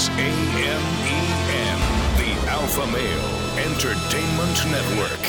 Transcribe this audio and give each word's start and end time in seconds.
is 0.00 0.08
AMEN, 0.08 1.80
the 2.16 2.32
Alpha 2.48 2.86
Male 2.86 3.30
Entertainment 3.66 4.58
Network. 4.70 5.22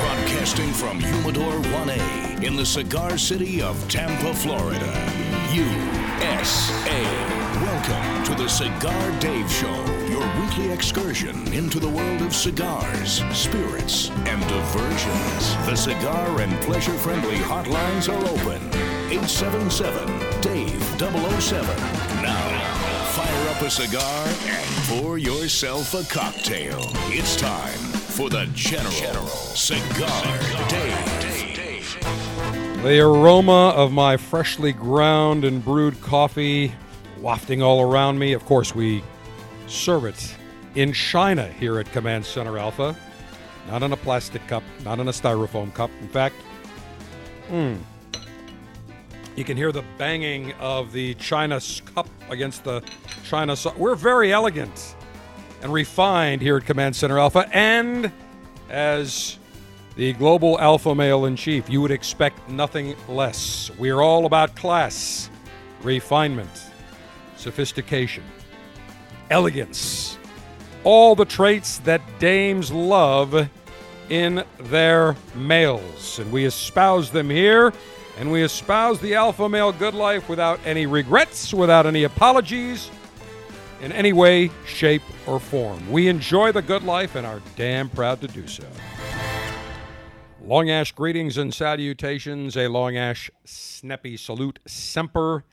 Broadcasting 0.00 0.72
from 0.72 1.00
Humidor 1.00 1.52
1A 1.52 2.42
in 2.42 2.56
the 2.56 2.64
cigar 2.64 3.18
city 3.18 3.60
of 3.60 3.76
Tampa, 3.90 4.32
Florida. 4.32 4.92
USA. 5.52 7.33
The 8.44 8.50
Cigar 8.50 9.20
Dave 9.20 9.50
Show, 9.50 9.74
your 10.06 10.20
weekly 10.38 10.70
excursion 10.70 11.50
into 11.54 11.80
the 11.80 11.88
world 11.88 12.20
of 12.20 12.34
cigars, 12.34 13.24
spirits, 13.34 14.10
and 14.10 14.38
diversions. 14.46 15.56
The 15.64 15.74
cigar 15.74 16.42
and 16.42 16.52
pleasure 16.60 16.92
friendly 16.92 17.36
hotlines 17.36 18.06
are 18.06 18.22
open. 18.22 18.60
877 19.10 20.42
Dave 20.42 20.78
007. 21.40 21.74
Now, 22.20 23.12
fire 23.14 23.48
up 23.48 23.62
a 23.62 23.70
cigar 23.70 24.28
and 24.28 24.68
pour 24.88 25.16
yourself 25.16 25.94
a 25.94 26.04
cocktail. 26.12 26.80
It's 27.06 27.36
time 27.36 27.78
for 27.78 28.28
the 28.28 28.44
General, 28.52 28.92
Cigar, 29.56 30.68
Dave. 30.68 31.96
The 32.82 33.00
aroma 33.00 33.70
of 33.70 33.90
my 33.90 34.18
freshly 34.18 34.74
ground 34.74 35.46
and 35.46 35.64
brewed 35.64 36.02
coffee 36.02 36.74
wafting 37.24 37.62
all 37.62 37.80
around 37.80 38.18
me. 38.18 38.34
Of 38.34 38.44
course, 38.44 38.74
we 38.74 39.02
serve 39.66 40.04
it 40.04 40.36
in 40.74 40.92
China 40.92 41.48
here 41.48 41.78
at 41.78 41.90
Command 41.90 42.26
Center 42.26 42.58
Alpha. 42.58 42.94
Not 43.70 43.82
in 43.82 43.92
a 43.92 43.96
plastic 43.96 44.46
cup, 44.46 44.62
not 44.84 45.00
in 45.00 45.08
a 45.08 45.10
styrofoam 45.10 45.72
cup. 45.72 45.90
In 46.02 46.08
fact, 46.08 46.34
mm, 47.50 47.78
you 49.36 49.42
can 49.42 49.56
hear 49.56 49.72
the 49.72 49.82
banging 49.96 50.52
of 50.60 50.92
the 50.92 51.14
China 51.14 51.58
cup 51.94 52.10
against 52.28 52.62
the 52.62 52.82
China. 53.24 53.56
So- 53.56 53.72
We're 53.78 53.94
very 53.94 54.30
elegant 54.30 54.94
and 55.62 55.72
refined 55.72 56.42
here 56.42 56.58
at 56.58 56.66
Command 56.66 56.94
Center 56.94 57.18
Alpha. 57.18 57.48
And 57.54 58.12
as 58.68 59.38
the 59.96 60.12
global 60.12 60.60
alpha 60.60 60.94
male 60.94 61.24
in 61.24 61.36
chief, 61.36 61.70
you 61.70 61.80
would 61.80 61.90
expect 61.90 62.50
nothing 62.50 62.94
less. 63.08 63.70
We're 63.78 64.02
all 64.02 64.26
about 64.26 64.54
class, 64.56 65.30
refinement, 65.82 66.50
sophistication, 67.44 68.24
elegance, 69.30 70.18
all 70.82 71.14
the 71.14 71.26
traits 71.26 71.78
that 71.80 72.00
dames 72.18 72.72
love 72.72 73.50
in 74.08 74.42
their 74.60 75.14
males. 75.34 76.18
And 76.18 76.32
we 76.32 76.46
espouse 76.46 77.10
them 77.10 77.28
here, 77.28 77.70
and 78.18 78.32
we 78.32 78.42
espouse 78.42 78.98
the 78.98 79.14
alpha 79.14 79.46
male 79.46 79.72
good 79.72 79.92
life 79.92 80.26
without 80.26 80.58
any 80.64 80.86
regrets, 80.86 81.52
without 81.52 81.84
any 81.84 82.04
apologies, 82.04 82.90
in 83.82 83.92
any 83.92 84.14
way, 84.14 84.50
shape, 84.66 85.02
or 85.26 85.38
form. 85.38 85.90
We 85.92 86.08
enjoy 86.08 86.52
the 86.52 86.62
good 86.62 86.82
life 86.82 87.14
and 87.14 87.26
are 87.26 87.42
damn 87.56 87.90
proud 87.90 88.22
to 88.22 88.26
do 88.26 88.46
so. 88.46 88.64
Long 90.42 90.70
Ash 90.70 90.92
greetings 90.92 91.36
and 91.36 91.52
salutations. 91.52 92.56
A 92.56 92.68
Long 92.68 92.96
Ash 92.96 93.30
snappy 93.44 94.16
salute. 94.16 94.58
Semper 94.66 95.44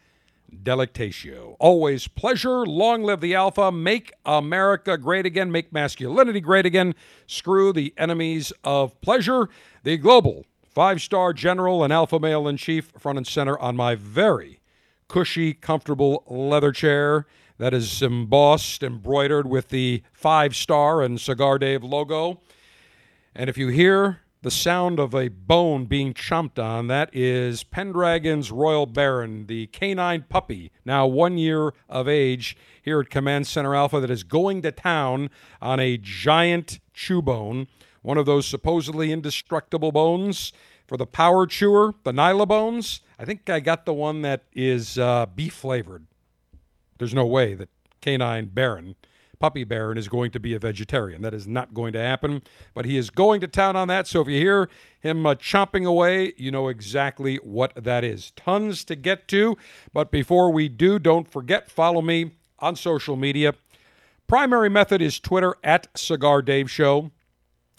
delectatio. 0.64 1.56
Always 1.60 2.08
pleasure. 2.08 2.66
Long 2.66 3.04
live 3.04 3.22
the 3.22 3.36
Alpha. 3.36 3.72
Make 3.72 4.14
America 4.26 4.98
great 4.98 5.26
again. 5.26 5.52
Make 5.52 5.72
masculinity 5.74 6.42
great 6.42 6.66
again. 6.66 6.96
Screw 7.28 7.74
the 7.74 7.94
enemies 7.98 8.54
of 8.64 9.00
pleasure. 9.02 9.50
The 9.84 9.98
global 9.98 10.46
five 10.70 11.02
star 11.02 11.34
general 11.34 11.84
and 11.84 11.92
alpha 11.92 12.20
male 12.20 12.48
in 12.48 12.58
chief, 12.58 12.92
front 12.98 13.18
and 13.18 13.28
center 13.28 13.60
on 13.60 13.76
my 13.76 13.96
very 13.96 14.62
cushy, 15.08 15.54
comfortable 15.54 16.24
leather 16.28 16.72
chair 16.72 17.26
that 17.58 17.74
is 17.74 18.02
embossed, 18.02 18.82
embroidered 18.82 19.48
with 19.48 19.68
the 19.70 20.02
five 20.14 20.56
star 20.56 21.02
and 21.02 21.20
Cigar 21.20 21.60
Dave 21.60 21.84
logo. 21.84 22.40
And 23.36 23.50
if 23.50 23.58
you 23.58 23.68
hear 23.68 24.21
the 24.44 24.52
sound 24.52 25.00
of 25.00 25.14
a 25.14 25.28
bone 25.28 25.86
being 25.86 26.14
chomped 26.14 26.58
on, 26.58 26.88
that 26.88 27.10
is 27.14 27.64
Pendragon's 27.64 28.52
Royal 28.52 28.88
Baron, 28.88 29.46
the 29.46 29.68
canine 29.68 30.26
puppy, 30.28 30.72
now 30.84 31.06
one 31.06 31.38
year 31.38 31.74
of 31.88 32.08
age 32.08 32.58
here 32.82 33.00
at 33.00 33.12
Command 33.12 33.46
Center 33.46 33.76
Alpha, 33.76 34.00
that 34.00 34.10
is 34.10 34.24
going 34.24 34.64
to 34.64 34.72
town 34.72 35.30
on 35.62 35.80
a 35.80 35.98
giant 35.98 36.80
chew 36.94 37.22
bone, 37.22 37.68
one 38.02 38.18
of 38.18 38.26
those 38.26 38.48
supposedly 38.48 39.12
indestructible 39.12 39.92
bones 39.92 40.52
for 40.88 40.98
the 40.98 41.06
power 41.06 41.46
chewer, 41.46 41.94
the 42.04 42.12
Nylabones. 42.12 43.02
I 43.20 43.26
think 43.26 43.48
I 43.48 43.60
got 43.60 43.86
the 43.86 43.94
one 43.94 44.24
that 44.24 44.44
is 44.54 44.98
uh, 44.98 45.28
beef 45.28 45.54
flavored. 45.54 46.08
There's 46.98 47.14
no 47.14 47.28
way 47.28 47.54
that 47.54 47.70
canine 48.02 48.48
Baron, 48.48 48.96
puppy 49.42 49.64
Baron, 49.64 49.98
is 49.98 50.08
going 50.08 50.30
to 50.32 50.40
be 50.40 50.54
a 50.54 50.60
vegetarian. 50.60 51.24
That 51.24 51.34
is 51.34 51.48
not 51.48 51.74
going 51.74 51.94
to 51.94 52.00
happen. 52.00 52.44
But 52.76 52.86
he 52.86 52.96
is 52.96 53.10
going 53.10 53.42
to 53.42 53.48
town 53.48 53.76
on 53.76 53.88
that. 53.88 54.06
So 54.06 54.22
if 54.22 54.28
you 54.28 54.38
hear 54.38 54.70
him 55.00 55.26
uh, 55.26 55.34
chomping 55.34 55.84
away, 55.84 56.34
you 56.38 56.52
know 56.52 56.68
exactly 56.68 57.38
what 57.38 57.74
that 57.76 58.04
is. 58.04 58.32
Tons 58.36 58.86
to 58.86 58.96
get 58.96 59.28
to. 59.30 59.58
But 59.94 60.12
before 60.12 60.52
we 60.52 60.70
do, 60.70 61.00
don't 61.00 61.28
forget, 61.28 61.72
follow 61.72 62.04
me 62.04 62.34
on 62.60 62.76
social 62.76 63.16
media. 63.16 63.56
Primary 64.28 64.70
method 64.70 65.02
is 65.02 65.20
Twitter 65.20 65.56
at 65.64 65.88
Cigar 65.96 66.44
Dave 66.44 66.70
Show. 66.70 67.10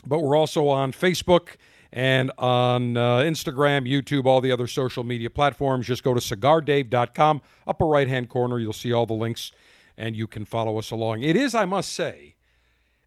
But 0.04 0.18
we're 0.18 0.36
also 0.36 0.66
on 0.66 0.90
Facebook 0.90 1.50
and 1.92 2.32
on 2.38 2.96
uh, 2.96 3.18
Instagram, 3.18 3.88
YouTube, 3.88 4.26
all 4.26 4.40
the 4.40 4.50
other 4.50 4.66
social 4.66 5.04
media 5.04 5.30
platforms. 5.30 5.86
Just 5.86 6.02
go 6.02 6.12
to 6.12 6.20
cigardave.com. 6.20 7.40
Upper 7.68 7.86
right 7.86 8.08
hand 8.08 8.28
corner, 8.28 8.58
you'll 8.58 8.72
see 8.72 8.92
all 8.92 9.06
the 9.06 9.14
links 9.14 9.52
and 9.96 10.16
you 10.16 10.26
can 10.26 10.44
follow 10.44 10.78
us 10.78 10.90
along. 10.90 11.22
It 11.22 11.36
is, 11.36 11.54
I 11.54 11.64
must 11.64 11.92
say, 11.92 12.36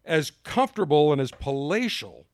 as 0.04 0.30
comfortable 0.44 1.12
and 1.12 1.20
as 1.20 1.30
palatial 1.30 2.26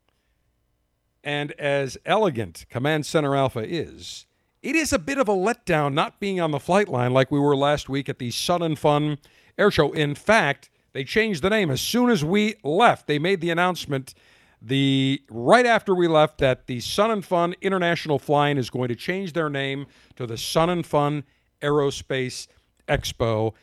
and 1.25 1.53
as 1.53 1.97
elegant 2.05 2.67
Command 2.69 3.07
Center 3.07 3.35
Alpha 3.35 3.61
is. 3.61 4.27
It 4.63 4.77
is 4.77 4.93
a 4.93 4.99
bit 4.99 5.19
of 5.19 5.29
a 5.29 5.35
letdown 5.35 5.93
not 5.95 6.21
being 6.21 6.41
on 6.41 6.53
the 6.53 6.61
flight 6.61 6.89
line 6.89 7.13
like 7.13 7.31
we 7.31 7.41
were 7.41 7.57
last 7.57 7.89
week 7.89 8.09
at 8.09 8.19
the 8.19 8.31
Sun 8.31 8.63
and 8.63 8.79
Fun 8.79 9.19
Air 9.59 9.71
Show. 9.71 9.93
In 9.93 10.15
fact, 10.15 10.71
they 10.93 11.05
changed 11.05 11.43
the 11.43 11.51
name 11.51 11.71
as 11.71 11.81
soon 11.81 12.11
as 12.11 12.25
we 12.25 12.55
left. 12.63 13.07
They 13.07 13.19
made 13.19 13.41
the 13.41 13.51
announcement 13.51 14.15
the 14.61 15.21
right 15.29 15.67
after 15.67 15.95
we 15.95 16.07
left 16.07 16.39
that 16.39 16.67
the 16.69 16.79
Sun 16.79 17.11
and 17.11 17.25
Fun 17.25 17.57
International 17.61 18.19
Flying 18.19 18.57
is 18.57 18.71
going 18.71 18.89
to 18.89 18.95
change 18.95 19.33
their 19.33 19.51
name 19.51 19.87
to 20.17 20.27
the 20.27 20.37
Sun 20.37 20.71
and 20.71 20.87
Fun 20.87 21.25
Aerospace 21.61 22.47
Expo. 22.89 23.55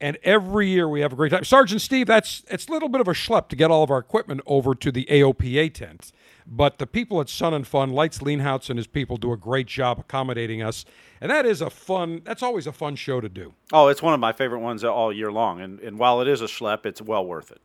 And 0.00 0.18
every 0.22 0.68
year 0.68 0.88
we 0.88 1.00
have 1.00 1.12
a 1.12 1.16
great 1.16 1.32
time. 1.32 1.44
Sergeant 1.44 1.80
Steve, 1.80 2.06
that's 2.06 2.44
it's 2.48 2.68
a 2.68 2.72
little 2.72 2.88
bit 2.88 3.00
of 3.00 3.08
a 3.08 3.12
schlep 3.12 3.48
to 3.48 3.56
get 3.56 3.70
all 3.70 3.82
of 3.82 3.90
our 3.90 3.98
equipment 3.98 4.42
over 4.46 4.74
to 4.74 4.92
the 4.92 5.06
AOPA 5.06 5.72
tent. 5.72 6.12
But 6.46 6.78
the 6.78 6.86
people 6.86 7.20
at 7.20 7.28
Sun 7.28 7.54
and 7.54 7.66
Fun, 7.66 7.92
Lites 7.92 8.18
Leenhouts 8.18 8.68
and 8.68 8.78
his 8.78 8.86
people 8.86 9.16
do 9.16 9.32
a 9.32 9.36
great 9.36 9.66
job 9.66 9.98
accommodating 9.98 10.62
us. 10.62 10.84
And 11.20 11.30
that 11.30 11.46
is 11.46 11.62
a 11.62 11.70
fun 11.70 12.20
that's 12.24 12.42
always 12.42 12.66
a 12.66 12.72
fun 12.72 12.94
show 12.94 13.20
to 13.20 13.28
do. 13.28 13.54
Oh, 13.72 13.88
it's 13.88 14.02
one 14.02 14.12
of 14.12 14.20
my 14.20 14.32
favorite 14.32 14.60
ones 14.60 14.84
all 14.84 15.12
year 15.12 15.32
long. 15.32 15.60
And, 15.60 15.80
and 15.80 15.98
while 15.98 16.20
it 16.20 16.28
is 16.28 16.42
a 16.42 16.46
schlep, 16.46 16.84
it's 16.84 17.00
well 17.00 17.24
worth 17.24 17.50
it. 17.50 17.60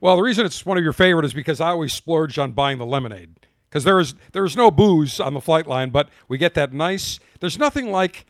Well, 0.00 0.16
the 0.16 0.22
reason 0.22 0.46
it's 0.46 0.66
one 0.66 0.78
of 0.78 0.82
your 0.82 0.92
favorite 0.92 1.24
is 1.26 1.34
because 1.34 1.60
I 1.60 1.68
always 1.68 1.92
splurge 1.92 2.38
on 2.38 2.52
buying 2.52 2.78
the 2.78 2.86
lemonade. 2.86 3.46
Because 3.68 3.84
there 3.84 4.00
is 4.00 4.14
there 4.32 4.44
is 4.44 4.56
no 4.56 4.70
booze 4.70 5.18
on 5.18 5.32
the 5.32 5.40
flight 5.40 5.66
line, 5.66 5.90
but 5.90 6.08
we 6.28 6.36
get 6.36 6.54
that 6.54 6.72
nice. 6.72 7.20
There's 7.40 7.58
nothing 7.58 7.90
like 7.90 8.26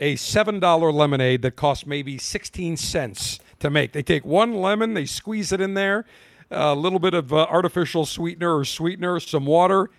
a 0.00 0.16
seven 0.16 0.60
dollar 0.60 0.90
lemonade 0.92 1.42
that 1.42 1.56
costs 1.56 1.86
maybe 1.86 2.18
sixteen 2.18 2.76
cents 2.76 3.38
to 3.60 3.70
make. 3.70 3.92
They 3.92 4.02
take 4.02 4.24
one 4.24 4.54
lemon, 4.54 4.94
they 4.94 5.06
squeeze 5.06 5.52
it 5.52 5.60
in 5.60 5.74
there, 5.74 6.04
a 6.50 6.74
little 6.74 6.98
bit 6.98 7.14
of 7.14 7.32
uh, 7.32 7.46
artificial 7.48 8.04
sweetener 8.06 8.56
or 8.56 8.64
sweetener, 8.64 9.20
some 9.20 9.46
water, 9.46 9.90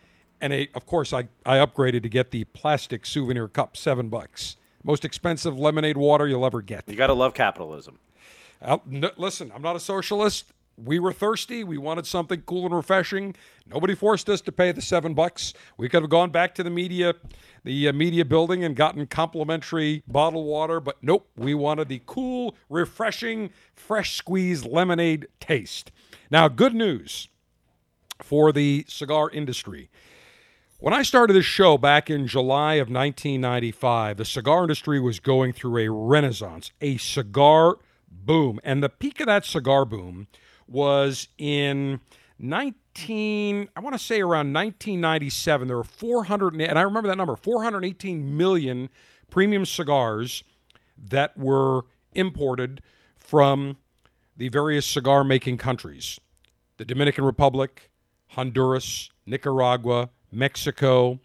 and 0.42 0.54
a, 0.54 0.68
of 0.74 0.86
course 0.86 1.14
I 1.14 1.28
I 1.46 1.58
upgraded 1.58 2.04
to 2.04 2.10
get 2.10 2.32
the 2.32 2.44
plastic 2.46 3.06
souvenir 3.06 3.48
cup, 3.48 3.78
seven 3.78 4.10
bucks. 4.10 4.58
Most 4.84 5.04
expensive 5.04 5.58
lemonade 5.58 5.98
water 5.98 6.28
you'll 6.28 6.46
ever 6.46 6.62
get. 6.62 6.84
You 6.88 6.96
got 6.96 7.08
to 7.08 7.14
love 7.14 7.34
capitalism. 7.34 7.98
Uh, 8.62 8.78
n- 8.92 9.10
listen, 9.18 9.52
I'm 9.56 9.64
not 9.64 9.76
a 9.76 9.80
socialist. 9.80 10.52
We 10.78 11.00
were 11.00 11.14
thirsty. 11.14 11.64
We 11.64 11.78
wanted 11.78 12.06
something 12.06 12.42
cool 12.42 12.66
and 12.66 12.76
refreshing. 12.76 13.36
Nobody 13.66 13.96
forced 13.96 14.30
us 14.30 14.42
to 14.42 14.52
pay 14.52 14.72
the 14.72 14.82
seven 14.82 15.14
bucks. 15.14 15.54
We 15.78 15.88
could 15.88 16.04
have 16.04 16.10
gone 16.10 16.32
back 16.32 16.54
to 16.56 16.64
the 16.64 16.70
media, 16.70 17.14
the 17.64 17.88
uh, 17.88 17.94
media 17.94 18.26
building, 18.26 18.64
and 18.64 18.76
gotten 18.76 19.08
complimentary 19.08 20.04
bottled 20.08 20.46
water. 20.46 20.80
But 20.80 20.98
nope, 21.02 21.30
we 21.38 21.54
wanted 21.54 21.88
the 21.88 22.02
cool, 22.06 22.56
refreshing, 22.70 23.52
fresh 23.74 24.18
squeezed 24.18 24.66
lemonade 24.66 25.28
taste. 25.40 25.92
Now, 26.30 26.48
good 26.50 26.74
news 26.74 27.30
for 28.22 28.52
the 28.52 28.86
cigar 28.88 29.30
industry. 29.30 29.90
When 30.80 30.94
I 30.94 31.04
started 31.04 31.34
this 31.34 31.46
show 31.46 31.78
back 31.78 32.10
in 32.10 32.28
July 32.28 32.76
of 32.76 32.90
1995, 32.90 34.18
the 34.18 34.26
cigar 34.26 34.64
industry 34.64 35.00
was 35.00 35.22
going 35.22 35.54
through 35.54 35.78
a 35.78 35.90
renaissance, 35.90 36.72
a 36.82 36.98
cigar 36.98 37.78
boom. 38.12 38.60
And 38.64 38.84
the 38.84 38.90
peak 38.90 39.22
of 39.22 39.28
that 39.28 39.46
cigar 39.46 39.86
boom 39.86 40.28
was 40.68 41.28
in 41.38 42.00
19, 42.40 43.70
I 43.76 43.80
want 43.80 43.94
to 43.94 44.00
say 44.00 44.22
around 44.22 44.54
1997, 44.54 45.68
there 45.68 45.78
were 45.78 45.84
400, 45.84 46.60
and 46.62 46.80
I 46.80 46.82
remember 46.82 47.08
that 47.10 47.18
number 47.18 47.36
418 47.36 48.36
million 48.36 48.90
premium 49.30 49.66
cigars 49.66 50.44
that 50.98 51.38
were 51.38 51.82
imported 52.14 52.82
from 53.18 53.78
the 54.38 54.50
various 54.50 54.86
cigar 54.86 55.24
making 55.24 55.58
countries 55.58 56.20
the 56.78 56.86
Dominican 56.86 57.24
Republic, 57.24 57.90
Honduras, 58.32 59.10
Nicaragua, 59.26 60.10
Mexico, 60.30 61.22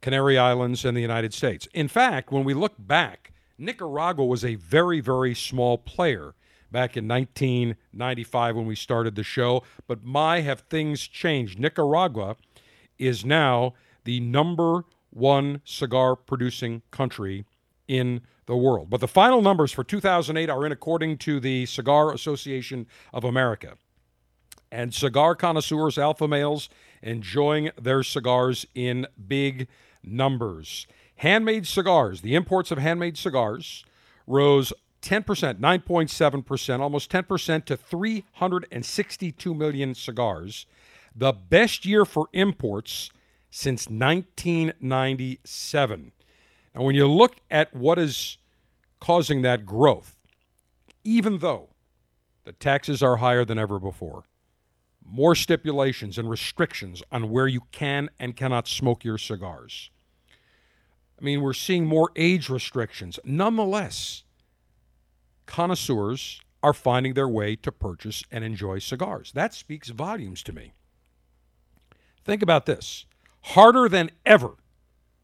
Canary 0.00 0.38
Islands, 0.38 0.84
and 0.84 0.96
the 0.96 1.02
United 1.02 1.34
States. 1.34 1.68
In 1.74 1.88
fact, 1.88 2.32
when 2.32 2.42
we 2.42 2.54
look 2.54 2.72
back, 2.78 3.32
Nicaragua 3.58 4.24
was 4.24 4.44
a 4.44 4.54
very, 4.54 5.00
very 5.00 5.34
small 5.34 5.76
player 5.76 6.34
back 6.74 6.96
in 6.96 7.06
1995 7.06 8.56
when 8.56 8.66
we 8.66 8.74
started 8.74 9.14
the 9.14 9.22
show. 9.22 9.62
But 9.86 10.02
my, 10.02 10.40
have 10.40 10.62
things 10.62 11.06
changed. 11.06 11.58
Nicaragua 11.58 12.36
is 12.98 13.24
now 13.24 13.74
the 14.02 14.18
number 14.18 14.84
one 15.10 15.60
cigar 15.64 16.16
producing 16.16 16.82
country 16.90 17.44
in 17.86 18.22
the 18.46 18.56
world. 18.56 18.90
But 18.90 19.00
the 19.00 19.08
final 19.08 19.40
numbers 19.40 19.70
for 19.70 19.84
2008 19.84 20.50
are 20.50 20.66
in 20.66 20.72
according 20.72 21.18
to 21.18 21.38
the 21.38 21.64
Cigar 21.66 22.12
Association 22.12 22.88
of 23.12 23.22
America. 23.22 23.74
And 24.72 24.92
cigar 24.92 25.36
connoisseurs, 25.36 25.96
alpha 25.96 26.26
males, 26.26 26.68
enjoying 27.02 27.70
their 27.80 28.02
cigars 28.02 28.66
in 28.74 29.06
big 29.28 29.68
numbers. 30.02 30.88
Handmade 31.16 31.68
cigars, 31.68 32.22
the 32.22 32.34
imports 32.34 32.72
of 32.72 32.78
handmade 32.78 33.16
cigars 33.16 33.84
rose 34.26 34.72
10%, 35.04 35.60
9.7%, 35.60 36.80
almost 36.80 37.12
10% 37.12 37.64
to 37.66 37.76
362 37.76 39.54
million 39.54 39.94
cigars. 39.94 40.66
The 41.14 41.32
best 41.32 41.84
year 41.84 42.04
for 42.04 42.26
imports 42.32 43.10
since 43.50 43.88
1997. 43.88 46.10
Now, 46.74 46.82
when 46.82 46.96
you 46.96 47.06
look 47.06 47.36
at 47.50 47.74
what 47.74 47.98
is 47.98 48.38
causing 48.98 49.42
that 49.42 49.66
growth, 49.66 50.16
even 51.04 51.38
though 51.38 51.68
the 52.44 52.52
taxes 52.52 53.02
are 53.02 53.16
higher 53.16 53.44
than 53.44 53.58
ever 53.58 53.78
before, 53.78 54.24
more 55.04 55.34
stipulations 55.34 56.16
and 56.16 56.30
restrictions 56.30 57.02
on 57.12 57.30
where 57.30 57.46
you 57.46 57.60
can 57.70 58.08
and 58.18 58.34
cannot 58.34 58.66
smoke 58.66 59.04
your 59.04 59.18
cigars. 59.18 59.90
I 61.20 61.24
mean, 61.24 61.42
we're 61.42 61.52
seeing 61.52 61.84
more 61.84 62.10
age 62.16 62.48
restrictions. 62.48 63.20
Nonetheless, 63.24 64.24
connoisseurs 65.46 66.40
are 66.62 66.72
finding 66.72 67.14
their 67.14 67.28
way 67.28 67.56
to 67.56 67.70
purchase 67.70 68.24
and 68.30 68.42
enjoy 68.42 68.78
cigars. 68.78 69.32
That 69.32 69.52
speaks 69.52 69.90
volumes 69.90 70.42
to 70.44 70.52
me. 70.52 70.72
Think 72.24 72.42
about 72.42 72.66
this 72.66 73.06
harder 73.42 73.88
than 73.88 74.10
ever 74.24 74.54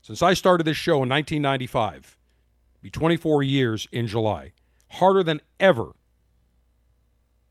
since 0.03 0.23
I 0.23 0.35
started 0.35 0.65
this 0.65 0.77
show 0.77 1.03
in 1.03 1.09
1995, 1.09 2.17
be 2.83 2.91
24 2.91 3.43
years 3.43 3.87
in 3.93 4.07
July, 4.07 4.53
harder 4.89 5.23
than 5.23 5.41
ever 5.59 5.93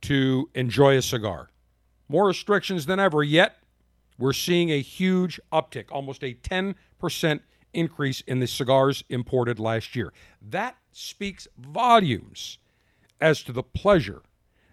to 0.02 0.50
enjoy 0.56 0.98
a 0.98 1.02
cigar. 1.02 1.50
More 2.08 2.28
restrictions 2.28 2.86
than 2.86 3.00
ever, 3.00 3.24
yet 3.24 3.58
we're 4.18 4.34
seeing 4.34 4.70
a 4.72 4.82
huge 4.82 5.40
uptick, 5.52 5.86
almost 5.92 6.24
a 6.24 6.34
10% 6.34 6.76
increase 7.74 8.22
in 8.22 8.40
the 8.40 8.48
cigars 8.48 9.04
imported 9.10 9.60
last 9.60 9.96
year. 9.96 10.14
That 10.42 10.78
speaks 10.92 11.48
volumes 11.58 12.58
as 13.22 13.44
to 13.44 13.52
the 13.52 13.64
pleasure, 13.64 14.22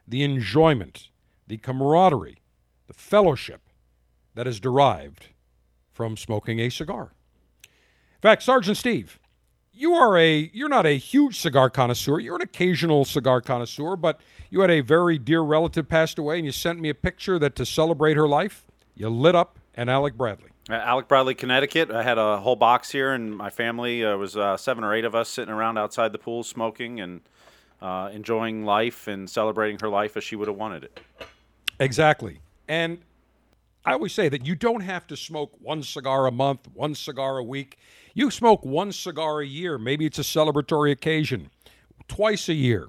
the 0.06 0.22
enjoyment, 0.22 1.08
the 1.46 1.58
camaraderie, 1.58 2.38
the 2.86 2.94
fellowship 2.94 3.62
that 4.34 4.46
is 4.46 4.60
derived 4.60 5.28
from 5.92 6.16
smoking 6.16 6.60
a 6.60 6.68
cigar. 6.68 7.12
In 7.64 8.20
fact, 8.22 8.42
Sergeant 8.42 8.76
Steve, 8.76 9.18
you 9.72 9.92
are 9.94 10.16
a 10.16 10.50
you're 10.54 10.68
not 10.68 10.86
a 10.86 10.96
huge 10.96 11.38
cigar 11.38 11.68
connoisseur. 11.68 12.18
You're 12.18 12.36
an 12.36 12.42
occasional 12.42 13.04
cigar 13.04 13.40
connoisseur, 13.40 13.96
but 13.96 14.20
you 14.50 14.60
had 14.60 14.70
a 14.70 14.80
very 14.80 15.18
dear 15.18 15.42
relative 15.42 15.88
passed 15.88 16.18
away, 16.18 16.36
and 16.36 16.46
you 16.46 16.52
sent 16.52 16.80
me 16.80 16.88
a 16.88 16.94
picture 16.94 17.38
that 17.38 17.54
to 17.56 17.66
celebrate 17.66 18.16
her 18.16 18.28
life, 18.28 18.66
you 18.94 19.08
lit 19.08 19.34
up 19.34 19.58
an 19.74 19.88
Alec 19.88 20.16
Bradley. 20.16 20.50
Uh, 20.68 20.74
Alec 20.74 21.06
Bradley, 21.06 21.36
Connecticut. 21.36 21.92
I 21.92 22.02
had 22.02 22.18
a 22.18 22.38
whole 22.38 22.56
box 22.56 22.90
here, 22.90 23.12
and 23.12 23.36
my 23.36 23.50
family 23.50 24.04
uh, 24.04 24.16
was 24.16 24.36
uh, 24.36 24.56
seven 24.56 24.82
or 24.82 24.92
eight 24.94 25.04
of 25.04 25.14
us 25.14 25.28
sitting 25.28 25.54
around 25.54 25.78
outside 25.78 26.10
the 26.10 26.18
pool 26.18 26.42
smoking 26.42 27.00
and 27.00 27.20
uh, 27.80 28.10
enjoying 28.12 28.64
life 28.64 29.06
and 29.06 29.30
celebrating 29.30 29.78
her 29.78 29.88
life 29.88 30.16
as 30.16 30.24
she 30.24 30.34
would 30.34 30.48
have 30.48 30.56
wanted 30.56 30.82
it. 30.82 31.00
Exactly. 31.78 32.40
And 32.66 32.98
I 33.84 33.92
always 33.92 34.12
say 34.12 34.28
that 34.28 34.44
you 34.44 34.56
don't 34.56 34.80
have 34.80 35.06
to 35.06 35.16
smoke 35.16 35.52
one 35.60 35.84
cigar 35.84 36.26
a 36.26 36.32
month, 36.32 36.68
one 36.74 36.96
cigar 36.96 37.38
a 37.38 37.44
week. 37.44 37.78
You 38.14 38.32
smoke 38.32 38.64
one 38.64 38.90
cigar 38.90 39.40
a 39.40 39.46
year. 39.46 39.78
Maybe 39.78 40.04
it's 40.04 40.18
a 40.18 40.22
celebratory 40.22 40.90
occasion, 40.90 41.50
twice 42.08 42.48
a 42.48 42.54
year. 42.54 42.88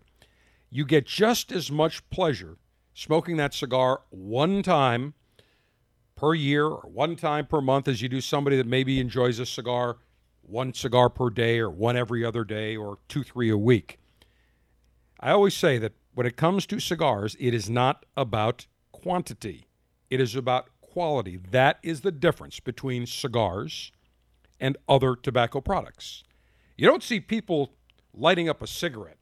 You 0.71 0.83
get 0.83 1.06
just 1.06 1.51
as 1.51 1.69
much 1.69 2.09
pleasure 2.09 2.57
smoking 2.95 3.38
that 3.38 3.53
cigar 3.53 4.01
one 4.09 4.63
time 4.63 5.13
per 6.18 6.34
year 6.34 6.66
or 6.66 6.90
one 6.90 7.16
time 7.16 7.46
per 7.46 7.62
month 7.62 7.88
as 7.88 8.02
you 8.02 8.10
do 8.10 8.19
somebody 8.19 8.58
that 8.58 8.68
maybe 8.68 9.00
enjoys 9.00 9.40
a 9.40 9.46
cigar 9.46 9.98
one 10.48 10.74
cigar 10.74 11.10
per 11.10 11.30
day 11.30 11.60
or 11.60 11.69
one 11.69 11.98
every 11.98 12.24
other 12.25 12.44
day 12.44 12.75
or 12.75 12.98
two, 13.08 13.24
three 13.24 13.50
a 13.50 13.58
week. 13.58 14.00
I 15.19 15.31
always 15.31 15.54
say 15.54 15.78
that 15.78 15.94
when 16.14 16.25
it 16.25 16.38
comes 16.38 16.66
to 16.68 16.80
cigars, 16.80 17.36
it 17.40 17.54
is 17.54 17.69
not 17.69 18.06
about 18.16 18.66
quantity, 18.92 19.68
it 20.10 20.19
is 20.19 20.36
about 20.36 20.69
quality. 20.81 21.38
That 21.38 21.80
is 21.84 22.02
the 22.02 22.12
difference 22.12 22.60
between 22.60 23.06
cigars 23.06 23.92
and 24.60 24.78
other 24.88 25.16
tobacco 25.16 25.62
products. 25.62 26.24
You 26.78 26.88
don't 26.88 27.04
see 27.04 27.20
people 27.20 27.74
lighting 28.13 28.50
up 28.50 28.62
a 28.62 28.68
cigarette 28.68 29.18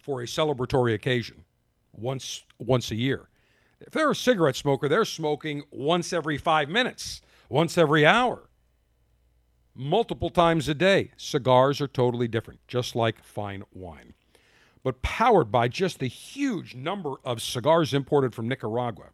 for 0.00 0.20
a 0.20 0.26
celebratory 0.26 0.94
occasion 0.94 1.44
once 1.92 2.44
once 2.58 2.90
a 2.90 2.96
year. 2.96 3.29
If 3.80 3.92
they're 3.92 4.10
a 4.10 4.14
cigarette 4.14 4.56
smoker, 4.56 4.88
they're 4.88 5.04
smoking 5.04 5.62
once 5.70 6.12
every 6.12 6.36
five 6.38 6.68
minutes, 6.68 7.22
once 7.48 7.78
every 7.78 8.04
hour, 8.04 8.50
multiple 9.74 10.30
times 10.30 10.68
a 10.68 10.74
day. 10.74 11.12
Cigars 11.16 11.80
are 11.80 11.88
totally 11.88 12.28
different, 12.28 12.60
just 12.68 12.94
like 12.94 13.24
fine 13.24 13.64
wine. 13.72 14.14
But 14.82 15.02
powered 15.02 15.50
by 15.50 15.68
just 15.68 15.98
the 15.98 16.08
huge 16.08 16.74
number 16.74 17.14
of 17.24 17.42
cigars 17.42 17.92
imported 17.92 18.34
from 18.34 18.48
Nicaragua. 18.48 19.10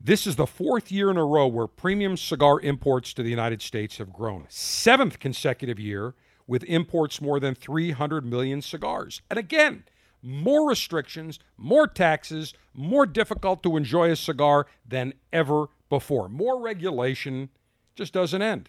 This 0.00 0.26
is 0.26 0.36
the 0.36 0.46
fourth 0.46 0.92
year 0.92 1.10
in 1.10 1.16
a 1.16 1.24
row 1.24 1.46
where 1.46 1.66
premium 1.66 2.16
cigar 2.16 2.60
imports 2.60 3.14
to 3.14 3.22
the 3.22 3.30
United 3.30 3.62
States 3.62 3.96
have 3.98 4.12
grown. 4.12 4.46
Seventh 4.48 5.18
consecutive 5.18 5.80
year 5.80 6.14
with 6.46 6.62
imports 6.64 7.20
more 7.20 7.40
than 7.40 7.54
300 7.54 8.24
million 8.24 8.62
cigars. 8.62 9.22
And 9.30 9.38
again, 9.38 9.84
more 10.26 10.68
restrictions, 10.68 11.38
more 11.56 11.86
taxes, 11.86 12.52
more 12.74 13.06
difficult 13.06 13.62
to 13.62 13.76
enjoy 13.76 14.10
a 14.10 14.16
cigar 14.16 14.66
than 14.86 15.14
ever 15.32 15.66
before. 15.88 16.28
More 16.28 16.60
regulation 16.60 17.48
just 17.94 18.12
doesn't 18.12 18.42
end. 18.42 18.68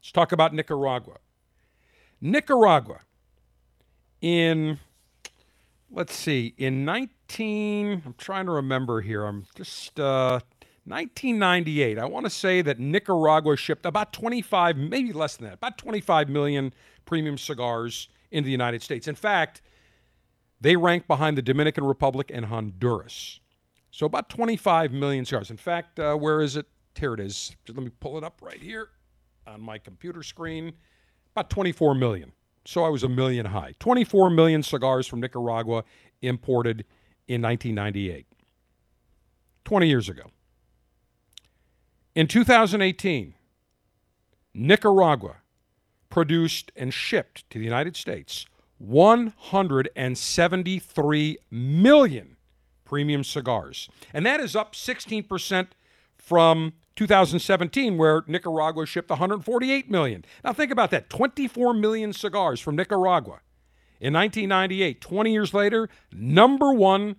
Let's 0.00 0.12
talk 0.12 0.32
about 0.32 0.54
Nicaragua. 0.54 1.18
Nicaragua, 2.22 3.00
in, 4.20 4.78
let's 5.90 6.14
see, 6.14 6.54
in 6.56 6.84
19, 6.84 8.02
I'm 8.04 8.14
trying 8.16 8.46
to 8.46 8.52
remember 8.52 9.02
here, 9.02 9.24
I'm 9.24 9.46
just, 9.54 10.00
uh, 10.00 10.40
1998, 10.84 11.98
I 11.98 12.04
want 12.06 12.24
to 12.24 12.30
say 12.30 12.62
that 12.62 12.78
Nicaragua 12.78 13.56
shipped 13.56 13.84
about 13.84 14.12
25, 14.12 14.76
maybe 14.76 15.12
less 15.12 15.36
than 15.36 15.48
that, 15.48 15.54
about 15.54 15.76
25 15.78 16.28
million 16.28 16.72
premium 17.04 17.36
cigars 17.36 18.08
into 18.30 18.46
the 18.46 18.52
United 18.52 18.82
States. 18.82 19.06
In 19.06 19.14
fact, 19.14 19.60
they 20.60 20.76
rank 20.76 21.06
behind 21.06 21.38
the 21.38 21.42
Dominican 21.42 21.84
Republic 21.84 22.30
and 22.32 22.46
Honduras. 22.46 23.40
So 23.90 24.06
about 24.06 24.28
25 24.28 24.92
million 24.92 25.24
cigars. 25.24 25.50
In 25.50 25.56
fact, 25.56 25.98
uh, 25.98 26.14
where 26.14 26.40
is 26.40 26.56
it? 26.56 26.66
Here 26.98 27.14
it 27.14 27.20
is. 27.20 27.56
Just 27.64 27.78
let 27.78 27.84
me 27.84 27.90
pull 28.00 28.18
it 28.18 28.24
up 28.24 28.40
right 28.42 28.60
here 28.60 28.88
on 29.46 29.60
my 29.60 29.78
computer 29.78 30.22
screen. 30.22 30.72
About 31.34 31.50
24 31.50 31.94
million. 31.94 32.32
So 32.66 32.84
I 32.84 32.88
was 32.88 33.02
a 33.02 33.08
million 33.08 33.46
high. 33.46 33.74
24 33.78 34.30
million 34.30 34.62
cigars 34.62 35.06
from 35.06 35.20
Nicaragua 35.20 35.84
imported 36.20 36.84
in 37.26 37.40
1998. 37.40 38.26
20 39.64 39.88
years 39.88 40.08
ago. 40.08 40.24
In 42.14 42.26
2018, 42.26 43.34
Nicaragua 44.52 45.36
produced 46.10 46.72
and 46.74 46.92
shipped 46.92 47.48
to 47.50 47.58
the 47.58 47.64
United 47.64 47.96
States 47.96 48.46
173 48.80 51.38
million 51.50 52.36
premium 52.84 53.22
cigars. 53.22 53.88
And 54.12 54.26
that 54.26 54.40
is 54.40 54.56
up 54.56 54.74
16% 54.74 55.68
from 56.16 56.72
2017, 56.96 57.96
where 57.98 58.24
Nicaragua 58.26 58.84
shipped 58.86 59.10
148 59.10 59.88
million. 59.90 60.24
Now, 60.42 60.52
think 60.52 60.72
about 60.72 60.90
that 60.90 61.08
24 61.10 61.74
million 61.74 62.12
cigars 62.12 62.58
from 62.58 62.74
Nicaragua 62.76 63.40
in 64.00 64.14
1998. 64.14 65.00
20 65.00 65.32
years 65.32 65.54
later, 65.54 65.88
number 66.12 66.72
one 66.72 67.14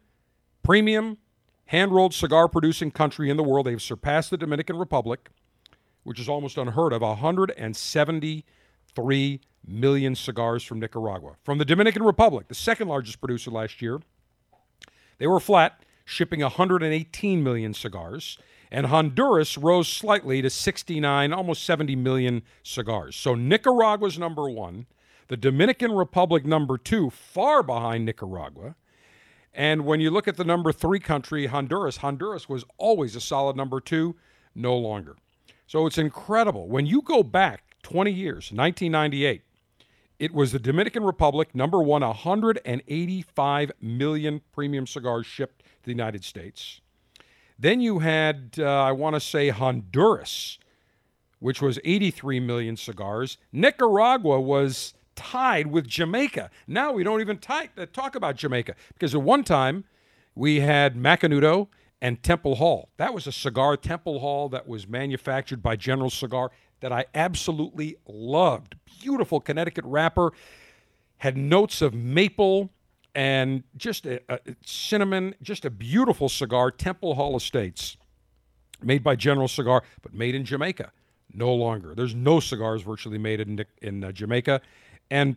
premium 0.63 1.17
hand 1.65 1.91
rolled 1.91 2.13
cigar 2.13 2.47
producing 2.47 2.91
country 2.91 3.29
in 3.29 3.35
the 3.37 3.43
world. 3.43 3.67
They've 3.67 3.81
surpassed 3.81 4.31
the 4.31 4.37
Dominican 4.37 4.77
Republic, 4.77 5.29
which 6.03 6.19
is 6.19 6.27
almost 6.27 6.57
unheard 6.57 6.91
of 6.91 7.01
173 7.01 9.41
million 9.65 10.15
cigars 10.15 10.63
from 10.63 10.79
Nicaragua. 10.79 11.35
From 11.43 11.57
the 11.57 11.65
Dominican 11.65 12.03
Republic, 12.03 12.47
the 12.47 12.55
second 12.55 12.87
largest 12.87 13.19
producer 13.19 13.51
last 13.51 13.81
year, 13.81 14.01
they 15.17 15.27
were 15.27 15.39
flat, 15.39 15.83
shipping 16.05 16.41
118 16.41 17.43
million 17.43 17.73
cigars. 17.73 18.37
And 18.71 18.87
Honduras 18.87 19.57
rose 19.57 19.87
slightly 19.87 20.41
to 20.41 20.49
69, 20.49 21.33
almost 21.33 21.63
70 21.65 21.95
million 21.97 22.41
cigars. 22.63 23.15
So 23.15 23.35
Nicaragua's 23.35 24.17
number 24.17 24.49
one, 24.49 24.85
the 25.27 25.37
Dominican 25.37 25.91
Republic 25.91 26.45
number 26.45 26.77
two, 26.77 27.09
far 27.09 27.63
behind 27.63 28.05
Nicaragua. 28.05 28.75
And 29.53 29.85
when 29.85 29.99
you 29.99 30.09
look 30.09 30.27
at 30.27 30.37
the 30.37 30.45
number 30.45 30.71
three 30.71 30.99
country, 30.99 31.47
Honduras, 31.47 31.97
Honduras 31.97 32.47
was 32.47 32.63
always 32.77 33.15
a 33.15 33.21
solid 33.21 33.57
number 33.57 33.81
two, 33.81 34.15
no 34.55 34.77
longer. 34.77 35.17
So 35.67 35.85
it's 35.85 35.97
incredible. 35.97 36.67
When 36.67 36.85
you 36.85 37.01
go 37.01 37.23
back 37.23 37.75
20 37.83 38.11
years, 38.11 38.51
1998, 38.51 39.41
it 40.21 40.35
was 40.35 40.51
the 40.51 40.59
Dominican 40.59 41.03
Republic, 41.03 41.55
number 41.55 41.81
one, 41.81 42.03
185 42.03 43.71
million 43.81 44.41
premium 44.51 44.85
cigars 44.85 45.25
shipped 45.25 45.61
to 45.61 45.85
the 45.85 45.89
United 45.89 46.23
States. 46.23 46.79
Then 47.57 47.81
you 47.81 47.99
had, 47.99 48.51
uh, 48.59 48.65
I 48.65 48.91
want 48.91 49.15
to 49.15 49.19
say, 49.19 49.49
Honduras, 49.49 50.59
which 51.39 51.59
was 51.59 51.79
83 51.83 52.39
million 52.39 52.77
cigars. 52.77 53.39
Nicaragua 53.51 54.39
was 54.39 54.93
tied 55.15 55.65
with 55.65 55.87
Jamaica. 55.87 56.51
Now 56.67 56.91
we 56.91 57.03
don't 57.03 57.21
even 57.21 57.39
tie, 57.39 57.69
uh, 57.75 57.87
talk 57.91 58.13
about 58.13 58.35
Jamaica 58.35 58.75
because 58.93 59.15
at 59.15 59.23
one 59.23 59.43
time 59.43 59.85
we 60.35 60.59
had 60.59 60.95
Macanudo 60.95 61.67
and 61.99 62.21
Temple 62.21 62.57
Hall. 62.57 62.89
That 62.97 63.15
was 63.15 63.25
a 63.25 63.31
cigar, 63.31 63.75
Temple 63.75 64.19
Hall, 64.19 64.49
that 64.49 64.67
was 64.67 64.87
manufactured 64.87 65.63
by 65.63 65.77
General 65.77 66.11
Cigar 66.11 66.51
that 66.81 66.91
I 66.91 67.05
absolutely 67.15 67.97
loved. 68.07 68.75
Beautiful 69.01 69.39
Connecticut 69.39 69.85
wrapper, 69.85 70.33
had 71.17 71.37
notes 71.37 71.81
of 71.81 71.93
maple 71.93 72.69
and 73.15 73.63
just 73.77 74.05
a, 74.05 74.21
a 74.29 74.39
cinnamon, 74.65 75.35
just 75.41 75.65
a 75.65 75.69
beautiful 75.69 76.29
cigar. 76.29 76.71
Temple 76.71 77.15
Hall 77.15 77.35
Estates, 77.35 77.97
made 78.81 79.03
by 79.03 79.15
General 79.15 79.47
Cigar, 79.47 79.83
but 80.01 80.13
made 80.13 80.35
in 80.35 80.45
Jamaica. 80.45 80.91
No 81.33 81.53
longer. 81.53 81.93
There's 81.95 82.15
no 82.15 82.39
cigars 82.39 82.81
virtually 82.81 83.17
made 83.17 83.39
in, 83.39 83.65
in 83.81 84.03
uh, 84.03 84.11
Jamaica 84.11 84.61
and 85.09 85.35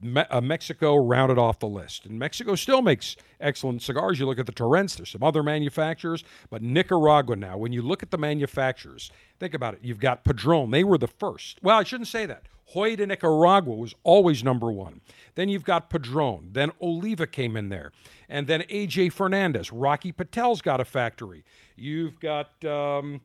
Me- 0.00 0.24
uh, 0.30 0.40
Mexico 0.40 0.96
rounded 0.96 1.38
off 1.38 1.58
the 1.58 1.68
list. 1.68 2.06
And 2.06 2.18
Mexico 2.18 2.54
still 2.54 2.82
makes 2.82 3.16
excellent 3.40 3.82
cigars. 3.82 4.18
You 4.18 4.26
look 4.26 4.38
at 4.38 4.46
the 4.46 4.52
Turrents, 4.52 4.96
there's 4.96 5.10
some 5.10 5.22
other 5.22 5.42
manufacturers, 5.42 6.24
but 6.50 6.62
Nicaragua 6.62 7.36
now, 7.36 7.56
when 7.56 7.72
you 7.72 7.82
look 7.82 8.02
at 8.02 8.10
the 8.10 8.18
manufacturers, 8.18 9.10
think 9.38 9.54
about 9.54 9.74
it. 9.74 9.80
You've 9.82 10.00
got 10.00 10.24
Padron, 10.24 10.70
they 10.70 10.84
were 10.84 10.98
the 10.98 11.08
first. 11.08 11.58
Well, 11.62 11.78
I 11.78 11.84
shouldn't 11.84 12.08
say 12.08 12.26
that. 12.26 12.44
Joya 12.72 12.96
de 12.96 13.06
Nicaragua 13.06 13.74
was 13.74 13.94
always 14.02 14.42
number 14.42 14.72
one. 14.72 15.00
Then 15.34 15.48
you've 15.48 15.64
got 15.64 15.90
Padron. 15.90 16.50
Then 16.52 16.72
Oliva 16.80 17.26
came 17.26 17.56
in 17.56 17.68
there. 17.68 17.92
And 18.28 18.46
then 18.46 18.62
AJ 18.62 19.12
Fernandez. 19.12 19.70
Rocky 19.72 20.12
Patel's 20.12 20.62
got 20.62 20.80
a 20.80 20.84
factory. 20.84 21.44
You've 21.76 22.18
got 22.20 22.64
um, 22.64 23.20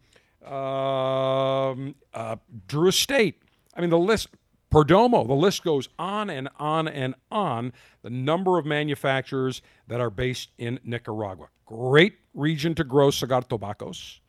um, 0.46 1.96
uh, 2.14 2.36
Drew 2.68 2.90
Estate. 2.90 3.42
I 3.76 3.82
mean, 3.82 3.90
the 3.90 3.98
list. 3.98 4.28
Perdomo, 4.72 5.28
the 5.28 5.34
list 5.34 5.64
goes 5.64 5.90
on 5.98 6.30
and 6.30 6.48
on 6.60 6.88
and 6.88 7.16
on. 7.32 7.74
The 8.04 8.10
number 8.10 8.58
of 8.58 8.66
manufacturers 8.66 9.62
that 9.88 10.00
are 10.00 10.10
based 10.10 10.50
in 10.58 10.80
Nicaragua. 10.84 11.48
Great 11.66 12.20
region 12.34 12.76
to 12.76 12.84
grow 12.84 13.10
cigar 13.12 13.42
tobaccos. 13.42 14.20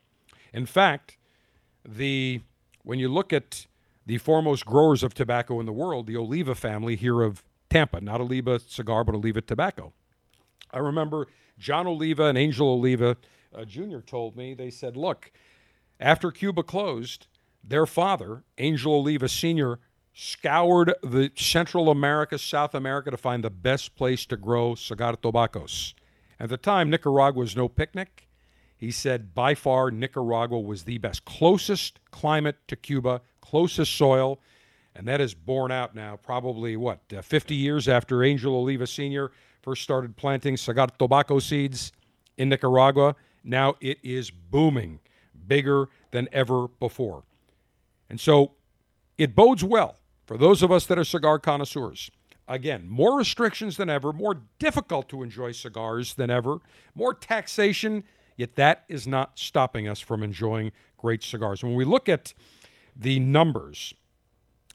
In 0.53 0.67
fact, 0.67 1.17
the 1.85 2.41
when 2.83 2.99
you 2.99 3.09
look 3.09 3.33
at 3.33 3.67
the 4.07 4.19
foremost 4.19 4.65
growers 4.65 5.03
of 5.03 5.15
tobacco 5.15 5.61
in 5.61 5.67
the 5.67 5.73
world, 5.73 6.07
the 6.07 6.17
Oliva 6.17 6.55
family 6.55 6.97
here 6.97 7.21
of 7.21 7.45
Tampa, 7.69 8.01
not 8.01 8.21
Oliva 8.21 8.59
cigar, 8.59 9.05
but 9.05 9.15
Oliva 9.15 9.41
tobacco. 9.41 9.93
I 10.73 10.79
remember 10.79 11.29
John 11.59 11.87
Oliva 11.87 12.25
and 12.25 12.39
Angel 12.39 12.67
Oliva 12.67 13.17
uh, 13.55 13.65
Jr. 13.65 13.99
told 13.99 14.37
me, 14.37 14.55
they 14.55 14.71
said, 14.71 14.97
look, 14.97 15.31
after 15.99 16.31
Cuba 16.31 16.63
closed, 16.63 17.27
their 17.63 17.87
father, 17.87 18.45
Angel 18.59 18.95
Oliva 18.95 19.29
Sr., 19.29 19.79
scoured 20.13 20.95
the 21.03 21.31
Central 21.37 21.91
America, 21.91 22.39
South 22.39 22.75
America 22.75 23.11
to 23.11 23.17
find 23.17 23.45
the 23.45 23.51
best 23.51 23.95
place 23.95 24.27
to 24.27 24.37
grow 24.37 24.75
cigar 24.75 25.17
tobaccos. 25.17 25.95
At 26.39 26.49
the 26.49 26.57
time, 26.57 26.91
Nicaragua 26.91 27.41
was 27.41 27.57
no 27.57 27.69
picnic. 27.69 28.29
He 28.77 28.91
said 28.91 29.35
by 29.35 29.55
far 29.55 29.91
Nicaragua 29.91 30.59
was 30.59 30.85
the 30.85 30.99
best, 30.99 31.25
closest 31.25 32.01
climate 32.11 32.57
to 32.69 32.77
Cuba, 32.77 33.21
closest 33.41 33.95
soil, 33.95 34.41
and 34.95 35.07
that 35.07 35.21
is 35.21 35.35
borne 35.35 35.71
out 35.71 35.95
now. 35.95 36.17
Probably 36.17 36.77
what 36.77 37.01
uh, 37.17 37.21
50 37.21 37.55
years 37.55 37.89
after 37.89 38.25
Angel 38.25 38.55
Oliva 38.55 38.87
Sr. 38.87 39.33
first 39.63 39.83
started 39.83 40.17
planting 40.17 40.57
cigar 40.57 40.89
tobacco 40.99 41.39
seeds 41.39 41.93
in 42.39 42.49
Nicaragua. 42.49 43.17
Now 43.45 43.77
it 43.81 43.99
is 44.03 44.31
booming, 44.31 45.01
bigger 45.47 45.89
than 46.11 46.29
ever 46.33 46.69
before, 46.69 47.23
and 48.09 48.19
so 48.19 48.53
it 49.19 49.37
bodes 49.37 49.63
well 49.63 50.00
for 50.31 50.39
those 50.39 50.63
of 50.63 50.71
us 50.71 50.87
that 50.87 50.97
are 50.97 51.03
cigar 51.03 51.41
connoisseurs, 51.41 52.09
again, 52.47 52.89
more 52.89 53.19
restrictions 53.19 53.77
than 53.77 53.91
ever, 53.91 54.13
more 54.13 54.43
difficult 54.61 55.09
to 55.09 55.25
enjoy 55.25 55.51
cigars 55.51 56.15
than 56.15 56.31
ever, 56.31 56.59
more 56.95 57.13
taxation, 57.13 58.05
yet 58.37 58.55
that 58.55 58.85
is 58.87 59.09
not 59.09 59.41
stopping 59.41 59.89
us 59.89 59.99
from 59.99 60.23
enjoying 60.23 60.71
great 60.97 61.25
cigars. 61.25 61.65
When 61.65 61.75
we 61.75 61.85
look 61.85 62.09
at 62.09 62.33
the 62.95 63.19
numbers, 63.19 63.93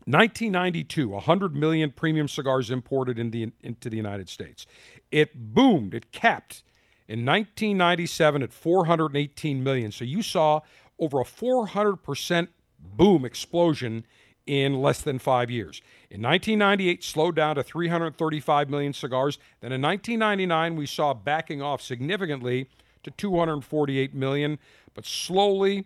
1992, 0.04 1.08
100 1.08 1.56
million 1.56 1.90
premium 1.90 2.28
cigars 2.28 2.70
imported 2.70 3.18
in 3.18 3.32
the, 3.32 3.54
into 3.62 3.90
the 3.90 3.96
United 3.96 4.28
States. 4.28 4.68
It 5.10 5.54
boomed, 5.54 5.94
it 5.94 6.12
capped 6.12 6.64
in 7.08 7.26
1997 7.26 8.44
at 8.44 8.52
418 8.52 9.64
million. 9.64 9.94
So 9.94 10.04
you 10.04 10.22
saw 10.22 10.60
over 11.00 11.22
a 11.22 11.24
400% 11.24 12.50
boom 12.78 13.24
explosion 13.24 14.06
in 14.46 14.82
less 14.82 15.02
than 15.02 15.20
five 15.20 15.50
years. 15.50 15.82
In 16.10 16.22
1998, 16.22 17.02
slowed 17.04 17.36
down 17.36 17.56
to 17.56 17.64
335 17.64 18.70
million 18.70 18.94
cigars. 18.94 19.38
Then 19.62 19.72
in 19.72 19.82
1999, 19.82 20.76
we 20.76 20.86
saw 20.86 21.14
backing 21.14 21.62
off 21.62 21.82
significantly 21.82 22.70
to 23.04 23.12
248 23.12 24.14
million, 24.14 24.60
but 24.94 25.06
slowly 25.06 25.86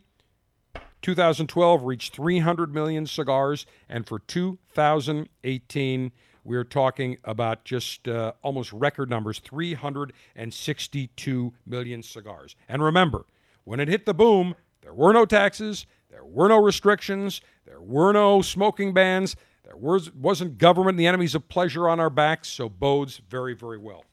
2012 1.01 1.83
reached 1.83 2.13
300 2.13 2.73
million 2.73 3.07
cigars, 3.07 3.65
and 3.87 4.05
for 4.05 4.19
2018, 4.19 6.11
we're 6.43 6.63
talking 6.63 7.17
about 7.23 7.63
just 7.63 8.07
uh, 8.07 8.33
almost 8.41 8.73
record 8.73 9.09
numbers 9.09 9.39
362 9.39 11.53
million 11.65 12.03
cigars. 12.03 12.55
And 12.67 12.83
remember, 12.83 13.25
when 13.63 13.79
it 13.79 13.87
hit 13.87 14.05
the 14.05 14.13
boom, 14.13 14.55
there 14.81 14.93
were 14.93 15.13
no 15.13 15.25
taxes, 15.25 15.85
there 16.09 16.25
were 16.25 16.49
no 16.49 16.61
restrictions, 16.61 17.39
there 17.69 17.81
were 17.81 18.11
no 18.11 18.41
smoking 18.41 18.93
bans. 18.93 19.35
There 19.63 19.77
was, 19.77 20.11
wasn't 20.11 20.57
government 20.57 20.97
the 20.97 21.05
enemies 21.05 21.35
of 21.35 21.47
pleasure 21.47 21.87
on 21.87 21.99
our 21.99 22.09
backs, 22.09 22.49
so 22.49 22.67
bodes 22.67 23.21
very, 23.29 23.53
very 23.53 23.77
well. 23.77 24.03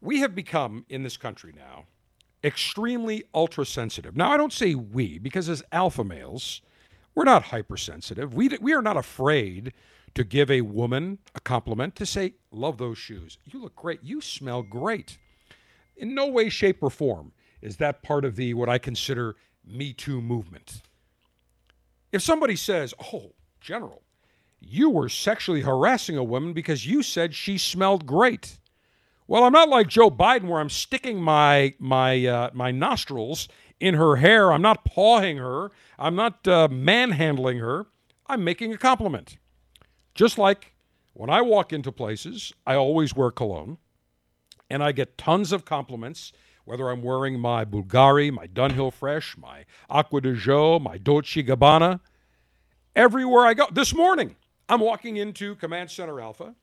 We 0.00 0.18
have 0.18 0.34
become, 0.34 0.84
in 0.88 1.04
this 1.04 1.16
country 1.16 1.54
now, 1.56 1.84
extremely 2.42 3.24
ultra 3.32 3.64
sensitive. 3.64 4.16
Now, 4.16 4.32
I 4.32 4.36
don't 4.36 4.52
say 4.52 4.74
we, 4.74 5.18
because 5.18 5.48
as 5.48 5.62
alpha 5.70 6.02
males, 6.02 6.60
we're 7.14 7.24
not 7.24 7.44
hypersensitive. 7.44 8.34
We, 8.34 8.48
we 8.60 8.74
are 8.74 8.82
not 8.82 8.96
afraid 8.96 9.72
to 10.14 10.24
give 10.24 10.50
a 10.50 10.60
woman 10.62 11.18
a 11.36 11.40
compliment, 11.40 11.94
to 11.96 12.04
say, 12.06 12.34
Love 12.50 12.78
those 12.78 12.98
shoes. 12.98 13.38
You 13.44 13.62
look 13.62 13.76
great. 13.76 14.00
You 14.02 14.20
smell 14.20 14.62
great. 14.62 15.18
In 15.96 16.14
no 16.14 16.26
way, 16.26 16.48
shape, 16.48 16.82
or 16.82 16.90
form 16.90 17.32
is 17.62 17.76
that 17.76 18.02
part 18.02 18.24
of 18.24 18.34
the 18.34 18.54
what 18.54 18.68
I 18.68 18.78
consider 18.78 19.36
Me 19.64 19.92
Too 19.92 20.20
movement. 20.20 20.82
If 22.14 22.22
somebody 22.22 22.54
says, 22.54 22.94
Oh, 23.12 23.32
General, 23.60 24.04
you 24.60 24.88
were 24.88 25.08
sexually 25.08 25.62
harassing 25.62 26.16
a 26.16 26.22
woman 26.22 26.52
because 26.52 26.86
you 26.86 27.02
said 27.02 27.34
she 27.34 27.58
smelled 27.58 28.06
great. 28.06 28.60
Well, 29.26 29.42
I'm 29.42 29.52
not 29.52 29.68
like 29.68 29.88
Joe 29.88 30.12
Biden 30.12 30.44
where 30.44 30.60
I'm 30.60 30.70
sticking 30.70 31.20
my 31.20 31.74
my 31.80 32.24
uh, 32.24 32.50
my 32.54 32.70
nostrils 32.70 33.48
in 33.80 33.94
her 33.94 34.14
hair. 34.16 34.52
I'm 34.52 34.62
not 34.62 34.84
pawing 34.84 35.38
her. 35.38 35.72
I'm 35.98 36.14
not 36.14 36.46
uh, 36.46 36.68
manhandling 36.70 37.58
her. 37.58 37.86
I'm 38.28 38.44
making 38.44 38.72
a 38.72 38.78
compliment. 38.78 39.38
Just 40.14 40.38
like 40.38 40.72
when 41.14 41.30
I 41.30 41.40
walk 41.40 41.72
into 41.72 41.90
places, 41.90 42.52
I 42.64 42.76
always 42.76 43.16
wear 43.16 43.32
cologne, 43.32 43.78
and 44.70 44.84
I 44.84 44.92
get 44.92 45.18
tons 45.18 45.50
of 45.50 45.64
compliments 45.64 46.32
whether 46.64 46.90
I'm 46.90 47.02
wearing 47.02 47.38
my 47.38 47.64
Bulgari, 47.64 48.32
my 48.32 48.46
Dunhill 48.46 48.92
Fresh, 48.92 49.36
my 49.36 49.64
Acqua 49.90 50.20
di 50.20 50.32
Gio, 50.32 50.80
my 50.80 50.98
Dolce 50.98 51.42
Gabbana, 51.42 52.00
everywhere 52.96 53.46
I 53.46 53.54
go. 53.54 53.66
This 53.70 53.94
morning, 53.94 54.36
I'm 54.68 54.80
walking 54.80 55.16
into 55.16 55.54
Command 55.56 55.90
Center 55.90 56.20
Alpha, 56.20 56.54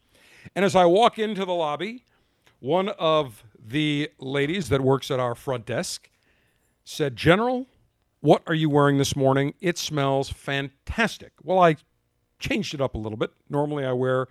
and 0.55 0.65
as 0.65 0.75
I 0.75 0.85
walk 0.85 1.19
into 1.19 1.45
the 1.45 1.53
lobby, 1.53 2.03
one 2.59 2.89
of 2.89 3.43
the 3.59 4.09
ladies 4.19 4.69
that 4.69 4.81
works 4.81 5.11
at 5.11 5.19
our 5.19 5.35
front 5.35 5.65
desk 5.65 6.09
said, 6.83 7.15
General, 7.15 7.67
what 8.21 8.43
are 8.47 8.53
you 8.53 8.69
wearing 8.69 8.97
this 8.97 9.15
morning? 9.15 9.53
It 9.61 9.77
smells 9.77 10.29
fantastic. 10.29 11.33
Well, 11.43 11.59
I 11.59 11.77
changed 12.39 12.73
it 12.73 12.81
up 12.81 12.95
a 12.95 12.97
little 12.97 13.17
bit. 13.17 13.31
Normally 13.49 13.85
I 13.85 13.93
wear 13.93 14.27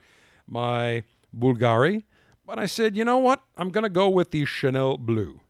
my 0.48 1.04
Bulgari, 1.36 2.04
but 2.46 2.58
I 2.58 2.66
said, 2.66 2.96
you 2.96 3.04
know 3.04 3.18
what? 3.18 3.42
I'm 3.56 3.70
going 3.70 3.84
to 3.84 3.90
go 3.90 4.08
with 4.08 4.32
the 4.32 4.44
Chanel 4.44 4.96
Blue. 4.96 5.40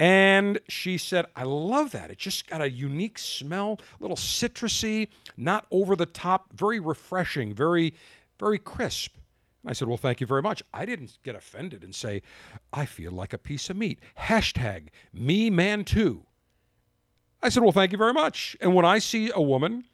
And 0.00 0.58
she 0.66 0.96
said, 0.96 1.26
I 1.36 1.42
love 1.42 1.90
that. 1.90 2.10
It 2.10 2.16
just 2.16 2.48
got 2.48 2.62
a 2.62 2.70
unique 2.70 3.18
smell, 3.18 3.78
a 3.98 4.02
little 4.02 4.16
citrusy, 4.16 5.08
not 5.36 5.66
over 5.70 5.94
the 5.94 6.06
top, 6.06 6.54
very 6.54 6.80
refreshing, 6.80 7.52
very, 7.54 7.92
very 8.38 8.58
crisp. 8.58 9.14
And 9.62 9.70
I 9.70 9.74
said, 9.74 9.88
Well, 9.88 9.98
thank 9.98 10.22
you 10.22 10.26
very 10.26 10.40
much. 10.40 10.62
I 10.72 10.86
didn't 10.86 11.18
get 11.22 11.36
offended 11.36 11.84
and 11.84 11.94
say, 11.94 12.22
I 12.72 12.86
feel 12.86 13.12
like 13.12 13.34
a 13.34 13.38
piece 13.38 13.68
of 13.68 13.76
meat. 13.76 14.00
Hashtag 14.18 14.88
me 15.12 15.50
man 15.50 15.84
too. 15.84 16.24
I 17.42 17.50
said, 17.50 17.62
Well, 17.62 17.72
thank 17.72 17.92
you 17.92 17.98
very 17.98 18.14
much. 18.14 18.56
And 18.62 18.74
when 18.74 18.86
I 18.86 19.00
see 19.00 19.30
a 19.34 19.42
woman, 19.42 19.84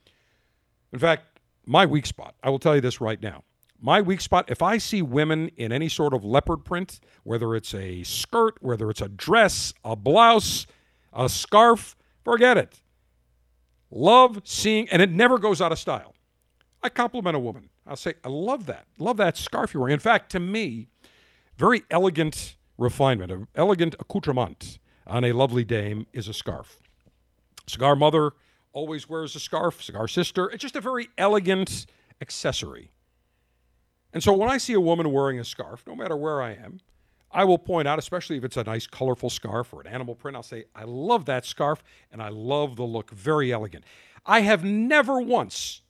in 0.93 1.01
fact, 1.01 1.41
my 1.65 1.85
weak 1.85 2.07
spot, 2.07 2.37
I 2.45 2.51
will 2.51 2.61
tell 2.61 2.77
you 2.77 2.81
this 2.81 3.01
right 3.01 3.21
now. 3.21 3.43
My 3.81 4.01
weak 4.01 4.21
spot, 4.21 4.51
if 4.51 4.63
I 4.63 4.79
see 4.79 5.03
women 5.03 5.51
in 5.57 5.71
any 5.71 5.89
sort 5.89 6.15
of 6.15 6.25
leopard 6.25 6.65
print, 6.65 7.01
whether 7.25 7.55
it's 7.55 7.75
a 7.75 8.03
skirt, 8.05 8.57
whether 8.61 8.91
it's 8.91 9.03
a 9.03 9.09
dress, 9.09 9.75
a 9.85 9.95
blouse, 9.95 10.67
a 11.13 11.29
scarf, 11.29 11.97
forget 12.25 12.57
it. 12.57 12.81
Love 13.91 14.41
seeing, 14.45 14.89
and 14.89 15.03
it 15.03 15.11
never 15.11 15.39
goes 15.39 15.61
out 15.61 15.73
of 15.73 15.79
style. 15.79 16.15
I 16.83 16.89
compliment 16.89 17.37
a 17.37 17.41
woman. 17.41 17.69
I'll 17.87 17.97
say, 17.97 18.15
I 18.25 18.29
love 18.29 18.67
that. 18.67 18.87
Love 18.99 19.17
that 19.19 19.37
scarf 19.37 19.73
you're 19.73 19.83
wearing. 19.83 19.95
In 19.95 20.01
fact, 20.01 20.31
to 20.33 20.41
me, 20.41 20.89
very 21.57 21.83
elegant 21.91 22.57
refinement, 22.79 23.31
an 23.31 23.49
elegant 23.55 23.95
accoutrement 24.01 24.79
on 25.07 25.25
a 25.25 25.33
lovely 25.33 25.65
dame 25.65 26.07
is 26.13 26.29
a 26.29 26.35
scarf. 26.35 26.81
Cigar 27.67 27.97
mother 27.97 28.33
always 28.73 29.09
wears 29.09 29.35
a 29.37 29.41
scarf, 29.41 29.83
cigar 29.83 30.09
sister. 30.09 30.51
It's 30.51 30.63
just 30.63 30.77
a 30.77 30.81
very 30.81 31.09
elegant 31.17 31.87
accessory. 32.21 32.91
And 34.13 34.23
so 34.23 34.33
when 34.33 34.49
I 34.49 34.59
see 34.59 34.73
a 34.73 34.81
woman 34.81 35.13
wearing 35.13 35.39
a 35.39 35.45
scarf, 35.45 35.83
no 35.87 35.95
matter 35.95 36.17
where 36.17 36.41
I 36.41 36.53
am, 36.53 36.81
I 37.31 37.45
will 37.45 37.59
point 37.59 37.87
out, 37.87 37.99
especially 37.99 38.39
if 38.39 38.45
it's 38.45 38.57
a 38.57 38.65
nice 38.65 38.87
colorful 38.87 39.29
scarf 39.29 39.75
or 39.75 39.83
an 39.83 39.89
animal 39.89 40.15
print, 40.15 40.37
I'll 40.37 40.43
say, 40.43 40.65
I 40.75 40.85
love 40.85 41.27
that 41.27 41.45
scarf 41.45 41.83
and 42.11 42.23
I 42.23 42.29
love 42.29 42.77
the 42.77 42.85
look. 42.85 43.11
Very 43.11 43.53
elegant. 43.53 43.85
I 44.25 44.41
have 44.41 44.65
never 44.65 45.21
once, 45.21 45.83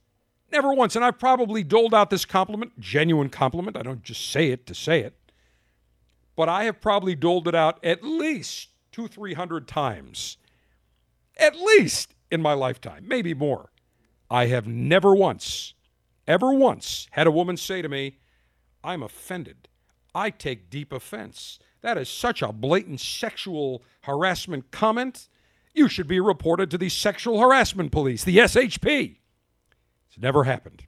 never 0.50 0.72
once, 0.72 0.96
and 0.96 1.04
I've 1.04 1.18
probably 1.18 1.62
doled 1.62 1.94
out 1.94 2.10
this 2.10 2.24
compliment, 2.24 2.78
genuine 2.80 3.28
compliment. 3.28 3.76
I 3.76 3.82
don't 3.82 4.02
just 4.02 4.30
say 4.30 4.50
it 4.50 4.66
to 4.66 4.74
say 4.74 5.00
it, 5.00 5.14
but 6.34 6.48
I 6.48 6.64
have 6.64 6.80
probably 6.80 7.14
doled 7.14 7.46
it 7.46 7.54
out 7.54 7.78
at 7.84 8.02
least 8.02 8.70
two, 8.90 9.06
three 9.06 9.34
hundred 9.34 9.68
times, 9.68 10.36
at 11.38 11.54
least 11.54 12.14
in 12.30 12.42
my 12.42 12.54
lifetime, 12.54 13.06
maybe 13.06 13.34
more. 13.34 13.70
I 14.28 14.46
have 14.46 14.66
never 14.66 15.14
once 15.14 15.74
ever 16.26 16.52
once 16.52 17.08
had 17.12 17.26
a 17.26 17.30
woman 17.30 17.56
say 17.56 17.82
to 17.82 17.88
me, 17.88 18.18
I'm 18.82 19.02
offended. 19.02 19.68
I 20.14 20.30
take 20.30 20.70
deep 20.70 20.92
offense. 20.92 21.58
That 21.82 21.98
is 21.98 22.08
such 22.08 22.42
a 22.42 22.52
blatant 22.52 23.00
sexual 23.00 23.82
harassment 24.02 24.70
comment. 24.70 25.28
You 25.74 25.88
should 25.88 26.08
be 26.08 26.20
reported 26.20 26.70
to 26.70 26.78
the 26.78 26.88
Sexual 26.88 27.38
Harassment 27.38 27.92
Police, 27.92 28.24
the 28.24 28.38
SHP. 28.38 29.18
It's 30.08 30.18
never 30.18 30.44
happened. 30.44 30.86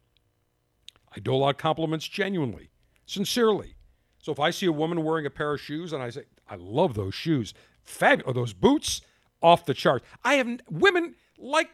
I 1.15 1.21
dole 1.21 1.45
out 1.45 1.59
compliments 1.59 2.09
genuinely, 2.09 2.71
sincerely. 3.05 3.75
So 4.19 4.33
if 4.33 4.41
I 4.41 4.51
see 4.51 4.67
a 4.67 4.73
woman 4.73 5.05
wearing 5.05 5.27
a 5.27 5.31
pair 5.31 5.53
of 5.53 5.61
shoes 5.61 5.93
and 5.93 6.03
I 6.03 6.11
say, 6.11 6.23
I 6.49 6.57
love 6.57 6.95
those 6.95 7.15
shoes, 7.15 7.53
fabulous, 7.83 8.35
those 8.35 8.53
boots, 8.55 9.03
off 9.43 9.65
the 9.67 9.75
chart. 9.75 10.03
I 10.25 10.35
have 10.35 10.61
women 10.71 11.15
like 11.39 11.71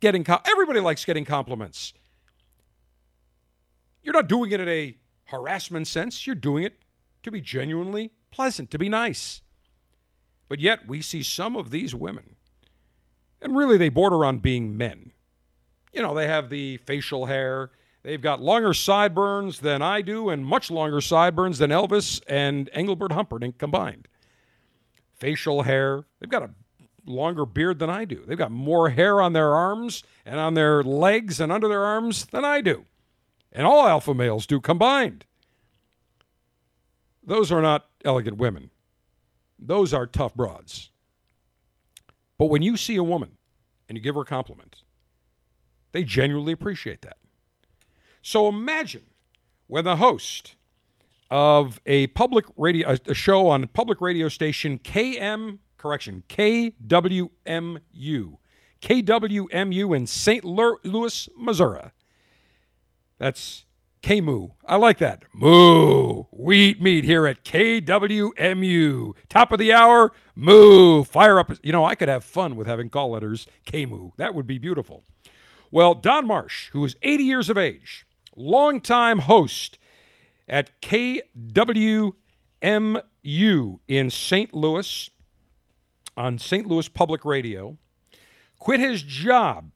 getting, 0.00 0.24
everybody 0.50 0.80
likes 0.80 1.04
getting 1.04 1.24
compliments. 1.24 1.92
You're 4.02 4.14
not 4.14 4.28
doing 4.28 4.50
it 4.50 4.60
in 4.60 4.68
a 4.68 4.96
harassment 5.26 5.86
sense. 5.86 6.26
You're 6.26 6.36
doing 6.36 6.64
it 6.64 6.78
to 7.22 7.30
be 7.30 7.40
genuinely 7.40 8.10
pleasant, 8.30 8.70
to 8.70 8.78
be 8.78 8.88
nice. 8.88 9.42
But 10.48 10.60
yet, 10.60 10.86
we 10.86 11.00
see 11.00 11.22
some 11.22 11.56
of 11.56 11.70
these 11.70 11.94
women, 11.94 12.36
and 13.40 13.56
really 13.56 13.78
they 13.78 13.88
border 13.88 14.24
on 14.24 14.38
being 14.38 14.76
men. 14.76 15.12
You 15.92 16.02
know, 16.02 16.14
they 16.14 16.26
have 16.26 16.50
the 16.50 16.78
facial 16.78 17.26
hair, 17.26 17.70
they've 18.02 18.20
got 18.20 18.42
longer 18.42 18.74
sideburns 18.74 19.60
than 19.60 19.80
I 19.82 20.02
do, 20.02 20.28
and 20.28 20.44
much 20.44 20.70
longer 20.70 21.00
sideburns 21.00 21.58
than 21.58 21.70
Elvis 21.70 22.20
and 22.26 22.68
Engelbert 22.72 23.12
Humperdinck 23.12 23.58
combined. 23.58 24.08
Facial 25.14 25.62
hair, 25.62 26.04
they've 26.18 26.28
got 26.28 26.42
a 26.42 26.50
longer 27.06 27.46
beard 27.46 27.78
than 27.78 27.88
I 27.90 28.04
do. 28.04 28.22
They've 28.26 28.36
got 28.36 28.50
more 28.50 28.90
hair 28.90 29.22
on 29.22 29.32
their 29.32 29.54
arms 29.54 30.02
and 30.26 30.38
on 30.38 30.54
their 30.54 30.82
legs 30.82 31.40
and 31.40 31.52
under 31.52 31.68
their 31.68 31.84
arms 31.84 32.26
than 32.26 32.44
I 32.44 32.60
do 32.60 32.84
and 33.52 33.66
all 33.66 33.86
alpha 33.86 34.14
males 34.14 34.46
do 34.46 34.60
combined. 34.60 35.24
Those 37.22 37.52
are 37.52 37.62
not 37.62 37.86
elegant 38.04 38.38
women. 38.38 38.70
Those 39.58 39.94
are 39.94 40.06
tough 40.06 40.34
broads. 40.34 40.90
But 42.38 42.46
when 42.46 42.62
you 42.62 42.76
see 42.76 42.96
a 42.96 43.04
woman 43.04 43.36
and 43.88 43.96
you 43.96 44.02
give 44.02 44.16
her 44.16 44.22
a 44.22 44.26
compliment, 44.26 44.82
they 45.92 46.02
genuinely 46.02 46.52
appreciate 46.52 47.02
that. 47.02 47.18
So 48.22 48.48
imagine 48.48 49.04
when 49.66 49.84
the 49.84 49.96
host 49.96 50.56
of 51.30 51.80
a 51.86 52.08
public 52.08 52.44
radio 52.56 52.96
a 53.06 53.14
show 53.14 53.48
on 53.48 53.66
public 53.68 54.00
radio 54.00 54.28
station 54.28 54.78
KM 54.78 55.58
correction 55.78 56.24
KWMU 56.28 57.30
KWMU 58.82 59.96
in 59.96 60.06
St. 60.06 60.44
Louis, 60.44 61.28
Missouri 61.36 61.90
that's 63.22 63.64
K-Moo. 64.02 64.48
I 64.66 64.74
like 64.74 64.98
that. 64.98 65.22
Moo. 65.32 66.24
Wheat 66.32 66.82
meat 66.82 67.04
here 67.04 67.24
at 67.24 67.44
KWMU. 67.44 69.14
Top 69.28 69.52
of 69.52 69.60
the 69.60 69.72
hour, 69.72 70.10
moo. 70.34 71.04
Fire 71.04 71.38
up. 71.38 71.52
You 71.62 71.70
know, 71.70 71.84
I 71.84 71.94
could 71.94 72.08
have 72.08 72.24
fun 72.24 72.56
with 72.56 72.66
having 72.66 72.90
call 72.90 73.12
letters 73.12 73.46
K-Moo. 73.64 74.10
That 74.16 74.34
would 74.34 74.48
be 74.48 74.58
beautiful. 74.58 75.04
Well, 75.70 75.94
Don 75.94 76.26
Marsh, 76.26 76.70
who 76.70 76.84
is 76.84 76.96
80 77.02 77.22
years 77.22 77.48
of 77.48 77.56
age, 77.56 78.04
longtime 78.34 79.20
host 79.20 79.78
at 80.48 80.82
KWMU 80.82 82.14
in 83.86 84.10
St. 84.10 84.52
Louis 84.52 85.10
on 86.16 86.38
St. 86.40 86.66
Louis 86.66 86.88
Public 86.88 87.24
Radio, 87.24 87.78
quit 88.58 88.80
his 88.80 89.04
job 89.04 89.70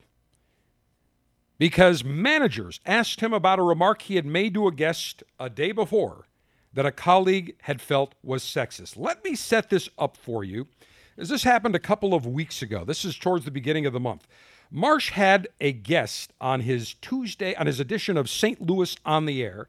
because 1.59 2.05
managers 2.05 2.81
asked 2.85 3.21
him 3.21 3.33
about 3.33 3.59
a 3.59 3.63
remark 3.63 4.03
he 4.03 4.17
had 4.17 4.27
made 4.27 4.55
to 4.55 4.67
a 4.67 4.73
guest 4.73 5.23
a 5.41 5.49
day 5.49 5.73
before 5.73 6.27
that 6.73 6.87
a 6.87 6.93
colleague 6.93 7.57
had 7.63 7.81
felt 7.81 8.15
was 8.23 8.43
sexist. 8.43 8.97
Let 8.97 9.25
me 9.25 9.35
set 9.35 9.71
this 9.71 9.89
up 9.99 10.17
for 10.17 10.45
you. 10.45 10.69
As 11.17 11.31
this 11.31 11.45
happened 11.45 11.75
a 11.75 11.81
couple 11.81 12.13
of 12.13 12.27
weeks 12.27 12.61
ago. 12.61 12.85
This 12.85 13.05
is 13.05 13.17
towards 13.17 13.47
the 13.47 13.51
beginning 13.51 13.87
of 13.87 13.95
the 13.95 14.01
month. 14.01 14.27
Marsh 14.71 15.11
had 15.13 15.49
a 15.61 15.73
guest 15.73 16.33
on 16.41 16.61
his 16.61 16.93
Tuesday, 16.95 17.55
on 17.55 17.67
his 17.67 17.81
edition 17.81 18.19
of 18.19 18.29
St. 18.29 18.61
Louis 18.61 18.95
on 19.07 19.25
the 19.25 19.43
Air, 19.43 19.69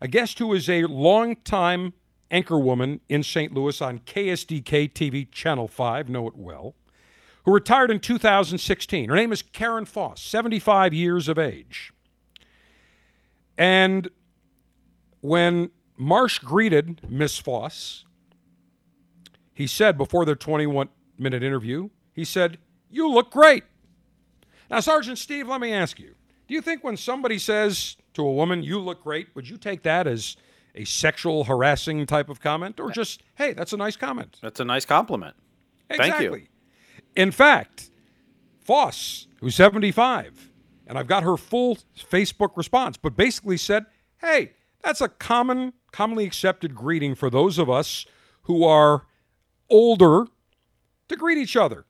a 0.00 0.08
guest 0.08 0.38
who 0.38 0.54
is 0.54 0.70
a 0.70 0.84
longtime 0.84 1.92
anchorwoman 2.30 3.00
in 3.08 3.22
St. 3.22 3.52
Louis 3.52 3.82
on 3.82 3.98
KSDK 3.98 4.92
TV 4.92 5.30
Channel 5.30 5.68
5, 5.68 6.08
know 6.08 6.26
it 6.28 6.36
well 6.36 6.74
who 7.48 7.54
retired 7.54 7.90
in 7.90 7.98
2016. 7.98 9.08
Her 9.08 9.16
name 9.16 9.32
is 9.32 9.40
Karen 9.40 9.86
Foss, 9.86 10.20
75 10.20 10.92
years 10.92 11.28
of 11.28 11.38
age. 11.38 11.94
And 13.56 14.10
when 15.22 15.70
Marsh 15.96 16.40
greeted 16.40 17.00
Miss 17.08 17.38
Foss, 17.38 18.04
he 19.54 19.66
said 19.66 19.96
before 19.96 20.26
their 20.26 20.36
21 20.36 20.90
minute 21.16 21.42
interview, 21.42 21.88
he 22.12 22.22
said, 22.22 22.58
You 22.90 23.08
look 23.08 23.30
great. 23.30 23.64
Now, 24.70 24.80
Sergeant 24.80 25.16
Steve, 25.16 25.48
let 25.48 25.62
me 25.62 25.72
ask 25.72 25.98
you 25.98 26.16
do 26.48 26.54
you 26.54 26.60
think 26.60 26.84
when 26.84 26.98
somebody 26.98 27.38
says 27.38 27.96
to 28.12 28.26
a 28.26 28.32
woman, 28.32 28.62
You 28.62 28.78
look 28.78 29.02
great, 29.02 29.34
would 29.34 29.48
you 29.48 29.56
take 29.56 29.84
that 29.84 30.06
as 30.06 30.36
a 30.74 30.84
sexual 30.84 31.44
harassing 31.44 32.04
type 32.04 32.28
of 32.28 32.42
comment 32.42 32.78
or 32.78 32.90
just, 32.90 33.22
Hey, 33.36 33.54
that's 33.54 33.72
a 33.72 33.78
nice 33.78 33.96
comment? 33.96 34.36
That's 34.42 34.60
a 34.60 34.66
nice 34.66 34.84
compliment. 34.84 35.34
Exactly. 35.88 36.28
Thank 36.28 36.42
you. 36.42 36.46
In 37.18 37.32
fact, 37.32 37.90
Foss, 38.60 39.26
who's 39.40 39.56
75, 39.56 40.52
and 40.86 40.96
I've 40.96 41.08
got 41.08 41.24
her 41.24 41.36
full 41.36 41.76
Facebook 41.98 42.56
response, 42.56 42.96
but 42.96 43.16
basically 43.16 43.56
said, 43.56 43.86
hey, 44.18 44.52
that's 44.84 45.00
a 45.00 45.08
common, 45.08 45.72
commonly 45.90 46.24
accepted 46.24 46.76
greeting 46.76 47.16
for 47.16 47.28
those 47.28 47.58
of 47.58 47.68
us 47.68 48.06
who 48.42 48.62
are 48.62 49.02
older 49.68 50.26
to 51.08 51.16
greet 51.16 51.38
each 51.38 51.56
other. 51.56 51.86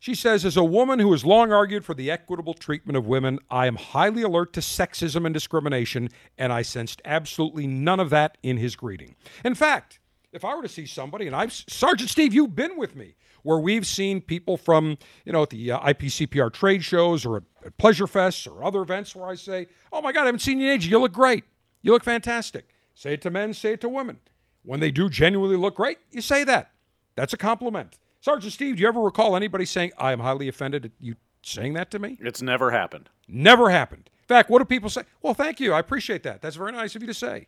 She 0.00 0.14
says, 0.14 0.44
as 0.44 0.58
a 0.58 0.62
woman 0.62 0.98
who 0.98 1.12
has 1.12 1.24
long 1.24 1.50
argued 1.50 1.86
for 1.86 1.94
the 1.94 2.10
equitable 2.10 2.52
treatment 2.52 2.98
of 2.98 3.06
women, 3.06 3.38
I 3.50 3.68
am 3.68 3.76
highly 3.76 4.20
alert 4.20 4.52
to 4.52 4.60
sexism 4.60 5.24
and 5.24 5.32
discrimination, 5.32 6.10
and 6.36 6.52
I 6.52 6.60
sensed 6.60 7.00
absolutely 7.06 7.66
none 7.66 8.00
of 8.00 8.10
that 8.10 8.36
in 8.42 8.58
his 8.58 8.76
greeting. 8.76 9.16
In 9.42 9.54
fact, 9.54 9.98
If 10.32 10.44
I 10.44 10.54
were 10.54 10.62
to 10.62 10.68
see 10.68 10.86
somebody, 10.86 11.26
and 11.26 11.34
I've 11.34 11.52
Sergeant 11.52 12.10
Steve, 12.10 12.34
you've 12.34 12.54
been 12.54 12.76
with 12.76 12.94
me, 12.94 13.14
where 13.42 13.58
we've 13.58 13.86
seen 13.86 14.20
people 14.20 14.56
from 14.56 14.98
you 15.24 15.32
know 15.32 15.42
at 15.42 15.50
the 15.50 15.72
uh, 15.72 15.80
IPCPR 15.80 16.52
trade 16.52 16.84
shows 16.84 17.24
or 17.24 17.38
at, 17.38 17.42
at 17.64 17.78
Pleasure 17.78 18.06
Fests 18.06 18.50
or 18.50 18.62
other 18.62 18.82
events 18.82 19.16
where 19.16 19.28
I 19.28 19.34
say, 19.34 19.68
"Oh 19.92 20.02
my 20.02 20.12
God, 20.12 20.22
I 20.22 20.26
haven't 20.26 20.40
seen 20.40 20.60
you 20.60 20.66
in 20.66 20.74
ages. 20.74 20.90
You 20.90 20.98
look 20.98 21.12
great. 21.12 21.44
You 21.82 21.92
look 21.92 22.04
fantastic." 22.04 22.68
Say 22.98 23.12
it 23.12 23.22
to 23.22 23.30
men, 23.30 23.54
say 23.54 23.74
it 23.74 23.80
to 23.82 23.88
women. 23.88 24.18
When 24.64 24.80
they 24.80 24.90
do 24.90 25.08
genuinely 25.08 25.56
look 25.56 25.76
great, 25.76 25.98
you 26.10 26.20
say 26.20 26.42
that. 26.42 26.72
That's 27.14 27.32
a 27.32 27.36
compliment. 27.36 27.96
Sergeant 28.20 28.52
Steve, 28.52 28.74
do 28.74 28.82
you 28.82 28.88
ever 28.88 29.00
recall 29.00 29.36
anybody 29.36 29.64
saying, 29.64 29.92
I 29.96 30.10
am 30.10 30.18
highly 30.18 30.48
offended 30.48 30.86
at 30.86 30.90
you 30.98 31.14
saying 31.42 31.74
that 31.74 31.92
to 31.92 32.00
me? 32.00 32.18
It's 32.20 32.42
never 32.42 32.72
happened. 32.72 33.08
Never 33.28 33.70
happened. 33.70 34.10
In 34.20 34.26
fact, 34.26 34.50
what 34.50 34.58
do 34.58 34.64
people 34.64 34.90
say? 34.90 35.02
Well, 35.22 35.32
thank 35.32 35.60
you. 35.60 35.72
I 35.72 35.78
appreciate 35.78 36.24
that. 36.24 36.42
That's 36.42 36.56
very 36.56 36.72
nice 36.72 36.96
of 36.96 37.02
you 37.02 37.06
to 37.06 37.14
say. 37.14 37.46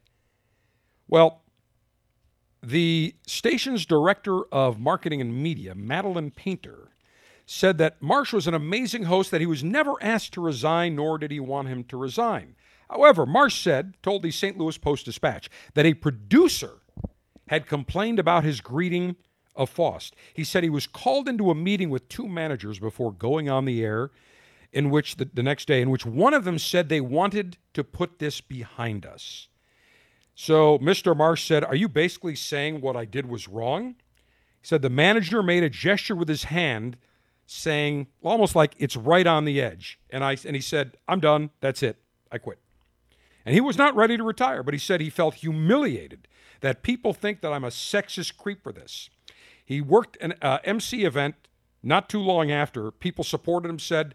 Well, 1.08 1.42
the 2.62 3.14
station's 3.26 3.86
director 3.86 4.42
of 4.52 4.78
marketing 4.78 5.20
and 5.20 5.42
media, 5.42 5.74
Madeline 5.74 6.30
Painter, 6.30 6.88
said 7.46 7.78
that 7.78 8.00
Marsh 8.00 8.32
was 8.32 8.46
an 8.46 8.54
amazing 8.54 9.04
host, 9.04 9.30
that 9.30 9.40
he 9.40 9.46
was 9.46 9.64
never 9.64 9.94
asked 10.02 10.32
to 10.34 10.40
resign, 10.40 10.96
nor 10.96 11.18
did 11.18 11.30
he 11.30 11.40
want 11.40 11.68
him 11.68 11.82
to 11.84 11.96
resign. 11.96 12.54
However, 12.88 13.26
Marsh 13.26 13.60
said, 13.60 13.94
told 14.02 14.22
the 14.22 14.30
St. 14.30 14.58
Louis 14.58 14.78
Post 14.78 15.06
Dispatch, 15.06 15.48
that 15.74 15.86
a 15.86 15.94
producer 15.94 16.78
had 17.48 17.66
complained 17.66 18.18
about 18.18 18.44
his 18.44 18.60
greeting 18.60 19.16
of 19.56 19.70
Foss. 19.70 20.12
He 20.34 20.44
said 20.44 20.62
he 20.62 20.70
was 20.70 20.86
called 20.86 21.28
into 21.28 21.50
a 21.50 21.54
meeting 21.54 21.90
with 21.90 22.08
two 22.08 22.28
managers 22.28 22.78
before 22.78 23.12
going 23.12 23.48
on 23.48 23.64
the 23.64 23.82
air, 23.82 24.10
in 24.72 24.90
which 24.90 25.16
the, 25.16 25.28
the 25.32 25.42
next 25.42 25.66
day, 25.66 25.80
in 25.80 25.90
which 25.90 26.06
one 26.06 26.34
of 26.34 26.44
them 26.44 26.58
said 26.58 26.88
they 26.88 27.00
wanted 27.00 27.58
to 27.74 27.82
put 27.82 28.20
this 28.20 28.40
behind 28.40 29.04
us. 29.04 29.48
So 30.42 30.78
Mr. 30.78 31.14
Marsh 31.14 31.46
said, 31.46 31.64
Are 31.64 31.74
you 31.74 31.86
basically 31.86 32.34
saying 32.34 32.80
what 32.80 32.96
I 32.96 33.04
did 33.04 33.26
was 33.26 33.46
wrong? 33.46 33.96
He 34.62 34.66
said 34.66 34.80
the 34.80 34.88
manager 34.88 35.42
made 35.42 35.62
a 35.62 35.68
gesture 35.68 36.16
with 36.16 36.28
his 36.28 36.44
hand 36.44 36.96
saying 37.44 38.06
almost 38.22 38.56
like 38.56 38.74
it's 38.78 38.96
right 38.96 39.26
on 39.26 39.44
the 39.44 39.60
edge. 39.60 40.00
And 40.08 40.24
I 40.24 40.38
and 40.46 40.56
he 40.56 40.62
said, 40.62 40.96
I'm 41.06 41.20
done. 41.20 41.50
That's 41.60 41.82
it. 41.82 41.98
I 42.32 42.38
quit. 42.38 42.58
And 43.44 43.54
he 43.54 43.60
was 43.60 43.76
not 43.76 43.94
ready 43.94 44.16
to 44.16 44.24
retire, 44.24 44.62
but 44.62 44.72
he 44.72 44.80
said 44.80 45.02
he 45.02 45.10
felt 45.10 45.34
humiliated 45.34 46.26
that 46.62 46.82
people 46.82 47.12
think 47.12 47.42
that 47.42 47.52
I'm 47.52 47.64
a 47.64 47.68
sexist 47.68 48.38
creep 48.38 48.62
for 48.62 48.72
this. 48.72 49.10
He 49.62 49.82
worked 49.82 50.16
an 50.22 50.32
uh, 50.40 50.60
MC 50.64 51.04
event 51.04 51.34
not 51.82 52.08
too 52.08 52.20
long 52.20 52.50
after. 52.50 52.90
People 52.90 53.24
supported 53.24 53.68
him, 53.68 53.78
said, 53.78 54.14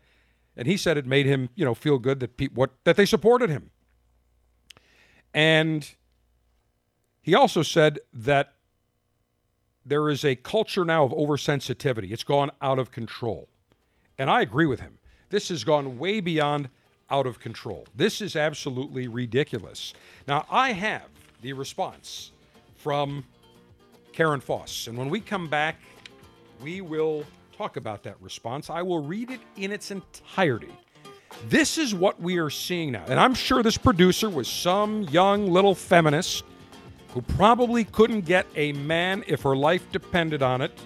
and 0.58 0.68
he 0.68 0.76
said 0.76 0.98
it 0.98 1.06
made 1.06 1.28
him, 1.28 1.50
you 1.54 1.64
know, 1.64 1.76
feel 1.76 2.00
good 2.00 2.20
that 2.22 2.36
pe- 2.36 2.48
what 2.48 2.72
that 2.84 2.96
they 2.96 3.06
supported 3.06 3.52
him. 3.52 3.70
And 5.32 5.96
he 7.26 7.34
also 7.34 7.64
said 7.64 7.98
that 8.14 8.54
there 9.84 10.12
is 10.12 10.24
a 10.24 10.36
culture 10.36 10.86
now 10.86 11.06
of 11.06 11.12
oversensitivity. 11.12 12.12
It's 12.12 12.24
gone 12.24 12.52
out 12.62 12.78
of 12.78 12.92
control. 12.92 13.50
And 14.20 14.30
I 14.30 14.42
agree 14.42 14.68
with 14.68 14.80
him. 14.80 15.00
This 15.32 15.50
has 15.50 15.64
gone 15.64 15.98
way 15.98 16.20
beyond 16.20 16.70
out 17.10 17.26
of 17.26 17.40
control. 17.40 17.88
This 17.96 18.22
is 18.22 18.36
absolutely 18.36 19.08
ridiculous. 19.08 19.96
Now, 20.28 20.46
I 20.52 20.74
have 20.74 21.08
the 21.42 21.54
response 21.54 22.30
from 22.76 23.26
Karen 24.14 24.40
Foss. 24.40 24.86
And 24.86 24.96
when 24.96 25.10
we 25.10 25.20
come 25.20 25.48
back, 25.48 25.78
we 26.62 26.82
will 26.82 27.26
talk 27.58 27.76
about 27.76 28.04
that 28.04 28.22
response. 28.22 28.70
I 28.70 28.84
will 28.84 29.02
read 29.02 29.32
it 29.32 29.40
in 29.56 29.72
its 29.72 29.90
entirety. 29.90 30.78
This 31.50 31.80
is 31.80 31.96
what 31.96 32.22
we 32.22 32.38
are 32.38 32.52
seeing 32.52 32.92
now. 32.92 33.06
And 33.08 33.20
I'm 33.20 33.34
sure 33.34 33.64
this 33.64 33.80
producer 33.80 34.30
was 34.30 34.48
some 34.48 35.02
young 35.06 35.48
little 35.48 35.74
feminist 35.74 36.44
who 37.16 37.22
probably 37.22 37.86
couldn't 37.86 38.26
get 38.26 38.46
a 38.58 38.74
man 38.74 39.24
if 39.26 39.42
her 39.42 39.56
life 39.56 39.90
depended 39.94 40.44
on 40.44 40.62
it, 40.62 40.78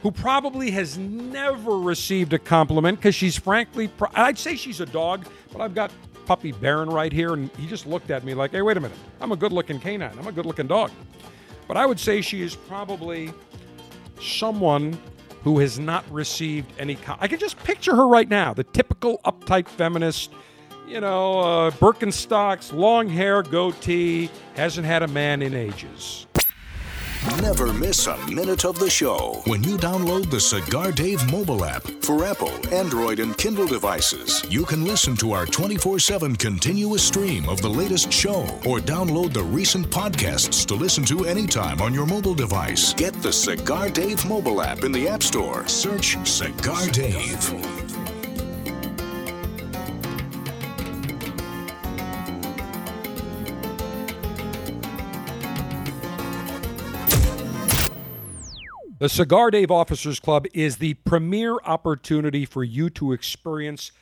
who 0.00 0.12
probably 0.12 0.70
has 0.70 0.96
never 0.96 1.80
received 1.80 2.32
a 2.32 2.38
compliment 2.38 2.96
because 2.96 3.12
she's 3.12 3.36
frankly, 3.36 3.90
I'd 4.14 4.38
say 4.38 4.54
she's 4.54 4.80
a 4.80 4.86
dog, 4.86 5.26
but 5.52 5.60
I've 5.60 5.74
got 5.74 5.90
puppy 6.26 6.52
Baron 6.52 6.88
right 6.88 7.12
here, 7.12 7.34
and 7.34 7.50
he 7.56 7.66
just 7.66 7.88
looked 7.88 8.12
at 8.12 8.22
me 8.22 8.34
like, 8.34 8.52
hey, 8.52 8.62
wait 8.62 8.76
a 8.76 8.80
minute, 8.80 8.96
I'm 9.20 9.32
a 9.32 9.36
good 9.36 9.52
looking 9.52 9.80
canine, 9.80 10.16
I'm 10.16 10.28
a 10.28 10.32
good 10.32 10.46
looking 10.46 10.68
dog. 10.68 10.92
But 11.66 11.76
I 11.76 11.86
would 11.86 11.98
say 11.98 12.20
she 12.20 12.42
is 12.42 12.54
probably 12.54 13.32
someone 14.20 14.96
who 15.42 15.58
has 15.58 15.80
not 15.80 16.08
received 16.08 16.72
any. 16.78 16.96
I 17.18 17.26
can 17.26 17.40
just 17.40 17.58
picture 17.64 17.96
her 17.96 18.06
right 18.06 18.28
now, 18.28 18.54
the 18.54 18.62
typical 18.62 19.20
uptight 19.24 19.66
feminist, 19.66 20.32
you 20.86 21.00
know, 21.00 21.40
uh, 21.40 21.70
Birkenstocks, 21.72 22.72
long 22.72 23.08
hair, 23.08 23.42
goatee, 23.42 24.30
hasn't 24.54 24.86
had 24.86 25.02
a 25.02 25.08
man 25.08 25.42
in 25.42 25.54
ages. 25.54 26.26
Never 27.40 27.72
miss 27.72 28.06
a 28.06 28.16
minute 28.28 28.64
of 28.64 28.78
the 28.78 28.88
show 28.88 29.42
when 29.46 29.62
you 29.64 29.76
download 29.76 30.30
the 30.30 30.40
Cigar 30.40 30.92
Dave 30.92 31.28
mobile 31.30 31.64
app 31.64 31.82
for 32.00 32.24
Apple, 32.24 32.52
Android, 32.72 33.18
and 33.18 33.36
Kindle 33.36 33.66
devices. 33.66 34.44
You 34.48 34.64
can 34.64 34.84
listen 34.84 35.16
to 35.16 35.32
our 35.32 35.44
24 35.44 35.98
7 35.98 36.36
continuous 36.36 37.02
stream 37.02 37.48
of 37.48 37.60
the 37.60 37.68
latest 37.68 38.12
show 38.12 38.42
or 38.64 38.78
download 38.78 39.32
the 39.32 39.42
recent 39.42 39.90
podcasts 39.90 40.64
to 40.66 40.74
listen 40.74 41.04
to 41.06 41.24
anytime 41.24 41.82
on 41.82 41.92
your 41.92 42.06
mobile 42.06 42.34
device. 42.34 42.94
Get 42.94 43.12
the 43.22 43.32
Cigar 43.32 43.90
Dave 43.90 44.24
mobile 44.26 44.62
app 44.62 44.84
in 44.84 44.92
the 44.92 45.08
App 45.08 45.22
Store. 45.22 45.66
Search 45.66 46.16
Cigar 46.26 46.86
Dave. 46.88 47.85
The 58.98 59.10
Cigar 59.10 59.50
Dave 59.50 59.70
Officers 59.70 60.18
Club 60.18 60.46
is 60.54 60.78
the 60.78 60.94
premier 60.94 61.56
opportunity 61.66 62.46
for 62.46 62.64
you 62.64 62.88
to 62.88 63.12
experience 63.12 63.92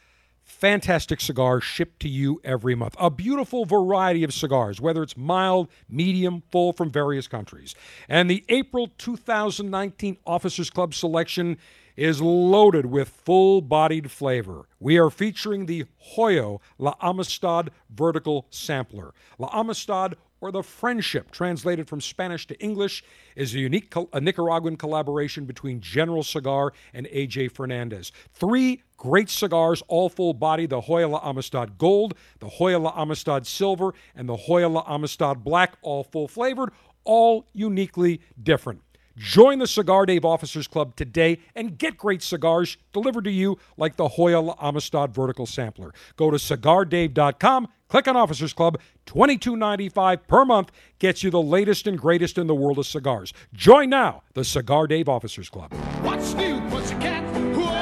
fantastic 0.45 1.21
cigars 1.21 1.65
shipped 1.65 1.99
to 2.03 2.09
you 2.09 2.41
every 2.45 2.77
month. 2.77 2.95
A 3.01 3.11
beautiful 3.11 3.65
variety 3.65 4.23
of 4.23 4.33
cigars, 4.33 4.81
whether 4.81 5.03
it's 5.03 5.17
mild, 5.17 5.69
medium, 5.89 6.45
full 6.53 6.73
from 6.73 6.93
various 6.93 7.27
countries. 7.27 7.75
And 8.09 8.31
the 8.31 8.45
April 8.49 8.89
2019 8.97 10.19
Officers 10.29 10.71
Club 10.71 10.95
selection 10.95 11.59
is 11.97 12.21
loaded 12.21 12.87
with 12.87 13.09
full 13.09 13.63
bodied 13.63 14.13
flavor. 14.13 14.69
We 14.79 14.97
are 14.99 15.11
featuring 15.11 15.67
the 15.67 15.87
Hoyo 16.17 16.61
La 16.79 16.95
Amistad 17.01 17.73
Vertical 17.91 18.47
Sampler. 18.51 19.13
La 19.41 19.49
Amistad 19.53 20.15
or 20.45 20.53
the 20.53 20.63
Friendship, 20.63 21.31
translated 21.31 21.89
from 21.89 22.03
Spanish 22.03 22.47
to 22.47 22.61
English, 22.61 23.03
is 23.35 23.55
a 23.55 23.59
unique 23.59 23.95
a 24.13 24.21
Nicaraguan 24.21 24.77
collaboration 24.77 25.47
between 25.47 25.81
General 25.81 26.23
Cigar 26.23 26.75
and 26.93 27.07
AJ 27.07 27.51
Fernandez. 27.53 28.13
Three 28.35 28.83
great 28.99 29.31
cigars, 29.31 29.83
all 29.89 30.11
full 30.11 30.35
body 30.35 30.67
the 30.67 30.83
Hoyo 30.83 31.19
Amistad 31.25 31.79
Gold, 31.79 32.13
the 32.41 32.49
Hoyo 32.49 32.93
Amistad 32.95 33.47
Silver, 33.47 33.95
and 34.15 34.29
the 34.29 34.37
Hoyo 34.37 34.85
Amistad 34.87 35.43
Black, 35.43 35.79
all 35.81 36.05
full 36.05 36.29
flavored, 36.29 36.73
all 37.05 37.47
uniquely 37.55 38.21
different. 38.43 38.83
Join 39.17 39.61
the 39.61 39.67
Cigar 39.67 40.07
Dave 40.07 40.25
Officers 40.25 40.67
Club 40.67 40.97
today 40.97 41.39
and 41.55 41.79
get 41.79 41.97
great 41.97 42.21
cigars 42.21 42.77
delivered 42.93 43.25
to 43.25 43.31
you 43.31 43.59
like 43.77 43.97
the 43.97 44.09
Hoyo 44.09 44.57
Amistad 44.61 45.15
Vertical 45.15 45.47
Sampler. 45.47 45.93
Go 46.17 46.31
to 46.31 46.37
cigardave.com, 46.37 47.69
click 47.95 48.09
on 48.09 48.17
Officers 48.17 48.53
Club, 48.53 48.81
$22.95 49.07 50.27
per 50.27 50.45
month 50.45 50.73
gets 50.99 51.23
you 51.23 51.31
the 51.31 51.41
latest 51.41 51.87
and 51.87 51.97
greatest 51.97 52.39
in 52.39 52.49
the 52.49 52.55
world 52.55 52.77
of 52.77 52.87
cigars. 52.89 53.33
Join 53.53 53.89
now, 53.89 54.25
the 54.33 54.43
Cigar 54.43 54.89
Dave 54.89 55.09
Officers 55.09 55.49
Club. 55.49 55.73
What's 56.03 56.35
new, 56.35 56.61
pussycat? 56.71 57.23
Whoa, 57.55 57.67
whoa, 57.67 57.77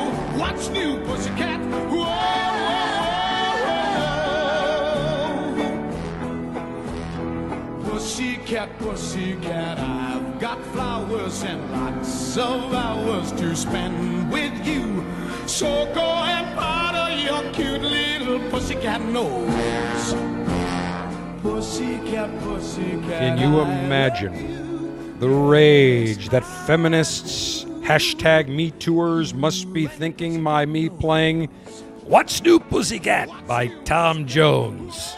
whoa. 0.00 0.38
What's 0.38 0.70
new, 0.70 0.98
pussycat? 1.04 1.60
Whoa, 1.90 1.98
whoa, 1.98 2.14
whoa. 7.82 7.90
Pussycat, 7.90 8.78
pussycat, 8.78 9.78
I've 9.78 10.40
got 10.40 10.64
flowers 10.68 11.42
and 11.42 11.70
lots 11.70 12.38
of 12.38 12.72
hours 12.72 13.30
to 13.32 13.54
spend 13.54 14.32
with 14.32 14.66
you. 14.66 15.04
So 15.46 15.84
go 15.92 16.00
and 16.00 16.58
powder 16.58 17.14
your 17.20 17.42
cute 17.52 17.82
pussycat 18.50 19.02
nose. 19.02 20.14
Pussycat, 21.42 22.40
pussycat. 22.40 23.08
Can 23.08 23.38
you 23.38 23.60
imagine 23.60 25.18
the 25.18 25.28
rage 25.28 26.28
that 26.30 26.44
feminists, 26.66 27.64
hashtag 27.82 28.48
Me 28.48 28.70
Tours, 28.72 29.34
must 29.34 29.72
be 29.72 29.86
thinking 29.86 30.42
by 30.42 30.66
me 30.66 30.88
playing 30.88 31.46
What's 32.04 32.42
New 32.42 32.58
Pussycat 32.58 33.28
by 33.46 33.68
Tom 33.84 34.26
Jones? 34.26 35.14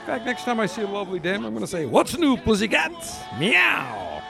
In 0.00 0.06
fact, 0.06 0.24
next 0.24 0.44
time 0.44 0.60
I 0.60 0.66
see 0.66 0.82
a 0.82 0.86
lovely 0.86 1.18
dame, 1.18 1.44
I'm 1.44 1.52
going 1.52 1.60
to 1.60 1.66
say, 1.66 1.86
What's 1.86 2.16
new, 2.16 2.36
pussycat? 2.36 2.92
Meow. 3.38 4.22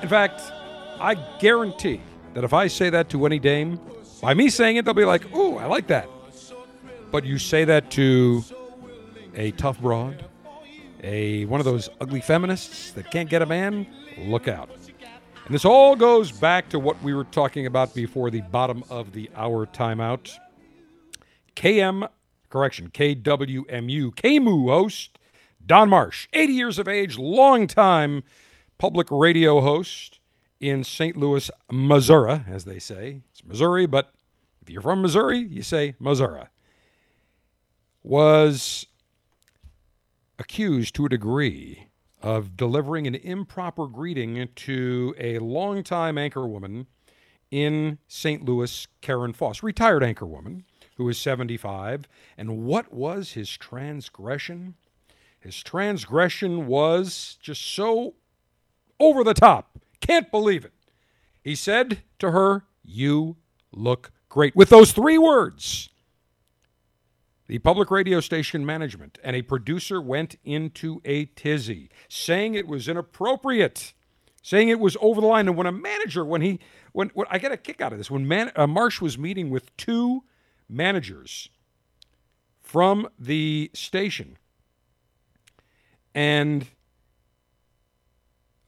In 0.00 0.08
fact, 0.08 0.40
I 1.00 1.14
guarantee 1.40 2.00
that 2.34 2.44
if 2.44 2.52
I 2.52 2.68
say 2.68 2.88
that 2.90 3.08
to 3.10 3.26
any 3.26 3.38
dame, 3.38 3.80
by 4.22 4.32
me 4.34 4.48
saying 4.48 4.76
it, 4.76 4.84
they'll 4.84 4.94
be 4.94 5.04
like, 5.04 5.34
Ooh, 5.34 5.56
I 5.56 5.66
like 5.66 5.88
that. 5.88 6.08
But 7.14 7.24
you 7.24 7.38
say 7.38 7.64
that 7.66 7.92
to 7.92 8.42
a 9.36 9.52
tough 9.52 9.80
broad, 9.80 10.24
a 11.00 11.44
one 11.44 11.60
of 11.60 11.64
those 11.64 11.88
ugly 12.00 12.20
feminists 12.20 12.90
that 12.90 13.08
can't 13.12 13.30
get 13.30 13.40
a 13.40 13.46
man, 13.46 13.86
look 14.18 14.48
out. 14.48 14.68
And 15.44 15.54
this 15.54 15.64
all 15.64 15.94
goes 15.94 16.32
back 16.32 16.68
to 16.70 16.80
what 16.80 17.00
we 17.04 17.14
were 17.14 17.22
talking 17.22 17.66
about 17.66 17.94
before 17.94 18.32
the 18.32 18.40
bottom 18.40 18.82
of 18.90 19.12
the 19.12 19.30
hour 19.36 19.64
timeout. 19.64 20.36
KM, 21.54 22.08
correction, 22.50 22.90
KWMU, 22.90 24.12
KMU 24.16 24.68
host 24.68 25.16
Don 25.64 25.90
Marsh, 25.90 26.26
80 26.32 26.52
years 26.52 26.80
of 26.80 26.88
age, 26.88 27.16
long-time 27.16 28.24
public 28.76 29.06
radio 29.12 29.60
host 29.60 30.18
in 30.58 30.82
St. 30.82 31.16
Louis, 31.16 31.48
Missouri, 31.70 32.40
as 32.48 32.64
they 32.64 32.80
say. 32.80 33.20
It's 33.30 33.44
Missouri, 33.44 33.86
but 33.86 34.12
if 34.60 34.68
you're 34.68 34.82
from 34.82 35.00
Missouri, 35.00 35.38
you 35.38 35.62
say 35.62 35.94
Missouri. 36.00 36.46
Was 38.04 38.86
accused 40.38 40.94
to 40.94 41.06
a 41.06 41.08
degree 41.08 41.88
of 42.22 42.56
delivering 42.56 43.06
an 43.06 43.16
improper 43.16 43.86
greeting 43.86 44.48
to 44.54 45.14
a 45.18 45.38
longtime 45.40 46.16
anchorwoman 46.16 46.86
in 47.50 47.98
St. 48.06 48.44
Louis, 48.44 48.86
Karen 49.00 49.32
Foss, 49.32 49.62
retired 49.62 50.02
anchorwoman 50.02 50.62
who 50.96 51.08
is 51.08 51.18
75. 51.18 52.08
And 52.36 52.64
what 52.64 52.92
was 52.92 53.32
his 53.32 53.56
transgression? 53.56 54.74
His 55.40 55.62
transgression 55.62 56.66
was 56.66 57.36
just 57.40 57.62
so 57.62 58.14
over 58.98 59.24
the 59.24 59.34
top. 59.34 59.78
Can't 60.00 60.30
believe 60.30 60.64
it. 60.64 60.72
He 61.42 61.54
said 61.54 62.02
to 62.18 62.30
her, 62.30 62.64
You 62.82 63.36
look 63.72 64.12
great. 64.28 64.56
With 64.56 64.70
those 64.70 64.92
three 64.92 65.18
words, 65.18 65.90
the 67.46 67.58
public 67.58 67.90
radio 67.90 68.20
station 68.20 68.64
management 68.64 69.18
and 69.22 69.36
a 69.36 69.42
producer 69.42 70.00
went 70.00 70.36
into 70.44 71.00
a 71.04 71.26
tizzy, 71.26 71.90
saying 72.08 72.54
it 72.54 72.66
was 72.66 72.88
inappropriate, 72.88 73.92
saying 74.42 74.70
it 74.70 74.80
was 74.80 74.96
over 75.00 75.20
the 75.20 75.26
line. 75.26 75.46
And 75.48 75.56
when 75.56 75.66
a 75.66 75.72
manager, 75.72 76.24
when 76.24 76.40
he, 76.40 76.58
when, 76.92 77.10
when 77.14 77.26
I 77.30 77.38
get 77.38 77.52
a 77.52 77.56
kick 77.56 77.80
out 77.80 77.92
of 77.92 77.98
this, 77.98 78.10
when 78.10 78.26
Man, 78.26 78.50
uh, 78.56 78.66
Marsh 78.66 79.00
was 79.00 79.18
meeting 79.18 79.50
with 79.50 79.76
two 79.76 80.24
managers 80.68 81.50
from 82.62 83.08
the 83.18 83.70
station, 83.74 84.38
and 86.14 86.66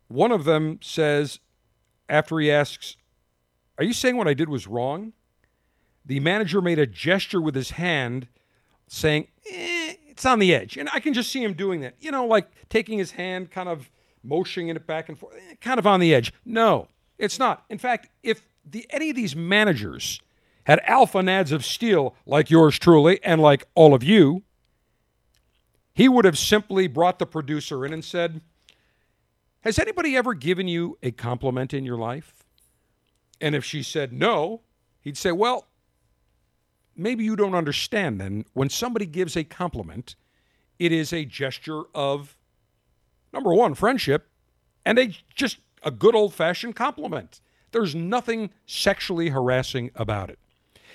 one 0.09 0.33
of 0.33 0.45
them 0.45 0.79
says, 0.83 1.41
after 2.09 2.39
he 2.39 2.51
asks, 2.51 2.97
Are 3.79 3.85
you 3.85 3.93
saying 3.93 4.17
what 4.17 4.29
I 4.29 4.35
did 4.35 4.49
was 4.49 4.67
wrong? 4.67 5.13
The 6.05 6.21
manager 6.21 6.61
made 6.61 6.79
a 6.79 6.87
gesture 6.87 7.41
with 7.41 7.55
his 7.55 7.71
hand 7.71 8.29
saying, 8.89 9.29
eh, 9.51 9.95
It's 10.09 10.25
on 10.25 10.39
the 10.39 10.55
edge. 10.55 10.77
And 10.77 10.89
I 10.93 11.01
can 11.01 11.13
just 11.13 11.31
see 11.31 11.43
him 11.43 11.55
doing 11.55 11.81
that. 11.81 11.95
You 12.01 12.11
know, 12.11 12.27
like 12.27 12.49
taking 12.69 12.99
his 12.99 13.13
hand, 13.13 13.51
kind 13.51 13.69
of 13.69 13.91
motioning 14.23 14.69
it 14.69 14.87
back 14.87 15.09
and 15.09 15.19
forth, 15.19 15.35
eh, 15.37 15.55
kind 15.61 15.79
of 15.79 15.87
on 15.87 16.01
the 16.01 16.15
edge. 16.15 16.33
No, 16.45 16.89
it's 17.19 17.39
not. 17.39 17.65
In 17.69 17.79
fact, 17.79 18.09
if 18.23 18.43
the, 18.65 18.87
any 18.91 19.11
of 19.11 19.17
these 19.17 19.37
managers 19.37 20.21
had 20.65 20.81
alpha 20.85 21.19
nads 21.19 21.53
of 21.53 21.65
steel 21.65 22.15
like 22.27 22.51
yours 22.51 22.79
truly 22.79 23.23
and 23.23 23.41
like 23.41 23.67
all 23.75 23.95
of 23.95 24.03
you, 24.03 24.43
he 25.95 26.09
would 26.09 26.25
have 26.25 26.37
simply 26.37 26.89
brought 26.89 27.19
the 27.19 27.27
producer 27.27 27.87
in 27.87 27.93
and 27.93 28.05
said, 28.05 28.41
Has 29.61 29.79
anybody 29.79 30.17
ever 30.17 30.35
given 30.35 30.69
you 30.69 30.99
a 31.03 31.11
compliment 31.11 31.73
in 31.73 31.85
your 31.85 31.97
life? 31.97 32.45
And 33.41 33.55
if 33.55 33.65
she 33.65 33.83
said 33.83 34.13
no, 34.13 34.63
he'd 35.01 35.17
say, 35.17 35.33
Well, 35.33 35.67
maybe 36.97 37.25
you 37.25 37.37
don't 37.37 37.55
understand 37.55 38.21
then. 38.21 38.45
When 38.53 38.69
somebody 38.71 39.07
gives 39.07 39.37
a 39.37 39.45
compliment, 39.45 40.17
it 40.79 40.93
is 40.93 41.13
a 41.13 41.25
gesture 41.25 41.83
of, 41.95 42.37
number 43.33 43.53
one, 43.53 43.75
friendship, 43.75 44.29
and 44.85 44.99
a 44.99 45.17
just 45.35 45.59
a 45.83 45.91
good 45.91 46.15
old 46.15 46.35
fashioned 46.35 46.77
compliment. 46.77 47.41
There's 47.73 47.95
nothing 47.95 48.51
sexually 48.67 49.29
harassing 49.29 49.91
about 49.95 50.31
it. 50.31 50.39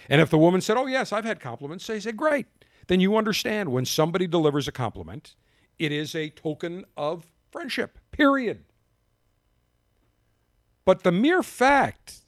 And 0.09 0.21
if 0.21 0.29
the 0.29 0.37
woman 0.37 0.61
said, 0.61 0.77
Oh, 0.77 0.87
yes, 0.87 1.13
I've 1.13 1.25
had 1.25 1.39
compliments, 1.39 1.87
they 1.87 1.99
say, 1.99 2.11
Great. 2.11 2.47
Then 2.87 2.99
you 2.99 3.15
understand 3.15 3.71
when 3.71 3.85
somebody 3.85 4.27
delivers 4.27 4.67
a 4.67 4.71
compliment, 4.71 5.35
it 5.77 5.91
is 5.91 6.15
a 6.15 6.29
token 6.29 6.85
of 6.97 7.27
friendship, 7.51 7.99
period. 8.11 8.63
But 10.83 11.03
the 11.03 11.11
mere 11.11 11.43
fact 11.43 12.20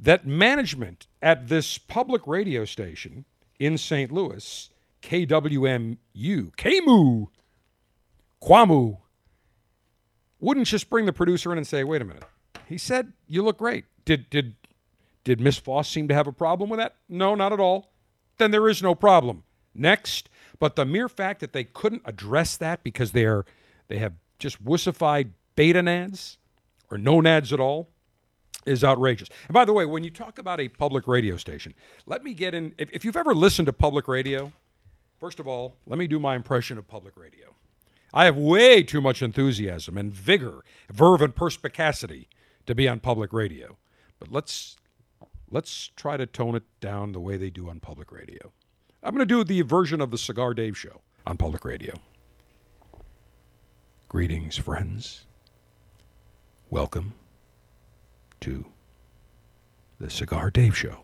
that 0.00 0.26
management 0.26 1.06
at 1.20 1.48
this 1.48 1.76
public 1.76 2.26
radio 2.26 2.64
station 2.64 3.26
in 3.58 3.76
St. 3.76 4.10
Louis, 4.10 4.70
KWMU, 5.02 5.98
KMU, 6.16 7.26
Kwamu, 8.42 8.98
wouldn't 10.40 10.66
just 10.66 10.88
bring 10.88 11.04
the 11.04 11.12
producer 11.12 11.52
in 11.52 11.58
and 11.58 11.66
say, 11.66 11.84
wait 11.84 12.00
a 12.00 12.04
minute. 12.04 12.24
He 12.66 12.78
said, 12.78 13.12
you 13.28 13.42
look 13.42 13.58
great. 13.58 13.84
Did, 14.06 14.30
did, 14.30 14.54
did 15.24 15.40
Miss 15.40 15.58
Foss 15.58 15.88
seem 15.88 16.08
to 16.08 16.14
have 16.14 16.26
a 16.26 16.32
problem 16.32 16.70
with 16.70 16.78
that? 16.78 16.96
No, 17.08 17.34
not 17.34 17.52
at 17.52 17.60
all. 17.60 17.92
Then 18.38 18.50
there 18.50 18.68
is 18.68 18.82
no 18.82 18.94
problem. 18.94 19.42
Next. 19.74 20.30
But 20.58 20.76
the 20.76 20.86
mere 20.86 21.08
fact 21.08 21.40
that 21.40 21.52
they 21.52 21.64
couldn't 21.64 22.02
address 22.06 22.56
that 22.56 22.82
because 22.82 23.12
they're, 23.12 23.44
they 23.88 23.98
have 23.98 24.14
just 24.38 24.64
wussified 24.64 25.30
beta 25.56 25.80
nads 25.80 26.38
or 26.90 26.96
no 26.96 27.20
nads 27.20 27.52
at 27.52 27.60
all, 27.60 27.90
is 28.66 28.84
outrageous. 28.84 29.28
And 29.48 29.54
by 29.54 29.64
the 29.64 29.72
way, 29.72 29.86
when 29.86 30.04
you 30.04 30.10
talk 30.10 30.38
about 30.38 30.60
a 30.60 30.68
public 30.68 31.06
radio 31.08 31.36
station, 31.36 31.74
let 32.06 32.22
me 32.22 32.34
get 32.34 32.54
in. 32.54 32.74
If, 32.78 32.90
if, 32.92 33.04
you've 33.04 33.16
ever 33.16 33.34
listened 33.34 33.66
to 33.66 33.72
public 33.72 34.08
radio, 34.08 34.52
first 35.18 35.40
of 35.40 35.46
all, 35.46 35.76
let 35.86 35.98
me 35.98 36.06
do 36.06 36.18
my 36.18 36.36
impression 36.36 36.78
of 36.78 36.86
public 36.86 37.16
radio. 37.16 37.54
I 38.12 38.24
have 38.24 38.36
way 38.36 38.82
too 38.82 39.00
much 39.00 39.22
enthusiasm 39.22 39.96
and 39.96 40.12
vigor, 40.12 40.64
verve, 40.90 41.22
and 41.22 41.34
perspicacity 41.34 42.28
to 42.66 42.74
be 42.74 42.88
on 42.88 43.00
public 43.00 43.32
radio. 43.32 43.76
But 44.18 44.32
let's 44.32 44.76
let's 45.50 45.90
try 45.96 46.16
to 46.16 46.26
tone 46.26 46.54
it 46.54 46.64
down 46.80 47.12
the 47.12 47.20
way 47.20 47.36
they 47.36 47.50
do 47.50 47.68
on 47.70 47.80
public 47.80 48.12
radio. 48.12 48.52
I'm 49.02 49.14
going 49.14 49.26
to 49.26 49.34
do 49.34 49.44
the 49.44 49.62
version 49.62 50.00
of 50.00 50.10
the 50.10 50.18
Cigar 50.18 50.54
Dave 50.54 50.76
show 50.76 51.00
on 51.26 51.36
public 51.36 51.64
radio. 51.64 51.94
Greetings, 54.08 54.56
friends. 54.56 55.24
Welcome 56.68 57.14
to 58.40 58.64
the 59.98 60.08
Cigar 60.08 60.50
Dave 60.50 60.76
Show. 60.76 61.00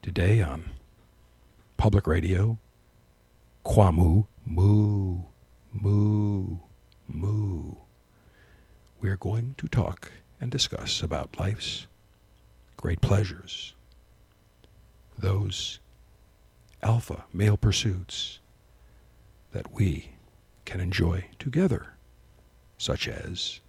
Today 0.00 0.40
on 0.40 0.70
public 1.76 2.06
radio, 2.06 2.58
Kwamu, 3.64 4.26
moo, 4.46 5.18
moo, 5.72 6.58
moo. 7.06 7.76
We're 9.00 9.16
going 9.18 9.54
to 9.58 9.68
talk 9.68 10.12
and 10.40 10.50
discuss 10.50 11.02
about 11.02 11.38
life's 11.38 11.86
great 12.78 13.02
pleasures, 13.02 13.74
those 15.18 15.78
alpha 16.82 17.24
male 17.34 17.58
pursuits 17.58 18.38
that 19.52 19.72
we 19.72 20.10
can 20.64 20.80
enjoy 20.80 21.26
together, 21.38 21.94
such 22.78 23.08
as 23.08 23.60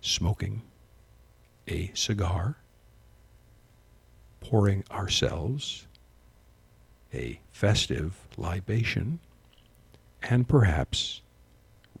smoking 0.00 0.62
a 1.68 1.90
cigar, 1.94 2.56
pouring 4.40 4.84
ourselves 4.90 5.86
a 7.14 7.40
festive 7.52 8.26
libation, 8.36 9.20
and 10.22 10.48
perhaps 10.48 11.20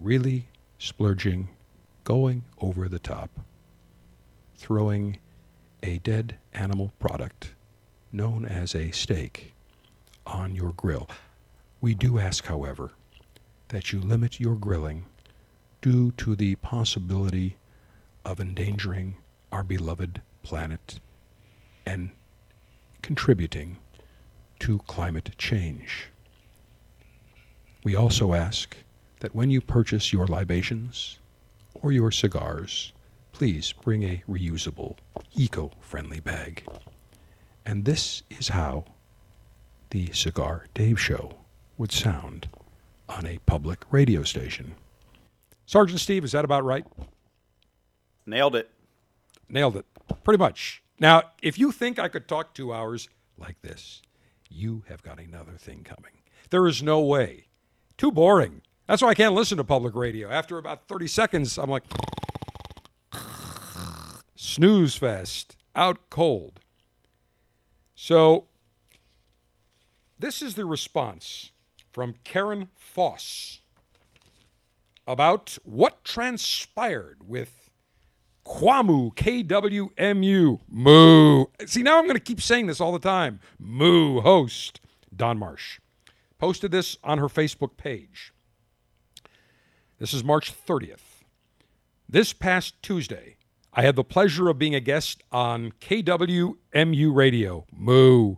really 0.00 0.48
splurging, 0.78 1.48
going 2.04 2.42
over 2.60 2.88
the 2.88 2.98
top, 2.98 3.30
throwing 4.56 5.18
a 5.82 5.98
dead 5.98 6.36
animal 6.52 6.92
product 6.98 7.52
known 8.12 8.44
as 8.44 8.74
a 8.74 8.90
steak 8.90 9.54
on 10.26 10.54
your 10.54 10.72
grill. 10.72 11.08
We 11.80 11.94
do 11.94 12.18
ask, 12.18 12.46
however, 12.46 12.92
that 13.68 13.92
you 13.92 14.00
limit 14.00 14.40
your 14.40 14.56
grilling 14.56 15.06
due 15.80 16.12
to 16.12 16.36
the 16.36 16.54
possibility 16.56 17.56
of 18.24 18.40
endangering 18.40 19.16
our 19.52 19.62
beloved 19.62 20.22
planet 20.42 20.98
and 21.86 22.10
contributing 23.02 23.76
to 24.58 24.78
climate 24.86 25.30
change. 25.38 26.08
We 27.84 27.94
also 27.94 28.32
ask 28.32 28.76
that 29.20 29.34
when 29.34 29.50
you 29.50 29.60
purchase 29.60 30.12
your 30.12 30.26
libations 30.26 31.18
or 31.74 31.92
your 31.92 32.10
cigars, 32.10 32.92
please 33.32 33.72
bring 33.72 34.02
a 34.02 34.22
reusable, 34.28 34.96
eco 35.34 35.70
friendly 35.80 36.20
bag. 36.20 36.64
And 37.64 37.84
this 37.84 38.22
is 38.30 38.48
how 38.48 38.84
the 39.90 40.12
Cigar 40.12 40.66
Dave 40.74 40.98
Show 40.98 41.34
would 41.76 41.92
sound 41.92 42.48
on 43.08 43.26
a 43.26 43.38
public 43.46 43.80
radio 43.90 44.22
station. 44.22 44.74
Sergeant 45.66 46.00
Steve, 46.00 46.24
is 46.24 46.32
that 46.32 46.44
about 46.44 46.64
right? 46.64 46.86
Nailed 48.26 48.56
it. 48.56 48.70
Nailed 49.52 49.76
it. 49.76 49.86
Pretty 50.24 50.38
much. 50.38 50.82
Now, 50.98 51.24
if 51.42 51.58
you 51.58 51.72
think 51.72 51.98
I 51.98 52.08
could 52.08 52.26
talk 52.26 52.54
two 52.54 52.72
hours 52.72 53.08
like 53.36 53.60
this, 53.60 54.00
you 54.48 54.82
have 54.88 55.02
got 55.02 55.20
another 55.20 55.52
thing 55.52 55.84
coming. 55.84 56.22
There 56.48 56.66
is 56.66 56.82
no 56.82 57.00
way. 57.00 57.48
Too 57.98 58.10
boring. 58.10 58.62
That's 58.88 59.02
why 59.02 59.08
I 59.08 59.14
can't 59.14 59.34
listen 59.34 59.58
to 59.58 59.64
public 59.64 59.94
radio. 59.94 60.30
After 60.30 60.56
about 60.56 60.88
30 60.88 61.06
seconds, 61.06 61.58
I'm 61.58 61.68
like, 61.68 61.84
snooze 64.34 64.96
fest, 64.96 65.56
out 65.76 65.98
cold. 66.08 66.60
So, 67.94 68.46
this 70.18 70.40
is 70.40 70.54
the 70.54 70.64
response 70.64 71.52
from 71.92 72.14
Karen 72.24 72.68
Foss 72.74 73.60
about 75.06 75.58
what 75.62 76.04
transpired 76.04 77.18
with 77.26 77.61
Kwamu 78.44 79.14
KWMU 79.14 80.60
Moo. 80.68 81.44
See, 81.66 81.82
now 81.82 81.98
I'm 81.98 82.04
going 82.04 82.16
to 82.16 82.20
keep 82.20 82.40
saying 82.40 82.66
this 82.66 82.80
all 82.80 82.92
the 82.92 82.98
time. 82.98 83.40
Moo 83.58 84.20
host 84.20 84.80
Don 85.14 85.38
Marsh 85.38 85.78
posted 86.38 86.70
this 86.72 86.96
on 87.04 87.18
her 87.18 87.28
Facebook 87.28 87.76
page. 87.76 88.32
This 89.98 90.12
is 90.12 90.24
March 90.24 90.52
30th. 90.52 91.22
This 92.08 92.32
past 92.32 92.74
Tuesday, 92.82 93.36
I 93.72 93.82
had 93.82 93.94
the 93.94 94.02
pleasure 94.02 94.48
of 94.48 94.58
being 94.58 94.74
a 94.74 94.80
guest 94.80 95.22
on 95.30 95.72
KWMU 95.80 97.14
Radio. 97.14 97.64
Moo. 97.72 98.36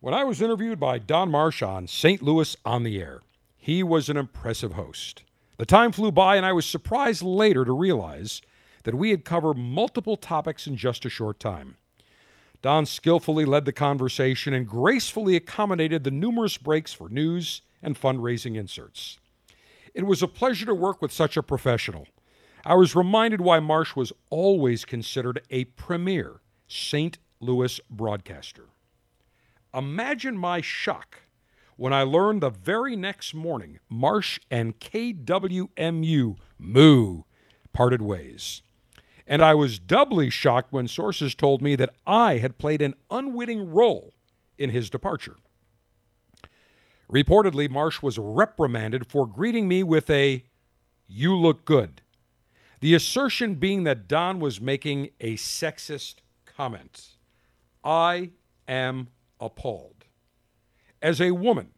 When 0.00 0.14
I 0.14 0.22
was 0.22 0.40
interviewed 0.40 0.78
by 0.78 0.98
Don 0.98 1.28
Marsh 1.28 1.60
on 1.60 1.88
St. 1.88 2.22
Louis 2.22 2.56
on 2.64 2.84
the 2.84 3.00
Air, 3.00 3.22
he 3.56 3.82
was 3.82 4.08
an 4.08 4.16
impressive 4.16 4.74
host. 4.74 5.24
The 5.56 5.66
time 5.66 5.90
flew 5.90 6.12
by, 6.12 6.36
and 6.36 6.46
I 6.46 6.52
was 6.52 6.66
surprised 6.66 7.22
later 7.22 7.64
to 7.64 7.72
realize 7.72 8.40
that 8.84 8.94
we 8.94 9.10
had 9.10 9.24
covered 9.24 9.56
multiple 9.56 10.16
topics 10.16 10.66
in 10.66 10.76
just 10.76 11.04
a 11.04 11.10
short 11.10 11.40
time. 11.40 11.76
Don 12.60 12.86
skillfully 12.86 13.44
led 13.44 13.64
the 13.64 13.72
conversation 13.72 14.52
and 14.52 14.66
gracefully 14.66 15.36
accommodated 15.36 16.04
the 16.04 16.10
numerous 16.10 16.56
breaks 16.56 16.92
for 16.92 17.08
news 17.08 17.62
and 17.82 18.00
fundraising 18.00 18.56
inserts. 18.56 19.18
It 19.94 20.06
was 20.06 20.22
a 20.22 20.28
pleasure 20.28 20.66
to 20.66 20.74
work 20.74 21.00
with 21.00 21.12
such 21.12 21.36
a 21.36 21.42
professional. 21.42 22.06
I 22.64 22.74
was 22.74 22.96
reminded 22.96 23.40
why 23.40 23.60
Marsh 23.60 23.94
was 23.94 24.12
always 24.30 24.84
considered 24.84 25.40
a 25.50 25.64
premier 25.64 26.40
St. 26.66 27.18
Louis 27.40 27.80
broadcaster. 27.88 28.66
Imagine 29.72 30.36
my 30.36 30.60
shock 30.60 31.20
when 31.76 31.92
I 31.92 32.02
learned 32.02 32.42
the 32.42 32.50
very 32.50 32.96
next 32.96 33.34
morning 33.34 33.78
Marsh 33.88 34.40
and 34.50 34.78
KWMU 34.80 36.36
Moo 36.58 37.22
parted 37.72 38.02
ways. 38.02 38.62
And 39.30 39.42
I 39.42 39.54
was 39.54 39.78
doubly 39.78 40.30
shocked 40.30 40.72
when 40.72 40.88
sources 40.88 41.34
told 41.34 41.60
me 41.60 41.76
that 41.76 41.94
I 42.06 42.38
had 42.38 42.56
played 42.56 42.80
an 42.80 42.94
unwitting 43.10 43.70
role 43.70 44.14
in 44.56 44.70
his 44.70 44.88
departure. 44.88 45.36
Reportedly, 47.12 47.68
Marsh 47.68 48.00
was 48.00 48.18
reprimanded 48.18 49.06
for 49.06 49.26
greeting 49.26 49.68
me 49.68 49.82
with 49.82 50.08
a, 50.08 50.44
You 51.06 51.36
look 51.36 51.66
good. 51.66 52.00
The 52.80 52.94
assertion 52.94 53.56
being 53.56 53.84
that 53.84 54.08
Don 54.08 54.40
was 54.40 54.62
making 54.62 55.10
a 55.20 55.34
sexist 55.36 56.16
comment. 56.46 57.16
I 57.84 58.30
am 58.66 59.08
appalled. 59.40 60.04
As 61.02 61.20
a 61.20 61.32
woman 61.32 61.72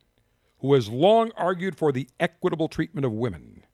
who 0.59 0.75
has 0.75 0.89
long 0.89 1.33
argued 1.37 1.77
for 1.77 1.91
the 1.91 2.09
equitable 2.21 2.69
treatment 2.69 3.05
of 3.05 3.13
women, 3.13 3.65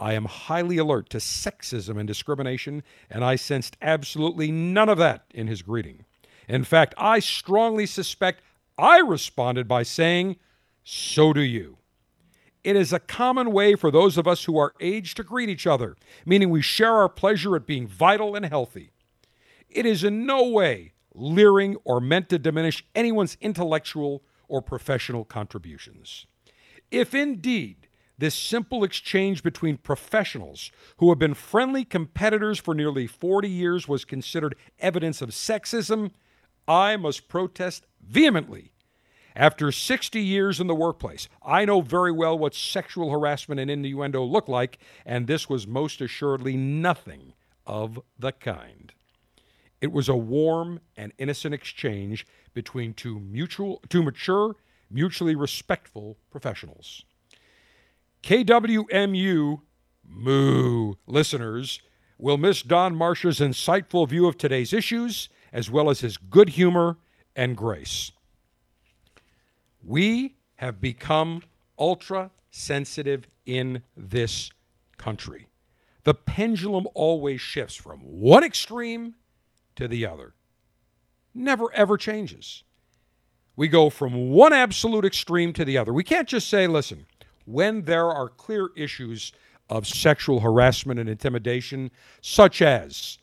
I 0.00 0.14
am 0.14 0.24
highly 0.24 0.78
alert 0.78 1.10
to 1.10 1.18
sexism 1.18 1.98
and 1.98 2.08
discrimination, 2.08 2.82
and 3.10 3.22
I 3.22 3.36
sensed 3.36 3.76
absolutely 3.82 4.50
none 4.50 4.88
of 4.88 4.96
that 4.98 5.26
in 5.34 5.46
his 5.46 5.60
greeting. 5.60 6.06
In 6.48 6.64
fact, 6.64 6.94
I 6.96 7.18
strongly 7.18 7.84
suspect 7.84 8.42
I 8.78 8.98
responded 9.00 9.68
by 9.68 9.82
saying, 9.82 10.36
So 10.82 11.34
do 11.34 11.42
you. 11.42 11.76
It 12.64 12.76
is 12.76 12.92
a 12.92 12.98
common 12.98 13.52
way 13.52 13.74
for 13.74 13.90
those 13.90 14.16
of 14.16 14.26
us 14.26 14.44
who 14.44 14.58
are 14.58 14.74
aged 14.80 15.18
to 15.18 15.22
greet 15.22 15.50
each 15.50 15.66
other, 15.66 15.96
meaning 16.24 16.48
we 16.48 16.62
share 16.62 16.94
our 16.94 17.08
pleasure 17.08 17.54
at 17.54 17.66
being 17.66 17.86
vital 17.86 18.34
and 18.34 18.46
healthy. 18.46 18.92
It 19.68 19.84
is 19.84 20.02
in 20.02 20.24
no 20.24 20.48
way 20.48 20.92
leering 21.14 21.76
or 21.84 22.00
meant 22.00 22.28
to 22.30 22.38
diminish 22.38 22.84
anyone's 22.94 23.36
intellectual 23.40 24.22
or 24.48 24.62
professional 24.62 25.24
contributions. 25.24 26.26
If 26.90 27.14
indeed 27.14 27.88
this 28.20 28.34
simple 28.34 28.84
exchange 28.84 29.42
between 29.42 29.78
professionals 29.78 30.70
who 30.98 31.08
have 31.08 31.18
been 31.18 31.34
friendly 31.34 31.84
competitors 31.84 32.58
for 32.58 32.74
nearly 32.74 33.06
40 33.06 33.48
years 33.48 33.88
was 33.88 34.04
considered 34.04 34.56
evidence 34.78 35.22
of 35.22 35.30
sexism, 35.30 36.10
I 36.68 36.96
must 36.96 37.28
protest 37.28 37.86
vehemently. 38.00 38.72
After 39.34 39.72
60 39.72 40.20
years 40.20 40.60
in 40.60 40.66
the 40.66 40.74
workplace, 40.74 41.28
I 41.42 41.64
know 41.64 41.80
very 41.80 42.12
well 42.12 42.38
what 42.38 42.54
sexual 42.54 43.10
harassment 43.10 43.60
and 43.60 43.70
innuendo 43.70 44.22
look 44.22 44.48
like, 44.48 44.78
and 45.06 45.26
this 45.26 45.48
was 45.48 45.66
most 45.66 46.00
assuredly 46.00 46.56
nothing 46.56 47.32
of 47.66 48.00
the 48.18 48.32
kind. 48.32 48.92
It 49.80 49.92
was 49.92 50.08
a 50.08 50.16
warm 50.16 50.80
and 50.96 51.12
innocent 51.16 51.54
exchange 51.54 52.26
between 52.52 52.92
two 52.92 53.18
mutual 53.18 53.80
two 53.88 54.02
mature, 54.02 54.56
mutually 54.90 55.34
respectful 55.34 56.18
professionals. 56.30 57.04
KWMU 58.22 59.60
Moo 60.04 60.94
listeners 61.06 61.80
will 62.18 62.36
miss 62.36 62.62
Don 62.62 62.94
Marsh's 62.94 63.40
insightful 63.40 64.06
view 64.08 64.26
of 64.26 64.36
today's 64.36 64.72
issues, 64.72 65.28
as 65.52 65.70
well 65.70 65.88
as 65.88 66.00
his 66.00 66.16
good 66.16 66.50
humor 66.50 66.98
and 67.34 67.56
grace. 67.56 68.12
We 69.82 70.36
have 70.56 70.80
become 70.80 71.42
ultra 71.78 72.30
sensitive 72.50 73.26
in 73.46 73.82
this 73.96 74.50
country. 74.98 75.46
The 76.04 76.14
pendulum 76.14 76.86
always 76.94 77.40
shifts 77.40 77.74
from 77.74 78.00
one 78.00 78.44
extreme 78.44 79.14
to 79.76 79.88
the 79.88 80.06
other, 80.06 80.34
never 81.34 81.72
ever 81.72 81.96
changes. 81.96 82.64
We 83.56 83.68
go 83.68 83.90
from 83.90 84.30
one 84.30 84.52
absolute 84.52 85.04
extreme 85.04 85.52
to 85.54 85.64
the 85.64 85.78
other. 85.78 85.92
We 85.92 86.04
can't 86.04 86.28
just 86.28 86.48
say, 86.48 86.66
listen, 86.66 87.06
when 87.44 87.82
there 87.82 88.10
are 88.10 88.28
clear 88.28 88.70
issues 88.76 89.32
of 89.68 89.86
sexual 89.86 90.40
harassment 90.40 90.98
and 90.98 91.08
intimidation, 91.08 91.90
such 92.20 92.60
as 92.60 93.18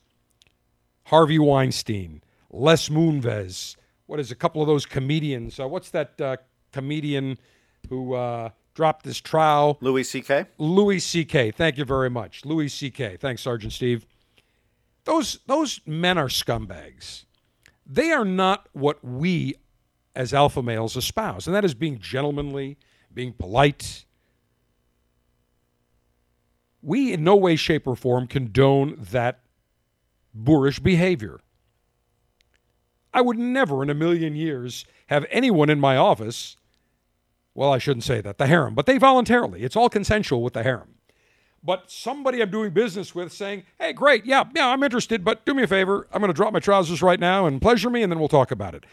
Harvey 1.06 1.40
Weinstein, 1.40 2.22
Les 2.50 2.90
Moonves, 2.90 3.76
what 4.06 4.20
is 4.20 4.32
a 4.32 4.36
couple 4.36 4.62
of 4.62 4.68
those 4.68 4.86
comedians? 4.86 5.60
Uh, 5.60 5.68
what's 5.68 5.90
that 5.92 6.20
uh, 6.20 6.38
comedian 6.72 7.38
who 7.90 8.14
uh, 8.14 8.50
dropped 8.74 9.06
his 9.06 9.20
trowel? 9.20 9.78
Louis 9.82 10.04
C.K. 10.04 10.46
Louis 10.58 11.00
C.K. 11.00 11.52
Thank 11.52 11.78
you 11.78 11.86
very 11.86 12.10
much, 12.10 12.46
Louis 12.46 12.70
C.K. 12.70 13.18
Thanks, 13.18 13.42
Sergeant 13.42 13.74
Steve. 13.74 14.06
Those 15.04 15.40
those 15.48 15.80
men 15.86 16.18
are 16.18 16.28
scumbags. 16.28 17.26
They 17.86 18.12
are 18.12 18.26
not 18.26 18.68
what 18.74 19.04
we 19.04 19.56
as 20.16 20.34
alpha 20.34 20.62
males 20.62 20.98
espouse, 20.98 21.48
and 21.48 21.56
that 21.56 21.64
is 21.64 21.74
being 21.74 22.00
gentlemanly, 22.00 22.78
being 23.14 23.34
polite. 23.34 24.06
We, 26.88 27.12
in 27.12 27.22
no 27.26 27.36
way, 27.36 27.58
shape, 27.58 27.86
or 27.86 27.98
form, 27.98 28.28
condone 28.28 28.96
that 29.12 29.42
boorish 30.34 30.80
behavior. 30.80 31.42
I 33.14 33.20
would 33.20 33.38
never 33.38 33.84
in 33.84 33.90
a 33.90 33.94
million 33.94 34.38
years 34.38 34.86
have 35.08 35.26
anyone 35.30 35.70
in 35.70 35.82
my 35.82 35.98
office, 35.98 36.56
well, 37.54 37.74
I 37.74 37.78
shouldn't 37.78 38.06
say 38.06 38.22
that, 38.22 38.38
the 38.38 38.48
harem, 38.48 38.74
but 38.74 38.86
they 38.86 38.98
voluntarily, 38.98 39.64
it's 39.64 39.76
all 39.76 39.90
consensual 39.90 40.42
with 40.42 40.54
the 40.54 40.64
harem. 40.64 40.94
But 41.62 41.92
somebody 41.92 42.42
I'm 42.42 42.52
doing 42.52 42.72
business 42.72 43.14
with 43.14 43.34
saying, 43.34 43.64
hey, 43.78 43.92
great, 43.92 44.26
yeah, 44.26 44.46
yeah, 44.56 44.70
I'm 44.70 44.82
interested, 44.82 45.26
but 45.26 45.46
do 45.46 45.54
me 45.54 45.64
a 45.64 45.68
favor. 45.68 46.08
I'm 46.14 46.22
going 46.22 46.30
to 46.30 46.34
drop 46.34 46.54
my 46.54 46.60
trousers 46.60 47.02
right 47.02 47.20
now 47.20 47.48
and 47.48 47.62
pleasure 47.62 47.90
me, 47.90 48.02
and 48.02 48.10
then 48.10 48.20
we'll 48.20 48.30
talk 48.30 48.50
about 48.50 48.76
it. 48.76 48.86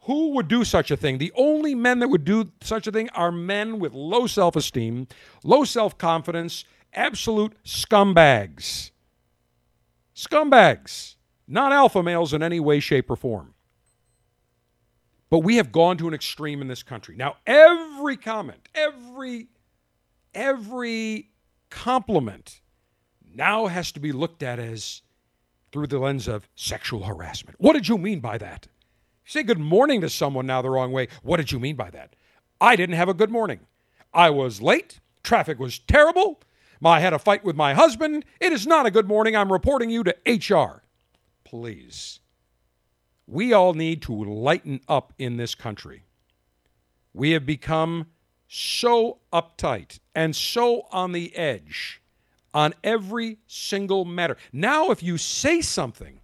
Who 0.00 0.34
would 0.34 0.48
do 0.48 0.62
such 0.62 0.90
a 0.90 0.96
thing? 0.96 1.16
The 1.16 1.32
only 1.36 1.74
men 1.74 2.00
that 2.00 2.08
would 2.08 2.26
do 2.26 2.52
such 2.60 2.86
a 2.86 2.92
thing 2.92 3.08
are 3.10 3.32
men 3.32 3.78
with 3.78 3.94
low 3.94 4.26
self 4.26 4.56
esteem, 4.56 5.06
low 5.42 5.64
self 5.64 5.96
confidence, 5.96 6.66
absolute 6.94 7.54
scumbags. 7.64 8.90
Scumbags, 10.14 11.16
not 11.48 11.72
alpha 11.72 12.02
males 12.02 12.32
in 12.34 12.42
any 12.42 12.60
way, 12.60 12.80
shape, 12.80 13.10
or 13.10 13.16
form. 13.16 13.54
But 15.30 15.38
we 15.40 15.56
have 15.56 15.70
gone 15.70 15.96
to 15.98 16.08
an 16.08 16.14
extreme 16.14 16.60
in 16.60 16.68
this 16.68 16.82
country. 16.82 17.14
Now, 17.16 17.36
every 17.46 18.16
comment, 18.16 18.68
every 18.74 19.48
every 20.34 21.30
compliment 21.70 22.60
now 23.34 23.66
has 23.66 23.92
to 23.92 24.00
be 24.00 24.12
looked 24.12 24.42
at 24.42 24.58
as 24.58 25.02
through 25.72 25.86
the 25.86 25.98
lens 25.98 26.26
of 26.26 26.48
sexual 26.56 27.04
harassment. 27.04 27.60
What 27.60 27.74
did 27.74 27.88
you 27.88 27.96
mean 27.96 28.20
by 28.20 28.38
that? 28.38 28.66
Say 29.24 29.44
good 29.44 29.60
morning 29.60 30.00
to 30.00 30.10
someone 30.10 30.46
now 30.46 30.62
the 30.62 30.70
wrong 30.70 30.90
way. 30.90 31.06
What 31.22 31.36
did 31.36 31.52
you 31.52 31.60
mean 31.60 31.76
by 31.76 31.90
that? 31.90 32.16
I 32.60 32.74
didn't 32.74 32.96
have 32.96 33.08
a 33.08 33.14
good 33.14 33.30
morning. 33.30 33.60
I 34.12 34.30
was 34.30 34.60
late. 34.60 35.00
Traffic 35.22 35.58
was 35.60 35.78
terrible. 35.78 36.40
I 36.88 37.00
had 37.00 37.12
a 37.12 37.18
fight 37.18 37.44
with 37.44 37.56
my 37.56 37.74
husband. 37.74 38.24
It 38.40 38.52
is 38.52 38.66
not 38.66 38.86
a 38.86 38.90
good 38.90 39.06
morning. 39.06 39.36
I'm 39.36 39.52
reporting 39.52 39.90
you 39.90 40.04
to 40.04 40.16
HR. 40.26 40.82
Please. 41.44 42.20
We 43.26 43.52
all 43.52 43.74
need 43.74 44.02
to 44.02 44.24
lighten 44.24 44.80
up 44.88 45.12
in 45.18 45.36
this 45.36 45.54
country. 45.54 46.04
We 47.12 47.32
have 47.32 47.44
become 47.44 48.06
so 48.48 49.18
uptight 49.32 50.00
and 50.14 50.34
so 50.34 50.86
on 50.90 51.12
the 51.12 51.36
edge 51.36 52.02
on 52.52 52.74
every 52.82 53.38
single 53.46 54.04
matter. 54.04 54.36
Now, 54.52 54.90
if 54.90 55.02
you 55.02 55.18
say 55.18 55.60
something 55.60 56.20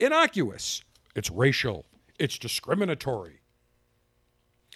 innocuous, 0.00 0.82
it's 1.14 1.30
racial, 1.30 1.84
it's 2.18 2.38
discriminatory. 2.38 3.40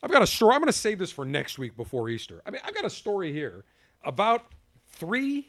I've 0.03 0.13
got 0.13 0.23
a 0.23 0.27
story. 0.27 0.55
I'm 0.55 0.61
going 0.61 0.69
to 0.69 0.79
save 0.79 0.99
this 1.01 1.11
for 1.11 1.25
next 1.25 1.59
week 1.59 1.77
before 1.77 2.09
Easter. 2.09 2.41
I 2.47 2.51
mean, 2.51 2.61
I've 2.65 2.75
got 2.75 2.85
a 2.85 2.91
story 2.91 3.33
here 3.33 3.65
about 4.05 4.45
three 4.99 5.49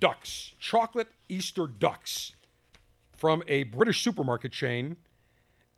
ducks, 0.00 0.52
chocolate 0.58 1.08
Easter 1.28 1.66
ducks 1.66 2.32
from 3.16 3.42
a 3.46 3.64
British 3.64 4.02
supermarket 4.02 4.52
chain. 4.52 4.96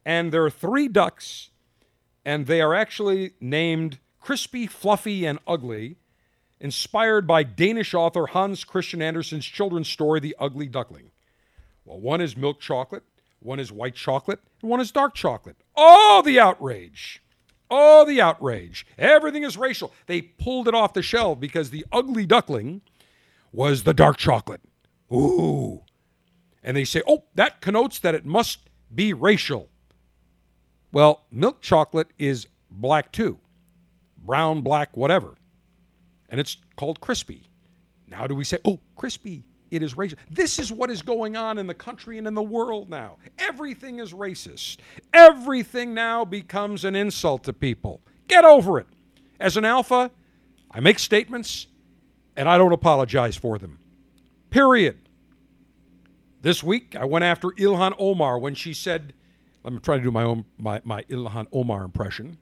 And 0.06 0.32
there 0.32 0.44
are 0.44 0.50
three 0.50 0.88
ducks, 0.88 1.50
and 2.24 2.46
they 2.46 2.60
are 2.60 2.74
actually 2.74 3.32
named 3.40 3.98
Crispy, 4.20 4.66
Fluffy, 4.66 5.26
and 5.26 5.38
Ugly, 5.46 5.96
inspired 6.60 7.26
by 7.26 7.42
Danish 7.42 7.94
author 7.94 8.26
Hans 8.28 8.64
Christian 8.64 9.02
Andersen's 9.02 9.44
children's 9.44 9.88
story, 9.88 10.20
The 10.20 10.36
Ugly 10.38 10.68
Duckling. 10.68 11.10
Well, 11.84 12.00
one 12.00 12.20
is 12.20 12.36
milk 12.36 12.60
chocolate, 12.60 13.02
one 13.40 13.60
is 13.60 13.72
white 13.72 13.94
chocolate, 13.94 14.40
and 14.62 14.70
one 14.70 14.80
is 14.80 14.90
dark 14.90 15.14
chocolate. 15.14 15.56
Oh, 15.76 16.22
the 16.24 16.38
outrage! 16.38 17.22
Oh, 17.70 18.04
the 18.04 18.20
outrage. 18.20 18.86
Everything 18.98 19.42
is 19.42 19.56
racial. 19.56 19.92
They 20.06 20.22
pulled 20.22 20.68
it 20.68 20.74
off 20.74 20.92
the 20.92 21.02
shelf 21.02 21.40
because 21.40 21.70
the 21.70 21.86
ugly 21.90 22.26
duckling 22.26 22.82
was 23.52 23.82
the 23.82 23.94
dark 23.94 24.16
chocolate. 24.16 24.60
Ooh. 25.12 25.82
And 26.62 26.76
they 26.76 26.84
say, 26.84 27.02
oh, 27.06 27.24
that 27.34 27.60
connotes 27.60 27.98
that 28.00 28.14
it 28.14 28.24
must 28.24 28.58
be 28.94 29.12
racial. 29.12 29.68
Well, 30.92 31.24
milk 31.30 31.60
chocolate 31.60 32.08
is 32.18 32.46
black 32.70 33.12
too 33.12 33.38
brown, 34.24 34.62
black, 34.62 34.96
whatever. 34.96 35.34
And 36.28 36.40
it's 36.40 36.56
called 36.76 37.00
crispy. 37.00 37.42
Now 38.08 38.26
do 38.26 38.34
we 38.34 38.44
say, 38.44 38.58
oh, 38.64 38.80
crispy, 38.96 39.44
it 39.70 39.82
is 39.82 39.94
racist? 39.94 40.16
This 40.30 40.58
is 40.58 40.72
what 40.72 40.90
is 40.90 41.02
going 41.02 41.36
on 41.36 41.58
in 41.58 41.66
the 41.66 41.74
country 41.74 42.18
and 42.18 42.26
in 42.26 42.34
the 42.34 42.42
world 42.42 42.88
now. 42.88 43.18
Everything 43.38 43.98
is 43.98 44.12
racist. 44.12 44.78
Everything 45.14 45.94
now 45.94 46.24
becomes 46.24 46.84
an 46.84 46.94
insult 46.94 47.44
to 47.44 47.52
people. 47.52 48.02
Get 48.28 48.44
over 48.44 48.78
it. 48.78 48.86
As 49.40 49.56
an 49.56 49.64
alpha, 49.64 50.10
I 50.70 50.80
make 50.80 50.98
statements 50.98 51.68
and 52.36 52.48
I 52.48 52.58
don't 52.58 52.72
apologize 52.72 53.36
for 53.36 53.58
them. 53.58 53.78
Period. 54.50 55.08
This 56.42 56.62
week, 56.62 56.96
I 56.96 57.04
went 57.04 57.24
after 57.24 57.48
Ilhan 57.50 57.94
Omar 57.98 58.38
when 58.38 58.54
she 58.54 58.74
said, 58.74 59.14
I'm 59.64 59.80
trying 59.80 60.00
to 60.00 60.04
do 60.04 60.10
my 60.10 60.24
own 60.24 60.44
my, 60.58 60.82
my 60.84 61.04
Ilhan 61.04 61.46
Omar 61.52 61.84
impression 61.84 62.38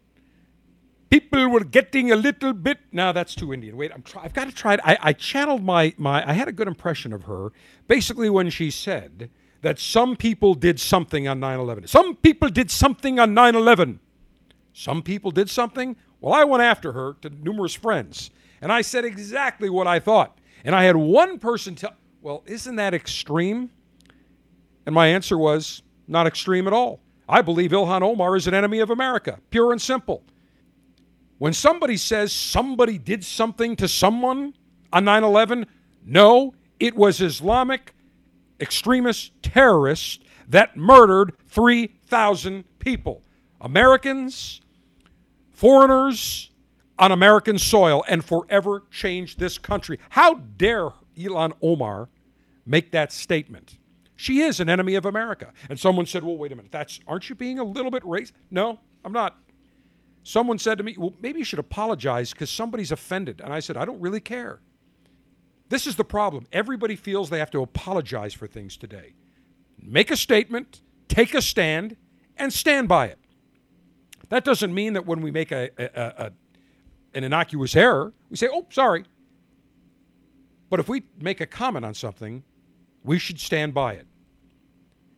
people 1.13 1.47
were 1.49 1.63
getting 1.63 2.11
a 2.11 2.17
little 2.17 2.55
bit. 2.55 2.79
Now 2.91 3.13
that's 3.13 3.35
too 3.35 3.53
Indian. 3.53 3.77
Wait, 3.77 3.93
I'm 3.93 4.03
try, 4.03 4.25
I've 4.25 4.33
got 4.33 4.49
to 4.49 4.55
try 4.55 4.75
it. 4.75 4.81
I, 4.83 4.97
I 5.01 5.13
channeled 5.13 5.63
my 5.63 5.95
my. 5.99 6.29
I 6.29 6.33
had 6.33 6.49
a 6.49 6.53
good 6.53 6.69
impression 6.69 7.13
of 7.13 7.25
her. 7.25 7.53
Basically, 7.87 8.31
when 8.31 8.49
she 8.49 8.71
said 8.71 9.31
that 9.63 9.79
some 9.79 10.17
people 10.17 10.55
did 10.55 10.79
something 10.79 11.27
on 11.27 11.41
9/11. 11.41 11.87
Some 11.89 12.17
people 12.17 12.49
did 12.49 12.71
something 12.71 13.19
on 13.19 13.35
9/11. 13.35 14.01
Some 14.73 15.03
people 15.03 15.31
did 15.31 15.49
something. 15.49 15.97
Well, 16.21 16.35
I 16.35 16.45
went 16.45 16.63
after 16.63 16.93
her 16.93 17.15
to 17.23 17.31
numerous 17.31 17.75
friends, 17.75 18.31
and 18.61 18.73
I 18.73 18.83
said 18.83 19.05
exactly 19.05 19.71
what 19.71 19.87
I 19.87 19.99
thought. 19.99 20.39
And 20.65 20.75
I 20.75 20.85
had 20.85 20.97
one 20.97 21.39
person 21.39 21.75
tell, 21.75 21.95
"Well, 22.21 22.43
isn't 22.47 22.77
that 22.77 22.95
extreme?" 22.95 23.71
And 24.85 24.95
my 24.95 25.07
answer 25.07 25.39
was, 25.39 25.83
"Not 26.07 26.27
extreme 26.27 26.67
at 26.67 26.73
all." 26.73 27.01
I 27.29 27.41
believe 27.41 27.71
Ilhan 27.71 28.03
Omar 28.03 28.37
is 28.37 28.47
an 28.47 28.55
enemy 28.55 28.81
of 28.81 28.91
America, 28.91 29.41
pure 29.51 29.73
and 29.73 29.81
simple. 29.81 30.23
When 31.39 31.53
somebody 31.53 31.97
says 31.97 32.33
somebody 32.33 32.99
did 32.99 33.25
something 33.25 33.75
to 33.77 33.89
someone 33.89 34.55
on 34.93 35.05
9 35.05 35.25
11, 35.25 35.67
no, 36.05 36.55
it 36.79 36.95
was 36.95 37.21
Islamic 37.21 37.95
extremist 38.63 39.33
terrorists 39.43 40.21
that 40.49 40.77
murdered 40.77 41.35
3,000 41.49 42.65
people. 42.79 43.23
Americans, 43.61 44.61
foreigners 45.51 46.51
on 46.99 47.13
American 47.13 47.59
soil, 47.59 48.05
and 48.09 48.25
forever 48.25 48.85
changed 48.91 49.39
this 49.39 49.59
country. 49.59 49.99
How 50.11 50.35
dare 50.35 50.91
Ilhan 51.17 51.53
Omar 51.61 52.09
make 52.65 52.93
that 52.93 53.13
statement? 53.13 53.79
She 54.17 54.41
is 54.41 54.61
an 54.61 54.69
enemy 54.69 54.95
of 54.95 55.05
America. 55.05 55.53
And 55.69 55.79
someone 55.79 56.07
said, 56.07 56.23
well, 56.23 56.37
wait 56.37 56.53
a 56.53 56.57
minute, 56.57 56.71
that's 56.71 57.01
aren't 57.07 57.29
you 57.29 57.35
being 57.35 57.59
a 57.59 57.65
little 57.65 57.91
bit 57.91 58.03
racist? 58.05 58.33
No, 58.51 58.79
I'm 59.05 59.13
not. 59.13 59.37
Someone 60.25 60.59
said 60.59 60.79
to 60.79 60.85
me, 60.85 60.95
Well, 60.97 61.13
maybe 61.21 61.41
you 61.41 61.45
should 61.45 61.59
apologize 61.59 62.33
because 62.33 62.51
somebody's 62.51 62.93
offended. 62.93 63.41
And 63.43 63.53
I 63.53 63.61
said, 63.61 63.77
I 63.77 63.85
don't 63.85 64.01
really 64.01 64.21
care. 64.21 64.61
This 65.73 65.87
is 65.87 65.97
the 65.97 66.05
problem. 66.05 66.47
Everybody 66.53 66.97
feels 66.97 67.31
they 67.31 67.39
have 67.39 67.51
to 67.53 67.63
apologize 67.63 68.35
for 68.35 68.47
things 68.47 68.77
today. 68.77 69.15
Make 69.81 70.11
a 70.11 70.19
statement, 70.19 70.83
take 71.09 71.33
a 71.33 71.41
stand, 71.41 71.97
and 72.37 72.53
stand 72.53 72.89
by 72.89 73.07
it. 73.07 73.19
That 74.29 74.45
doesn't 74.45 74.75
mean 74.75 74.93
that 74.93 75.07
when 75.07 75.23
we 75.23 75.31
make 75.31 75.51
a, 75.51 75.71
a, 75.79 76.27
a, 76.27 76.33
an 77.15 77.25
innocuous 77.25 77.75
error, 77.75 78.13
we 78.29 78.37
say, 78.37 78.51
oh, 78.53 78.67
sorry. 78.69 79.07
But 80.69 80.79
if 80.79 80.91
we 80.91 81.05
make 81.19 81.41
a 81.41 81.47
comment 81.47 81.87
on 81.87 81.95
something, 81.95 82.45
we 83.03 83.19
should 83.19 83.41
stand 83.41 83.73
by 83.73 83.95
it. 83.95 84.07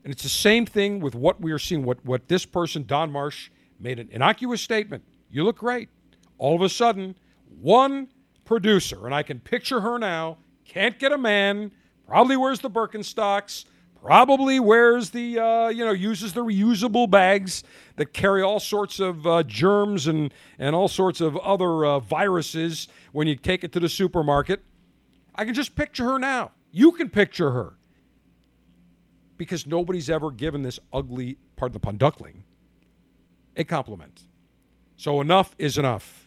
And 0.04 0.12
it's 0.12 0.22
the 0.22 0.28
same 0.28 0.66
thing 0.66 1.00
with 1.00 1.16
what 1.16 1.40
we 1.40 1.50
are 1.50 1.58
seeing, 1.58 1.84
what, 1.84 2.04
what 2.04 2.28
this 2.28 2.46
person, 2.46 2.86
Don 2.86 3.10
Marsh, 3.10 3.50
made 3.80 3.98
an 3.98 4.08
innocuous 4.12 4.62
statement. 4.62 5.02
You 5.28 5.42
look 5.42 5.58
great. 5.58 5.88
All 6.38 6.54
of 6.54 6.62
a 6.62 6.68
sudden, 6.68 7.16
one 7.60 8.06
producer, 8.44 9.04
and 9.04 9.12
I 9.12 9.24
can 9.24 9.40
picture 9.40 9.80
her 9.80 9.98
now, 9.98 10.38
can't 10.64 10.98
get 10.98 11.12
a 11.12 11.18
man, 11.18 11.72
probably 12.06 12.36
wears 12.36 12.60
the 12.60 12.70
Birkenstocks, 12.70 13.64
probably 14.02 14.60
wears 14.60 15.10
the, 15.10 15.38
uh, 15.38 15.68
you 15.68 15.84
know, 15.84 15.92
uses 15.92 16.32
the 16.32 16.44
reusable 16.44 17.08
bags 17.08 17.62
that 17.96 18.12
carry 18.12 18.42
all 18.42 18.60
sorts 18.60 19.00
of 19.00 19.26
uh, 19.26 19.42
germs 19.44 20.06
and, 20.06 20.32
and 20.58 20.74
all 20.74 20.88
sorts 20.88 21.20
of 21.20 21.36
other 21.38 21.84
uh, 21.84 22.00
viruses 22.00 22.88
when 23.12 23.26
you 23.26 23.36
take 23.36 23.64
it 23.64 23.72
to 23.72 23.80
the 23.80 23.88
supermarket. 23.88 24.62
I 25.34 25.44
can 25.44 25.54
just 25.54 25.74
picture 25.74 26.04
her 26.04 26.18
now. 26.18 26.52
You 26.70 26.92
can 26.92 27.08
picture 27.08 27.50
her. 27.50 27.74
Because 29.36 29.66
nobody's 29.66 30.08
ever 30.08 30.30
given 30.30 30.62
this 30.62 30.78
ugly, 30.92 31.38
pardon 31.56 31.72
the 31.72 31.80
pun, 31.80 31.96
duckling 31.96 32.44
a 33.56 33.64
compliment. 33.64 34.22
So 34.96 35.20
enough 35.20 35.54
is 35.58 35.78
enough. 35.78 36.23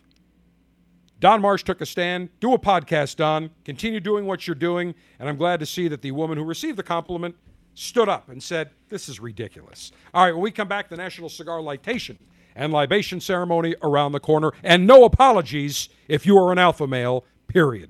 Don 1.19 1.41
Marsh 1.41 1.63
took 1.63 1.81
a 1.81 1.85
stand. 1.85 2.29
Do 2.39 2.53
a 2.53 2.59
podcast, 2.59 3.15
Don. 3.15 3.49
Continue 3.65 3.99
doing 3.99 4.25
what 4.25 4.45
you're 4.45 4.55
doing. 4.55 4.93
And 5.19 5.27
I'm 5.27 5.37
glad 5.37 5.59
to 5.59 5.65
see 5.65 5.87
that 5.87 6.01
the 6.01 6.11
woman 6.11 6.37
who 6.37 6.43
received 6.43 6.77
the 6.77 6.83
compliment 6.83 7.35
stood 7.73 8.07
up 8.07 8.29
and 8.29 8.41
said, 8.41 8.69
This 8.89 9.09
is 9.09 9.19
ridiculous. 9.19 9.91
All 10.13 10.25
right, 10.25 10.31
when 10.31 10.43
we 10.43 10.51
come 10.51 10.67
back, 10.67 10.89
the 10.89 10.97
National 10.97 11.29
Cigar 11.29 11.59
Lightation 11.59 12.17
and 12.55 12.71
Libation 12.71 13.19
Ceremony 13.19 13.75
around 13.81 14.11
the 14.11 14.19
corner. 14.19 14.51
And 14.63 14.85
no 14.85 15.05
apologies 15.05 15.89
if 16.07 16.25
you 16.25 16.37
are 16.37 16.51
an 16.51 16.59
alpha 16.59 16.85
male, 16.87 17.23
period. 17.47 17.89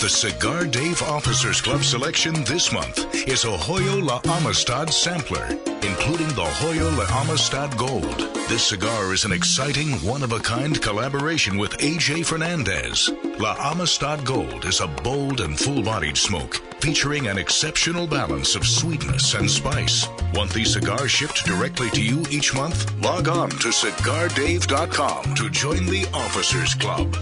The 0.00 0.08
Cigar 0.08 0.64
Dave 0.64 1.02
Officers 1.02 1.60
Club 1.60 1.84
selection 1.84 2.32
this 2.44 2.72
month 2.72 3.14
is 3.28 3.44
a 3.44 3.48
Hoyo 3.48 4.02
La 4.02 4.18
Amistad 4.34 4.90
sampler, 4.90 5.44
including 5.82 6.28
the 6.28 6.48
Hoyo 6.60 6.96
La 6.96 7.20
Amistad 7.20 7.76
Gold. 7.76 8.16
This 8.48 8.64
cigar 8.64 9.12
is 9.12 9.26
an 9.26 9.32
exciting, 9.32 9.90
one-of-a-kind 10.00 10.80
collaboration 10.80 11.58
with 11.58 11.72
AJ 11.72 12.24
Fernandez. 12.24 13.10
La 13.38 13.54
Amistad 13.70 14.24
Gold 14.24 14.64
is 14.64 14.80
a 14.80 14.88
bold 14.88 15.42
and 15.42 15.58
full-bodied 15.58 16.16
smoke 16.16 16.54
featuring 16.80 17.26
an 17.26 17.36
exceptional 17.36 18.06
balance 18.06 18.56
of 18.56 18.66
sweetness 18.66 19.34
and 19.34 19.50
spice. 19.50 20.08
Want 20.32 20.50
these 20.50 20.72
cigars 20.72 21.10
shipped 21.10 21.44
directly 21.44 21.90
to 21.90 22.02
you 22.02 22.24
each 22.30 22.54
month? 22.54 22.90
Log 23.02 23.28
on 23.28 23.50
to 23.50 23.68
cigardave.com 23.68 25.34
to 25.34 25.50
join 25.50 25.84
the 25.84 26.08
Officers 26.14 26.72
Club. 26.72 27.14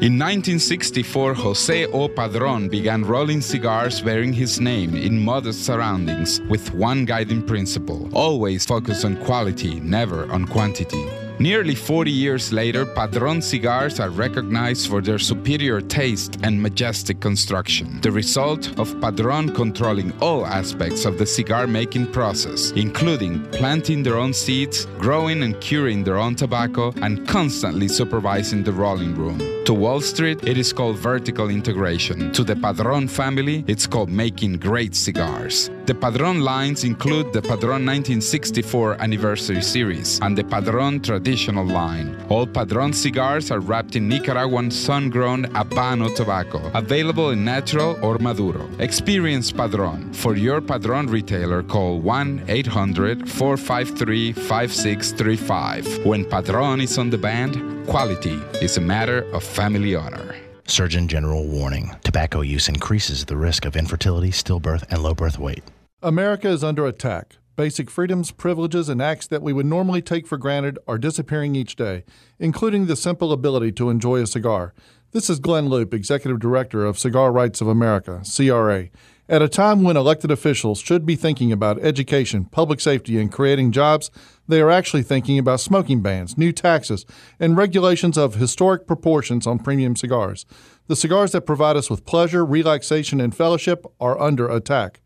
In 0.00 0.18
1964, 0.18 1.34
Jose 1.34 1.84
O. 1.92 2.08
Padron 2.08 2.70
began 2.70 3.04
rolling 3.04 3.42
cigars 3.42 4.00
bearing 4.00 4.32
his 4.32 4.58
name 4.58 4.96
in 4.96 5.22
modest 5.22 5.66
surroundings 5.66 6.40
with 6.48 6.72
one 6.72 7.04
guiding 7.04 7.42
principle 7.42 8.08
always 8.14 8.64
focus 8.64 9.04
on 9.04 9.16
quality, 9.16 9.78
never 9.80 10.24
on 10.32 10.46
quantity. 10.46 11.06
Nearly 11.38 11.74
40 11.74 12.10
years 12.10 12.50
later, 12.50 12.86
Padron 12.86 13.42
cigars 13.42 14.00
are 14.00 14.08
recognized 14.08 14.88
for 14.88 15.02
their 15.02 15.18
superior 15.40 15.80
taste 15.80 16.36
and 16.42 16.60
majestic 16.60 17.18
construction. 17.18 17.98
The 18.02 18.12
result 18.12 18.78
of 18.78 18.88
Padron 19.00 19.54
controlling 19.54 20.12
all 20.20 20.44
aspects 20.44 21.06
of 21.06 21.16
the 21.16 21.24
cigar 21.24 21.66
making 21.66 22.12
process, 22.12 22.72
including 22.72 23.48
planting 23.50 24.02
their 24.02 24.18
own 24.18 24.34
seeds, 24.34 24.84
growing 24.98 25.42
and 25.42 25.58
curing 25.62 26.04
their 26.04 26.18
own 26.18 26.34
tobacco, 26.34 26.92
and 27.00 27.26
constantly 27.26 27.88
supervising 27.88 28.62
the 28.64 28.72
rolling 28.72 29.14
room. 29.14 29.38
To 29.64 29.74
Wall 29.74 30.00
Street, 30.00 30.42
it 30.42 30.58
is 30.58 30.72
called 30.72 30.98
vertical 30.98 31.48
integration. 31.48 32.32
To 32.32 32.42
the 32.42 32.56
Padron 32.56 33.06
family, 33.08 33.64
it's 33.66 33.86
called 33.86 34.10
making 34.10 34.58
great 34.58 34.94
cigars. 34.96 35.70
The 35.86 35.94
Padron 35.94 36.40
lines 36.40 36.82
include 36.82 37.32
the 37.32 37.42
Padron 37.42 37.86
1964 37.86 39.00
Anniversary 39.00 39.62
Series 39.62 40.18
and 40.22 40.36
the 40.36 40.44
Padron 40.44 41.00
Traditional 41.00 41.64
line. 41.64 42.16
All 42.28 42.46
Padron 42.46 42.92
cigars 42.92 43.50
are 43.50 43.60
wrapped 43.60 43.94
in 43.96 44.08
Nicaraguan 44.08 44.70
sun 44.70 45.08
grown 45.08 45.29
Habano 45.38 46.14
tobacco, 46.14 46.60
available 46.74 47.30
in 47.30 47.44
natural 47.44 47.98
or 48.02 48.18
Maduro. 48.18 48.68
Experience 48.78 49.50
Padron. 49.52 50.12
For 50.12 50.36
your 50.36 50.60
Padron 50.60 51.06
retailer, 51.06 51.62
call 51.62 52.00
1 52.00 52.44
800 52.48 53.28
453 53.28 54.32
5635. 54.32 56.04
When 56.04 56.24
Padron 56.24 56.80
is 56.80 56.98
on 56.98 57.10
the 57.10 57.18
band, 57.18 57.86
quality 57.86 58.38
is 58.60 58.76
a 58.76 58.80
matter 58.80 59.22
of 59.32 59.42
family 59.42 59.94
honor. 59.94 60.36
Surgeon 60.66 61.08
General 61.08 61.46
warning 61.46 61.96
tobacco 62.04 62.42
use 62.42 62.68
increases 62.68 63.24
the 63.24 63.36
risk 63.36 63.64
of 63.64 63.76
infertility, 63.76 64.30
stillbirth, 64.30 64.84
and 64.90 65.02
low 65.02 65.14
birth 65.14 65.38
weight. 65.38 65.64
America 66.02 66.48
is 66.48 66.62
under 66.62 66.86
attack. 66.86 67.36
Basic 67.56 67.90
freedoms, 67.90 68.30
privileges, 68.30 68.88
and 68.88 69.02
acts 69.02 69.26
that 69.26 69.42
we 69.42 69.52
would 69.52 69.66
normally 69.66 70.00
take 70.00 70.26
for 70.26 70.38
granted 70.38 70.78
are 70.88 70.96
disappearing 70.96 71.54
each 71.54 71.76
day, 71.76 72.04
including 72.38 72.86
the 72.86 72.96
simple 72.96 73.32
ability 73.32 73.72
to 73.72 73.90
enjoy 73.90 74.22
a 74.22 74.26
cigar. 74.26 74.72
This 75.12 75.28
is 75.28 75.40
Glynn 75.40 75.68
Loope, 75.68 75.92
Executive 75.92 76.38
Director 76.38 76.86
of 76.86 76.96
Cigar 76.96 77.32
Rights 77.32 77.60
of 77.60 77.66
America, 77.66 78.22
CRA. 78.24 78.90
At 79.28 79.42
a 79.42 79.48
time 79.48 79.82
when 79.82 79.96
elected 79.96 80.30
officials 80.30 80.78
should 80.78 81.04
be 81.04 81.16
thinking 81.16 81.50
about 81.50 81.80
education, 81.80 82.44
public 82.44 82.80
safety, 82.80 83.18
and 83.20 83.32
creating 83.32 83.72
jobs, 83.72 84.12
they 84.46 84.60
are 84.60 84.70
actually 84.70 85.02
thinking 85.02 85.36
about 85.36 85.58
smoking 85.58 86.00
bans, 86.00 86.38
new 86.38 86.52
taxes, 86.52 87.04
and 87.40 87.56
regulations 87.56 88.16
of 88.16 88.36
historic 88.36 88.86
proportions 88.86 89.48
on 89.48 89.58
premium 89.58 89.96
cigars. 89.96 90.46
The 90.86 90.94
cigars 90.94 91.32
that 91.32 91.40
provide 91.40 91.76
us 91.76 91.90
with 91.90 92.06
pleasure, 92.06 92.44
relaxation, 92.44 93.20
and 93.20 93.34
fellowship 93.34 93.84
are 93.98 94.20
under 94.20 94.48
attack. 94.48 95.00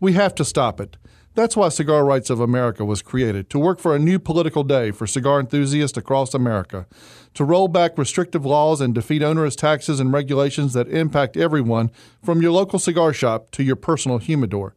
We 0.00 0.14
have 0.14 0.34
to 0.36 0.44
stop 0.46 0.80
it. 0.80 0.96
That's 1.34 1.56
why 1.56 1.68
Cigar 1.68 2.04
Rights 2.04 2.28
of 2.28 2.40
America 2.40 2.84
was 2.84 3.02
created 3.02 3.50
to 3.50 3.58
work 3.58 3.78
for 3.78 3.94
a 3.94 4.00
new 4.00 4.18
political 4.18 4.64
day 4.64 4.90
for 4.90 5.06
cigar 5.06 5.38
enthusiasts 5.38 5.96
across 5.96 6.34
America, 6.34 6.86
to 7.34 7.44
roll 7.44 7.68
back 7.68 7.96
restrictive 7.96 8.44
laws 8.44 8.80
and 8.80 8.94
defeat 8.94 9.22
onerous 9.22 9.56
taxes 9.56 10.00
and 10.00 10.12
regulations 10.12 10.72
that 10.72 10.88
impact 10.88 11.36
everyone 11.36 11.90
from 12.22 12.42
your 12.42 12.52
local 12.52 12.78
cigar 12.78 13.12
shop 13.12 13.50
to 13.52 13.62
your 13.62 13.76
personal 13.76 14.18
humidor. 14.18 14.74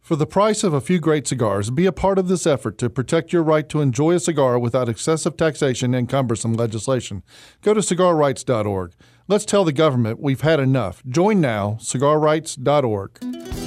For 0.00 0.16
the 0.16 0.26
price 0.26 0.62
of 0.62 0.74
a 0.74 0.82
few 0.82 0.98
great 0.98 1.26
cigars, 1.26 1.70
be 1.70 1.86
a 1.86 1.92
part 1.92 2.18
of 2.18 2.28
this 2.28 2.46
effort 2.46 2.76
to 2.76 2.90
protect 2.90 3.32
your 3.32 3.42
right 3.42 3.66
to 3.70 3.80
enjoy 3.80 4.12
a 4.12 4.20
cigar 4.20 4.58
without 4.58 4.86
excessive 4.88 5.38
taxation 5.38 5.94
and 5.94 6.10
cumbersome 6.10 6.52
legislation. 6.52 7.22
Go 7.62 7.72
to 7.72 7.80
cigarrights.org. 7.80 8.92
Let's 9.28 9.46
tell 9.46 9.64
the 9.64 9.72
government 9.72 10.20
we've 10.20 10.42
had 10.42 10.60
enough. 10.60 11.02
Join 11.06 11.40
now, 11.40 11.78
cigarrights.org. 11.80 13.63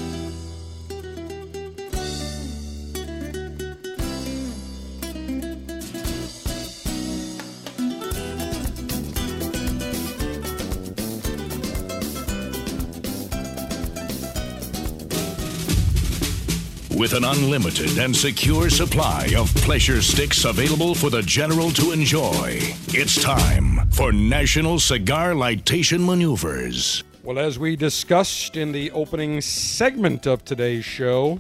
With 16.98 17.14
an 17.14 17.24
unlimited 17.24 17.98
and 18.00 18.14
secure 18.16 18.72
supply 18.72 19.30
of 19.38 19.54
pleasure 19.58 20.02
sticks 20.02 20.46
available 20.46 20.96
for 20.96 21.12
the 21.12 21.22
general 21.22 21.70
to 21.74 21.92
enjoy, 21.92 22.58
it's 22.88 23.22
time 23.22 23.88
for 23.92 24.12
National 24.12 24.80
Cigar 24.80 25.34
Lightation 25.34 26.04
Maneuvers. 26.04 27.04
Well, 27.24 27.38
as 27.38 27.60
we 27.60 27.76
discussed 27.76 28.58
in 28.58 28.72
the 28.72 28.90
opening 28.92 29.42
segment 29.42 30.26
of 30.26 30.44
today's 30.44 30.86
show, 30.86 31.40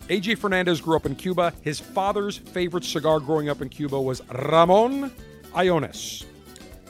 AJ 0.08 0.38
Fernandez 0.38 0.80
grew 0.80 0.96
up 0.96 1.06
in 1.06 1.16
Cuba. 1.16 1.52
His 1.62 1.80
father's 1.80 2.38
favorite 2.38 2.84
cigar 2.84 3.18
growing 3.18 3.48
up 3.48 3.60
in 3.60 3.68
Cuba 3.68 4.00
was 4.00 4.22
Ramon 4.28 5.10
Allones. 5.52 6.24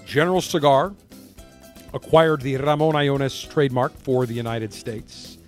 General 0.05 0.41
Cigar, 0.41 0.95
acquired 1.97 2.43
the 2.43 2.57
Ramon 2.57 2.95
Allones 2.95 3.51
trademark 3.51 3.93
for 3.99 4.27
the 4.27 4.35
United 4.35 4.73
States. 4.73 5.39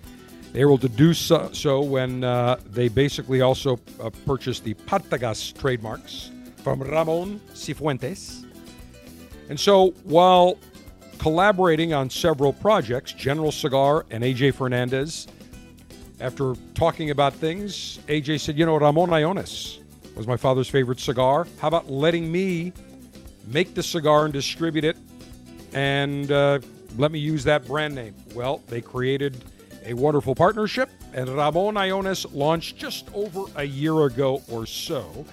They 0.51 0.65
were 0.65 0.71
able 0.71 0.79
to 0.79 0.89
do 0.89 1.13
so, 1.13 1.49
so 1.53 1.81
when 1.81 2.23
uh, 2.23 2.57
they 2.65 2.89
basically 2.89 3.41
also 3.41 3.79
uh, 4.01 4.09
purchased 4.25 4.63
the 4.63 4.73
Partagas 4.73 5.57
trademarks 5.57 6.31
from 6.63 6.81
Ramon 6.81 7.39
Cifuentes. 7.53 8.45
And 9.49 9.59
so 9.59 9.91
while 10.03 10.57
collaborating 11.19 11.93
on 11.93 12.09
several 12.09 12.51
projects, 12.51 13.13
General 13.13 13.51
Cigar 13.51 14.05
and 14.09 14.23
AJ 14.23 14.55
Fernandez, 14.55 15.27
after 16.19 16.55
talking 16.73 17.11
about 17.11 17.33
things, 17.33 17.99
AJ 18.07 18.41
said, 18.41 18.57
You 18.57 18.65
know, 18.65 18.77
Ramon 18.77 19.09
Allones 19.09 19.79
was 20.15 20.27
my 20.27 20.35
father's 20.37 20.67
favorite 20.67 20.99
cigar. 20.99 21.47
How 21.59 21.67
about 21.69 21.89
letting 21.89 22.29
me 22.31 22.73
make 23.47 23.73
the 23.75 23.83
cigar 23.83 24.25
and 24.25 24.33
distribute 24.33 24.83
it 24.83 24.97
and 25.73 26.31
uh, 26.31 26.59
let 26.97 27.11
me 27.11 27.19
use 27.19 27.43
that 27.45 27.67
brand 27.67 27.95
name. 27.95 28.15
Well, 28.33 28.61
they 28.67 28.81
created 28.81 29.43
a 29.85 29.93
wonderful 29.93 30.35
partnership, 30.35 30.89
and 31.13 31.29
Ramon 31.29 31.75
Allones 31.75 32.25
launched 32.33 32.77
just 32.77 33.07
over 33.13 33.45
a 33.55 33.63
year 33.63 34.05
ago 34.05 34.41
or 34.51 34.65
so. 34.65 35.25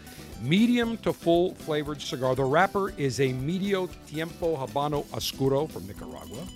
Medium 0.43 0.97
to 0.99 1.13
full 1.13 1.55
flavored 1.55 2.01
cigar. 2.01 2.35
The 2.35 2.45
wrapper 2.45 2.91
is 2.99 3.21
a 3.21 3.33
Medio 3.33 3.89
Tiempo 4.07 4.57
Habano 4.57 5.07
Oscuro 5.15 5.67
from 5.67 5.87
Nicaragua. 5.87 6.47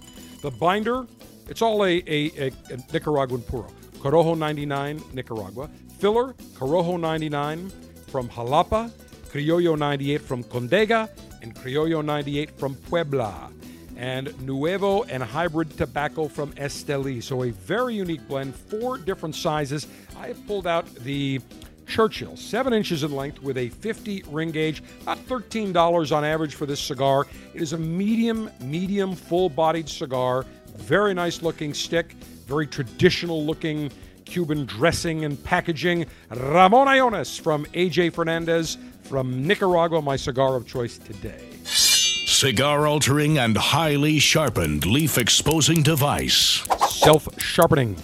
The 0.43 0.51
binder, 0.51 1.07
it's 1.49 1.63
all 1.63 1.85
a, 1.85 2.03
a, 2.07 2.31
a, 2.39 2.53
a 2.71 2.77
Nicaraguan 2.93 3.43
puro. 3.43 3.69
Corojo 3.99 4.37
99, 4.37 5.03
Nicaragua. 5.13 5.69
Filler, 5.99 6.35
Corojo 6.55 6.99
99 6.99 7.71
from 8.09 8.29
Jalapa. 8.29 8.91
Criollo 9.31 9.79
98 9.79 10.21
from 10.21 10.43
Condega. 10.45 11.09
And 11.43 11.55
Criollo 11.55 12.05
98 12.05 12.59
from 12.59 12.75
Puebla 12.75 13.51
and 13.97 14.35
Nuevo 14.47 15.03
and 15.05 15.23
hybrid 15.23 15.77
tobacco 15.77 16.27
from 16.27 16.53
Esteli. 16.53 17.23
So 17.23 17.45
a 17.45 17.51
very 17.51 17.95
unique 17.95 18.27
blend, 18.29 18.55
four 18.55 18.97
different 18.99 19.35
sizes. 19.35 19.87
I 20.19 20.29
have 20.29 20.47
pulled 20.47 20.67
out 20.67 20.87
the 20.97 21.41
Churchill, 21.87 22.37
seven 22.37 22.73
inches 22.73 23.03
in 23.03 23.15
length 23.15 23.43
with 23.43 23.59
a 23.59 23.69
50 23.69 24.25
ring 24.29 24.53
gauge, 24.53 24.83
about 25.03 25.19
$13 25.27 26.17
on 26.17 26.25
average 26.25 26.55
for 26.55 26.65
this 26.65 26.81
cigar. 26.81 27.27
It 27.53 27.61
is 27.61 27.73
a 27.73 27.79
medium, 27.79 28.49
medium, 28.61 29.15
full 29.15 29.49
bodied 29.49 29.89
cigar. 29.89 30.47
Very 30.77 31.13
nice 31.15 31.43
looking 31.43 31.75
stick, 31.75 32.13
very 32.47 32.67
traditional 32.67 33.45
looking 33.45 33.91
Cuban 34.25 34.65
dressing 34.65 35.25
and 35.25 35.43
packaging. 35.43 36.07
Ramon 36.31 36.87
Allones 36.87 37.39
from 37.41 37.67
AJ 37.67 38.13
Fernandez 38.13 38.79
from 39.11 39.45
Nicaragua, 39.45 40.01
my 40.01 40.15
cigar 40.15 40.55
of 40.55 40.69
choice 40.69 40.97
today. 40.97 41.45
Cigar 41.65 42.87
altering 42.87 43.39
and 43.39 43.57
highly 43.57 44.21
sharpened 44.21 44.87
leaf 44.87 45.19
exposing 45.19 45.83
device. 45.83 46.65
Self 46.89 47.29
sharpening, 47.37 47.97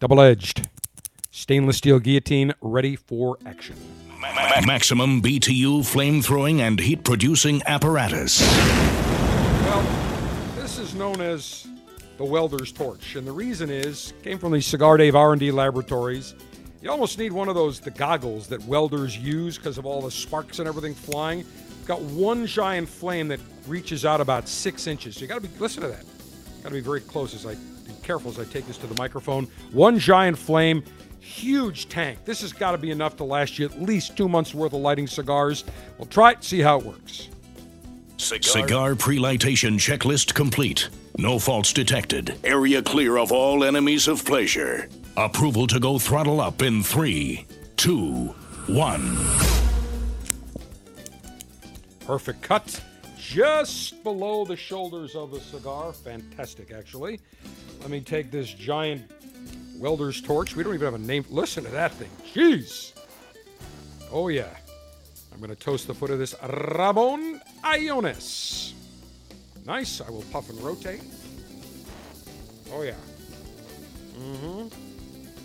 double 0.00 0.22
edged, 0.22 0.66
stainless 1.30 1.76
steel 1.76 1.98
guillotine 1.98 2.54
ready 2.62 2.96
for 2.96 3.36
action. 3.44 3.76
Maximum 4.66 5.20
BTU 5.20 5.84
flame 5.84 6.22
throwing 6.22 6.62
and 6.62 6.80
heat 6.80 7.04
producing 7.04 7.60
apparatus. 7.66 8.40
Well, 9.60 9.82
this 10.56 10.78
is 10.78 10.94
known 10.94 11.20
as 11.20 11.66
the 12.16 12.24
welder's 12.24 12.72
torch, 12.72 13.16
and 13.16 13.26
the 13.26 13.32
reason 13.32 13.68
is 13.68 14.14
came 14.22 14.38
from 14.38 14.52
the 14.52 14.62
Cigar 14.62 14.96
Dave 14.96 15.14
R&D 15.14 15.50
laboratories. 15.50 16.34
You 16.84 16.90
almost 16.90 17.18
need 17.18 17.32
one 17.32 17.48
of 17.48 17.54
those 17.54 17.80
the 17.80 17.90
goggles 17.90 18.46
that 18.48 18.62
welders 18.66 19.16
use 19.16 19.56
because 19.56 19.78
of 19.78 19.86
all 19.86 20.02
the 20.02 20.10
sparks 20.10 20.58
and 20.58 20.68
everything 20.68 20.92
flying. 20.92 21.40
It's 21.40 21.88
got 21.88 22.02
one 22.02 22.46
giant 22.46 22.90
flame 22.90 23.26
that 23.28 23.40
reaches 23.66 24.04
out 24.04 24.20
about 24.20 24.46
six 24.46 24.86
inches. 24.86 25.14
So 25.14 25.22
you 25.22 25.26
got 25.26 25.40
to 25.40 25.48
be 25.48 25.58
listen 25.58 25.80
to 25.80 25.88
that. 25.88 26.04
Got 26.62 26.68
to 26.68 26.74
be 26.74 26.80
very 26.80 27.00
close 27.00 27.34
as 27.34 27.46
I 27.46 27.54
be 27.54 27.94
careful 28.02 28.30
as 28.30 28.38
I 28.38 28.44
take 28.44 28.66
this 28.66 28.76
to 28.78 28.86
the 28.86 28.94
microphone. 28.96 29.48
One 29.72 29.98
giant 29.98 30.36
flame, 30.36 30.84
huge 31.20 31.88
tank. 31.88 32.18
This 32.26 32.42
has 32.42 32.52
got 32.52 32.72
to 32.72 32.78
be 32.78 32.90
enough 32.90 33.16
to 33.16 33.24
last 33.24 33.58
you 33.58 33.64
at 33.64 33.80
least 33.80 34.14
two 34.14 34.28
months 34.28 34.52
worth 34.52 34.74
of 34.74 34.80
lighting 34.80 35.06
cigars. 35.06 35.64
We'll 35.96 36.08
try 36.08 36.32
it, 36.32 36.44
see 36.44 36.60
how 36.60 36.80
it 36.80 36.84
works. 36.84 37.30
Cigar 38.18 38.94
pre-lightation 38.94 39.78
checklist 39.78 40.34
complete. 40.34 40.90
No 41.16 41.38
faults 41.38 41.72
detected. 41.72 42.36
Area 42.44 42.82
clear 42.82 43.16
of 43.16 43.32
all 43.32 43.64
enemies 43.64 44.06
of 44.06 44.22
pleasure. 44.22 44.90
Approval 45.16 45.68
to 45.68 45.78
go 45.78 45.96
throttle 45.98 46.40
up 46.40 46.60
in 46.60 46.82
three, 46.82 47.46
two, 47.76 48.34
one. 48.66 49.16
Perfect 52.04 52.42
cut 52.42 52.82
just 53.16 54.02
below 54.02 54.44
the 54.44 54.56
shoulders 54.56 55.14
of 55.14 55.30
the 55.30 55.38
cigar. 55.40 55.92
Fantastic, 55.92 56.72
actually. 56.72 57.20
Let 57.80 57.90
me 57.90 58.00
take 58.00 58.32
this 58.32 58.52
giant 58.52 59.10
welder's 59.78 60.20
torch. 60.20 60.56
We 60.56 60.64
don't 60.64 60.74
even 60.74 60.84
have 60.84 60.94
a 60.94 60.98
name. 60.98 61.24
Listen 61.30 61.62
to 61.64 61.70
that 61.70 61.92
thing. 61.92 62.10
Jeez. 62.34 62.92
Oh, 64.10 64.28
yeah. 64.28 64.50
I'm 65.32 65.38
going 65.38 65.50
to 65.50 65.56
toast 65.56 65.86
the 65.86 65.94
foot 65.94 66.10
of 66.10 66.18
this 66.18 66.34
Ramon 66.42 67.40
Allones. 67.62 68.72
Nice. 69.64 70.00
I 70.00 70.10
will 70.10 70.24
puff 70.32 70.50
and 70.50 70.60
rotate. 70.60 71.02
Oh, 72.72 72.82
yeah. 72.82 72.94
Mm-hmm. 74.18 74.83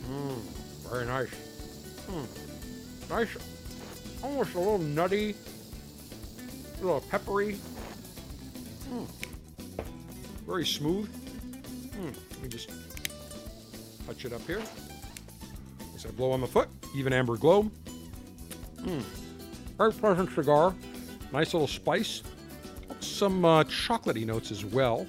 Mm, 0.10 0.40
very 0.90 1.06
nice. 1.06 1.30
Mm. 2.08 3.10
Nice. 3.10 3.38
Almost 4.24 4.56
a 4.56 4.60
little 4.60 4.80
nutty 4.80 5.36
a 6.82 6.86
little 6.86 7.02
peppery. 7.02 7.58
Mm. 8.92 9.08
Very 10.48 10.66
smooth. 10.66 11.10
Mm. 11.98 12.16
Let 12.32 12.42
me 12.42 12.50
just 12.50 12.72
touch 14.06 14.26
it 14.26 14.34
up 14.34 14.46
here. 14.48 14.62
As 15.96 16.06
I 16.06 16.12
blow 16.12 16.32
on 16.32 16.42
the 16.42 16.48
foot, 16.48 16.70
even 16.96 17.14
amber 17.14 17.38
glow. 17.38 17.70
Mm. 18.78 19.04
Very 19.78 19.94
pleasant 19.94 20.34
cigar. 20.34 20.74
Nice 21.34 21.54
little 21.54 21.68
spice. 21.68 22.24
Some 23.02 23.46
uh, 23.46 23.64
chocolatey 23.66 24.26
notes 24.26 24.52
as 24.52 24.66
well. 24.66 25.06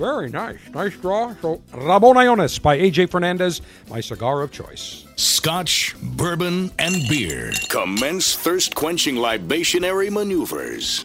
Very 0.00 0.30
nice. 0.30 0.58
Nice 0.72 0.96
draw. 0.96 1.34
So, 1.42 1.60
Ramon 1.74 2.16
Allones 2.16 2.62
by 2.62 2.78
AJ 2.78 3.10
Fernandez, 3.10 3.60
my 3.90 4.00
cigar 4.00 4.40
of 4.40 4.50
choice. 4.50 5.04
Scotch, 5.16 5.94
bourbon, 6.00 6.72
and 6.78 7.06
beer. 7.06 7.52
Commence 7.68 8.34
thirst 8.34 8.74
quenching 8.74 9.16
libationary 9.16 10.10
maneuvers. 10.10 11.04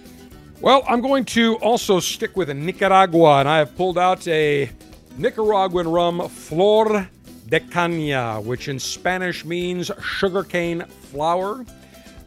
Well, 0.62 0.86
I'm 0.88 1.02
going 1.02 1.26
to 1.26 1.58
also 1.58 2.00
stick 2.00 2.38
with 2.38 2.50
a 2.50 2.54
Nicaragua, 2.54 3.42
and 3.42 3.50
I 3.50 3.58
have 3.58 3.76
pulled 3.76 3.98
out 3.98 4.26
a 4.30 4.72
Nicaraguan 5.18 5.90
rum, 5.90 6.30
Flor 6.30 7.10
de 7.50 7.60
Caña, 7.60 8.42
which 8.42 8.70
in 8.70 8.80
Spanish 8.80 9.44
means 9.44 9.92
sugarcane 10.02 10.86
flower. 11.12 11.66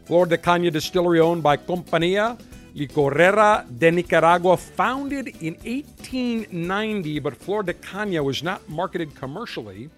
Flor 0.05 0.27
de 0.27 0.37
Caña 0.37 0.71
distillery 0.71 1.19
owned 1.19 1.41
by 1.41 1.57
Compañía 1.57 2.39
Licorera 2.75 3.65
de 3.77 3.91
Nicaragua, 3.91 4.57
founded 4.57 5.27
in 5.41 5.53
1890, 5.63 7.19
but 7.19 7.35
Flor 7.35 7.63
de 7.63 7.73
Caña 7.73 8.23
was 8.23 8.41
not 8.43 8.69
marketed 8.69 9.15
commercially 9.15 9.89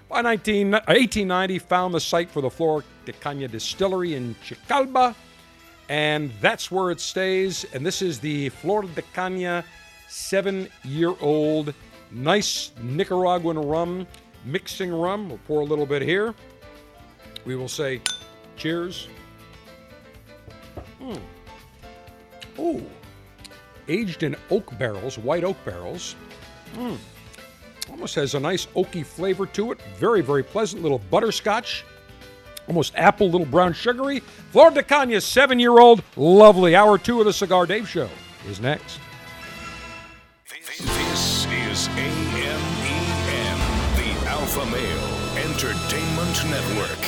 By 0.09 0.23
19, 0.23 0.75
uh, 0.75 0.81
1890, 0.87 1.59
found 1.59 1.95
the 1.95 2.01
site 2.01 2.31
for 2.31 2.41
the 2.41 2.51
Flor 2.51 2.83
de 3.05 3.13
Caña 3.13 3.51
distillery 3.51 4.15
in 4.15 4.35
Chicalba, 4.45 5.15
and 5.91 6.33
that's 6.41 6.71
where 6.71 6.91
it 6.91 6.99
stays. 6.99 7.67
And 7.75 7.85
this 7.85 8.01
is 8.01 8.19
the 8.19 8.49
Flor 8.49 8.83
de 8.83 9.03
Caña 9.03 9.65
seven-year-old 10.09 11.75
nice 12.11 12.73
Nicaraguan 12.83 13.59
rum, 13.59 14.07
mixing 14.45 14.93
rum. 14.93 15.29
We'll 15.29 15.39
pour 15.47 15.61
a 15.61 15.65
little 15.65 15.87
bit 15.87 16.03
here. 16.03 16.35
We 17.45 17.57
will 17.57 17.69
say 17.69 18.01
cheers. 18.57 19.09
Mm. 21.01 21.21
Oh, 22.59 22.83
aged 23.89 24.23
in 24.23 24.37
oak 24.51 24.77
barrels, 24.79 25.19
white 25.19 25.45
oak 25.45 25.57
barrels. 25.65 26.17
Mm. 26.75 26.99
Almost 27.91 28.15
has 28.17 28.35
a 28.35 28.41
nice 28.41 28.67
oaky 28.75 29.05
flavor 29.05 29.47
to 29.47 29.73
it. 29.73 29.81
Very, 29.97 30.21
very 30.21 30.43
pleasant 30.43 30.83
little 30.83 31.01
butterscotch. 31.11 31.85
Almost 32.67 32.95
apple, 32.97 33.31
little 33.31 33.47
brown 33.47 33.73
sugary. 33.73 34.21
Flor 34.51 34.71
de 34.71 34.83
Caña, 34.83 35.23
seven 35.23 35.59
year 35.59 35.79
old. 35.79 36.03
Lovely. 36.17 36.77
Hour 36.77 36.99
two 36.99 37.21
of 37.21 37.25
the 37.25 37.33
Cigar 37.33 37.65
Dave 37.65 37.89
Show 37.89 38.11
is 38.47 38.61
next. 38.61 39.01
Is 41.79 41.87
AMEN, 41.91 43.59
the 43.95 44.11
Alpha 44.27 44.67
Male 44.67 45.09
Entertainment 45.47 46.37
Network. 46.51 47.03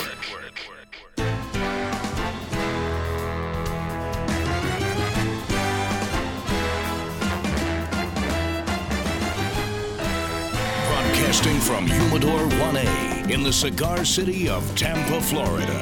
Broadcasting 10.86 11.58
from 11.58 11.88
Humidor 11.88 12.38
1A 12.38 13.28
in 13.28 13.42
the 13.42 13.52
cigar 13.52 14.04
city 14.04 14.48
of 14.48 14.62
Tampa, 14.76 15.20
Florida. 15.20 15.80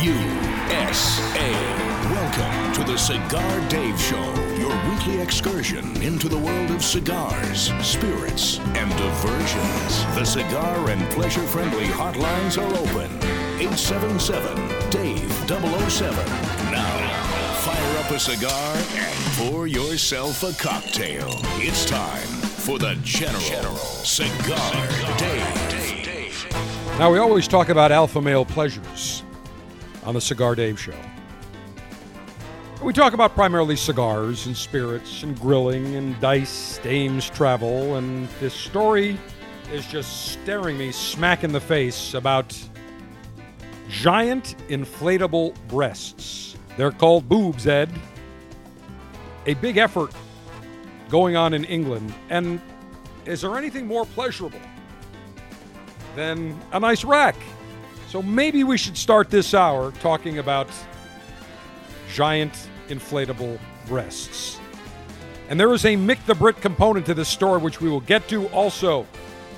USA. 0.00 1.91
Welcome 2.32 2.72
to 2.72 2.84
the 2.84 2.96
Cigar 2.96 3.68
Dave 3.68 4.00
Show, 4.00 4.34
your 4.56 4.74
weekly 4.90 5.20
excursion 5.20 6.02
into 6.02 6.30
the 6.30 6.38
world 6.38 6.70
of 6.70 6.82
cigars, 6.82 7.70
spirits, 7.84 8.58
and 8.58 8.90
diversions. 8.96 10.04
The 10.14 10.24
cigar 10.24 10.88
and 10.88 11.02
pleasure 11.10 11.42
friendly 11.42 11.84
hotlines 11.84 12.56
are 12.56 12.74
open. 12.78 13.12
877 13.60 14.56
Dave 14.88 15.30
007. 15.46 16.16
Now, 16.72 17.54
fire 17.60 17.98
up 17.98 18.10
a 18.10 18.18
cigar 18.18 18.76
and 18.76 19.18
pour 19.36 19.66
yourself 19.66 20.42
a 20.42 20.54
cocktail. 20.54 21.28
It's 21.56 21.84
time 21.84 22.26
for 22.62 22.78
the 22.78 22.96
General, 23.02 23.76
Cigar, 23.76 24.88
Dave. 25.18 26.46
Now, 26.98 27.12
we 27.12 27.18
always 27.18 27.46
talk 27.46 27.68
about 27.68 27.92
alpha 27.92 28.22
male 28.22 28.46
pleasures 28.46 29.22
on 30.04 30.14
the 30.14 30.20
Cigar 30.20 30.54
Dave 30.54 30.80
Show. 30.80 30.94
We 32.82 32.92
talk 32.92 33.12
about 33.12 33.36
primarily 33.36 33.76
cigars 33.76 34.46
and 34.46 34.56
spirits 34.56 35.22
and 35.22 35.38
grilling 35.38 35.94
and 35.94 36.18
dice, 36.20 36.78
dames, 36.82 37.30
travel, 37.30 37.94
and 37.94 38.28
this 38.40 38.52
story 38.52 39.16
is 39.72 39.86
just 39.86 40.32
staring 40.32 40.76
me 40.76 40.90
smack 40.90 41.44
in 41.44 41.52
the 41.52 41.60
face 41.60 42.14
about 42.14 42.58
giant 43.88 44.56
inflatable 44.68 45.54
breasts. 45.68 46.56
They're 46.76 46.90
called 46.90 47.28
boobs, 47.28 47.68
Ed. 47.68 47.88
A 49.46 49.54
big 49.54 49.76
effort 49.76 50.12
going 51.08 51.36
on 51.36 51.54
in 51.54 51.64
England. 51.66 52.12
And 52.30 52.60
is 53.26 53.42
there 53.42 53.56
anything 53.56 53.86
more 53.86 54.06
pleasurable 54.06 54.60
than 56.16 56.60
a 56.72 56.80
nice 56.80 57.04
rack? 57.04 57.36
So 58.08 58.22
maybe 58.22 58.64
we 58.64 58.76
should 58.76 58.98
start 58.98 59.30
this 59.30 59.54
hour 59.54 59.92
talking 60.00 60.38
about 60.38 60.68
giant 62.12 62.68
inflatable 62.88 63.58
breasts. 63.86 64.58
And 65.48 65.58
there 65.58 65.72
is 65.72 65.84
a 65.84 65.96
Mick 65.96 66.24
the 66.26 66.34
Brit 66.34 66.60
component 66.60 67.04
to 67.06 67.14
this 67.14 67.28
story, 67.28 67.60
which 67.60 67.80
we 67.80 67.90
will 67.90 68.00
get 68.00 68.28
to. 68.28 68.46
Also, 68.48 69.06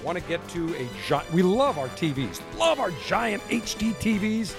want 0.03 0.19
to 0.19 0.25
get 0.25 0.47
to 0.51 0.75
a 0.77 0.89
giant. 1.07 1.33
We 1.33 1.43
love 1.43 1.79
our 1.79 1.89
TVs, 1.89 2.41
love 2.59 2.79
our 2.81 2.91
giant 3.07 3.43
HD 3.45 3.93
TVs. 3.95 4.55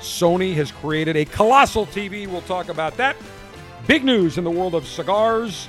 Sony 0.00 0.54
has 0.54 0.70
created 0.70 1.16
a 1.16 1.24
colossal 1.24 1.86
TV. 1.86 2.26
We'll 2.26 2.42
talk 2.42 2.68
about 2.68 2.96
that. 2.98 3.16
Big 3.86 4.04
news 4.04 4.38
in 4.38 4.44
the 4.44 4.50
world 4.50 4.74
of 4.74 4.86
cigars 4.86 5.68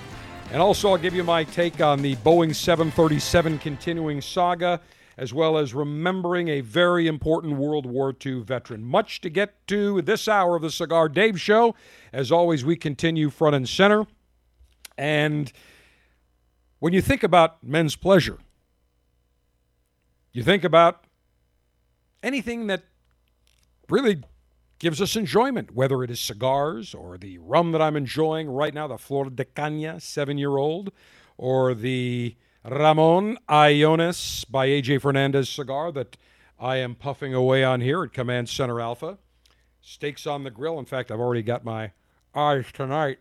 And 0.51 0.61
also, 0.61 0.89
I'll 0.89 0.97
give 0.97 1.13
you 1.13 1.23
my 1.23 1.43
take 1.43 1.81
on 1.81 2.01
the 2.01 2.15
Boeing 2.17 2.53
737 2.53 3.57
continuing 3.59 4.21
saga, 4.21 4.79
as 5.17 5.33
well 5.33 5.57
as 5.57 5.73
remembering 5.73 6.49
a 6.49 6.61
very 6.61 7.07
important 7.07 7.57
World 7.57 7.85
War 7.85 8.15
II 8.25 8.41
veteran. 8.43 8.83
Much 8.83 9.21
to 9.21 9.29
get 9.29 9.67
to 9.67 10.01
this 10.01 10.27
hour 10.27 10.55
of 10.55 10.61
the 10.61 10.69
Cigar 10.69 11.09
Dave 11.09 11.41
Show. 11.41 11.75
As 12.15 12.31
always, 12.31 12.63
we 12.63 12.77
continue 12.77 13.29
front 13.29 13.57
and 13.57 13.67
center. 13.67 14.07
And 14.97 15.51
when 16.79 16.93
you 16.93 17.01
think 17.01 17.23
about 17.23 17.61
men's 17.61 17.97
pleasure, 17.97 18.37
you 20.31 20.41
think 20.41 20.63
about 20.63 21.03
anything 22.23 22.67
that 22.67 22.83
really 23.89 24.23
gives 24.79 25.01
us 25.01 25.17
enjoyment, 25.17 25.75
whether 25.75 26.05
it 26.05 26.09
is 26.09 26.21
cigars 26.21 26.93
or 26.93 27.17
the 27.17 27.37
rum 27.39 27.73
that 27.73 27.81
I'm 27.81 27.97
enjoying 27.97 28.47
right 28.47 28.73
now, 28.73 28.87
the 28.87 28.97
Flor 28.97 29.29
de 29.29 29.43
Caña, 29.43 30.01
seven 30.01 30.37
year 30.37 30.55
old, 30.55 30.93
or 31.37 31.73
the 31.73 32.37
Ramon 32.63 33.37
Allones 33.49 34.49
by 34.49 34.69
AJ 34.69 35.01
Fernandez 35.01 35.49
cigar 35.49 35.91
that 35.91 36.15
I 36.57 36.77
am 36.77 36.95
puffing 36.95 37.33
away 37.33 37.65
on 37.65 37.81
here 37.81 38.05
at 38.05 38.13
Command 38.13 38.47
Center 38.47 38.79
Alpha. 38.79 39.17
Steaks 39.81 40.25
on 40.25 40.45
the 40.45 40.49
grill. 40.49 40.79
In 40.79 40.85
fact, 40.85 41.11
I've 41.11 41.19
already 41.19 41.43
got 41.43 41.65
my 41.65 41.91
eyes 42.35 42.65
tonight 42.73 43.19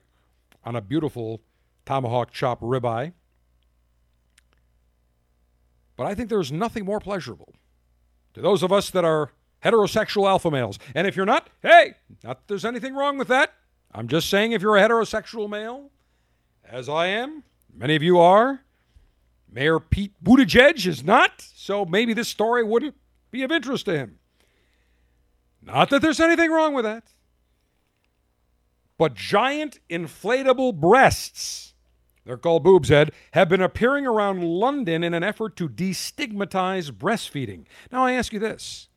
on 0.65 0.77
a 0.77 0.81
beautiful 0.81 1.41
tomahawk 1.87 2.33
chop 2.33 2.61
ribeye. 2.61 3.13
But 5.97 6.07
I 6.07 6.15
think 6.15 6.29
there's 6.29 6.51
nothing 6.51 6.85
more 6.85 7.01
pleasurable 7.01 7.55
to 8.35 8.41
those 8.41 8.63
of 8.63 8.73
us 8.73 8.91
that 8.91 9.05
are 9.05 9.31
heterosexual 9.65 10.29
alpha 10.29 10.51
males. 10.51 10.79
And 10.95 11.07
if 11.07 11.17
you're 11.17 11.27
not, 11.27 11.49
hey, 11.63 11.95
not 12.23 12.39
that 12.39 12.49
there's 12.49 12.65
anything 12.65 12.95
wrong 12.95 13.17
with 13.17 13.29
that. 13.29 13.55
I'm 13.93 14.09
just 14.09 14.29
saying 14.29 14.53
if 14.53 14.61
you're 14.61 14.77
a 14.77 14.83
heterosexual 14.83 15.49
male, 15.49 15.91
as 16.69 16.89
I 16.89 17.07
am, 17.07 17.45
many 17.73 17.95
of 17.95 18.03
you 18.03 18.19
are, 18.19 18.61
Mayor 19.51 19.79
Pete 19.79 20.13
Buttigieg 20.23 20.85
is 20.85 21.05
not, 21.05 21.33
so 21.55 21.85
maybe 21.85 22.13
this 22.13 22.29
story 22.29 22.65
wouldn't 22.65 22.97
be 23.31 23.45
of 23.45 23.53
interest 23.53 23.85
to 23.85 23.97
him. 23.97 24.19
Not 25.63 25.91
that 25.91 26.03
there's 26.03 26.21
anything 26.21 26.51
wrong 26.51 26.75
with 26.75 26.85
that. 26.85 27.05
But 28.97 29.15
giant 29.15 29.81
inflatable 29.91 30.75
breasts, 30.81 31.75
they're 32.25 32.37
called 32.37 32.63
boobs 32.63 32.89
head, 32.89 33.13
have 33.33 33.49
been 33.49 33.61
appearing 33.61 34.07
around 34.07 34.45
London 34.45 35.03
in 35.03 35.15
an 35.15 35.23
effort 35.23 35.57
to 35.57 35.69
destigmatize 35.69 36.91
breastfeeding. 36.91 37.65
Now 37.91 38.05
I 38.05 38.13
ask 38.13 38.33
you 38.33 38.39
this. 38.39 38.89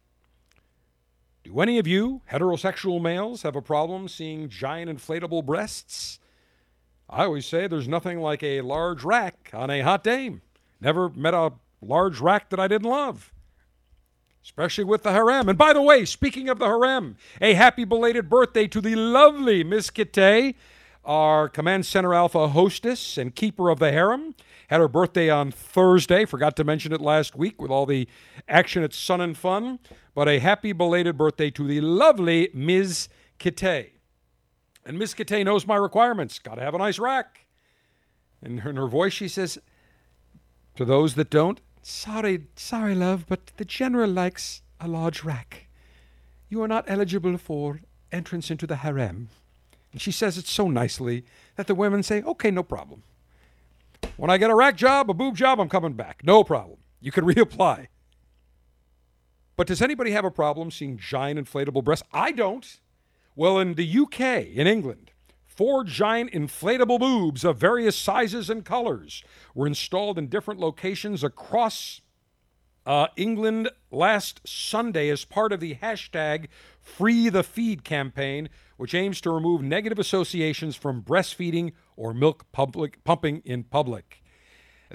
Do 1.44 1.60
any 1.62 1.80
of 1.80 1.88
you 1.88 2.22
heterosexual 2.32 3.02
males 3.02 3.42
have 3.44 3.56
a 3.56 3.62
problem 3.62 4.08
seeing 4.08 4.50
giant 4.50 4.92
inflatable 4.92 5.46
breasts? 5.46 6.20
I 7.10 7.24
always 7.24 7.46
say 7.46 7.68
there's 7.68 7.88
nothing 7.88 8.20
like 8.20 8.44
a 8.44 8.62
large 8.62 9.04
rack 9.04 9.50
on 9.54 9.70
a 9.70 9.82
hot 9.82 10.04
dame. 10.04 10.42
Never 10.82 11.10
met 11.10 11.34
a 11.34 11.54
large 11.82 12.20
rack 12.20 12.50
that 12.50 12.60
I 12.60 12.68
didn't 12.68 12.90
love, 12.90 13.34
especially 14.48 14.86
with 14.86 15.04
the 15.04 15.12
harem. 15.12 15.50
And 15.50 15.58
by 15.58 15.74
the 15.74 15.82
way, 15.82 16.06
speaking 16.06 16.48
of 16.48 16.58
the 16.58 16.68
harem, 16.68 17.18
a 17.42 17.54
happy 17.54 17.84
belated 17.84 18.30
birthday 18.30 18.66
to 18.68 18.80
the 18.80 18.96
lovely 18.96 19.62
Miss 19.62 19.90
Kitte, 19.90 20.56
our 21.04 21.50
Command 21.50 21.86
Center 21.86 22.14
Alpha 22.14 22.48
hostess 22.48 23.18
and 23.18 23.36
keeper 23.36 23.70
of 23.70 23.80
the 23.80 23.92
harem. 23.92 24.36
Had 24.70 24.80
her 24.80 24.88
birthday 24.88 25.30
on 25.30 25.52
Thursday. 25.52 26.24
Forgot 26.24 26.56
to 26.56 26.64
mention 26.64 26.94
it 26.94 27.02
last 27.02 27.36
week 27.36 27.62
with 27.62 27.72
all 27.72 27.86
the 27.86 28.08
action 28.48 28.84
at 28.84 28.94
Sun 28.94 29.20
and 29.20 29.38
Fun. 29.38 29.80
But 30.16 30.30
a 30.30 30.40
happy 30.40 30.72
belated 30.72 31.18
birthday 31.18 31.50
to 31.52 31.68
the 31.68 31.82
lovely 31.82 32.50
Ms. 32.54 33.10
Kitte. 33.40 33.92
And 34.86 34.98
Ms. 34.98 35.14
Kitte 35.14 35.44
knows 35.44 35.68
my 35.68 35.76
requirements. 35.76 36.40
Got 36.40 36.56
to 36.56 36.62
have 36.62 36.74
a 36.74 36.78
nice 36.78 37.00
rack. 37.00 37.48
And 38.42 38.60
in 38.60 38.78
her 38.78 38.88
voice, 38.88 39.14
she 39.14 39.28
says, 39.28 39.58
to 40.76 40.86
those 40.86 41.16
that 41.16 41.30
don't, 41.30 41.60
sorry, 41.88 42.48
sorry, 42.56 42.96
love, 42.96 43.26
but 43.28 43.48
the 43.58 43.66
general 43.66 44.10
likes 44.10 44.62
a 44.80 44.88
large 44.88 45.24
rack. 45.24 45.68
You 46.50 46.62
are 46.62 46.68
not 46.68 46.86
eligible 46.88 47.38
for 47.38 47.82
entrance 48.12 48.52
into 48.52 48.68
the 48.68 48.78
harem. 48.78 49.30
And 49.92 50.02
she 50.02 50.12
says 50.12 50.38
it 50.38 50.48
so 50.48 50.70
nicely 50.70 51.26
that 51.56 51.68
the 51.68 51.76
women 51.76 52.04
say, 52.04 52.22
okay, 52.22 52.52
no 52.52 52.64
problem. 52.64 53.04
When 54.18 54.30
I 54.30 54.38
get 54.38 54.50
a 54.50 54.56
rack 54.56 54.76
job, 54.76 55.10
a 55.10 55.14
boob 55.14 55.36
job, 55.36 55.60
I'm 55.60 55.70
coming 55.70 55.94
back. 55.94 56.22
No 56.24 56.44
problem. 56.44 56.78
You 57.00 57.12
can 57.12 57.26
reapply. 57.34 57.88
But 59.56 59.68
does 59.68 59.82
anybody 59.82 60.12
have 60.12 60.26
a 60.26 60.32
problem 60.32 60.70
seeing 60.70 60.98
giant 60.98 61.40
inflatable 61.40 61.84
breasts? 61.84 62.08
I 62.12 62.32
don't. 62.32 62.80
Well, 63.36 63.60
in 63.60 63.74
the 63.74 64.00
UK, 64.00 64.46
in 64.48 64.68
England, 64.68 65.12
four 65.58 65.84
giant 65.84 66.32
inflatable 66.32 67.00
boobs 67.00 67.44
of 67.44 67.58
various 67.58 67.98
sizes 67.98 68.48
and 68.50 68.64
colors 68.64 69.24
were 69.56 69.66
installed 69.66 70.20
in 70.20 70.28
different 70.28 70.60
locations 70.60 71.24
across 71.24 72.02
uh, 72.86 73.08
England 73.18 73.70
last 73.92 74.40
Sunday 74.46 75.10
as 75.10 75.26
part 75.26 75.52
of 75.52 75.60
the 75.60 75.76
hashtag 75.76 76.48
Free 76.80 77.28
the 77.28 77.44
Feed 77.44 77.84
campaign, 77.84 78.50
which 78.78 78.94
aims 78.94 79.20
to 79.22 79.32
remove 79.32 79.62
negative 79.62 80.00
associations 80.00 80.76
from 80.76 81.02
breastfeeding 81.02 81.74
or 81.98 82.14
milk 82.14 82.46
public, 82.52 83.04
pumping 83.04 83.42
in 83.44 83.64
public. 83.64 84.24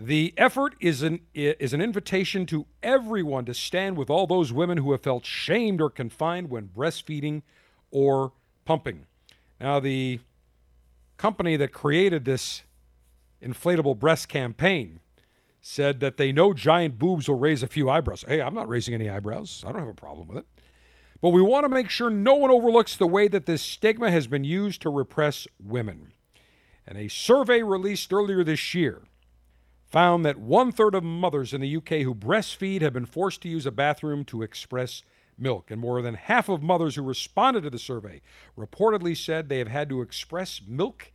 The 0.01 0.33
effort 0.39 0.75
is 0.81 1.03
an, 1.03 1.21
is 1.35 1.75
an 1.75 1.83
invitation 1.83 2.47
to 2.47 2.67
everyone 2.83 3.45
to 3.45 3.53
stand 3.53 3.99
with 3.99 4.09
all 4.09 4.27
those 4.27 4.53
women 4.53 4.79
who 4.79 4.93
have 4.93 5.03
felt 5.03 5.27
shamed 5.27 5.83
or 5.83 5.91
confined 5.91 6.49
when 6.49 6.69
breastfeeding 6.69 7.43
or 7.91 8.33
pumping. 8.65 9.07
Now, 9.61 9.81
the 9.81 10.21
company 11.23 11.55
that 11.55 11.71
created 11.71 12.25
this 12.25 12.65
inflatable 13.41 13.97
breast 13.97 14.29
campaign 14.29 14.99
said 15.61 16.01
that 16.01 16.17
they 16.17 16.33
know 16.33 16.53
giant 16.53 16.99
boobs 16.99 17.29
will 17.29 17.39
raise 17.39 17.63
a 17.63 17.69
few 17.69 17.89
eyebrows. 17.89 18.25
Hey, 18.27 18.43
I'm 18.43 18.55
not 18.55 18.69
raising 18.69 18.93
any 18.93 19.09
eyebrows. 19.09 19.63
I 19.65 19.71
don't 19.71 19.83
have 19.83 19.89
a 19.89 19.95
problem 19.95 20.27
with 20.27 20.39
it. 20.39 20.47
But 21.21 21.29
we 21.29 21.41
want 21.41 21.63
to 21.63 21.69
make 21.69 21.89
sure 21.89 22.11
no 22.11 22.35
one 22.35 22.51
overlooks 22.51 22.97
the 22.97 23.07
way 23.07 23.29
that 23.29 23.47
this 23.47 23.63
stigma 23.63 24.11
has 24.11 24.27
been 24.27 24.43
used 24.43 24.83
to 24.83 24.91
repress 24.91 25.47
women. 25.63 26.13
And 26.89 26.99
a 26.99 27.07
survey 27.07 27.63
released 27.63 28.13
earlier 28.13 28.43
this 28.43 28.75
year 28.75 29.03
found 29.87 30.25
that 30.25 30.39
one 30.39 30.73
third 30.73 30.97
of 30.97 31.05
mothers 31.05 31.55
in 31.55 31.61
the 31.61 31.77
UK 31.77 32.01
who 32.01 32.17
breastfeed 32.17 32.83
have 32.83 32.95
been 32.95 33.07
forced 33.07 33.43
to 33.43 33.49
use 33.49 33.65
a 33.65 33.71
bathroom 33.71 34.25
to 34.25 34.43
express 34.43 35.03
milk. 35.39 35.71
And 35.71 35.81
more 35.81 36.03
than 36.03 36.15
half 36.15 36.49
of 36.49 36.63
mothers 36.63 36.97
who 36.97 37.03
responded 37.03 37.63
to 37.63 37.71
the 37.71 37.79
survey 37.79 38.21
reportedly 38.57 39.17
said 39.17 39.49
they 39.49 39.59
have 39.59 39.69
had 39.69 39.89
to 39.89 40.03
express 40.03 40.61
milk 40.67 41.11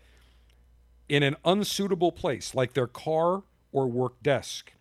in 1.10 1.24
an 1.24 1.36
unsuitable 1.46 2.12
place, 2.12 2.54
like 2.54 2.74
their 2.74 2.88
car 2.88 3.44
or 3.72 3.88
work 3.88 4.22
desk. 4.22 4.74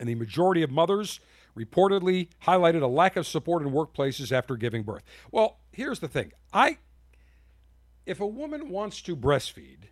And 0.00 0.08
the 0.08 0.14
majority 0.14 0.62
of 0.62 0.70
mothers 0.70 1.20
reportedly 1.56 2.28
highlighted 2.44 2.82
a 2.82 2.86
lack 2.86 3.16
of 3.16 3.26
support 3.26 3.62
in 3.62 3.70
workplaces 3.70 4.32
after 4.32 4.56
giving 4.56 4.82
birth. 4.82 5.04
Well, 5.30 5.58
here's 5.72 6.00
the 6.00 6.08
thing. 6.08 6.32
I 6.52 6.78
if 8.06 8.20
a 8.20 8.26
woman 8.26 8.68
wants 8.68 9.00
to 9.02 9.16
breastfeed 9.16 9.88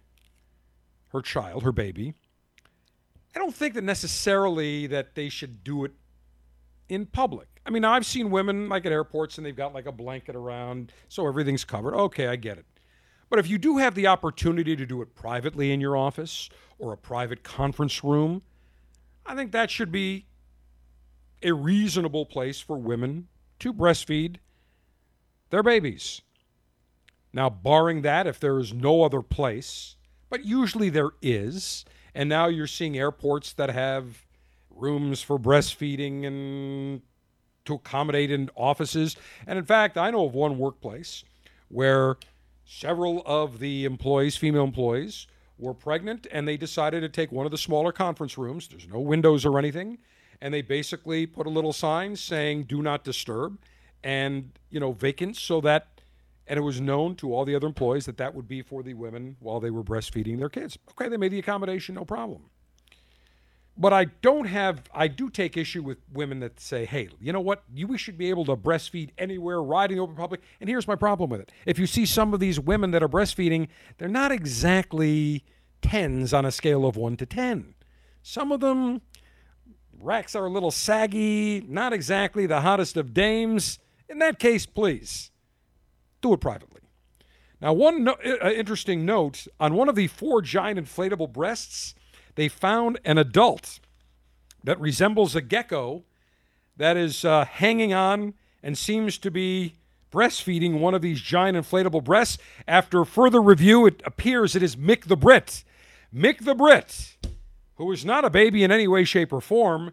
her 1.09 1.23
child, 1.23 1.63
her 1.63 1.73
baby, 1.73 2.15
I 3.35 3.39
don't 3.39 3.55
think 3.55 3.75
that 3.75 3.85
necessarily 3.85 4.87
that 4.87 5.15
they 5.15 5.29
should 5.29 5.65
do 5.65 5.85
it 5.85 5.93
in 6.89 7.07
public. 7.07 7.49
I 7.65 7.71
mean, 7.71 7.85
I've 7.85 8.07
seen 8.07 8.31
women 8.31 8.69
like 8.69 8.87
at 8.87 8.93
airports 8.93 9.39
and 9.39 9.47
they've 9.47 9.57
got 9.57 9.73
like 9.73 9.87
a 9.87 9.93
blanket 9.93 10.35
around 10.35 10.93
so 11.09 11.27
everything's 11.27 11.65
covered. 11.65 11.95
Okay, 11.95 12.27
I 12.27 12.37
get 12.37 12.59
it. 12.59 12.67
But 13.31 13.39
if 13.39 13.49
you 13.49 13.57
do 13.57 13.79
have 13.79 13.95
the 13.95 14.09
opportunity 14.09 14.77
to 14.77 14.85
do 14.85 15.01
it 15.01 15.15
privately 15.15 15.73
in 15.73 15.81
your 15.81 15.97
office 15.97 16.51
or 16.79 16.93
a 16.93 16.97
private 16.97 17.43
conference 17.43 18.05
room, 18.05 18.43
I 19.25 19.35
think 19.35 19.53
that 19.53 19.71
should 19.71 19.93
be 19.93 20.27
a 21.43 21.53
reasonable 21.53 22.27
place 22.27 22.61
for 22.61 22.77
women 22.77 23.29
to 23.61 23.73
breastfeed 23.73 24.37
their 25.51 25.63
babies. 25.63 26.21
Now, 27.33 27.49
barring 27.49 28.03
that, 28.03 28.27
if 28.27 28.39
there 28.39 28.59
is 28.59 28.75
no 28.75 29.03
other 29.03 29.23
place, 29.23 29.97
but 30.29 30.45
usually 30.45 30.91
there 30.91 31.13
is, 31.23 31.85
and 32.15 32.29
now 32.29 32.49
you're 32.49 32.67
seeing 32.67 32.99
airports 32.99 33.53
that 33.55 33.71
have 33.71 34.27
rooms 34.69 35.23
for 35.23 35.39
breastfeeding 35.39 36.27
and 36.27 37.03
to 37.65 37.75
accommodate 37.75 38.31
in 38.31 38.51
offices. 38.55 39.17
And 39.47 39.59
in 39.59 39.65
fact, 39.65 39.97
I 39.97 40.11
know 40.11 40.27
of 40.27 40.35
one 40.35 40.59
workplace 40.59 41.25
where 41.69 42.17
several 42.65 43.23
of 43.27 43.59
the 43.59 43.85
employees, 43.85 44.37
female 44.37 44.65
employees, 44.65 45.27
were 45.59 45.75
pregnant 45.75 46.27
and 46.33 46.47
they 46.47 46.57
decided 46.57 47.01
to 47.01 47.09
take 47.09 47.31
one 47.31 47.47
of 47.47 47.53
the 47.53 47.59
smaller 47.59 47.93
conference 47.93 48.37
rooms. 48.37 48.69
There's 48.69 48.89
no 48.89 49.01
windows 49.01 49.45
or 49.47 49.59
anything. 49.59 49.99
And 50.41 50.53
they 50.53 50.63
basically 50.63 51.25
put 51.25 51.47
a 51.47 51.51
little 51.51 51.73
sign 51.73 52.17
saying, 52.17 52.65
do 52.65 52.83
not 52.83 53.05
disturb, 53.05 53.59
and, 54.03 54.51
you 54.71 54.81
know, 54.81 54.91
vacant 54.91 55.37
so 55.37 55.61
that, 55.61 56.01
and 56.49 56.59
it 56.59 56.63
was 56.63 56.81
known 56.81 57.15
to 57.17 57.33
all 57.33 57.45
the 57.45 57.55
other 57.55 57.69
employees 57.69 58.07
that 58.07 58.17
that 58.17 58.35
would 58.35 58.49
be 58.49 58.61
for 58.61 58.83
the 58.83 58.95
women 58.95 59.37
while 59.39 59.61
they 59.61 59.71
were 59.71 59.85
breastfeeding 59.85 60.39
their 60.39 60.49
kids. 60.49 60.77
Okay, 60.91 61.09
they 61.09 61.17
made 61.17 61.31
the 61.31 61.39
accommodation, 61.39 61.95
no 61.95 62.05
problem. 62.05 62.43
But 63.77 63.93
I 63.93 64.05
don't 64.05 64.45
have, 64.45 64.83
I 64.95 65.09
do 65.09 65.31
take 65.31 65.57
issue 65.57 65.83
with 65.83 65.99
women 66.12 66.41
that 66.41 66.61
say, 66.61 66.85
hey, 66.85 67.09
you 67.20 67.33
know 67.33 67.41
what? 67.41 67.62
You, 67.73 67.87
we 67.87 67.97
should 67.97 68.18
be 68.18 68.29
able 68.29 68.45
to 68.47 68.57
breastfeed 68.57 69.11
anywhere, 69.16 69.62
riding 69.62 69.99
open 69.99 70.14
public. 70.14 70.43
And 70.61 70.68
here's 70.68 70.87
my 70.87 70.95
problem 70.95 71.31
with 71.31 71.41
it. 71.41 71.53
If 71.64 71.79
you 71.79 71.87
see 71.87 72.05
some 72.05 72.35
of 72.35 72.41
these 72.41 72.61
women 72.61 72.91
that 72.91 73.03
are 73.03 73.09
breastfeeding, 73.09 73.68
they're 73.97 74.09
not 74.09 74.31
exactly 74.31 75.45
tens 75.81 76.35
on 76.35 76.45
a 76.45 76.53
scale 76.53 76.85
of 76.85 76.97
1 76.97 77.16
to 77.16 77.27
10. 77.27 77.75
Some 78.23 78.53
of 78.53 78.61
them, 78.61 79.01
racks 79.99 80.35
are 80.37 80.47
a 80.47 80.51
little 80.51 80.70
saggy, 80.70 81.62
not 81.66 81.95
exactly 81.95 82.47
the 82.47 82.61
hottest 82.61 82.97
of 82.99 83.14
dames. 83.14 83.79
In 84.09 84.18
that 84.18 84.39
case, 84.39 84.66
please 84.66 85.31
do 86.20 86.35
it 86.35 86.41
privately. 86.41 86.81
Now, 87.61 87.73
one 87.73 88.05
no- 88.05 88.16
uh, 88.25 88.51
interesting 88.51 89.07
note 89.07 89.47
on 89.61 89.75
one 89.75 89.89
of 89.89 89.95
the 89.95 90.09
four 90.09 90.43
giant 90.43 90.81
inflatable 90.81 91.33
breasts, 91.33 91.95
they 92.35 92.49
found 92.49 92.99
an 93.05 93.18
adult 93.18 93.80
that 94.64 94.80
resembles 94.80 95.35
a 95.35 95.41
gecko 95.41 96.05
that 96.76 96.97
is 96.97 97.24
uh, 97.24 97.45
hanging 97.45 97.93
on 97.93 98.35
and 98.62 98.78
seems 98.78 99.18
to 99.18 99.30
be 99.30 99.74
breastfeeding 100.12 100.78
one 100.78 100.95
of 100.95 101.03
these 101.03 101.20
giant 101.20 101.57
inflatable 101.57 102.05
breasts. 102.05 102.39
After 102.68 103.05
further 103.05 103.41
review, 103.41 103.87
it 103.87 104.03
appears 104.05 104.55
it 104.55 104.62
is 104.62 104.76
Mick 104.76 105.05
the 105.05 105.16
Brit. 105.16 105.64
Mick 106.14 106.45
the 106.45 106.55
Brit, 106.55 107.16
who 107.76 107.91
is 107.91 108.05
not 108.05 108.24
a 108.24 108.30
baby 108.30 108.62
in 108.62 108.70
any 108.70 108.87
way, 108.87 109.05
shape, 109.05 109.33
or 109.33 109.41
form, 109.41 109.93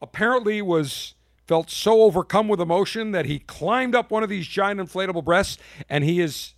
apparently 0.00 0.60
was 0.60 1.14
felt 1.46 1.70
so 1.70 2.02
overcome 2.02 2.48
with 2.48 2.60
emotion 2.60 3.12
that 3.12 3.26
he 3.26 3.38
climbed 3.38 3.94
up 3.94 4.10
one 4.10 4.22
of 4.22 4.28
these 4.28 4.46
giant 4.46 4.80
inflatable 4.80 5.24
breasts 5.24 5.58
and 5.88 6.04
he 6.04 6.20
is 6.20 6.54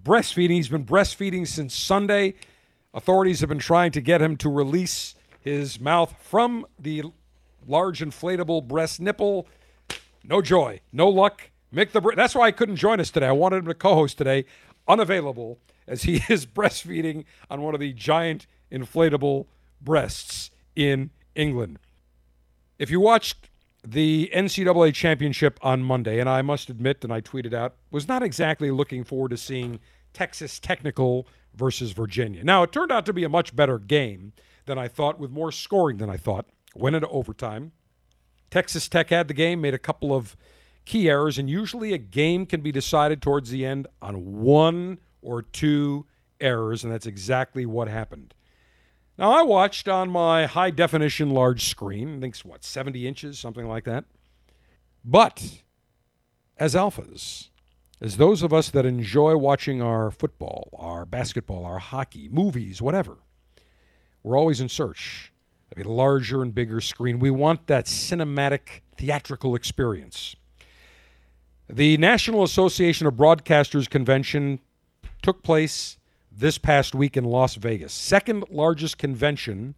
breastfeeding. 0.00 0.50
He's 0.50 0.68
been 0.68 0.84
breastfeeding 0.84 1.46
since 1.46 1.74
Sunday. 1.74 2.34
Authorities 2.92 3.40
have 3.40 3.48
been 3.48 3.58
trying 3.60 3.92
to 3.92 4.00
get 4.00 4.20
him 4.20 4.36
to 4.38 4.48
release 4.48 5.14
his 5.40 5.78
mouth 5.78 6.14
from 6.20 6.66
the 6.78 7.04
large 7.66 8.00
inflatable 8.00 8.66
breast 8.66 9.00
nipple. 9.00 9.46
No 10.24 10.42
joy, 10.42 10.80
no 10.92 11.08
luck. 11.08 11.50
Mick 11.72 11.92
the. 11.92 12.00
That's 12.16 12.34
why 12.34 12.48
I 12.48 12.50
couldn't 12.50 12.76
join 12.76 12.98
us 12.98 13.10
today. 13.10 13.28
I 13.28 13.32
wanted 13.32 13.58
him 13.58 13.66
to 13.66 13.74
co-host 13.74 14.18
today, 14.18 14.44
unavailable 14.88 15.58
as 15.86 16.02
he 16.02 16.16
is 16.28 16.46
breastfeeding 16.46 17.24
on 17.48 17.62
one 17.62 17.74
of 17.74 17.80
the 17.80 17.92
giant 17.92 18.48
inflatable 18.72 19.46
breasts 19.80 20.50
in 20.74 21.10
England. 21.36 21.78
If 22.78 22.90
you 22.90 22.98
watched 22.98 23.50
the 23.86 24.30
NCAA 24.34 24.94
championship 24.94 25.60
on 25.62 25.82
Monday, 25.82 26.18
and 26.18 26.28
I 26.28 26.42
must 26.42 26.68
admit, 26.68 27.04
and 27.04 27.12
I 27.12 27.20
tweeted 27.20 27.54
out, 27.54 27.76
was 27.92 28.08
not 28.08 28.22
exactly 28.22 28.72
looking 28.72 29.04
forward 29.04 29.30
to 29.30 29.36
seeing 29.36 29.78
Texas 30.12 30.58
Technical 30.58 31.26
versus 31.54 31.92
Virginia. 31.92 32.44
Now, 32.44 32.62
it 32.62 32.72
turned 32.72 32.92
out 32.92 33.06
to 33.06 33.12
be 33.12 33.24
a 33.24 33.28
much 33.28 33.54
better 33.54 33.78
game 33.78 34.32
than 34.66 34.78
I 34.78 34.88
thought, 34.88 35.18
with 35.18 35.30
more 35.30 35.52
scoring 35.52 35.96
than 35.96 36.10
I 36.10 36.16
thought. 36.16 36.46
Went 36.74 36.96
into 36.96 37.08
overtime. 37.08 37.72
Texas 38.50 38.88
Tech 38.88 39.10
had 39.10 39.28
the 39.28 39.34
game, 39.34 39.60
made 39.60 39.74
a 39.74 39.78
couple 39.78 40.14
of 40.14 40.36
key 40.84 41.08
errors, 41.08 41.38
and 41.38 41.48
usually 41.48 41.92
a 41.92 41.98
game 41.98 42.46
can 42.46 42.60
be 42.60 42.72
decided 42.72 43.22
towards 43.22 43.50
the 43.50 43.64
end 43.64 43.86
on 44.00 44.40
one 44.40 44.98
or 45.22 45.42
two 45.42 46.06
errors, 46.40 46.82
and 46.82 46.92
that's 46.92 47.06
exactly 47.06 47.66
what 47.66 47.88
happened. 47.88 48.34
Now, 49.18 49.32
I 49.32 49.42
watched 49.42 49.86
on 49.86 50.08
my 50.08 50.46
high 50.46 50.70
definition 50.70 51.30
large 51.30 51.68
screen, 51.68 52.16
I 52.16 52.20
think 52.20 52.34
it's 52.34 52.44
what, 52.44 52.64
70 52.64 53.06
inches, 53.06 53.38
something 53.38 53.66
like 53.66 53.84
that. 53.84 54.04
But 55.04 55.62
as 56.56 56.74
alphas, 56.74 57.49
as 58.00 58.16
those 58.16 58.42
of 58.42 58.52
us 58.52 58.70
that 58.70 58.86
enjoy 58.86 59.36
watching 59.36 59.82
our 59.82 60.10
football, 60.10 60.70
our 60.78 61.04
basketball, 61.04 61.64
our 61.64 61.78
hockey, 61.78 62.28
movies, 62.30 62.80
whatever, 62.80 63.18
we're 64.22 64.38
always 64.38 64.60
in 64.60 64.68
search 64.68 65.32
of 65.70 65.84
a 65.84 65.88
larger 65.88 66.42
and 66.42 66.54
bigger 66.54 66.80
screen. 66.80 67.18
We 67.18 67.30
want 67.30 67.66
that 67.66 67.86
cinematic, 67.86 68.80
theatrical 68.96 69.54
experience. 69.54 70.34
The 71.68 71.96
National 71.98 72.42
Association 72.42 73.06
of 73.06 73.14
Broadcasters 73.14 73.88
convention 73.88 74.60
took 75.22 75.42
place 75.42 75.98
this 76.32 76.58
past 76.58 76.94
week 76.94 77.16
in 77.16 77.24
Las 77.24 77.54
Vegas. 77.56 77.92
Second 77.92 78.44
largest 78.50 78.98
convention 78.98 79.74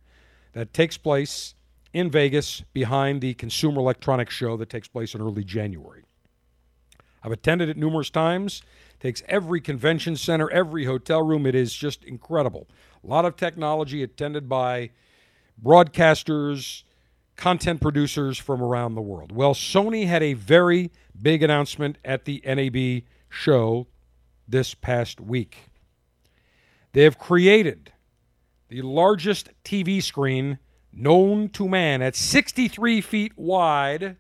that 0.53 0.73
takes 0.73 0.97
place 0.97 1.55
in 1.93 2.11
Vegas 2.11 2.62
behind 2.73 3.20
the 3.20 3.35
Consumer 3.35 3.81
Electronics 3.81 4.35
Show 4.35 4.57
that 4.57 4.70
takes 4.70 4.89
place 4.89 5.14
in 5.14 5.20
early 5.20 5.45
January. 5.45 6.05
I've 7.23 7.33
attended 7.33 7.68
it 7.68 7.77
numerous 7.77 8.11
times. 8.11 8.62
Takes 9.01 9.23
every 9.29 9.61
convention 9.61 10.16
center, 10.16 10.51
every 10.51 10.85
hotel 10.85 11.23
room. 11.23 11.47
It 11.47 11.55
is 11.55 11.75
just 11.75 12.05
incredible. 12.05 12.68
A 13.03 13.07
lot 13.07 13.25
of 13.25 13.37
technology 13.37 14.03
attended 14.03 14.49
by 14.49 14.91
broadcasters, 15.62 16.85
content 17.37 17.81
producers 17.81 18.39
from 18.39 18.62
around 18.62 18.95
the 18.95 19.01
world. 19.01 19.33
Well, 19.33 19.55
Sony 19.55 20.07
had 20.07 20.23
a 20.23 20.35
very 20.35 20.91
big 21.20 21.43
announcement 21.43 21.99
at 22.05 22.25
the 22.25 22.43
NAB 22.45 23.03
show 23.29 23.87
this 24.47 24.75
past 24.75 25.20
week. 25.20 25.57
They 26.93 27.03
have 27.05 27.18
created 27.18 27.93
the 28.68 28.83
largest 28.83 29.51
TV 29.64 30.03
screen 30.03 30.59
known 30.93 31.49
to 31.51 31.68
man 31.68 32.03
at 32.03 32.14
63 32.14 33.01
feet 33.01 33.33
wide 33.37 34.16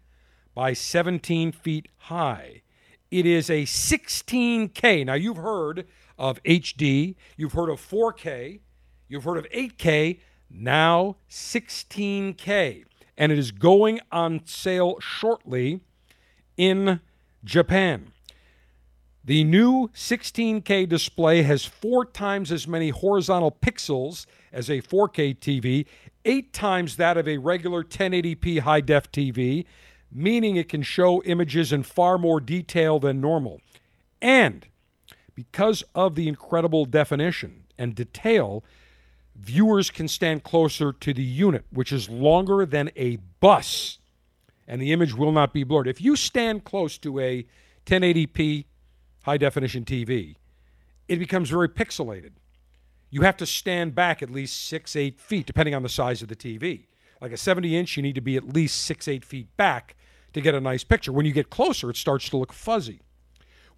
by 0.54 0.72
17 0.72 1.52
feet 1.52 1.88
high. 1.96 2.62
It 3.12 3.26
is 3.26 3.50
a 3.50 3.64
16K. 3.64 5.04
Now, 5.04 5.12
you've 5.12 5.36
heard 5.36 5.86
of 6.18 6.42
HD, 6.44 7.14
you've 7.36 7.52
heard 7.52 7.68
of 7.68 7.78
4K, 7.78 8.60
you've 9.06 9.24
heard 9.24 9.36
of 9.36 9.46
8K, 9.50 10.18
now 10.48 11.16
16K. 11.28 12.84
And 13.18 13.30
it 13.30 13.38
is 13.38 13.50
going 13.50 14.00
on 14.10 14.46
sale 14.46 14.96
shortly 14.98 15.80
in 16.56 17.00
Japan. 17.44 18.12
The 19.22 19.44
new 19.44 19.88
16K 19.88 20.88
display 20.88 21.42
has 21.42 21.66
four 21.66 22.06
times 22.06 22.50
as 22.50 22.66
many 22.66 22.88
horizontal 22.88 23.52
pixels 23.52 24.24
as 24.54 24.70
a 24.70 24.80
4K 24.80 25.36
TV, 25.38 25.84
eight 26.24 26.54
times 26.54 26.96
that 26.96 27.18
of 27.18 27.28
a 27.28 27.36
regular 27.36 27.84
1080p 27.84 28.60
high 28.60 28.80
def 28.80 29.12
TV, 29.12 29.66
meaning 30.14 30.56
it 30.56 30.68
can 30.68 30.82
show 30.82 31.22
images 31.22 31.72
in 31.72 31.82
far 31.82 32.18
more 32.18 32.40
detail 32.40 32.98
than 32.98 33.20
normal. 33.20 33.60
And 34.20 34.66
because 35.34 35.82
of 35.94 36.14
the 36.14 36.28
incredible 36.28 36.84
definition 36.84 37.64
and 37.78 37.94
detail, 37.94 38.62
viewers 39.34 39.90
can 39.90 40.08
stand 40.08 40.44
closer 40.44 40.92
to 40.92 41.12
the 41.12 41.22
unit, 41.22 41.64
which 41.70 41.92
is 41.92 42.08
longer 42.08 42.66
than 42.66 42.90
a 42.96 43.16
bus, 43.40 43.98
and 44.68 44.80
the 44.80 44.92
image 44.92 45.14
will 45.14 45.32
not 45.32 45.52
be 45.52 45.64
blurred. 45.64 45.88
If 45.88 46.00
you 46.00 46.16
stand 46.16 46.64
close 46.64 46.98
to 46.98 47.18
a 47.18 47.46
1080p 47.86 48.66
high 49.24 49.38
definition 49.38 49.84
TV, 49.84 50.36
it 51.08 51.18
becomes 51.18 51.50
very 51.50 51.68
pixelated. 51.68 52.32
You 53.10 53.22
have 53.22 53.36
to 53.38 53.46
stand 53.46 53.94
back 53.94 54.22
at 54.22 54.30
least 54.30 54.68
six, 54.68 54.96
eight 54.96 55.20
feet, 55.20 55.46
depending 55.46 55.74
on 55.74 55.82
the 55.82 55.88
size 55.88 56.22
of 56.22 56.28
the 56.28 56.36
TV. 56.36 56.86
Like 57.20 57.32
a 57.32 57.36
70 57.36 57.76
inch, 57.76 57.96
you 57.96 58.02
need 58.02 58.14
to 58.14 58.20
be 58.20 58.36
at 58.36 58.54
least 58.54 58.80
six, 58.80 59.06
eight 59.06 59.24
feet 59.24 59.54
back 59.56 59.96
to 60.32 60.40
get 60.40 60.54
a 60.54 60.60
nice 60.60 60.84
picture. 60.84 61.12
When 61.12 61.26
you 61.26 61.32
get 61.32 61.50
closer, 61.50 61.90
it 61.90 61.96
starts 61.96 62.28
to 62.30 62.36
look 62.36 62.52
fuzzy. 62.52 63.00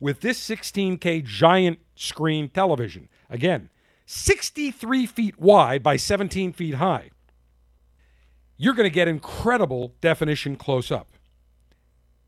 With 0.00 0.20
this 0.20 0.38
16K 0.48 1.24
giant 1.24 1.78
screen 1.94 2.48
television, 2.48 3.08
again, 3.30 3.70
63 4.06 5.06
feet 5.06 5.38
wide 5.38 5.82
by 5.82 5.96
17 5.96 6.52
feet 6.52 6.74
high, 6.74 7.10
you're 8.56 8.74
going 8.74 8.88
to 8.88 8.94
get 8.94 9.08
incredible 9.08 9.94
definition 10.00 10.56
close 10.56 10.90
up. 10.90 11.08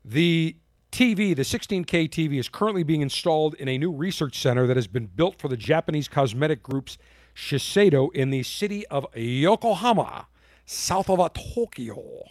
The 0.03 0.57
TV, 0.91 1.35
the 1.35 1.43
16K 1.43 2.09
TV, 2.09 2.39
is 2.39 2.49
currently 2.49 2.83
being 2.83 3.01
installed 3.01 3.53
in 3.55 3.67
a 3.67 3.77
new 3.77 3.91
research 3.91 4.39
center 4.39 4.65
that 4.67 4.77
has 4.77 4.87
been 4.87 5.07
built 5.07 5.39
for 5.39 5.47
the 5.47 5.57
Japanese 5.57 6.07
cosmetic 6.07 6.63
group's 6.63 6.97
Shiseido 7.35 8.13
in 8.13 8.31
the 8.31 8.43
city 8.43 8.87
of 8.87 9.05
Yokohama, 9.15 10.27
south 10.65 11.09
of 11.09 11.19
Tokyo. 11.33 12.23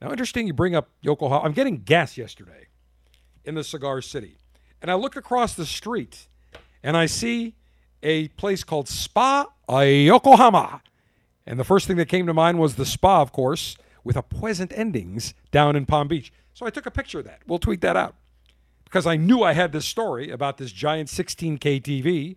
Now, 0.00 0.10
interesting 0.10 0.46
you 0.46 0.52
bring 0.52 0.74
up 0.74 0.88
Yokohama. 1.02 1.44
I'm 1.44 1.52
getting 1.52 1.82
gas 1.82 2.16
yesterday 2.16 2.68
in 3.44 3.54
the 3.54 3.64
cigar 3.64 4.00
city. 4.00 4.38
And 4.80 4.90
I 4.90 4.94
look 4.94 5.16
across 5.16 5.54
the 5.54 5.66
street 5.66 6.26
and 6.82 6.96
I 6.96 7.06
see 7.06 7.54
a 8.02 8.28
place 8.28 8.64
called 8.64 8.88
Spa 8.88 9.46
Yokohama. 9.68 10.82
And 11.46 11.58
the 11.58 11.64
first 11.64 11.86
thing 11.86 11.96
that 11.96 12.08
came 12.08 12.26
to 12.26 12.34
mind 12.34 12.58
was 12.58 12.76
the 12.76 12.86
spa, 12.86 13.20
of 13.20 13.32
course, 13.32 13.76
with 14.04 14.16
a 14.16 14.22
pleasant 14.22 14.72
endings 14.74 15.34
down 15.50 15.76
in 15.76 15.84
Palm 15.84 16.08
Beach. 16.08 16.32
So 16.54 16.64
I 16.64 16.70
took 16.70 16.86
a 16.86 16.90
picture 16.90 17.18
of 17.18 17.26
that. 17.26 17.42
We'll 17.46 17.58
tweet 17.58 17.82
that 17.82 17.96
out 17.96 18.14
because 18.84 19.06
I 19.06 19.16
knew 19.16 19.42
I 19.42 19.52
had 19.52 19.72
this 19.72 19.84
story 19.84 20.30
about 20.30 20.56
this 20.56 20.72
giant 20.72 21.08
16K 21.08 21.82
TV 21.82 22.36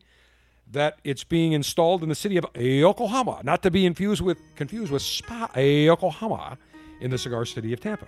that 0.69 0.99
it's 1.03 1.23
being 1.23 1.53
installed 1.53 2.03
in 2.03 2.09
the 2.09 2.15
city 2.15 2.37
of 2.37 2.45
Yokohama, 2.55 3.41
not 3.43 3.63
to 3.63 3.71
be 3.71 3.85
infused 3.85 4.21
with 4.21 4.39
confused 4.55 4.91
with 4.91 5.01
Spa 5.01 5.49
Yokohama 5.55 6.57
in 7.03 7.11
the 7.11 7.17
cigar 7.17 7.45
city 7.45 7.73
of 7.73 7.81
Tampa. 7.81 8.07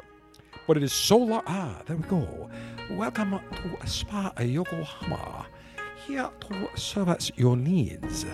But 0.65 0.77
it 0.77 0.83
is 0.83 0.93
so 0.93 1.17
large. 1.17 1.43
Ah, 1.47 1.81
there 1.85 1.97
we 1.97 2.03
go. 2.03 2.49
Welcome 2.91 3.39
to 3.57 3.87
Spa 3.87 4.31
Yokohama. 4.39 5.45
Here 6.07 6.29
to 6.39 6.69
service 6.75 7.29
your 7.35 7.57
needs. 7.57 8.25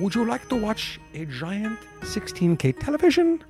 Would 0.00 0.16
you 0.16 0.24
like 0.24 0.48
to 0.48 0.56
watch 0.56 0.98
a 1.14 1.24
giant 1.26 1.78
16K 2.00 2.80
television? 2.80 3.44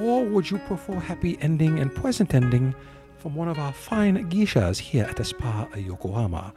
Or 0.00 0.24
would 0.24 0.50
you 0.50 0.58
prefer 0.58 0.94
happy 0.94 1.36
ending 1.42 1.78
and 1.78 1.94
pleasant 1.94 2.34
ending 2.34 2.74
from 3.18 3.34
one 3.34 3.48
of 3.48 3.58
our 3.58 3.72
fine 3.72 4.28
geishas 4.30 4.78
here 4.78 5.04
at 5.04 5.16
the 5.16 5.24
Spa 5.24 5.68
Yokohama? 5.76 6.54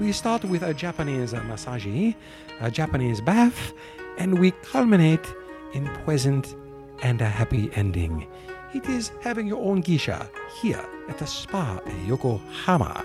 We 0.00 0.12
start 0.12 0.44
with 0.44 0.62
a 0.62 0.72
Japanese 0.72 1.32
massage, 1.32 1.86
a 1.86 2.70
Japanese 2.70 3.20
bath, 3.20 3.72
and 4.18 4.38
we 4.38 4.52
culminate 4.62 5.26
in 5.74 5.86
pleasant 6.04 6.54
and 7.02 7.20
a 7.20 7.28
happy 7.28 7.70
ending. 7.74 8.26
It 8.74 8.86
is 8.86 9.10
having 9.22 9.46
your 9.46 9.64
own 9.64 9.80
geisha 9.80 10.28
here 10.60 10.84
at 11.08 11.18
the 11.18 11.26
spa 11.26 11.80
in 11.86 12.06
Yokohama. 12.06 13.04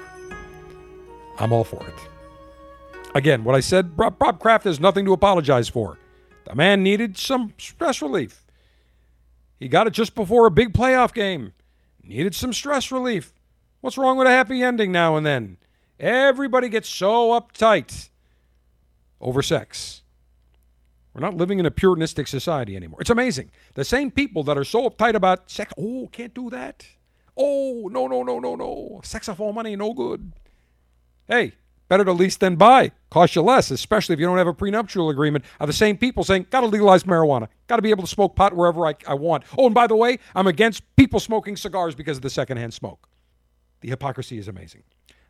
I'm 1.40 1.54
all 1.54 1.64
for 1.64 1.86
it. 1.88 3.06
Again, 3.16 3.44
what 3.44 3.56
I 3.56 3.62
said, 3.62 3.96
Bob, 3.96 4.20
Bob 4.20 4.40
Kraft 4.40 4.66
has 4.66 4.80
nothing 4.80 5.06
to 5.06 5.14
apologize 5.14 5.70
for. 5.70 5.98
The 6.46 6.56
man 6.56 6.84
needed 6.84 7.18
some 7.18 7.54
stress 7.58 8.02
relief. 8.02 8.44
He 9.60 9.70
got 9.70 9.88
it 9.88 9.94
just 9.94 10.16
before 10.16 10.46
a 10.46 10.52
big 10.52 10.74
playoff 10.74 11.14
game. 11.14 11.54
Needed 12.04 12.36
some 12.36 12.52
stress 12.52 12.92
relief. 12.92 13.34
What's 13.80 13.98
wrong 13.98 14.18
with 14.18 14.28
a 14.28 14.32
happy 14.32 14.62
ending 14.62 14.92
now 14.92 15.16
and 15.16 15.26
then? 15.26 15.58
Everybody 16.00 16.68
gets 16.68 16.90
so 16.90 17.30
uptight 17.40 18.10
over 19.22 19.42
sex. 19.42 20.03
We're 21.14 21.22
not 21.22 21.36
living 21.36 21.60
in 21.60 21.66
a 21.66 21.72
puritanistic 21.72 22.28
society 22.28 22.76
anymore. 22.76 23.00
It's 23.02 23.10
amazing. 23.10 23.52
The 23.76 23.86
same 23.86 24.10
people 24.10 24.44
that 24.44 24.58
are 24.58 24.64
so 24.64 24.90
uptight 24.90 25.14
about 25.14 25.50
sex, 25.50 25.72
oh, 25.78 26.10
can't 26.12 26.34
do 26.34 26.50
that. 26.50 26.88
Oh, 27.38 27.88
no, 27.92 28.08
no, 28.08 28.24
no, 28.24 28.40
no, 28.40 28.56
no. 28.56 29.02
Sex 29.04 29.28
for 29.28 29.54
money, 29.54 29.76
no 29.76 29.94
good. 29.94 30.34
Hey, 31.28 31.54
better 31.88 32.04
to 32.04 32.14
lease 32.14 32.38
than 32.38 32.56
buy. 32.56 32.92
Cost 33.12 33.36
you 33.36 33.44
less, 33.44 33.70
especially 33.70 34.14
if 34.14 34.20
you 34.20 34.26
don't 34.26 34.38
have 34.40 34.48
a 34.48 34.54
prenuptial 34.54 35.10
agreement. 35.10 35.46
Are 35.60 35.68
the 35.68 35.74
same 35.74 35.98
people 35.98 36.24
saying, 36.24 36.48
got 36.50 36.62
to 36.62 36.68
legalize 36.68 37.04
marijuana, 37.04 37.48
got 37.68 37.76
to 37.76 37.84
be 37.84 37.92
able 37.92 38.04
to 38.04 38.10
smoke 38.10 38.36
pot 38.36 38.56
wherever 38.56 38.86
I, 38.88 38.96
I 39.08 39.14
want. 39.14 39.44
Oh, 39.58 39.68
and 39.68 39.76
by 39.76 39.86
the 39.86 39.96
way, 39.96 40.18
I'm 40.36 40.48
against 40.48 40.84
people 40.96 41.20
smoking 41.20 41.56
cigars 41.56 41.94
because 41.94 42.18
of 42.18 42.24
the 42.24 42.30
secondhand 42.30 42.74
smoke. 42.74 43.08
The 43.82 43.90
hypocrisy 43.90 44.40
is 44.40 44.48
amazing. 44.48 44.84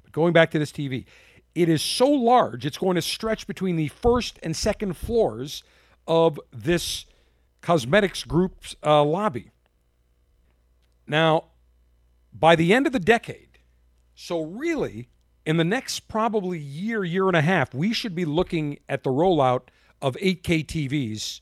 But 0.03 0.13
going 0.13 0.31
back 0.31 0.51
to 0.51 0.59
this 0.59 0.71
TV, 0.71 1.05
it 1.55 1.69
is 1.69 1.81
so 1.81 2.07
large, 2.09 2.65
it's 2.65 2.77
going 2.77 2.95
to 2.95 3.01
stretch 3.01 3.47
between 3.47 3.75
the 3.75 3.89
first 3.89 4.39
and 4.41 4.55
second 4.55 4.97
floors 4.97 5.63
of 6.07 6.39
this 6.51 7.05
cosmetics 7.61 8.23
group's 8.23 8.75
uh, 8.85 9.03
lobby. 9.03 9.51
Now, 11.07 11.45
by 12.33 12.55
the 12.55 12.73
end 12.73 12.87
of 12.87 12.93
the 12.93 12.99
decade, 12.99 13.59
so 14.15 14.41
really, 14.41 15.09
in 15.45 15.57
the 15.57 15.63
next 15.63 16.01
probably 16.07 16.59
year, 16.59 17.03
year 17.03 17.27
and 17.27 17.35
a 17.37 17.41
half, 17.41 17.73
we 17.73 17.93
should 17.93 18.15
be 18.15 18.25
looking 18.25 18.79
at 18.87 19.03
the 19.03 19.09
rollout 19.09 19.63
of 20.01 20.15
8K 20.15 20.65
TVs 20.65 21.41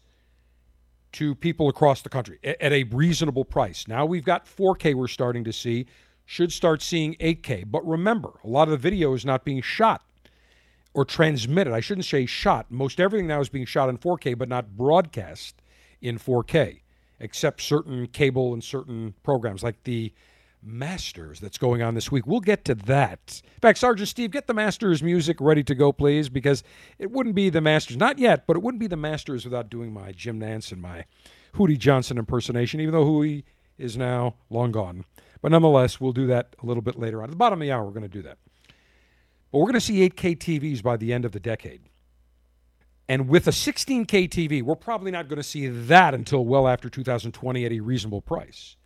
to 1.13 1.35
people 1.35 1.67
across 1.67 2.01
the 2.01 2.09
country 2.09 2.39
at 2.43 2.71
a 2.71 2.83
reasonable 2.83 3.43
price. 3.43 3.87
Now 3.87 4.05
we've 4.05 4.23
got 4.23 4.45
4K 4.45 4.95
we're 4.95 5.07
starting 5.07 5.43
to 5.43 5.53
see, 5.53 5.87
should 6.25 6.53
start 6.53 6.81
seeing 6.81 7.15
8K. 7.15 7.69
But 7.69 7.85
remember, 7.85 8.39
a 8.43 8.47
lot 8.47 8.67
of 8.67 8.71
the 8.71 8.77
video 8.77 9.13
is 9.13 9.25
not 9.25 9.43
being 9.43 9.61
shot 9.61 10.03
or 10.93 11.05
transmitted. 11.05 11.73
I 11.73 11.79
shouldn't 11.79 12.05
say 12.05 12.25
shot. 12.25 12.69
Most 12.69 12.99
everything 12.99 13.27
now 13.27 13.39
is 13.39 13.49
being 13.49 13.65
shot 13.65 13.89
in 13.89 13.97
4K, 13.97 14.37
but 14.37 14.49
not 14.49 14.75
broadcast 14.75 15.61
in 16.01 16.17
4K, 16.17 16.81
except 17.19 17.61
certain 17.61 18.07
cable 18.07 18.53
and 18.53 18.63
certain 18.63 19.13
programs 19.23 19.63
like 19.63 19.83
the 19.83 20.13
Masters 20.63 21.39
that's 21.39 21.57
going 21.57 21.81
on 21.81 21.95
this 21.95 22.11
week. 22.11 22.27
We'll 22.27 22.39
get 22.39 22.65
to 22.65 22.75
that. 22.75 23.41
In 23.43 23.59
fact, 23.61 23.79
Sergeant 23.79 24.09
Steve, 24.09 24.31
get 24.31 24.45
the 24.47 24.53
Masters 24.53 25.01
music 25.01 25.37
ready 25.39 25.63
to 25.63 25.73
go, 25.73 25.91
please, 25.91 26.29
because 26.29 26.63
it 26.99 27.09
wouldn't 27.11 27.35
be 27.35 27.49
the 27.49 27.61
Masters, 27.61 27.97
not 27.97 28.19
yet, 28.19 28.45
but 28.45 28.55
it 28.55 28.61
wouldn't 28.61 28.79
be 28.79 28.87
the 28.87 28.95
Masters 28.95 29.43
without 29.43 29.69
doing 29.69 29.91
my 29.91 30.11
Jim 30.11 30.39
Nantz 30.39 30.71
and 30.71 30.81
my 30.81 31.05
Hootie 31.55 31.79
Johnson 31.79 32.17
impersonation, 32.17 32.79
even 32.79 32.93
though 32.93 33.05
Hootie 33.05 33.43
is 33.77 33.97
now 33.97 34.35
long 34.49 34.71
gone. 34.71 35.05
But 35.41 35.51
nonetheless, 35.51 35.99
we'll 35.99 36.11
do 36.11 36.27
that 36.27 36.55
a 36.61 36.65
little 36.65 36.83
bit 36.83 36.99
later 36.99 37.19
on. 37.19 37.25
At 37.25 37.31
the 37.31 37.35
bottom 37.37 37.59
of 37.59 37.65
the 37.65 37.71
hour, 37.71 37.83
we're 37.83 37.91
going 37.91 38.03
to 38.03 38.07
do 38.07 38.21
that. 38.21 38.37
But 39.51 39.59
we're 39.59 39.65
going 39.65 39.73
to 39.73 39.81
see 39.81 40.07
8K 40.09 40.37
TVs 40.37 40.81
by 40.81 40.97
the 40.97 41.11
end 41.11 41.25
of 41.25 41.31
the 41.31 41.39
decade. 41.39 41.81
And 43.09 43.27
with 43.27 43.47
a 43.47 43.51
16K 43.51 44.29
TV, 44.29 44.61
we're 44.63 44.75
probably 44.75 45.11
not 45.11 45.27
going 45.27 45.37
to 45.37 45.43
see 45.43 45.67
that 45.67 46.13
until 46.13 46.45
well 46.45 46.67
after 46.67 46.89
2020 46.89 47.65
at 47.65 47.71
a 47.71 47.79
reasonable 47.81 48.21
price. 48.21 48.77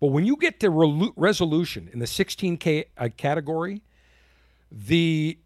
But 0.00 0.08
when 0.08 0.24
you 0.24 0.36
get 0.36 0.60
to 0.60 0.70
re- 0.70 1.10
resolution 1.16 1.90
in 1.92 1.98
the 1.98 2.06
16K 2.06 2.84
uh, 2.96 3.08
category, 3.16 3.82
the 4.70 5.38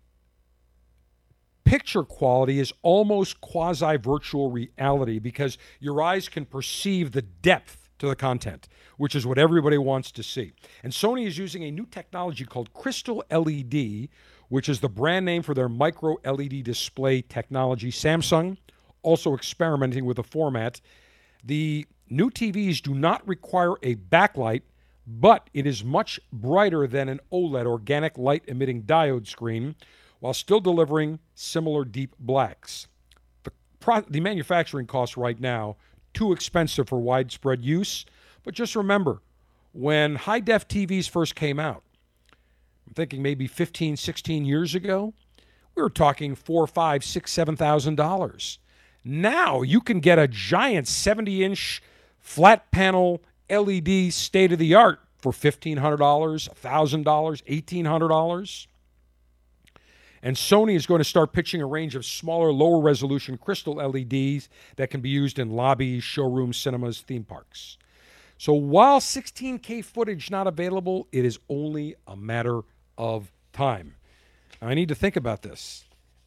picture 1.65 2.05
quality 2.05 2.61
is 2.61 2.73
almost 2.83 3.41
quasi 3.41 3.97
virtual 3.97 4.51
reality 4.51 5.19
because 5.19 5.59
your 5.81 6.03
eyes 6.03 6.29
can 6.29 6.45
perceive 6.45 7.13
the 7.13 7.23
depth 7.23 7.89
to 7.99 8.09
the 8.09 8.17
content, 8.17 8.69
which 8.99 9.15
is 9.15 9.27
what 9.27 9.39
everybody 9.39 9.79
wants 9.79 10.11
to 10.13 10.23
see. 10.23 10.53
And 10.83 10.93
Sony 10.93 11.27
is 11.27 11.39
using 11.39 11.65
a 11.65 11.71
new 11.71 11.87
technology 11.87 12.45
called 12.45 12.73
Crystal 12.73 13.25
LED, 13.31 14.09
which 14.49 14.69
is 14.69 14.81
the 14.81 14.89
brand 14.89 15.25
name 15.25 15.43
for 15.43 15.55
their 15.55 15.69
micro 15.69 16.17
LED 16.25 16.63
display 16.63 17.23
technology. 17.23 17.91
Samsung 17.91 18.57
also 19.03 19.35
experimenting 19.35 20.05
with 20.05 20.17
the 20.17 20.23
format. 20.23 20.81
The 21.45 21.87
new 22.11 22.31
TVs 22.31 22.83
do 22.83 22.95
not 22.95 23.27
require 23.27 23.75
a 23.83 23.95
backlight, 23.95 24.63
but 25.07 25.49
it 25.55 25.67
is 25.67 25.85
much 25.85 26.19
brighter 26.33 26.87
than 26.87 27.09
an 27.09 27.21
OLED 27.33 27.67
organic 27.67 28.19
light 28.19 28.43
emitting 28.49 28.83
diode 28.83 29.27
screen 29.27 29.77
while 30.19 30.35
still 30.35 30.61
delivering 30.61 31.19
similar 31.35 31.85
deep 31.85 32.15
blacks. 32.19 32.89
The, 33.45 33.53
pro- 33.79 34.01
the 34.01 34.21
manufacturing 34.21 34.87
costs 34.87 35.17
right 35.17 35.39
now 35.39 35.77
too 36.15 36.33
expensive 36.33 36.89
for 36.89 36.99
widespread 36.99 37.63
use, 37.63 38.07
but 38.43 38.55
just 38.55 38.75
remember 38.75 39.21
when 39.73 40.17
high 40.17 40.41
def 40.41 40.67
TVs 40.67 41.09
first 41.09 41.35
came 41.35 41.61
out, 41.61 41.83
I'm 42.87 42.95
thinking 42.95 43.23
maybe 43.23 43.47
15, 43.47 43.97
16 43.97 44.45
years 44.45 44.75
ago, 44.75 45.15
we 45.75 45.83
were 45.83 45.91
talking 45.91 46.35
four, 46.35 46.67
five, 46.67 47.05
six, 47.05 47.33
seven 47.33 47.57
thousand 47.57 47.97
dollars. 47.97 48.59
Now 49.05 49.63
you 49.63 49.81
can 49.81 50.01
get 50.01 50.19
a 50.19 50.27
giant 50.27 50.89
70 50.89 51.45
inch 51.45 51.83
flat 52.19 52.71
panel 52.71 53.23
LED 53.49 54.13
state 54.13 54.53
of 54.53 54.59
the 54.59 54.75
art 54.75 55.01
for 55.19 55.33
$1,500, 55.33 55.77
$1,000, 55.79 57.05
$1,800. 57.05 58.67
And 60.23 60.37
Sony 60.37 60.75
is 60.75 60.87
going 60.87 60.99
to 60.99 61.05
start 61.05 61.33
pitching 61.33 61.63
a 61.63 61.67
range 61.67 61.95
of 61.95 62.05
smaller, 62.05 62.53
lower 62.53 62.81
resolution 62.81 63.39
crystal 63.39 63.75
LEDs 63.75 64.49
that 64.77 64.91
can 64.91 65.01
be 65.01 65.11
used 65.11 65.39
in 65.39 65.51
lobbies, 65.51 66.03
showrooms, 66.03 66.57
cinemas, 66.57 67.01
theme 67.01 67.23
parks. 67.23 67.79
So 68.39 68.53
while 68.53 68.99
16K 69.01 69.85
footage 69.85 70.31
not 70.31 70.47
available, 70.47 71.07
it 71.13 71.25
is 71.25 71.39
only 71.49 71.95
a 72.07 72.17
matter 72.17 72.63
of 72.97 73.33
time. 73.53 73.95
Now, 74.61 74.69
I 74.69 74.75
need 74.75 74.89
to 74.89 74.95
think 74.95 75.17
about 75.17 75.43
this. 75.43 75.85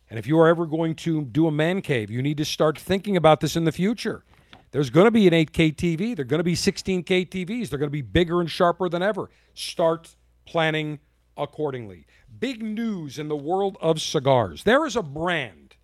And 0.10 0.18
if 0.18 0.26
you 0.26 0.40
are 0.40 0.48
ever 0.48 0.66
going 0.66 0.96
to 0.96 1.24
do 1.24 1.48
a 1.48 1.52
man 1.52 1.82
cave, 1.82 2.10
you 2.10 2.22
need 2.22 2.38
to 2.38 2.46
start 2.46 2.78
thinking 2.78 3.16
about 3.16 3.42
this 3.42 3.56
in 3.56 3.66
the 3.66 3.72
future. 3.72 4.24
There's 4.72 4.90
going 4.90 5.06
to 5.06 5.12
be 5.12 5.28
an 5.28 5.34
8K 5.34 5.76
TV. 5.76 6.16
They're 6.16 6.26
going 6.26 6.40
to 6.40 6.44
be 6.44 6.56
16K 6.56 7.30
TVs. 7.30 7.70
They're 7.70 7.80
going 7.80 7.90
to 7.90 7.92
be 7.92 8.02
bigger 8.02 8.40
and 8.40 8.50
sharper 8.50 8.90
than 8.90 9.02
ever. 9.02 9.30
Start 9.54 10.16
planning 10.46 11.00
accordingly. 11.38 12.06
Big 12.40 12.62
news 12.62 13.18
in 13.18 13.28
the 13.28 13.36
world 13.36 13.78
of 13.82 14.02
cigars. 14.02 14.64
There 14.64 14.86
is 14.86 14.96
a 14.96 15.02
brand 15.04 15.76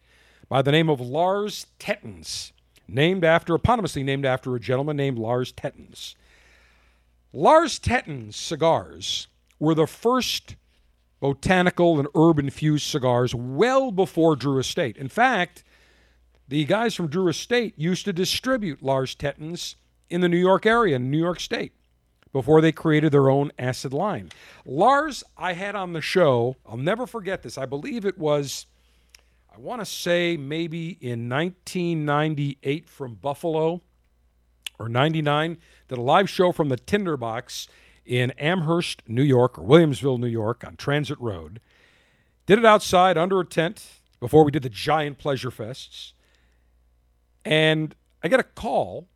by 0.50 0.62
the 0.62 0.72
name 0.72 0.90
of 0.90 1.00
Lars 1.00 1.68
Tetens, 1.80 2.52
named 2.88 3.24
after, 3.24 3.58
eponymously 3.58 4.04
named 4.04 4.26
after 4.26 4.56
a 4.56 4.60
gentleman 4.60 4.98
named 4.98 5.18
Lars 5.18 5.52
Tetens. 5.52 6.16
Lars 7.34 7.80
Tetens 7.80 8.36
cigars 8.36 9.28
were 9.60 9.74
the 9.74 9.88
first 9.88 10.56
botanical 11.26 11.98
and 11.98 12.08
herb 12.14 12.38
infused 12.38 12.86
cigars 12.86 13.34
well 13.34 13.92
before 13.92 14.36
Drew 14.36 14.60
Estate. 14.60 14.96
In 14.96 15.10
fact, 15.10 15.64
the 16.48 16.66
guys 16.66 16.94
from 16.94 17.08
Drew 17.08 17.28
Estate 17.30 17.74
used 17.78 18.06
to 18.06 18.14
distribute 18.14 18.84
Lars 18.84 19.16
Tetens 19.16 19.74
in 20.08 20.22
the 20.22 20.30
New 20.30 20.38
York 20.38 20.68
area, 20.68 20.98
in 20.98 21.10
New 21.10 21.18
York 21.18 21.40
State, 21.40 21.74
before 22.32 22.62
they 22.62 22.72
created 22.72 23.12
their 23.12 23.28
own 23.28 23.52
acid 23.58 23.92
line. 23.92 24.30
Lars, 24.68 25.24
I 25.36 25.54
had 25.54 25.74
on 25.74 25.94
the 25.94 26.02
show, 26.02 26.58
I'll 26.64 26.78
never 26.78 27.08
forget 27.08 27.42
this. 27.42 27.58
I 27.58 27.66
believe 27.66 28.06
it 28.06 28.20
was, 28.20 28.68
I 29.52 29.60
want 29.60 29.82
to 29.82 29.86
say 29.86 30.38
maybe 30.38 30.90
in 31.02 31.28
1998 31.28 32.88
from 32.88 33.16
Buffalo 33.16 33.82
or 34.78 34.90
99, 34.90 35.58
did 35.88 35.98
a 35.98 36.02
live 36.02 36.30
show 36.30 36.52
from 36.52 36.70
the 36.70 36.78
Tinderbox 36.78 37.68
in 38.06 38.32
Amherst, 38.32 39.02
New 39.08 39.24
York, 39.24 39.58
or 39.58 39.64
Williamsville, 39.64 40.20
New 40.20 40.28
York, 40.28 40.64
on 40.66 40.76
Transit 40.76 41.20
Road. 41.20 41.60
Did 42.46 42.60
it 42.60 42.66
outside 42.66 43.18
under 43.18 43.40
a 43.40 43.46
tent 43.46 44.02
before 44.20 44.44
we 44.44 44.52
did 44.52 44.64
the 44.64 44.70
giant 44.70 45.18
pleasure 45.18 45.52
fests. 45.52 46.14
And 47.44 47.96
I 48.24 48.28
get 48.28 48.40
a 48.40 48.44
call 48.44 49.08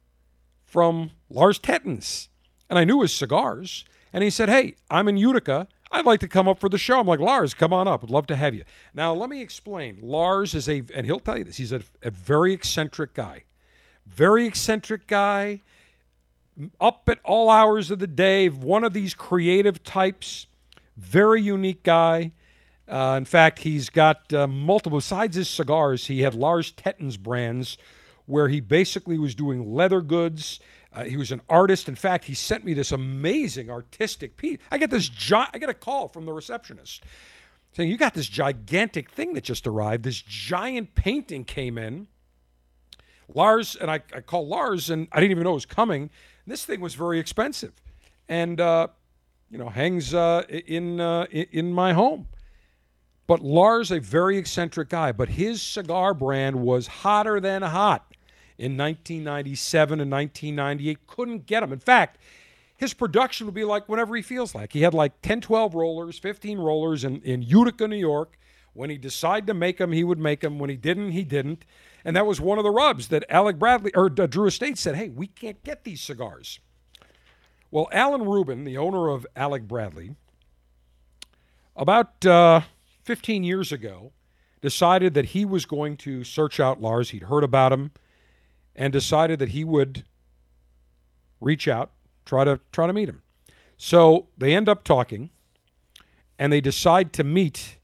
from 0.65 1.11
Lars 1.29 1.59
Tetens, 1.59 2.27
and 2.69 2.77
I 2.77 2.83
knew 2.83 3.01
his 3.01 3.13
cigars. 3.13 3.85
And 4.13 4.23
he 4.23 4.29
said, 4.29 4.49
Hey, 4.49 4.75
I'm 4.89 5.07
in 5.07 5.17
Utica. 5.17 5.67
I'd 5.91 6.05
like 6.05 6.19
to 6.19 6.27
come 6.27 6.47
up 6.47 6.59
for 6.59 6.69
the 6.69 6.77
show. 6.77 6.99
I'm 6.99 7.07
like, 7.07 7.19
Lars, 7.19 7.55
come 7.55 7.73
on 7.73 7.87
up. 7.87 8.03
I'd 8.03 8.11
love 8.11 8.27
to 8.27 8.35
have 8.35 8.53
you. 8.53 8.63
Now, 8.93 9.11
let 9.11 9.31
me 9.31 9.41
explain. 9.41 9.97
Lars 10.03 10.53
is 10.53 10.69
a, 10.69 10.83
and 10.93 11.07
he'll 11.07 11.19
tell 11.19 11.39
you 11.39 11.43
this, 11.43 11.57
he's 11.57 11.71
a, 11.71 11.81
a 12.03 12.11
very 12.11 12.53
eccentric 12.53 13.15
guy. 13.15 13.45
Very 14.05 14.45
eccentric 14.45 15.07
guy, 15.07 15.61
up 16.79 17.07
at 17.07 17.19
all 17.23 17.49
hours 17.49 17.91
of 17.91 17.99
the 17.99 18.07
day, 18.07 18.49
one 18.49 18.83
of 18.83 18.93
these 18.93 19.13
creative 19.13 19.83
types. 19.83 20.47
Very 20.97 21.41
unique 21.41 21.83
guy. 21.83 22.31
Uh, 22.87 23.15
in 23.17 23.25
fact, 23.25 23.59
he's 23.59 23.89
got 23.89 24.33
uh, 24.33 24.47
multiple, 24.47 24.97
besides 24.97 25.35
his 25.35 25.49
cigars, 25.49 26.07
he 26.07 26.21
had 26.21 26.33
Lars 26.33 26.71
Tetens 26.71 27.19
brands 27.19 27.77
where 28.25 28.47
he 28.47 28.59
basically 28.59 29.17
was 29.17 29.33
doing 29.33 29.73
leather 29.73 30.01
goods. 30.01 30.59
Uh, 30.93 31.03
he 31.03 31.17
was 31.17 31.31
an 31.31 31.41
artist. 31.49 31.87
In 31.87 31.95
fact, 31.95 32.25
he 32.25 32.33
sent 32.33 32.63
me 32.63 32.73
this 32.73 32.91
amazing 32.91 33.69
artistic 33.69 34.37
piece. 34.37 34.57
I 34.71 34.77
get 34.77 34.91
this 34.91 35.09
gi- 35.09 35.47
I 35.53 35.57
get 35.57 35.69
a 35.69 35.73
call 35.73 36.07
from 36.07 36.25
the 36.25 36.33
receptionist 36.33 37.03
saying, 37.71 37.89
"You 37.89 37.97
got 37.97 38.13
this 38.13 38.27
gigantic 38.27 39.09
thing 39.09 39.33
that 39.33 39.43
just 39.43 39.65
arrived. 39.65 40.03
This 40.03 40.21
giant 40.21 40.95
painting 40.95 41.43
came 41.43 41.77
in." 41.77 42.07
Lars 43.33 43.75
and 43.75 43.89
I, 43.89 44.01
I 44.15 44.21
called 44.21 44.47
Lars, 44.47 44.89
and 44.89 45.07
I 45.11 45.19
didn't 45.19 45.31
even 45.31 45.43
know 45.43 45.51
it 45.51 45.55
was 45.55 45.65
coming. 45.65 46.09
This 46.47 46.65
thing 46.65 46.81
was 46.81 46.95
very 46.95 47.19
expensive, 47.19 47.73
and 48.27 48.59
uh, 48.59 48.87
you 49.49 49.57
know 49.57 49.69
hangs 49.69 50.13
uh, 50.13 50.43
in 50.49 50.99
uh, 50.99 51.25
in 51.25 51.73
my 51.73 51.93
home. 51.93 52.27
But 53.27 53.41
Lars, 53.41 53.91
a 53.91 53.99
very 53.99 54.37
eccentric 54.39 54.89
guy, 54.89 55.11
but 55.11 55.29
his 55.29 55.61
cigar 55.61 56.15
brand 56.15 56.55
was 56.55 56.87
hotter 56.87 57.39
than 57.39 57.61
hot 57.61 58.15
in 58.57 58.75
1997 58.75 59.99
and 60.01 60.11
1998. 60.11 61.05
Couldn't 61.05 61.45
get 61.45 61.59
them. 61.59 61.71
In 61.71 61.77
fact, 61.77 62.17
his 62.75 62.93
production 62.93 63.45
would 63.45 63.53
be 63.53 63.63
like 63.63 63.87
whenever 63.87 64.15
he 64.15 64.21
feels 64.21 64.55
like. 64.55 64.73
He 64.73 64.81
had 64.81 64.93
like 64.95 65.21
10, 65.21 65.41
12 65.41 65.75
rollers, 65.75 66.17
15 66.17 66.57
rollers 66.57 67.03
in, 67.03 67.21
in 67.21 67.41
Utica, 67.43 67.87
New 67.87 67.97
York. 67.97 68.37
When 68.73 68.89
he 68.89 68.97
decided 68.97 69.45
to 69.47 69.53
make 69.53 69.77
them, 69.77 69.91
he 69.91 70.03
would 70.03 70.17
make 70.17 70.39
them. 70.39 70.57
When 70.57 70.69
he 70.69 70.77
didn't, 70.77 71.11
he 71.11 71.23
didn't. 71.23 71.65
And 72.05 72.15
that 72.15 72.25
was 72.25 72.39
one 72.39 72.57
of 72.57 72.63
the 72.63 72.71
rubs 72.71 73.09
that 73.09 73.25
Alec 73.29 73.59
Bradley 73.59 73.91
or 73.93 74.05
uh, 74.05 74.25
Drew 74.25 74.47
Estate 74.47 74.77
said, 74.77 74.95
hey, 74.95 75.09
we 75.09 75.27
can't 75.27 75.63
get 75.63 75.83
these 75.83 76.01
cigars. 76.01 76.59
Well, 77.71 77.87
Alan 77.91 78.23
Rubin, 78.23 78.63
the 78.63 78.77
owner 78.77 79.09
of 79.09 79.27
Alec 79.35 79.67
Bradley, 79.67 80.15
about 81.75 82.25
uh, 82.25 82.61
15 83.03 83.43
years 83.43 83.71
ago, 83.71 84.11
decided 84.61 85.13
that 85.13 85.25
he 85.25 85.45
was 85.45 85.65
going 85.65 85.97
to 85.97 86.23
search 86.23 86.59
out 86.59 86.81
Lars. 86.81 87.11
He'd 87.11 87.23
heard 87.23 87.43
about 87.43 87.71
him 87.71 87.91
and 88.75 88.91
decided 88.91 89.39
that 89.39 89.49
he 89.49 89.63
would 89.63 90.03
reach 91.39 91.67
out, 91.67 91.91
try 92.25 92.43
to 92.43 92.59
try 92.71 92.87
to 92.87 92.93
meet 92.93 93.09
him. 93.09 93.21
So 93.77 94.27
they 94.37 94.55
end 94.55 94.67
up 94.67 94.83
talking 94.83 95.29
and 96.37 96.51
they 96.51 96.61
decide 96.61 97.13
to 97.13 97.23
meet 97.23 97.77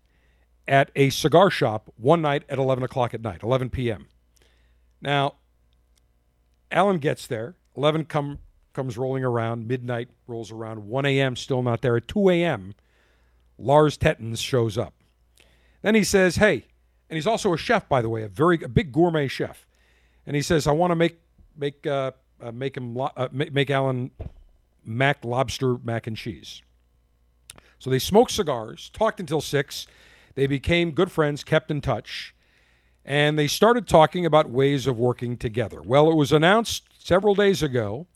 at 0.68 0.92
a 0.96 1.10
cigar 1.10 1.50
shop 1.50 1.92
one 1.98 2.22
night 2.22 2.44
at 2.50 2.58
11 2.58 2.84
o'clock 2.84 3.14
at 3.14 3.22
night, 3.22 3.44
11 3.44 3.70
p.m. 3.70 4.08
Now, 5.02 5.36
Alan 6.72 6.98
gets 6.98 7.28
there. 7.28 7.56
11 7.78 8.06
come, 8.06 8.40
comes 8.74 8.98
rolling 8.98 9.24
around. 9.24 9.68
Midnight 9.68 10.10
rolls 10.28 10.52
around. 10.52 10.88
1 10.88 11.06
a.m. 11.06 11.36
still 11.36 11.62
not 11.62 11.82
there. 11.82 11.98
At 11.98 12.08
2 12.08 12.30
a.m., 12.30 12.74
Lars 13.58 13.98
Tetens 13.98 14.40
shows 14.40 14.78
up. 14.78 14.94
Then 15.82 15.96
he 15.96 16.04
says, 16.04 16.38
"Hey," 16.38 16.66
and 17.10 17.16
he's 17.16 17.28
also 17.28 17.54
a 17.54 17.58
chef, 17.58 17.88
by 17.88 18.02
the 18.02 18.10
way, 18.10 18.24
a 18.24 18.28
very 18.28 18.62
a 18.64 18.68
big 18.68 18.92
gourmet 18.92 19.28
chef. 19.28 19.68
And 20.26 20.36
he 20.36 20.42
says, 20.42 20.68
"I 20.68 20.72
want 20.72 20.92
to 20.92 20.96
make 20.96 21.20
make 21.56 21.86
uh, 21.86 22.12
uh, 22.42 22.52
make 22.52 22.76
him 22.76 22.96
lo- 22.96 23.12
uh, 23.16 23.30
make, 23.32 23.54
make 23.54 23.70
Alan 23.70 24.12
mac 24.84 25.24
lobster 25.24 25.78
mac 25.78 26.08
and 26.08 26.18
cheese." 26.18 26.64
So 27.78 27.90
they 27.90 28.00
smoked 28.00 28.32
cigars, 28.32 28.90
talked 28.90 29.20
until 29.20 29.42
six. 29.42 29.86
They 30.36 30.48
became 30.48 30.92
good 30.92 31.12
friends, 31.12 31.44
kept 31.44 31.72
in 31.72 31.82
touch, 31.82 32.36
and 33.04 33.40
they 33.40 33.48
started 33.48 33.88
talking 33.88 34.26
about 34.26 34.50
ways 34.50 34.86
of 34.86 35.00
working 35.00 35.38
together. 35.38 35.82
Well, 35.82 36.10
it 36.12 36.16
was 36.16 36.32
announced 36.32 36.84
several 36.98 37.36
days 37.36 37.64
ago 37.64 38.08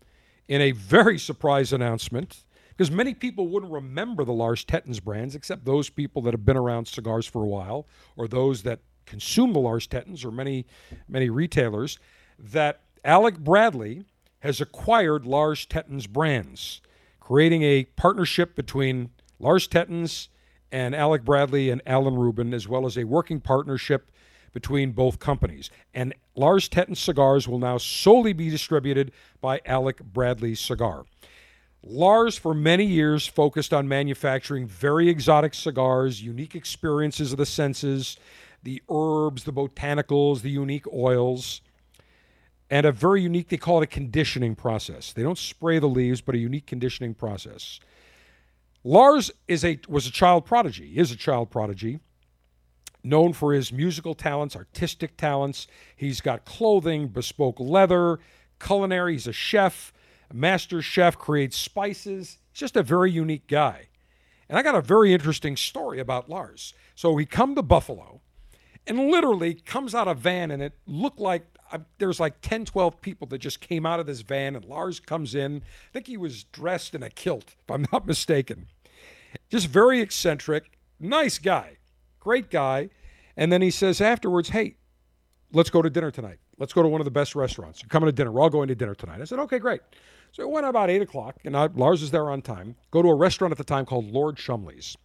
in 0.48 0.62
a 0.62 0.72
very 0.72 1.18
surprise 1.18 1.72
announcement 1.72 2.44
because 2.70 2.92
many 2.92 3.14
people 3.14 3.48
wouldn't 3.48 3.72
remember 3.72 4.24
the 4.24 4.34
Lars 4.34 4.66
Tetens 4.66 5.04
brands 5.04 5.36
except 5.36 5.66
those 5.66 5.90
people 5.90 6.22
that 6.24 6.34
have 6.34 6.46
been 6.46 6.58
around 6.58 6.88
cigars 6.88 7.26
for 7.26 7.44
a 7.44 7.48
while 7.48 7.88
or 8.18 8.28
those 8.28 8.64
that 8.64 8.80
consume 9.06 9.54
the 9.54 9.60
Lars 9.60 9.88
Tetens 9.88 10.24
or 10.26 10.32
many 10.32 10.66
many 11.08 11.30
retailers 11.30 12.00
that 12.38 12.82
Alec 13.04 13.38
Bradley 13.40 14.06
has 14.40 14.62
acquired 14.62 15.26
Lars 15.26 15.66
Tetens 15.66 16.08
brands, 16.08 16.82
creating 17.20 17.64
a 17.64 17.86
partnership 17.96 18.56
between 18.56 19.10
Lars 19.40 19.68
Tetens 19.68 20.30
and 20.72 20.96
Alec 20.96 21.24
Bradley 21.24 21.70
and 21.70 21.82
Alan 21.86 22.16
Rubin, 22.16 22.54
as 22.54 22.68
well 22.68 22.86
as 22.86 22.98
a 22.98 23.04
working 23.04 23.40
partnership 23.40 24.12
between 24.54 24.92
both 24.92 25.20
companies. 25.20 25.70
And 25.94 26.14
Lars 26.36 26.68
Tetten 26.68 26.98
cigars 26.98 27.48
will 27.48 27.60
now 27.60 27.78
solely 27.78 28.34
be 28.34 28.50
distributed 28.50 29.12
by 29.42 29.62
Alec 29.66 30.04
Bradley 30.04 30.56
Cigar. 30.56 31.06
Lars, 31.82 32.38
for 32.38 32.54
many 32.54 32.86
years, 32.86 33.26
focused 33.26 33.74
on 33.74 33.88
manufacturing 33.88 34.68
very 34.68 35.08
exotic 35.08 35.54
cigars, 35.54 36.22
unique 36.22 36.56
experiences 36.56 37.32
of 37.32 37.38
the 37.38 37.46
senses, 37.46 38.18
the 38.64 38.82
herbs, 38.90 39.46
the 39.46 39.54
botanicals, 39.54 40.42
the 40.42 40.50
unique 40.50 40.86
oils, 40.94 41.62
and 42.70 42.86
a 42.86 42.92
very 42.92 43.22
unique, 43.22 43.48
they 43.48 43.58
call 43.58 43.82
it 43.82 43.86
a 43.86 43.88
conditioning 43.88 44.56
process. 44.56 45.14
They 45.14 45.24
don't 45.24 45.38
spray 45.38 45.80
the 45.80 45.88
leaves, 45.88 46.22
but 46.22 46.36
a 46.36 46.38
unique 46.38 46.68
conditioning 46.68 47.14
process. 47.14 47.80
Lars 48.84 49.32
is 49.48 49.66
a 49.66 49.80
was 49.88 50.08
a 50.08 50.12
child 50.12 50.46
prodigy. 50.46 50.92
He 50.94 51.00
is 51.00 51.12
a 51.12 51.18
child 51.18 51.50
prodigy, 51.50 52.00
known 53.04 53.34
for 53.34 53.54
his 53.54 53.72
musical 53.72 54.14
talents, 54.14 54.56
artistic 54.56 55.18
talents. 55.18 55.68
He's 55.96 56.22
got 56.22 56.46
clothing, 56.46 57.10
bespoke 57.10 57.60
leather, 57.60 58.20
culinary. 58.60 59.14
He's 59.14 59.28
a 59.28 59.34
chef, 59.34 59.92
a 60.30 60.34
master 60.34 60.82
chef, 60.82 61.18
creates 61.18 61.58
spices. 61.58 62.38
He's 62.52 62.60
just 62.60 62.78
a 62.78 62.84
very 62.84 63.12
unique 63.12 63.48
guy. 63.48 63.88
And 64.48 64.58
I 64.58 64.64
got 64.64 64.76
a 64.76 64.82
very 64.82 65.14
interesting 65.14 65.58
story 65.58 66.00
about 66.00 66.30
Lars. 66.30 66.74
So 66.96 67.16
he 67.18 67.26
come 67.26 67.56
to 67.56 67.62
Buffalo 67.62 68.22
and 68.88 69.10
literally 69.12 69.54
comes 69.54 69.94
out 69.94 70.08
of 70.08 70.18
van 70.20 70.52
and 70.52 70.64
it 70.64 70.74
looked 70.88 71.20
like 71.20 71.46
uh, 71.72 71.80
there's 71.98 72.20
like 72.20 72.42
10 72.42 72.66
12 72.66 73.02
people 73.02 73.28
that 73.28 73.40
just 73.40 73.60
came 73.60 73.86
out 73.86 74.00
of 74.00 74.06
this 74.06 74.22
van 74.22 74.56
and 74.56 74.66
lars 74.66 75.00
comes 75.00 75.36
in. 75.36 75.58
I 75.58 75.92
think 75.94 76.08
he 76.08 76.18
was 76.18 76.44
dressed 76.46 76.96
in 76.96 77.04
a 77.04 77.10
kilt 77.10 77.56
if 77.60 77.72
i'm 77.72 77.86
not 77.92 78.06
mistaken. 78.06 78.68
Just 79.50 79.68
very 79.68 80.02
eccentric 80.02 80.78
nice 81.00 81.38
guy 81.38 81.78
great 82.20 82.50
guy. 82.50 82.90
And 83.38 83.52
then 83.52 83.62
he 83.62 83.72
says 83.72 84.02
afterwards 84.02 84.50
hey 84.50 84.76
let's 85.52 85.70
go 85.70 85.82
to 85.82 85.90
dinner 85.90 86.12
tonight. 86.12 86.40
Let's 86.58 86.74
go 86.74 86.84
to 86.84 86.90
one 86.90 87.00
of 87.02 87.06
the 87.06 87.12
best 87.12 87.36
restaurants. 87.36 87.82
You're 87.82 87.90
coming 87.90 88.08
to 88.08 88.12
dinner. 88.12 88.32
We're 88.32 88.42
all 88.42 88.50
going 88.50 88.68
to 88.68 88.76
dinner 88.76 88.96
tonight. 88.96 89.22
I 89.22 89.26
said 89.26 89.40
okay 89.40 89.60
great. 89.60 89.82
So 90.32 90.44
it 90.44 90.50
went 90.50 90.68
about 90.68 90.90
8 90.90 91.02
o'clock 91.02 91.38
and 91.46 91.56
I, 91.56 91.68
lars 91.68 92.02
is 92.02 92.12
there 92.12 92.30
on 92.30 92.42
time. 92.42 92.76
Go 92.92 93.02
to 93.02 93.10
a 93.10 93.16
restaurant 93.16 93.52
at 93.52 93.58
the 93.58 93.64
time 93.64 93.86
called 93.86 94.12
lord 94.12 94.38
chumley's. 94.38 94.98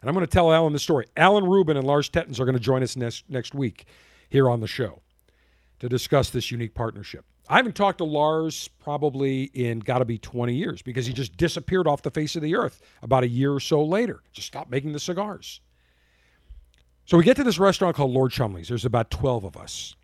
And 0.00 0.08
I'm 0.08 0.14
going 0.14 0.26
to 0.26 0.32
tell 0.32 0.50
Alan 0.50 0.72
the 0.72 0.78
story. 0.78 1.06
Alan 1.14 1.44
Rubin 1.44 1.76
and 1.76 1.86
Lars 1.86 2.08
Tetens 2.08 2.40
are 2.40 2.46
going 2.46 2.54
to 2.54 2.60
join 2.60 2.82
us 2.82 2.96
next, 2.96 3.28
next 3.28 3.54
week 3.54 3.84
here 4.30 4.48
on 4.48 4.60
the 4.60 4.66
show 4.66 5.02
to 5.80 5.88
discuss 5.88 6.30
this 6.30 6.50
unique 6.50 6.74
partnership. 6.74 7.24
I 7.48 7.56
haven't 7.56 7.74
talked 7.74 7.98
to 7.98 8.04
Lars 8.04 8.68
probably 8.78 9.44
in 9.54 9.80
got 9.80 9.98
to 9.98 10.04
be 10.04 10.18
20 10.18 10.54
years 10.54 10.82
because 10.82 11.06
he 11.06 11.12
just 11.12 11.36
disappeared 11.36 11.88
off 11.88 12.02
the 12.02 12.10
face 12.10 12.36
of 12.36 12.42
the 12.42 12.54
earth 12.54 12.80
about 13.02 13.24
a 13.24 13.28
year 13.28 13.52
or 13.52 13.60
so 13.60 13.82
later. 13.84 14.22
Just 14.32 14.46
stopped 14.46 14.70
making 14.70 14.92
the 14.92 15.00
cigars. 15.00 15.60
So 17.06 17.18
we 17.18 17.24
get 17.24 17.36
to 17.38 17.44
this 17.44 17.58
restaurant 17.58 17.96
called 17.96 18.12
Lord 18.12 18.30
Chumley's. 18.30 18.68
There's 18.68 18.84
about 18.84 19.10
12 19.10 19.44
of 19.44 19.56
us. 19.56 19.96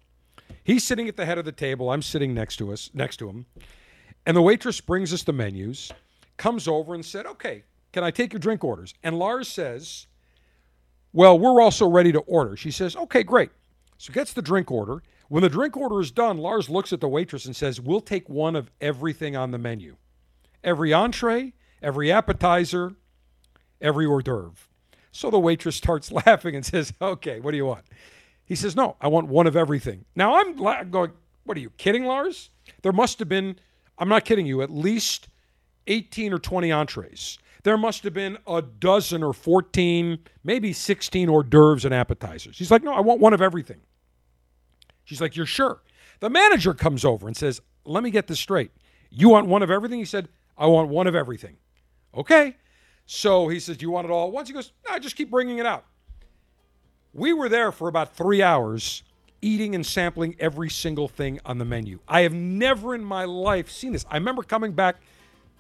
He's 0.65 0.83
sitting 0.83 1.07
at 1.07 1.17
the 1.17 1.25
head 1.25 1.39
of 1.39 1.45
the 1.45 1.53
table. 1.53 1.91
I'm 1.91 2.03
sitting 2.03 2.35
next 2.35 2.57
to 2.57 2.73
us, 2.73 2.91
next 2.93 3.19
to 3.19 3.29
him. 3.29 3.47
And 4.25 4.37
the 4.37 4.43
waitress 4.43 4.81
brings 4.81 5.13
us 5.13 5.23
the 5.23 5.33
menus, 5.33 5.93
comes 6.37 6.67
over 6.67 6.95
and 6.95 7.05
said, 7.05 7.27
"Okay, 7.27 7.63
can 7.93 8.03
I 8.03 8.11
take 8.11 8.33
your 8.33 8.41
drink 8.41 8.65
orders?" 8.65 8.93
And 9.05 9.17
Lars 9.17 9.47
says, 9.47 10.09
"Well, 11.13 11.39
we're 11.39 11.61
also 11.61 11.89
ready 11.89 12.11
to 12.11 12.19
order." 12.21 12.57
She 12.57 12.73
says, 12.73 12.97
"Okay, 12.97 13.23
great." 13.23 13.51
So 13.99 14.13
gets 14.13 14.33
the 14.33 14.43
drink 14.43 14.73
order. 14.73 15.05
When 15.29 15.43
the 15.43 15.49
drink 15.49 15.77
order 15.77 16.01
is 16.01 16.11
done, 16.11 16.39
Lars 16.39 16.69
looks 16.69 16.93
at 16.93 17.01
the 17.01 17.09
waitress 17.09 17.47
and 17.47 17.57
says, 17.57 17.81
We'll 17.81 18.01
take 18.01 18.29
one 18.29 18.57
of 18.57 18.71
everything 18.81 19.37
on 19.37 19.51
the 19.51 19.59
menu 19.59 19.97
every 20.65 20.93
entree, 20.93 21.53
every 21.83 22.11
appetizer, 22.11 22.95
every 23.81 24.05
hors 24.07 24.23
d'oeuvre. 24.23 24.67
So 25.13 25.31
the 25.31 25.39
waitress 25.39 25.77
starts 25.77 26.11
laughing 26.27 26.55
and 26.55 26.65
says, 26.65 26.93
Okay, 27.01 27.41
what 27.41 27.51
do 27.53 27.57
you 27.57 27.67
want? 27.67 27.85
He 28.45 28.55
says, 28.55 28.77
No, 28.77 28.97
I 29.01 29.09
want 29.09 29.29
one 29.29 29.47
of 29.47 29.57
everything. 29.57 30.05
Now 30.15 30.41
I'm 30.41 30.57
la- 30.57 30.85
going, 30.85 31.13
What 31.45 31.57
are 31.57 31.61
you 31.61 31.71
kidding, 31.71 32.05
Lars? 32.05 32.51
There 32.83 32.93
must 32.93 33.19
have 33.19 33.29
been, 33.29 33.57
I'm 33.99 34.09
not 34.09 34.25
kidding 34.25 34.47
you, 34.47 34.63
at 34.63 34.71
least 34.71 35.29
18 35.89 36.33
or 36.33 36.39
20 36.39 36.71
entrees. 36.71 37.39
There 37.65 37.77
must 37.77 38.05
have 38.05 38.13
been 38.13 38.39
a 38.47 38.63
dozen 38.63 39.25
or 39.25 39.33
14, 39.33 40.19
maybe 40.45 40.73
16 40.73 41.29
hors 41.29 41.43
d'oeuvres 41.43 41.85
and 41.85 41.93
appetizers. 41.93 42.59
He's 42.59 42.71
like, 42.71 42.85
No, 42.85 42.93
I 42.93 43.01
want 43.01 43.21
one 43.21 43.33
of 43.33 43.43
everything. 43.43 43.81
She's 45.07 45.23
like, 45.23 45.35
You're 45.35 45.47
sure? 45.47 45.81
The 46.21 46.29
manager 46.29 46.75
comes 46.75 47.05
over 47.05 47.27
and 47.27 47.35
says, 47.37 47.63
Let 47.87 48.03
me 48.03 48.11
get 48.11 48.27
this 48.27 48.39
straight. 48.39 48.73
You 49.09 49.31
want 49.31 49.47
one 49.47 49.63
of 49.63 49.71
everything? 49.71 49.99
He 49.99 50.05
said, 50.05 50.29
I 50.59 50.67
want 50.67 50.91
one 50.91 51.07
of 51.07 51.15
everything. 51.15 51.57
Okay. 52.15 52.57
So 53.07 53.49
he 53.49 53.61
says, 53.61 53.79
Do 53.79 53.87
you 53.87 53.91
want 53.91 54.07
it 54.07 54.11
all 54.11 54.27
at 54.27 54.33
once? 54.33 54.49
He 54.49 54.55
goes, 54.55 54.73
No, 54.87 54.99
just 54.99 55.17
keep 55.17 55.31
bringing 55.31 55.59
it 55.59 55.65
out. 55.65 55.87
We 57.15 57.33
were 57.33 57.49
there 57.49 57.73
for 57.73 57.89
about 57.89 58.15
three 58.15 58.43
hours 58.43 59.03
eating 59.41 59.75
and 59.75 59.87
sampling 59.87 60.35
every 60.41 60.69
single 60.69 61.09
thing 61.09 61.39
on 61.45 61.59
the 61.59 61.65
menu. 61.65 62.01
I 62.09 62.23
have 62.23 62.33
never 62.33 62.95
in 62.95 63.05
my 63.05 63.25
life 63.25 63.71
seen 63.71 63.93
this. 63.93 64.05
I 64.11 64.17
remember 64.17 64.43
coming 64.43 64.73
back 64.73 64.97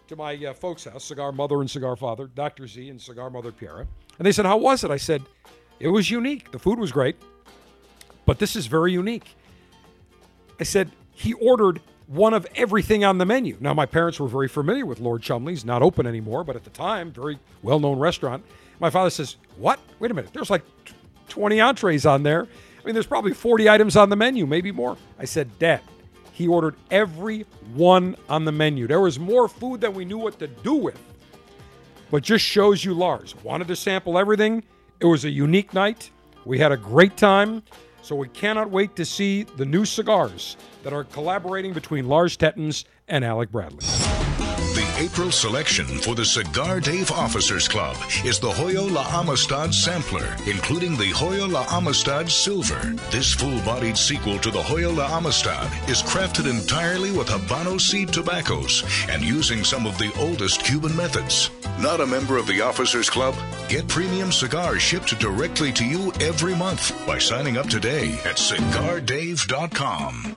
to 0.09 0.16
my 0.16 0.35
uh, 0.35 0.55
folks' 0.55 0.85
house, 0.85 1.05
Cigar 1.05 1.32
Mother 1.32 1.60
and 1.60 1.70
Cigar 1.70 1.94
Father, 1.97 2.27
Dr. 2.27 2.66
Z 2.66 2.89
and 2.89 3.01
Cigar 3.01 3.31
Mother 3.31 3.52
Piera, 3.52 3.86
and 4.18 4.27
they 4.27 4.32
said, 4.32 4.44
How 4.44 4.56
was 4.56 4.82
it? 4.82 4.90
I 4.90 4.97
said, 4.97 5.23
It 5.78 5.89
was 5.89 6.10
unique. 6.10 6.51
The 6.51 6.59
food 6.59 6.78
was 6.78 6.90
great, 6.90 7.16
but 8.24 8.39
this 8.39 8.56
is 8.56 8.66
very 8.66 8.93
unique. 8.93 9.36
I 10.61 10.65
said, 10.65 10.91
he 11.12 11.33
ordered 11.35 11.81
one 12.07 12.35
of 12.35 12.47
everything 12.55 13.05
on 13.05 13.19
the 13.19 13.27
menu. 13.27 13.57
Now, 13.61 13.74
my 13.74 13.87
parents 13.87 14.20
were 14.20 14.28
very 14.28 14.49
familiar 14.49 14.87
with 14.87 15.01
Lord 15.01 15.23
Chumley's, 15.23 15.65
not 15.65 15.83
open 15.83 16.07
anymore, 16.07 16.45
but 16.45 16.57
at 16.57 16.65
the 16.65 16.70
time, 16.70 17.11
very 17.11 17.39
well 17.62 17.81
known 17.81 17.99
restaurant. 17.99 18.45
My 18.78 18.91
father 18.91 19.11
says, 19.11 19.37
What? 19.57 19.81
Wait 19.99 20.11
a 20.11 20.15
minute. 20.15 20.33
There's 20.33 20.51
like 20.51 20.62
20 21.28 21.61
entrees 21.61 22.07
on 22.07 22.23
there. 22.23 22.43
I 22.43 22.87
mean, 22.87 22.95
there's 22.95 23.07
probably 23.07 23.35
40 23.35 23.69
items 23.69 23.97
on 23.97 24.11
the 24.11 24.16
menu, 24.16 24.47
maybe 24.47 24.70
more. 24.70 24.97
I 25.19 25.24
said, 25.24 25.59
Dad, 25.59 25.81
he 26.33 26.47
ordered 26.47 26.77
every 26.91 27.47
one 27.74 28.15
on 28.28 28.45
the 28.45 28.53
menu. 28.53 28.87
There 28.87 29.01
was 29.01 29.19
more 29.19 29.49
food 29.49 29.81
than 29.81 29.95
we 29.95 30.05
knew 30.05 30.19
what 30.19 30.39
to 30.39 30.47
do 30.47 30.74
with. 30.74 31.01
But 32.11 32.23
just 32.23 32.45
shows 32.45 32.85
you 32.85 32.95
Lars 32.95 33.35
wanted 33.43 33.66
to 33.69 33.77
sample 33.77 34.19
everything. 34.19 34.62
It 35.01 35.07
was 35.07 35.24
a 35.24 35.31
unique 35.31 35.74
night. 35.74 36.11
We 36.45 36.59
had 36.59 36.70
a 36.70 36.77
great 36.77 37.16
time. 37.16 37.62
So 38.07 38.15
we 38.15 38.28
cannot 38.28 38.70
wait 38.70 38.95
to 38.95 39.05
see 39.05 39.43
the 39.43 39.65
new 39.65 39.85
cigars 39.85 40.57
that 40.85 40.93
are 40.93 41.03
collaborating 41.03 41.73
between 41.73 42.07
Lars 42.07 42.37
Tetens 42.37 42.85
and 43.09 43.24
Alec 43.24 43.51
Bradley. 43.51 43.85
April 44.98 45.31
selection 45.31 45.86
for 45.86 46.14
the 46.14 46.24
Cigar 46.24 46.81
Dave 46.81 47.10
Officers 47.10 47.68
Club 47.68 47.98
is 48.24 48.40
the 48.40 48.48
Hoyo 48.48 48.90
La 48.90 49.05
Amistad 49.20 49.74
Sampler, 49.74 50.35
including 50.47 50.97
the 50.97 51.12
Hoyo 51.12 51.47
La 51.51 51.66
Amistad 51.70 52.31
Silver. 52.31 52.81
This 53.10 53.35
full 53.35 53.60
bodied 53.60 53.98
sequel 53.98 54.39
to 54.39 54.51
the 54.51 54.62
Hoyo 54.62 54.97
La 54.97 55.18
Amistad 55.18 55.70
is 55.86 56.02
crafted 56.02 56.48
entirely 56.48 57.10
with 57.10 57.28
Habano 57.28 57.78
seed 57.78 58.10
tobaccos 58.10 58.85
and 59.10 59.23
using 59.23 59.64
some 59.64 59.86
of 59.86 59.98
the 59.98 60.10
oldest 60.18 60.64
Cuban 60.64 60.97
methods. 60.97 61.51
Not 61.78 62.01
a 62.01 62.06
member 62.06 62.39
of 62.39 62.47
the 62.47 62.62
Officers 62.62 63.10
Club? 63.10 63.35
Get 63.68 63.86
premium 63.89 64.32
cigars 64.32 64.81
shipped 64.81 65.18
directly 65.18 65.73
to 65.73 65.85
you 65.85 66.10
every 66.23 66.56
month 66.56 66.97
by 67.06 67.18
signing 67.18 67.59
up 67.59 67.68
today 67.68 68.14
at 68.24 68.36
cigardave.com. 68.36 70.36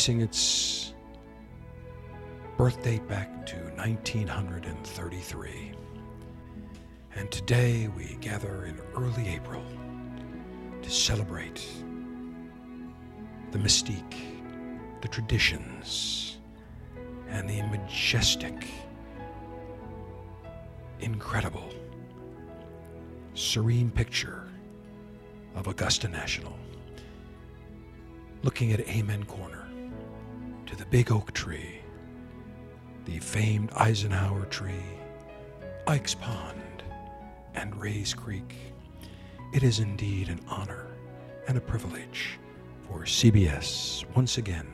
Tracing 0.00 0.22
its 0.22 0.94
birth 2.56 2.82
date 2.82 3.06
back 3.06 3.44
to 3.44 3.56
1933. 3.76 5.72
And 7.16 7.30
today 7.30 7.88
we 7.94 8.16
gather 8.22 8.64
in 8.64 8.80
early 8.96 9.28
April 9.28 9.62
to 10.80 10.90
celebrate 10.90 11.62
the 13.50 13.58
mystique, 13.58 14.14
the 15.02 15.08
traditions, 15.08 16.38
and 17.28 17.46
the 17.46 17.60
majestic, 17.64 18.68
incredible, 21.00 21.74
serene 23.34 23.90
picture 23.90 24.48
of 25.54 25.66
Augusta 25.66 26.08
National. 26.08 26.56
Looking 28.42 28.72
at 28.72 28.80
Amen 28.88 29.24
Corner, 29.24 29.69
to 30.70 30.76
the 30.76 30.86
big 30.86 31.10
oak 31.10 31.32
tree, 31.32 31.80
the 33.04 33.18
famed 33.18 33.70
Eisenhower 33.74 34.44
tree, 34.46 34.86
Ike's 35.88 36.14
Pond, 36.14 36.84
and 37.54 37.74
Rae's 37.74 38.14
Creek. 38.14 38.54
It 39.52 39.64
is 39.64 39.80
indeed 39.80 40.28
an 40.28 40.38
honor 40.48 40.86
and 41.48 41.58
a 41.58 41.60
privilege 41.60 42.38
for 42.86 43.00
CBS 43.00 44.04
once 44.14 44.38
again 44.38 44.68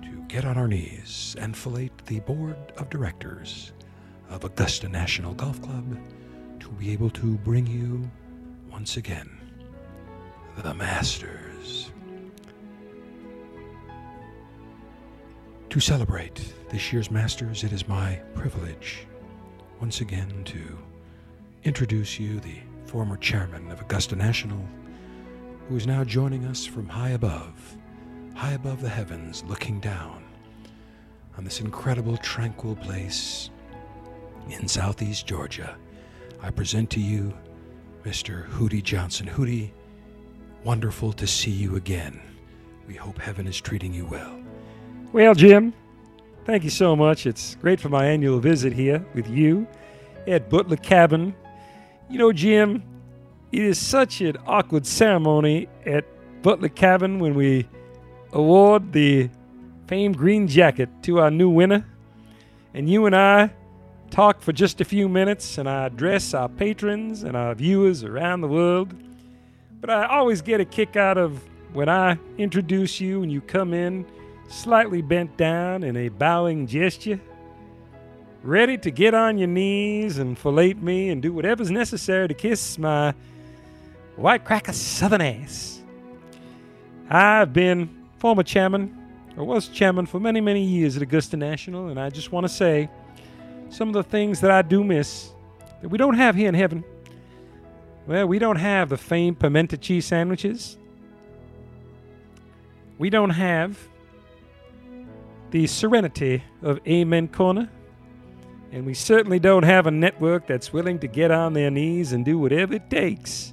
to 0.00 0.22
get 0.28 0.44
on 0.44 0.56
our 0.56 0.68
knees 0.68 1.34
and 1.40 1.56
fillet 1.56 1.90
the 2.06 2.20
board 2.20 2.56
of 2.76 2.88
directors 2.88 3.72
of 4.30 4.44
Augusta 4.44 4.88
National 4.88 5.34
Golf 5.34 5.60
Club 5.60 5.98
to 6.60 6.68
be 6.68 6.92
able 6.92 7.10
to 7.10 7.36
bring 7.38 7.66
you 7.66 8.08
once 8.70 8.96
again 8.96 9.28
the 10.58 10.72
Masters. 10.72 11.90
To 15.72 15.80
celebrate 15.80 16.52
this 16.68 16.92
year's 16.92 17.10
Masters, 17.10 17.64
it 17.64 17.72
is 17.72 17.88
my 17.88 18.16
privilege 18.34 19.06
once 19.80 20.02
again 20.02 20.44
to 20.44 20.78
introduce 21.64 22.20
you 22.20 22.40
the 22.40 22.58
former 22.84 23.16
chairman 23.16 23.70
of 23.70 23.80
Augusta 23.80 24.14
National, 24.14 24.62
who 25.66 25.76
is 25.76 25.86
now 25.86 26.04
joining 26.04 26.44
us 26.44 26.66
from 26.66 26.86
high 26.86 27.12
above, 27.12 27.74
high 28.34 28.52
above 28.52 28.82
the 28.82 28.88
heavens, 28.90 29.44
looking 29.48 29.80
down 29.80 30.22
on 31.38 31.44
this 31.44 31.60
incredible, 31.60 32.18
tranquil 32.18 32.76
place 32.76 33.48
in 34.50 34.68
southeast 34.68 35.26
Georgia. 35.26 35.74
I 36.42 36.50
present 36.50 36.90
to 36.90 37.00
you 37.00 37.32
Mr. 38.04 38.46
Hootie 38.50 38.82
Johnson. 38.82 39.26
Hootie, 39.26 39.70
wonderful 40.64 41.14
to 41.14 41.26
see 41.26 41.50
you 41.50 41.76
again. 41.76 42.20
We 42.86 42.92
hope 42.92 43.18
heaven 43.18 43.46
is 43.46 43.58
treating 43.58 43.94
you 43.94 44.04
well. 44.04 44.41
Well, 45.12 45.34
Jim, 45.34 45.74
thank 46.46 46.64
you 46.64 46.70
so 46.70 46.96
much. 46.96 47.26
It's 47.26 47.56
great 47.56 47.78
for 47.78 47.90
my 47.90 48.06
annual 48.06 48.40
visit 48.40 48.72
here 48.72 49.04
with 49.12 49.28
you 49.28 49.66
at 50.26 50.48
Butler 50.48 50.78
Cabin. 50.78 51.34
You 52.08 52.18
know, 52.18 52.32
Jim, 52.32 52.82
it 53.52 53.60
is 53.60 53.78
such 53.78 54.22
an 54.22 54.38
awkward 54.46 54.86
ceremony 54.86 55.68
at 55.84 56.06
Butler 56.40 56.70
Cabin 56.70 57.18
when 57.18 57.34
we 57.34 57.68
award 58.32 58.94
the 58.94 59.28
famed 59.86 60.16
green 60.16 60.48
jacket 60.48 60.88
to 61.02 61.20
our 61.20 61.30
new 61.30 61.50
winner. 61.50 61.86
And 62.72 62.88
you 62.88 63.04
and 63.04 63.14
I 63.14 63.50
talk 64.08 64.40
for 64.40 64.52
just 64.52 64.80
a 64.80 64.84
few 64.86 65.10
minutes 65.10 65.58
and 65.58 65.68
I 65.68 65.84
address 65.88 66.32
our 66.32 66.48
patrons 66.48 67.22
and 67.22 67.36
our 67.36 67.54
viewers 67.54 68.02
around 68.02 68.40
the 68.40 68.48
world. 68.48 68.94
But 69.78 69.90
I 69.90 70.06
always 70.06 70.40
get 70.40 70.62
a 70.62 70.64
kick 70.64 70.96
out 70.96 71.18
of 71.18 71.38
when 71.74 71.90
I 71.90 72.18
introduce 72.38 72.98
you 72.98 73.22
and 73.22 73.30
you 73.30 73.42
come 73.42 73.74
in 73.74 74.06
slightly 74.52 75.02
bent 75.02 75.36
down 75.36 75.82
in 75.82 75.96
a 75.96 76.08
bowing 76.08 76.66
gesture, 76.66 77.18
ready 78.42 78.76
to 78.76 78.90
get 78.90 79.14
on 79.14 79.38
your 79.38 79.48
knees 79.48 80.18
and 80.18 80.38
fillet 80.38 80.74
me 80.74 81.08
and 81.08 81.22
do 81.22 81.32
whatever's 81.32 81.70
necessary 81.70 82.28
to 82.28 82.34
kiss 82.34 82.78
my 82.78 83.14
white 84.16 84.44
cracker 84.44 84.72
southern 84.72 85.20
ass. 85.20 85.80
I've 87.08 87.52
been 87.52 87.88
former 88.18 88.42
chairman, 88.42 88.96
or 89.36 89.44
was 89.44 89.68
chairman 89.68 90.06
for 90.06 90.20
many, 90.20 90.40
many 90.40 90.62
years 90.62 90.96
at 90.96 91.02
Augusta 91.02 91.36
National, 91.36 91.88
and 91.88 91.98
I 91.98 92.10
just 92.10 92.30
want 92.30 92.44
to 92.44 92.52
say 92.52 92.88
some 93.70 93.88
of 93.88 93.94
the 93.94 94.02
things 94.02 94.40
that 94.40 94.50
I 94.50 94.62
do 94.62 94.84
miss 94.84 95.30
that 95.80 95.88
we 95.88 95.96
don't 95.98 96.14
have 96.14 96.34
here 96.34 96.48
in 96.48 96.54
heaven. 96.54 96.84
Well, 98.06 98.26
we 98.26 98.38
don't 98.38 98.56
have 98.56 98.90
the 98.90 98.98
famed 98.98 99.38
pimento 99.38 99.76
cheese 99.76 100.06
sandwiches. 100.06 100.76
We 102.98 103.08
don't 103.10 103.30
have 103.30 103.78
the 105.52 105.66
serenity 105.66 106.42
of 106.62 106.80
Amen 106.88 107.28
Corner. 107.28 107.70
And 108.72 108.86
we 108.86 108.94
certainly 108.94 109.38
don't 109.38 109.64
have 109.64 109.86
a 109.86 109.90
network 109.90 110.46
that's 110.46 110.72
willing 110.72 110.98
to 111.00 111.06
get 111.06 111.30
on 111.30 111.52
their 111.52 111.70
knees 111.70 112.12
and 112.12 112.24
do 112.24 112.38
whatever 112.38 112.74
it 112.74 112.88
takes 112.88 113.52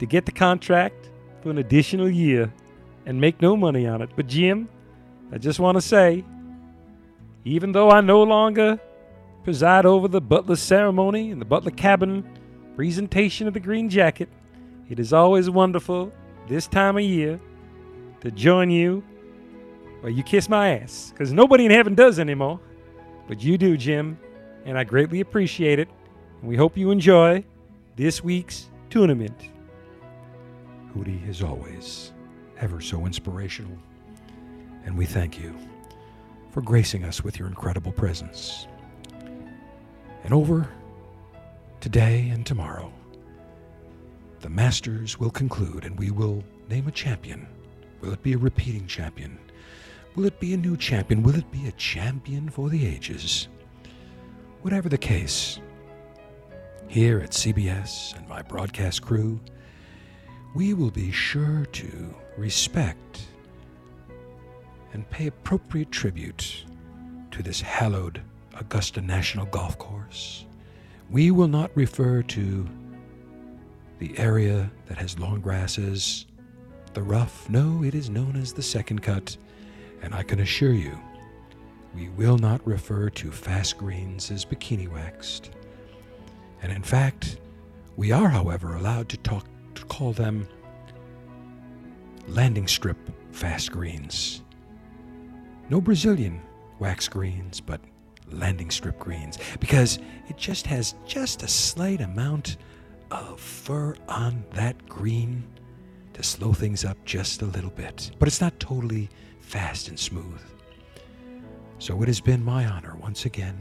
to 0.00 0.06
get 0.06 0.26
the 0.26 0.32
contract 0.32 1.10
for 1.42 1.50
an 1.50 1.58
additional 1.58 2.10
year 2.10 2.52
and 3.06 3.20
make 3.20 3.40
no 3.40 3.56
money 3.56 3.86
on 3.86 4.02
it. 4.02 4.10
But, 4.16 4.26
Jim, 4.26 4.68
I 5.32 5.38
just 5.38 5.60
want 5.60 5.76
to 5.76 5.80
say, 5.80 6.24
even 7.44 7.70
though 7.70 7.90
I 7.90 8.00
no 8.00 8.24
longer 8.24 8.80
preside 9.44 9.86
over 9.86 10.08
the 10.08 10.20
Butler 10.20 10.56
ceremony 10.56 11.30
and 11.30 11.40
the 11.40 11.46
Butler 11.46 11.70
cabin 11.70 12.28
presentation 12.74 13.46
of 13.46 13.54
the 13.54 13.60
green 13.60 13.88
jacket, 13.88 14.28
it 14.90 14.98
is 14.98 15.12
always 15.12 15.48
wonderful 15.48 16.12
this 16.48 16.66
time 16.66 16.96
of 16.96 17.04
year 17.04 17.38
to 18.22 18.32
join 18.32 18.70
you 18.70 19.04
where 20.00 20.12
you 20.12 20.22
kiss 20.22 20.48
my 20.48 20.78
ass. 20.78 21.12
Because 21.12 21.32
nobody 21.32 21.64
in 21.64 21.70
heaven 21.70 21.94
does 21.94 22.18
anymore. 22.18 22.60
But 23.26 23.42
you 23.42 23.58
do, 23.58 23.76
Jim. 23.76 24.18
And 24.64 24.78
I 24.78 24.84
greatly 24.84 25.20
appreciate 25.20 25.78
it. 25.78 25.88
And 26.40 26.48
we 26.48 26.56
hope 26.56 26.76
you 26.76 26.90
enjoy 26.90 27.44
this 27.96 28.22
week's 28.22 28.70
tournament. 28.90 29.50
Hootie 30.94 31.28
is 31.28 31.42
always 31.42 32.12
ever 32.60 32.80
so 32.80 33.06
inspirational. 33.06 33.76
And 34.84 34.96
we 34.96 35.04
thank 35.04 35.38
you 35.38 35.54
for 36.50 36.62
gracing 36.62 37.04
us 37.04 37.22
with 37.22 37.38
your 37.38 37.48
incredible 37.48 37.92
presence. 37.92 38.66
And 40.24 40.32
over 40.32 40.68
today 41.80 42.28
and 42.30 42.44
tomorrow, 42.44 42.92
the 44.40 44.48
Masters 44.48 45.18
will 45.18 45.30
conclude 45.30 45.84
and 45.84 45.98
we 45.98 46.10
will 46.10 46.44
name 46.68 46.86
a 46.86 46.92
champion. 46.92 47.46
Will 48.00 48.12
it 48.12 48.22
be 48.22 48.32
a 48.32 48.38
repeating 48.38 48.86
champion? 48.86 49.38
Will 50.18 50.26
it 50.26 50.40
be 50.40 50.52
a 50.52 50.56
new 50.56 50.76
champion? 50.76 51.22
Will 51.22 51.36
it 51.36 51.48
be 51.52 51.68
a 51.68 51.72
champion 51.78 52.48
for 52.48 52.68
the 52.68 52.84
ages? 52.84 53.46
Whatever 54.62 54.88
the 54.88 54.98
case, 54.98 55.60
here 56.88 57.20
at 57.20 57.30
CBS 57.30 58.16
and 58.16 58.28
my 58.28 58.42
broadcast 58.42 59.00
crew, 59.00 59.38
we 60.56 60.74
will 60.74 60.90
be 60.90 61.12
sure 61.12 61.66
to 61.66 62.12
respect 62.36 63.28
and 64.92 65.08
pay 65.08 65.28
appropriate 65.28 65.92
tribute 65.92 66.64
to 67.30 67.40
this 67.40 67.60
hallowed 67.60 68.20
Augusta 68.58 69.00
National 69.00 69.46
Golf 69.46 69.78
Course. 69.78 70.46
We 71.10 71.30
will 71.30 71.46
not 71.46 71.70
refer 71.76 72.22
to 72.22 72.68
the 74.00 74.18
area 74.18 74.68
that 74.86 74.98
has 74.98 75.16
long 75.16 75.40
grasses, 75.40 76.26
the 76.92 77.02
rough. 77.02 77.48
No, 77.48 77.84
it 77.84 77.94
is 77.94 78.10
known 78.10 78.34
as 78.34 78.52
the 78.52 78.64
second 78.64 79.00
cut, 79.00 79.36
and 80.02 80.14
I 80.14 80.22
can 80.22 80.40
assure 80.40 80.72
you, 80.72 80.98
we 81.94 82.08
will 82.10 82.38
not 82.38 82.66
refer 82.66 83.08
to 83.10 83.30
fast 83.30 83.78
greens 83.78 84.30
as 84.30 84.44
bikini 84.44 84.88
waxed. 84.88 85.50
And 86.62 86.72
in 86.72 86.82
fact, 86.82 87.38
we 87.96 88.12
are, 88.12 88.28
however, 88.28 88.74
allowed 88.76 89.08
to 89.10 89.16
talk 89.18 89.46
to 89.74 89.84
call 89.86 90.12
them 90.12 90.46
landing 92.26 92.68
strip 92.68 92.98
fast 93.32 93.72
greens. 93.72 94.42
No 95.70 95.80
Brazilian 95.80 96.40
wax 96.78 97.08
greens, 97.08 97.60
but 97.60 97.80
landing 98.30 98.70
strip 98.70 98.98
greens, 98.98 99.38
because 99.60 99.98
it 100.28 100.36
just 100.36 100.66
has 100.66 100.94
just 101.06 101.42
a 101.42 101.48
slight 101.48 102.00
amount 102.00 102.58
of 103.10 103.40
fur 103.40 103.94
on 104.08 104.44
that 104.52 104.86
green 104.88 105.42
to 106.12 106.22
slow 106.22 106.52
things 106.52 106.84
up 106.84 107.02
just 107.04 107.42
a 107.42 107.46
little 107.46 107.70
bit. 107.70 108.10
But 108.18 108.28
it's 108.28 108.40
not 108.40 108.58
totally 108.60 109.08
fast 109.48 109.88
and 109.88 109.98
smooth. 109.98 110.42
So 111.78 112.02
it 112.02 112.08
has 112.08 112.20
been 112.20 112.44
my 112.44 112.66
honor 112.66 112.96
once 113.00 113.24
again 113.24 113.58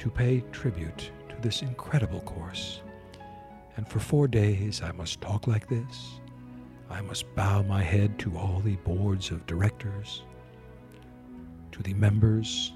to 0.00 0.10
pay 0.10 0.42
tribute 0.50 1.12
to 1.28 1.36
this 1.40 1.62
incredible 1.62 2.22
course. 2.22 2.80
And 3.76 3.88
for 3.88 4.00
four 4.00 4.26
days 4.26 4.82
I 4.82 4.90
must 4.90 5.20
talk 5.20 5.46
like 5.46 5.68
this. 5.68 6.18
I 6.90 7.02
must 7.02 7.32
bow 7.36 7.62
my 7.62 7.84
head 7.84 8.18
to 8.18 8.36
all 8.36 8.60
the 8.64 8.74
boards 8.76 9.30
of 9.30 9.46
directors, 9.46 10.24
to 11.70 11.82
the 11.84 11.94
members. 11.94 12.72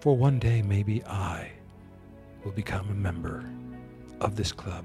For 0.00 0.16
one 0.16 0.38
day, 0.38 0.62
maybe 0.62 1.02
I 1.04 1.50
will 2.44 2.52
become 2.52 2.88
a 2.90 2.94
member 2.94 3.44
of 4.20 4.36
this 4.36 4.52
club 4.52 4.84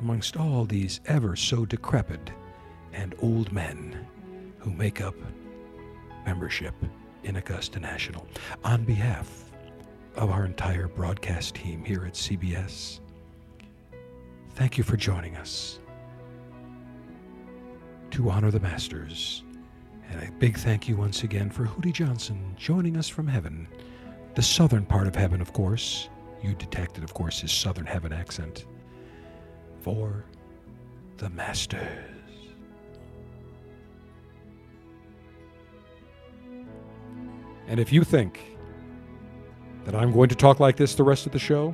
amongst 0.00 0.36
all 0.36 0.64
these 0.64 1.00
ever 1.06 1.36
so 1.36 1.64
decrepit 1.64 2.32
and 2.92 3.14
old 3.20 3.52
men 3.52 4.06
who 4.58 4.70
make 4.70 5.00
up 5.00 5.14
membership 6.24 6.74
in 7.24 7.36
Augusta 7.36 7.80
National. 7.80 8.26
On 8.64 8.84
behalf 8.84 9.50
of 10.16 10.30
our 10.30 10.44
entire 10.44 10.88
broadcast 10.88 11.54
team 11.54 11.84
here 11.84 12.04
at 12.04 12.14
CBS, 12.14 13.00
thank 14.54 14.76
you 14.78 14.84
for 14.84 14.96
joining 14.96 15.36
us 15.36 15.78
to 18.10 18.28
honor 18.28 18.50
the 18.50 18.60
Masters. 18.60 19.44
And 20.10 20.28
a 20.28 20.32
big 20.32 20.58
thank 20.58 20.88
you 20.88 20.96
once 20.96 21.22
again 21.22 21.50
for 21.50 21.64
Hootie 21.64 21.92
Johnson 21.92 22.54
joining 22.56 22.96
us 22.96 23.08
from 23.08 23.28
heaven. 23.28 23.68
The 24.34 24.42
southern 24.42 24.84
part 24.84 25.06
of 25.06 25.14
heaven, 25.14 25.40
of 25.40 25.52
course. 25.52 26.08
You 26.42 26.54
detected, 26.54 27.04
of 27.04 27.14
course, 27.14 27.40
his 27.40 27.52
southern 27.52 27.86
heaven 27.86 28.12
accent. 28.12 28.66
For 29.80 30.24
the 31.18 31.30
Masters. 31.30 32.09
And 37.70 37.78
if 37.78 37.92
you 37.92 38.02
think 38.02 38.40
that 39.84 39.94
I'm 39.94 40.10
going 40.10 40.28
to 40.28 40.34
talk 40.34 40.58
like 40.58 40.76
this 40.76 40.96
the 40.96 41.04
rest 41.04 41.24
of 41.26 41.30
the 41.30 41.38
show, 41.38 41.72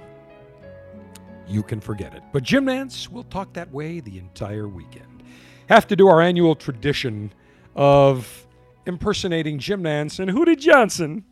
you 1.49 1.63
can 1.63 1.81
forget 1.81 2.13
it. 2.13 2.23
But 2.35 2.43
Jim 2.43 2.67
Nantz 2.67 3.09
will 3.09 3.25
talk 3.25 3.55
that 3.55 3.73
way 3.73 4.01
the 4.01 4.19
entire 4.19 4.69
weekend. 4.69 5.23
Have 5.71 5.87
to 5.87 5.97
do 5.97 6.07
our 6.07 6.21
annual 6.21 6.55
tradition 6.55 7.33
of 7.75 8.47
impersonating 8.85 9.59
Jim 9.59 9.83
Nantz 9.83 10.21
and 10.21 10.31
Hootie 10.31 10.59
Johnson. 10.59 11.25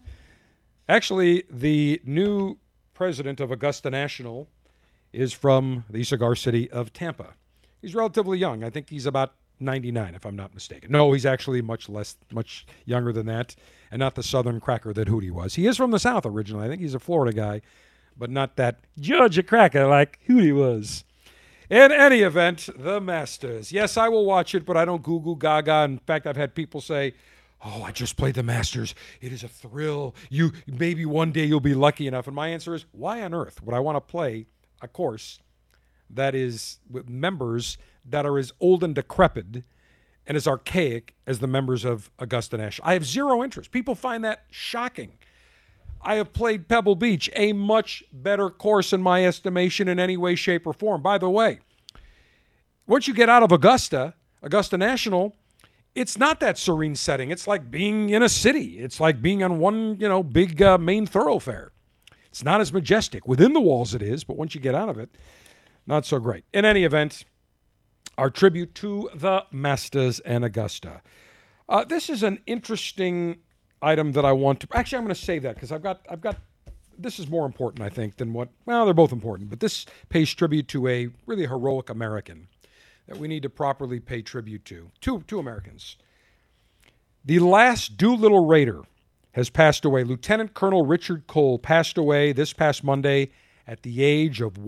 Actually, 0.89 1.45
the 1.51 2.01
new 2.07 2.57
president 2.95 3.41
of 3.41 3.51
Augusta 3.51 3.91
National 3.91 4.49
is 5.12 5.35
from 5.35 5.85
the 5.91 6.05
cigar 6.05 6.35
city 6.35 6.70
of 6.70 6.91
Tampa. 6.95 7.35
He's 7.82 7.95
relatively 7.95 8.39
young. 8.39 8.65
I 8.65 8.70
think 8.70 8.89
he's 8.89 9.05
about 9.05 9.35
99, 9.60 10.14
if 10.14 10.26
I'm 10.26 10.36
not 10.36 10.55
mistaken. 10.55 10.90
No, 10.90 11.12
he's 11.12 11.26
actually 11.26 11.62
much 11.62 11.89
less, 11.89 12.16
much 12.32 12.66
younger 12.85 13.12
than 13.12 13.26
that, 13.26 13.55
and 13.90 14.01
not 14.01 14.14
the 14.14 14.22
Southern 14.22 14.60
cracker 14.60 14.93
that 14.93 15.09
Hootie 15.09 15.31
was. 15.31 15.55
He 15.55 15.66
is 15.66 15.76
from 15.76 15.90
the 15.90 15.98
South 15.98 16.26
originally. 16.26 16.66
I 16.66 16.68
think 16.68 16.82
he's 16.82 16.94
a 16.94 17.01
Florida 17.01 17.35
guy, 17.35 17.62
but 18.16 18.31
not 18.31 18.56
that 18.56 18.81
Georgia 18.98 19.43
cracker 19.43 19.86
like 19.86 20.18
Hootie 20.28 20.55
was. 20.55 21.05
In 21.70 21.93
any 21.93 22.20
event, 22.20 22.68
the 22.76 23.01
Masters. 23.01 23.72
Yes, 23.72 23.97
I 23.97 24.09
will 24.09 24.26
watch 24.26 24.55
it, 24.55 24.66
but 24.66 24.76
I 24.76 24.85
don't 24.85 25.02
goo 25.02 25.20
goo 25.20 25.36
gaga. 25.36 25.85
In 25.85 25.98
fact, 25.98 26.26
I've 26.26 26.36
had 26.36 26.55
people 26.55 26.81
say, 26.81 27.14
"Oh, 27.64 27.82
I 27.82 27.90
just 27.90 28.16
played 28.16 28.35
the 28.35 28.43
Masters. 28.43 28.94
It 29.22 29.32
is 29.32 29.43
a 29.43 29.48
thrill. 29.48 30.14
You 30.28 30.52
maybe 30.66 31.06
one 31.06 31.32
day 31.32 31.47
you'll 31.47 31.60
be 31.60 31.74
lucky 31.74 32.06
enough." 32.06 32.26
And 32.26 32.36
my 32.36 32.48
answer 32.48 32.74
is, 32.74 32.85
why 32.93 33.22
on 33.22 33.32
earth 33.32 33.62
would 33.62 33.74
I 33.74 33.81
want 33.81 33.97
to 33.97 34.01
play 34.01 34.47
a 34.82 34.89
course 34.89 35.40
that 36.10 36.35
is 36.35 36.78
with 36.90 37.09
members 37.09 37.78
that 38.05 38.26
are 38.26 38.39
as 38.39 38.52
old 38.60 38.85
and 38.85 38.94
decrepit 38.94 39.64
and 40.26 40.36
as 40.36 40.47
archaic 40.47 41.14
as 41.26 41.39
the 41.39 41.47
members 41.47 41.85
of 41.85 42.10
Augusta 42.18 42.56
National? 42.56 42.89
I 42.89 42.94
have 42.94 43.05
zero 43.05 43.43
interest. 43.43 43.70
People 43.70 43.94
find 43.94 44.24
that 44.24 44.44
shocking. 44.51 45.12
I 46.02 46.16
have 46.16 46.32
played 46.32 46.68
Pebble 46.68 46.97
Beach, 46.97 47.31
a 47.35 47.52
much 47.55 48.05
better 48.12 48.51
course 48.51 48.93
in 48.93 49.01
my 49.01 49.24
estimation 49.24 49.89
in 49.89 49.98
any 49.98 50.16
way, 50.16 50.35
shape, 50.35 50.66
or 50.66 50.74
form. 50.74 51.01
By 51.01 51.16
the 51.16 51.31
way, 51.31 51.60
once 52.86 53.09
you 53.09 53.14
get 53.14 53.31
out 53.31 53.43
of 53.43 53.51
Augusta, 53.51 54.14
Augusta 54.43 54.76
National, 54.76 55.35
it's 55.94 56.18
not 56.18 56.40
that 56.40 56.59
serene 56.59 56.94
setting. 56.94 57.31
It's 57.31 57.47
like 57.47 57.70
being 57.70 58.10
in 58.10 58.22
a 58.22 58.28
city. 58.28 58.78
It's 58.78 59.01
like 59.01 59.22
being 59.22 59.43
on 59.43 59.59
one, 59.59 59.97
you 59.98 60.09
know, 60.09 60.22
big 60.22 60.60
uh, 60.60 60.76
main 60.76 61.06
thoroughfare. 61.06 61.72
It's 62.26 62.44
not 62.44 62.60
as 62.60 62.72
majestic. 62.72 63.26
Within 63.28 63.52
the 63.52 63.60
walls, 63.60 63.94
it 63.94 64.02
is, 64.02 64.24
but 64.24 64.36
once 64.36 64.55
you 64.55 64.60
get 64.60 64.74
out 64.74 64.89
of 64.89 64.98
it, 64.98 65.09
not 65.86 66.05
so 66.05 66.18
great. 66.18 66.44
In 66.52 66.64
any 66.64 66.85
event, 66.85 67.24
our 68.19 68.31
tribute 68.31 68.74
to 68.77 69.11
the 69.15 69.45
Masters 69.51 70.20
and 70.20 70.45
Augusta. 70.45 71.03
Uh, 71.69 71.85
this 71.85 72.11
is 72.11 72.23
an 72.23 72.39
interesting 72.47 73.39
item 73.82 74.12
that 74.12 74.24
I 74.24 74.32
want 74.32 74.61
to. 74.61 74.69
Actually, 74.73 74.99
I'm 74.99 75.05
going 75.05 75.15
to 75.15 75.20
say 75.20 75.39
that 75.39 75.55
because 75.55 75.73
I've 75.73 75.82
got 75.82 76.05
I've 76.09 76.20
got 76.20 76.36
this 76.99 77.19
is 77.19 77.28
more 77.28 77.47
important, 77.47 77.82
I 77.82 77.89
think, 77.89 78.16
than 78.16 78.32
what. 78.32 78.49
Well, 78.66 78.85
they're 78.85 78.95
both 78.95 79.12
important, 79.12 79.51
but 79.51 79.61
this 79.61 79.86
pays 80.09 80.32
tribute 80.32 80.69
to 80.69 80.89
a 80.89 81.09
really 81.27 81.47
heroic 81.47 81.91
American 81.91 82.49
that 83.07 83.19
we 83.19 83.28
need 83.28 83.43
to 83.43 83.51
properly 83.51 84.01
pay 84.01 84.23
tribute 84.23 84.65
to. 84.66 84.91
Two 85.01 85.23
two 85.27 85.39
Americans. 85.39 85.97
The 87.24 87.39
last 87.39 87.97
Doolittle 87.97 88.47
Raider 88.47 88.82
has 89.32 89.51
passed 89.51 89.85
away. 89.85 90.05
Lieutenant 90.05 90.55
Colonel 90.55 90.85
Richard 90.85 91.27
Cole 91.27 91.59
passed 91.59 91.99
away 91.99 92.32
this 92.32 92.53
past 92.53 92.85
Monday 92.85 93.31
at 93.66 93.82
the 93.82 94.05
age 94.05 94.41
of 94.41 94.59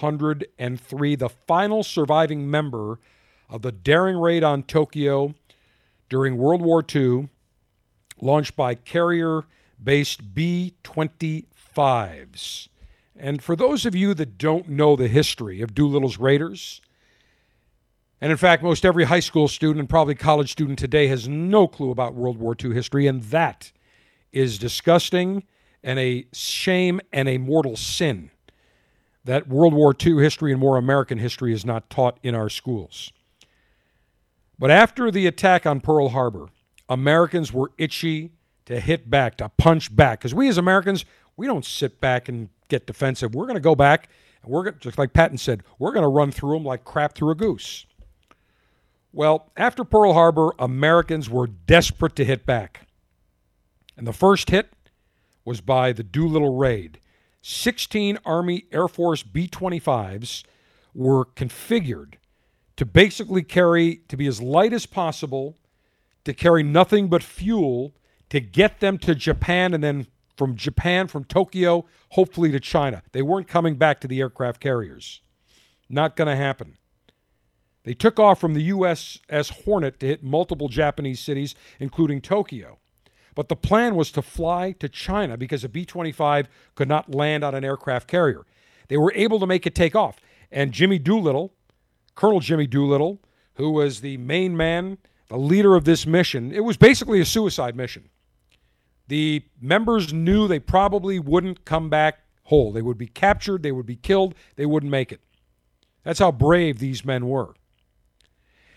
103, 0.00 1.14
the 1.16 1.28
final 1.28 1.82
surviving 1.82 2.50
member 2.50 2.98
of 3.48 3.62
the 3.62 3.72
daring 3.72 4.16
raid 4.16 4.42
on 4.42 4.62
Tokyo 4.62 5.34
during 6.08 6.36
World 6.36 6.62
War 6.62 6.84
II, 6.94 7.28
launched 8.20 8.56
by 8.56 8.74
carrier 8.74 9.44
based 9.82 10.34
B 10.34 10.74
25s. 10.82 12.68
And 13.16 13.42
for 13.42 13.54
those 13.54 13.86
of 13.86 13.94
you 13.94 14.14
that 14.14 14.38
don't 14.38 14.68
know 14.68 14.96
the 14.96 15.08
history 15.08 15.60
of 15.60 15.74
Doolittle's 15.74 16.18
Raiders, 16.18 16.80
and 18.20 18.30
in 18.30 18.38
fact, 18.38 18.62
most 18.62 18.84
every 18.84 19.04
high 19.04 19.20
school 19.20 19.48
student 19.48 19.80
and 19.80 19.88
probably 19.88 20.14
college 20.14 20.50
student 20.50 20.78
today 20.78 21.08
has 21.08 21.28
no 21.28 21.68
clue 21.68 21.90
about 21.90 22.14
World 22.14 22.38
War 22.38 22.56
II 22.62 22.72
history, 22.72 23.06
and 23.06 23.22
that 23.24 23.70
is 24.32 24.58
disgusting 24.58 25.44
and 25.82 25.98
a 25.98 26.26
shame 26.32 27.00
and 27.12 27.28
a 27.28 27.38
mortal 27.38 27.76
sin 27.76 28.30
that 29.24 29.48
World 29.48 29.72
War 29.72 29.94
II 29.98 30.22
history 30.22 30.52
and 30.52 30.60
more 30.60 30.76
American 30.76 31.18
history 31.18 31.52
is 31.52 31.64
not 31.64 31.88
taught 31.88 32.18
in 32.22 32.34
our 32.34 32.48
schools. 32.48 33.12
But 34.58 34.70
after 34.70 35.10
the 35.10 35.26
attack 35.26 35.66
on 35.66 35.80
Pearl 35.80 36.10
Harbor, 36.10 36.48
Americans 36.88 37.52
were 37.52 37.72
itchy 37.78 38.32
to 38.66 38.80
hit 38.80 39.10
back, 39.10 39.36
to 39.38 39.48
punch 39.48 39.94
back. 39.94 40.20
Because 40.20 40.34
we 40.34 40.48
as 40.48 40.58
Americans, 40.58 41.04
we 41.36 41.46
don't 41.46 41.64
sit 41.64 42.00
back 42.00 42.28
and 42.28 42.48
get 42.68 42.86
defensive. 42.86 43.34
We're 43.34 43.46
going 43.46 43.56
to 43.56 43.60
go 43.60 43.74
back, 43.74 44.08
and 44.42 44.52
we're 44.52 44.64
gonna, 44.64 44.76
just 44.78 44.98
like 44.98 45.12
Patton 45.12 45.38
said, 45.38 45.62
we're 45.78 45.92
going 45.92 46.04
to 46.04 46.08
run 46.08 46.30
through 46.30 46.54
them 46.54 46.64
like 46.64 46.84
crap 46.84 47.14
through 47.14 47.30
a 47.30 47.34
goose. 47.34 47.86
Well, 49.12 49.50
after 49.56 49.84
Pearl 49.84 50.12
Harbor, 50.12 50.50
Americans 50.58 51.30
were 51.30 51.46
desperate 51.46 52.16
to 52.16 52.24
hit 52.24 52.44
back. 52.44 52.88
And 53.96 54.06
the 54.06 54.12
first 54.12 54.50
hit 54.50 54.72
was 55.44 55.60
by 55.60 55.92
the 55.92 56.02
Doolittle 56.02 56.56
Raid. 56.56 56.98
16 57.46 58.18
Army 58.24 58.64
Air 58.72 58.88
Force 58.88 59.22
B 59.22 59.46
25s 59.46 60.44
were 60.94 61.26
configured 61.26 62.14
to 62.76 62.86
basically 62.86 63.42
carry, 63.42 63.96
to 64.08 64.16
be 64.16 64.26
as 64.26 64.40
light 64.40 64.72
as 64.72 64.86
possible, 64.86 65.58
to 66.24 66.32
carry 66.32 66.62
nothing 66.62 67.08
but 67.08 67.22
fuel 67.22 67.94
to 68.30 68.40
get 68.40 68.80
them 68.80 68.96
to 68.96 69.14
Japan 69.14 69.74
and 69.74 69.84
then 69.84 70.06
from 70.38 70.56
Japan, 70.56 71.06
from 71.06 71.24
Tokyo, 71.24 71.84
hopefully 72.12 72.50
to 72.50 72.58
China. 72.58 73.02
They 73.12 73.20
weren't 73.20 73.46
coming 73.46 73.76
back 73.76 74.00
to 74.00 74.08
the 74.08 74.20
aircraft 74.20 74.58
carriers. 74.58 75.20
Not 75.90 76.16
going 76.16 76.28
to 76.28 76.36
happen. 76.36 76.78
They 77.82 77.92
took 77.92 78.18
off 78.18 78.40
from 78.40 78.54
the 78.54 78.70
USS 78.70 79.64
Hornet 79.64 80.00
to 80.00 80.06
hit 80.06 80.24
multiple 80.24 80.70
Japanese 80.70 81.20
cities, 81.20 81.54
including 81.78 82.22
Tokyo. 82.22 82.78
But 83.34 83.48
the 83.48 83.56
plan 83.56 83.94
was 83.94 84.10
to 84.12 84.22
fly 84.22 84.72
to 84.72 84.88
China 84.88 85.36
because 85.36 85.64
a 85.64 85.68
B 85.68 85.84
25 85.84 86.48
could 86.74 86.88
not 86.88 87.14
land 87.14 87.42
on 87.44 87.54
an 87.54 87.64
aircraft 87.64 88.08
carrier. 88.08 88.46
They 88.88 88.96
were 88.96 89.12
able 89.14 89.40
to 89.40 89.46
make 89.46 89.66
it 89.66 89.74
take 89.74 89.96
off. 89.96 90.20
And 90.52 90.72
Jimmy 90.72 90.98
Doolittle, 90.98 91.52
Colonel 92.14 92.40
Jimmy 92.40 92.66
Doolittle, 92.66 93.20
who 93.54 93.70
was 93.70 94.00
the 94.00 94.16
main 94.18 94.56
man, 94.56 94.98
the 95.28 95.36
leader 95.36 95.74
of 95.74 95.84
this 95.84 96.06
mission, 96.06 96.52
it 96.52 96.60
was 96.60 96.76
basically 96.76 97.20
a 97.20 97.24
suicide 97.24 97.74
mission. 97.74 98.08
The 99.08 99.44
members 99.60 100.12
knew 100.12 100.46
they 100.46 100.60
probably 100.60 101.18
wouldn't 101.18 101.64
come 101.64 101.90
back 101.90 102.20
whole. 102.44 102.72
They 102.72 102.82
would 102.82 102.98
be 102.98 103.06
captured, 103.06 103.62
they 103.62 103.72
would 103.72 103.86
be 103.86 103.96
killed, 103.96 104.34
they 104.56 104.66
wouldn't 104.66 104.92
make 104.92 105.12
it. 105.12 105.20
That's 106.04 106.18
how 106.18 106.30
brave 106.32 106.78
these 106.78 107.04
men 107.04 107.26
were. 107.26 107.54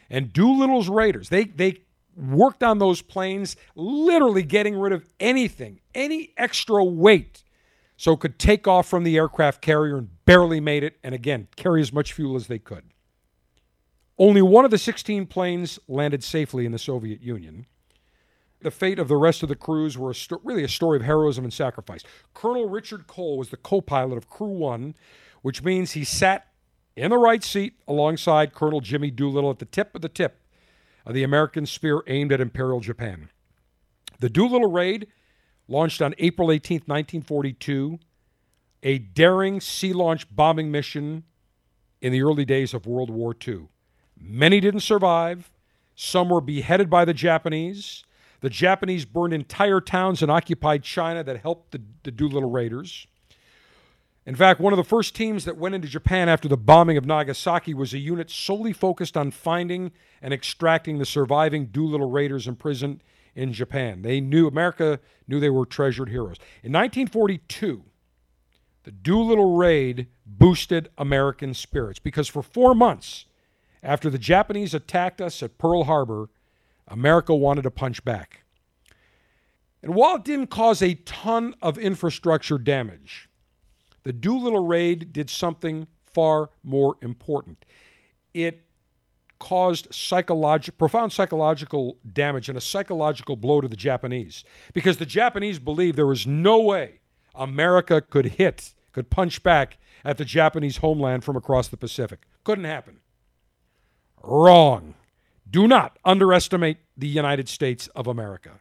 And 0.09 0.31
Doolittle's 0.31 0.89
Raiders, 0.89 1.29
they, 1.29 1.43
they 1.45 1.81
worked 2.17 2.63
on 2.63 2.79
those 2.79 3.01
planes, 3.01 3.55
literally 3.75 4.43
getting 4.43 4.77
rid 4.77 4.91
of 4.91 5.05
anything, 5.19 5.79
any 5.93 6.33
extra 6.35 6.83
weight, 6.83 7.43
so 7.95 8.13
it 8.13 8.19
could 8.19 8.39
take 8.39 8.67
off 8.67 8.87
from 8.87 9.03
the 9.03 9.17
aircraft 9.17 9.61
carrier 9.61 9.97
and 9.97 10.25
barely 10.25 10.59
made 10.59 10.83
it, 10.83 10.97
and 11.03 11.13
again, 11.13 11.47
carry 11.55 11.81
as 11.81 11.93
much 11.93 12.13
fuel 12.13 12.35
as 12.35 12.47
they 12.47 12.59
could. 12.59 12.83
Only 14.19 14.41
one 14.41 14.65
of 14.65 14.71
the 14.71 14.77
16 14.77 15.27
planes 15.27 15.79
landed 15.87 16.23
safely 16.23 16.65
in 16.65 16.71
the 16.71 16.79
Soviet 16.79 17.21
Union. 17.21 17.67
The 18.61 18.71
fate 18.71 18.97
of 18.97 19.07
the 19.07 19.15
rest 19.15 19.43
of 19.43 19.49
the 19.49 19.55
crews 19.55 19.97
were 19.97 20.11
a 20.11 20.15
sto- 20.15 20.41
really 20.43 20.63
a 20.63 20.67
story 20.67 20.97
of 20.97 21.03
heroism 21.03 21.43
and 21.43 21.53
sacrifice. 21.53 22.01
Colonel 22.33 22.67
Richard 22.67 23.05
Cole 23.05 23.37
was 23.37 23.49
the 23.49 23.57
co 23.57 23.81
pilot 23.81 24.17
of 24.17 24.27
Crew 24.27 24.47
One, 24.47 24.95
which 25.43 25.63
means 25.63 25.91
he 25.91 26.03
sat 26.03 26.47
in 26.95 27.11
the 27.11 27.17
right 27.17 27.43
seat 27.43 27.75
alongside 27.87 28.55
Colonel 28.55 28.81
Jimmy 28.81 29.11
Doolittle 29.11 29.51
at 29.51 29.59
the 29.59 29.65
tip 29.65 29.93
of 29.93 30.01
the 30.01 30.09
tip 30.09 30.41
the 31.11 31.23
American 31.23 31.65
spear 31.65 32.01
aimed 32.07 32.31
at 32.31 32.41
Imperial 32.41 32.79
Japan. 32.79 33.29
The 34.19 34.29
Doolittle 34.29 34.71
raid 34.71 35.07
launched 35.67 36.01
on 36.01 36.15
April 36.17 36.51
18, 36.51 36.77
1942, 36.85 37.99
a 38.83 38.97
daring 38.97 39.61
sea 39.61 39.93
launch 39.93 40.27
bombing 40.33 40.71
mission 40.71 41.23
in 42.01 42.11
the 42.11 42.21
early 42.21 42.45
days 42.45 42.73
of 42.73 42.85
World 42.85 43.09
War 43.09 43.35
II. 43.47 43.67
Many 44.19 44.59
didn't 44.59 44.81
survive. 44.81 45.51
Some 45.95 46.29
were 46.29 46.41
beheaded 46.41 46.89
by 46.89 47.05
the 47.05 47.13
Japanese. 47.13 48.03
The 48.41 48.49
Japanese 48.49 49.05
burned 49.05 49.33
entire 49.33 49.81
towns 49.81 50.21
and 50.21 50.31
occupied 50.31 50.83
China 50.83 51.23
that 51.23 51.41
helped 51.41 51.71
the, 51.71 51.81
the 52.03 52.11
Doolittle 52.11 52.51
Raiders. 52.51 53.07
In 54.27 54.35
fact, 54.35 54.59
one 54.59 54.73
of 54.73 54.77
the 54.77 54.83
first 54.83 55.15
teams 55.15 55.45
that 55.45 55.55
went 55.55 55.73
into 55.73 55.87
Japan 55.87 56.27
after 56.27 56.49
the 56.49 56.57
bombing 56.57 56.97
of 56.97 57.05
Nagasaki 57.05 57.73
was 57.73 57.93
a 57.93 57.97
unit 57.97 58.29
solely 58.29 58.73
focused 58.73 59.15
on 59.15 59.31
finding 59.31 59.93
and 60.21 60.33
extracting 60.33 60.97
the 60.97 61.05
surviving 61.05 61.67
Doolittle 61.67 62.09
Raiders 62.09 62.45
imprisoned 62.45 63.05
in 63.35 63.53
Japan. 63.53 64.01
They 64.01 64.19
knew, 64.19 64.45
America 64.45 64.99
knew 65.29 65.39
they 65.39 65.49
were 65.49 65.65
treasured 65.65 66.09
heroes. 66.09 66.35
In 66.61 66.73
1942, 66.73 67.85
the 68.83 68.91
Doolittle 68.91 69.55
Raid 69.55 70.07
boosted 70.25 70.89
American 70.97 71.53
spirits 71.53 71.99
because 71.99 72.27
for 72.27 72.43
four 72.43 72.75
months 72.75 73.27
after 73.81 74.09
the 74.09 74.17
Japanese 74.17 74.73
attacked 74.73 75.21
us 75.21 75.41
at 75.41 75.57
Pearl 75.57 75.85
Harbor, 75.85 76.29
America 76.85 77.33
wanted 77.33 77.61
to 77.61 77.71
punch 77.71 78.03
back. 78.03 78.43
And 79.81 79.95
while 79.95 80.17
it 80.17 80.25
didn't 80.25 80.47
cause 80.47 80.81
a 80.81 80.95
ton 80.95 81.55
of 81.61 81.77
infrastructure 81.77 82.57
damage, 82.57 83.26
the 84.03 84.13
Doolittle 84.13 84.65
raid 84.65 85.11
did 85.11 85.29
something 85.29 85.87
far 86.05 86.49
more 86.63 86.97
important. 87.01 87.65
It 88.33 88.63
caused 89.39 89.93
psychological, 89.93 90.77
profound 90.77 91.11
psychological 91.11 91.97
damage 92.11 92.49
and 92.49 92.57
a 92.57 92.61
psychological 92.61 93.35
blow 93.35 93.61
to 93.61 93.67
the 93.67 93.75
Japanese 93.75 94.43
because 94.73 94.97
the 94.97 95.05
Japanese 95.05 95.59
believed 95.59 95.97
there 95.97 96.07
was 96.07 96.25
no 96.25 96.59
way 96.59 96.99
America 97.35 98.01
could 98.01 98.25
hit, 98.25 98.73
could 98.91 99.09
punch 99.09 99.43
back 99.43 99.77
at 100.03 100.17
the 100.17 100.25
Japanese 100.25 100.77
homeland 100.77 101.23
from 101.23 101.35
across 101.35 101.67
the 101.67 101.77
Pacific. 101.77 102.21
Couldn't 102.43 102.65
happen. 102.65 102.99
Wrong. 104.23 104.95
Do 105.49 105.67
not 105.67 105.97
underestimate 106.03 106.77
the 106.97 107.07
United 107.07 107.47
States 107.47 107.87
of 107.89 108.07
America, 108.07 108.59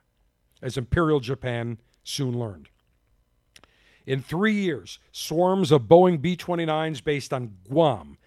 as 0.63 0.77
Imperial 0.77 1.21
Japan 1.21 1.79
soon 2.05 2.39
learned. 2.39 2.69
In 4.07 4.23
three 4.23 4.55
years, 4.55 5.01
swarms 5.11 5.73
of 5.73 5.83
Boeing 5.83 6.23
B 6.23 6.37
29s 6.37 7.03
based 7.03 7.33
on 7.33 7.57
Guam, 7.69 8.19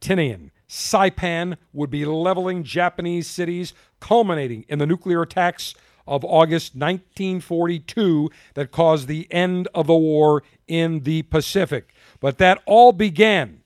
Tinian, 0.00 0.50
Saipan 0.68 1.56
would 1.72 1.90
be 1.90 2.04
leveling 2.04 2.64
Japanese 2.64 3.28
cities, 3.28 3.72
culminating 4.00 4.64
in 4.68 4.78
the 4.78 4.86
nuclear 4.86 5.22
attacks 5.22 5.74
of 6.06 6.24
August 6.24 6.74
1942 6.74 8.30
that 8.54 8.72
caused 8.72 9.06
the 9.06 9.28
end 9.30 9.68
of 9.74 9.86
the 9.86 9.94
war 9.94 10.42
in 10.66 11.00
the 11.00 11.22
Pacific. 11.22 11.94
But 12.18 12.38
that 12.38 12.60
all 12.66 12.92
began 12.92 13.62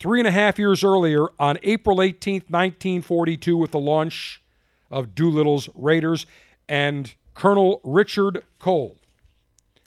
three 0.00 0.20
and 0.20 0.28
a 0.28 0.32
half 0.32 0.58
years 0.58 0.82
earlier 0.82 1.28
on 1.38 1.58
April 1.62 2.00
18, 2.00 2.44
1942, 2.48 3.56
with 3.56 3.72
the 3.72 3.78
launch 3.78 4.42
of 4.90 5.14
Doolittle's 5.14 5.68
Raiders 5.74 6.24
and 6.68 7.14
Colonel 7.34 7.80
Richard 7.84 8.42
Cole. 8.58 8.96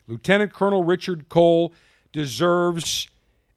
Lieutenant 0.07 0.53
Colonel 0.53 0.84
Richard 0.84 1.29
Cole 1.29 1.73
deserves 2.13 3.09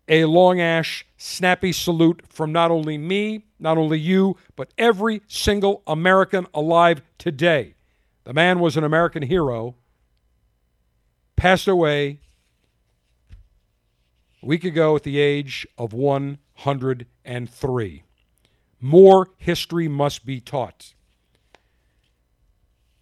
a 0.08 0.24
long 0.24 0.60
ash, 0.60 1.06
snappy 1.16 1.72
salute 1.72 2.22
from 2.28 2.50
not 2.50 2.72
only 2.72 2.98
me, 2.98 3.44
not 3.60 3.78
only 3.78 3.98
you, 3.98 4.36
but 4.56 4.74
every 4.76 5.22
single 5.28 5.84
American 5.86 6.48
alive 6.52 7.00
today. 7.16 7.74
The 8.24 8.34
man 8.34 8.58
was 8.58 8.76
an 8.76 8.82
American 8.82 9.22
hero, 9.22 9.76
passed 11.36 11.68
away 11.68 12.18
a 14.42 14.46
week 14.46 14.64
ago 14.64 14.96
at 14.96 15.04
the 15.04 15.18
age 15.18 15.66
of 15.78 15.92
103. 15.92 18.02
More 18.80 19.28
history 19.36 19.88
must 19.88 20.26
be 20.26 20.40
taught. 20.40 20.94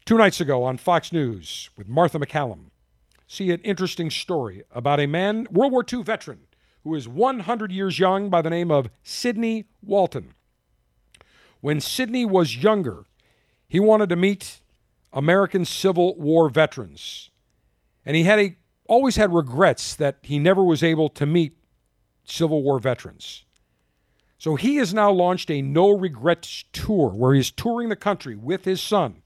Two 0.05 0.19
nights 0.19 0.41
ago 0.41 0.65
on 0.65 0.77
Fox 0.77 1.13
News 1.13 1.71
with 1.77 1.89
Martha 1.89 2.19
MacCallum, 2.19 2.71
see 3.29 3.53
an 3.53 3.61
interesting 3.61 4.11
story 4.11 4.65
about 4.73 4.99
a 4.99 5.07
man, 5.07 5.47
World 5.51 5.71
War 5.71 5.85
II 5.91 6.03
veteran, 6.03 6.41
who 6.83 6.95
is 6.95 7.07
100 7.07 7.71
years 7.71 7.99
young 7.99 8.31
by 8.31 8.43
the 8.43 8.51
name 8.51 8.71
of 8.71 8.89
Sidney 9.03 9.67
Walton. 9.83 10.33
When 11.61 11.81
Sidney 11.81 12.25
was 12.25 12.57
younger, 12.57 13.05
he 13.69 13.79
wanted 13.79 14.09
to 14.09 14.17
meet 14.17 14.61
American 15.13 15.65
Civil 15.65 16.17
War 16.17 16.49
veterans. 16.49 17.31
And 18.07 18.17
he 18.17 18.25
had 18.25 18.39
a, 18.39 18.57
always 18.87 19.17
had 19.17 19.33
regrets 19.33 19.95
that 19.95 20.19
he 20.23 20.39
never 20.39 20.65
was 20.65 20.83
able 20.83 21.11
to 21.11 21.27
meet 21.27 21.59
Civil 22.25 22.63
War 22.63 22.79
veterans. 22.79 23.45
So 24.39 24.55
he 24.55 24.77
has 24.77 24.95
now 24.95 25.11
launched 25.11 25.51
a 25.51 25.61
no 25.61 25.91
regrets 25.91 26.65
tour 26.73 27.11
where 27.11 27.35
he's 27.35 27.51
touring 27.51 27.89
the 27.89 27.97
country 27.97 28.37
with 28.37 28.65
his 28.65 28.81
son. 28.81 29.23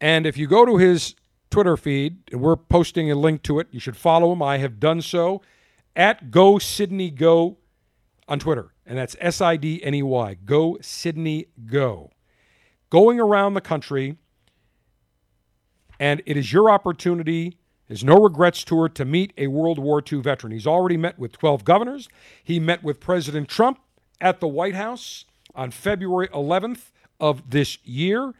And 0.00 0.26
if 0.26 0.38
you 0.38 0.46
go 0.46 0.64
to 0.64 0.78
his 0.78 1.14
Twitter 1.50 1.76
feed, 1.76 2.18
and 2.30 2.40
we're 2.40 2.56
posting 2.56 3.10
a 3.10 3.14
link 3.14 3.42
to 3.42 3.58
it, 3.58 3.68
you 3.70 3.80
should 3.80 3.96
follow 3.96 4.32
him. 4.32 4.42
I 4.42 4.58
have 4.58 4.78
done 4.78 5.02
so 5.02 5.42
at 5.96 6.30
Go 6.30 6.58
Sidney 6.58 7.10
Go 7.10 7.58
on 8.28 8.38
Twitter. 8.38 8.72
And 8.86 8.96
that's 8.98 9.16
S 9.20 9.40
I 9.40 9.56
D 9.56 9.82
N 9.82 9.94
E 9.94 10.02
Y. 10.02 10.36
Go 10.44 10.78
Sidney 10.80 11.46
Go. 11.66 12.10
Going 12.88 13.20
around 13.20 13.54
the 13.54 13.60
country, 13.60 14.16
and 15.98 16.22
it 16.26 16.36
is 16.36 16.52
your 16.52 16.70
opportunity 16.70 17.58
his 17.90 18.04
No 18.04 18.14
Regrets 18.14 18.62
Tour 18.62 18.88
to 18.88 19.04
meet 19.04 19.32
a 19.36 19.48
World 19.48 19.80
War 19.80 20.00
II 20.00 20.20
veteran. 20.20 20.52
He's 20.52 20.66
already 20.66 20.96
met 20.96 21.18
with 21.18 21.32
12 21.32 21.64
governors. 21.64 22.08
He 22.44 22.60
met 22.60 22.84
with 22.84 23.00
President 23.00 23.48
Trump 23.48 23.80
at 24.20 24.38
the 24.38 24.46
White 24.46 24.76
House 24.76 25.24
on 25.56 25.72
February 25.72 26.28
11th 26.28 26.92
of 27.18 27.50
this 27.50 27.78
year. 27.84 28.32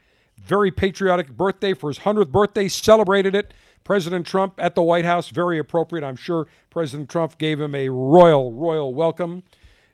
Very 0.44 0.70
patriotic 0.70 1.30
birthday 1.36 1.74
for 1.74 1.88
his 1.88 2.00
100th 2.00 2.30
birthday, 2.30 2.68
celebrated 2.68 3.34
it. 3.34 3.54
President 3.84 4.26
Trump 4.26 4.54
at 4.58 4.74
the 4.74 4.82
White 4.82 5.04
House, 5.04 5.30
very 5.30 5.58
appropriate. 5.58 6.04
I'm 6.04 6.16
sure 6.16 6.46
President 6.70 7.08
Trump 7.08 7.38
gave 7.38 7.60
him 7.60 7.74
a 7.74 7.88
royal, 7.88 8.52
royal 8.52 8.94
welcome, 8.94 9.42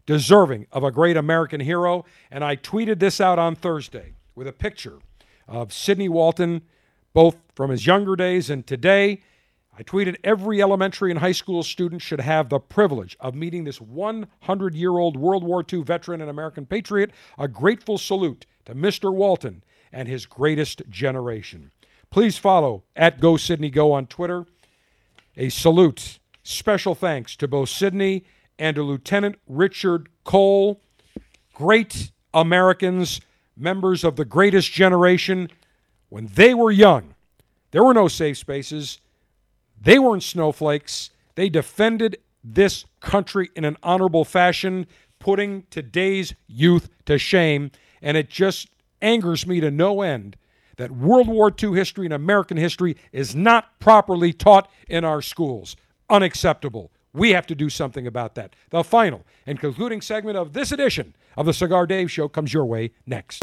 deserving 0.07 0.67
of 0.73 0.85
a 0.85 0.91
great 0.91 1.17
American 1.17 1.61
hero. 1.61 2.05
And 2.31 2.45
I 2.45 2.57
tweeted 2.57 2.99
this 2.99 3.21
out 3.21 3.39
on 3.39 3.55
Thursday 3.55 4.13
with 4.35 4.47
a 4.47 4.53
picture 4.53 4.99
of 5.49 5.73
Sidney 5.73 6.09
Walton, 6.09 6.63
both 7.13 7.37
from 7.55 7.71
his 7.71 7.87
younger 7.87 8.17
days 8.17 8.51
and 8.51 8.67
today. 8.67 9.23
I 9.79 9.83
tweeted 9.83 10.17
every 10.25 10.63
elementary 10.63 11.11
and 11.11 11.21
high 11.21 11.33
school 11.33 11.63
student 11.63 12.01
should 12.01 12.21
have 12.21 12.49
the 12.49 12.59
privilege 12.59 13.17
of 13.21 13.35
meeting 13.35 13.65
this 13.65 13.81
100 13.81 14.75
year 14.75 14.97
old 14.99 15.17
World 15.17 15.45
War 15.45 15.65
II 15.71 15.83
veteran 15.83 16.21
and 16.21 16.31
American 16.31 16.67
patriot. 16.67 17.11
A 17.39 17.47
grateful 17.47 17.99
salute 17.99 18.47
to 18.65 18.75
Mr. 18.75 19.13
Walton 19.13 19.63
and 19.93 20.09
his 20.09 20.27
greatest 20.27 20.83
generation. 20.89 21.71
Please 22.11 22.39
follow 22.39 22.85
at 22.95 23.21
Go 23.21 23.37
Sidney 23.37 23.71
Go 23.71 23.93
on 23.93 24.07
Twitter. 24.07 24.47
A 25.37 25.49
salute, 25.49 26.19
special 26.43 26.95
thanks 26.95 27.37
to 27.37 27.49
both 27.49 27.69
Sidney 27.69 28.25
and 28.59 28.77
to 28.77 28.83
Lieutenant 28.83 29.37
Richard 29.47 30.09
Cole, 30.25 30.81
great 31.53 32.11
Americans, 32.33 33.21
members 33.57 34.05
of 34.05 34.17
the 34.17 34.25
greatest 34.25 34.73
generation. 34.73 35.51
When 36.09 36.29
they 36.29 36.55
were 36.55 36.71
young, 36.71 37.15
there 37.71 37.85
were 37.85 37.95
no 37.95 38.09
safe 38.09 38.39
spaces. 38.39 39.01
They 39.81 39.99
weren't 39.99 40.23
snowflakes. 40.23 41.11
They 41.35 41.49
defended 41.49 42.19
this 42.43 42.87
country 43.01 43.51
in 43.57 43.65
an 43.65 43.77
honorable 43.83 44.25
fashion, 44.25 44.87
putting 45.19 45.65
today's 45.71 46.35
youth 46.47 46.89
to 47.07 47.19
shame. 47.19 47.71
And 48.01 48.17
it 48.17 48.31
just 48.31 48.69
angers 49.01 49.47
me 49.47 49.61
to 49.61 49.71
no 49.71 50.03
end 50.03 50.37
that 50.77 50.91
World 50.91 51.29
War 51.29 51.53
II 51.63 51.75
history 51.75 52.07
and 52.07 52.15
American 52.15 52.57
history 52.57 52.97
is 53.13 53.35
not 53.35 53.79
properly 53.81 54.33
taught 54.33 54.71
in 54.89 55.05
our 55.05 55.23
schools. 55.23 55.77
Unacceptable. 56.09 56.91
We 57.13 57.31
have 57.31 57.47
to 57.47 57.55
do 57.55 57.71
something 57.71 58.07
about 58.07 58.35
that. 58.35 58.55
The 58.71 58.85
final 58.85 59.25
and 59.47 59.59
concluding 59.59 60.03
segment 60.03 60.37
of 60.37 60.53
this 60.53 60.71
edition 60.71 61.17
of 61.37 61.47
the 61.47 61.55
Cigar 61.55 61.87
Dave 61.87 62.11
Show 62.11 62.29
comes 62.29 62.53
your 62.53 62.67
way 62.67 62.93
next. 63.07 63.43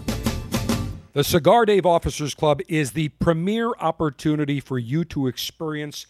The 1.13 1.25
Cigar 1.25 1.65
Dave 1.65 1.85
Officers 1.85 2.33
Club 2.33 2.61
is 2.69 2.91
the 2.91 3.09
premier 3.09 3.71
opportunity 3.81 4.61
for 4.61 4.79
you 4.79 5.03
to 5.05 5.27
experience 5.27 6.07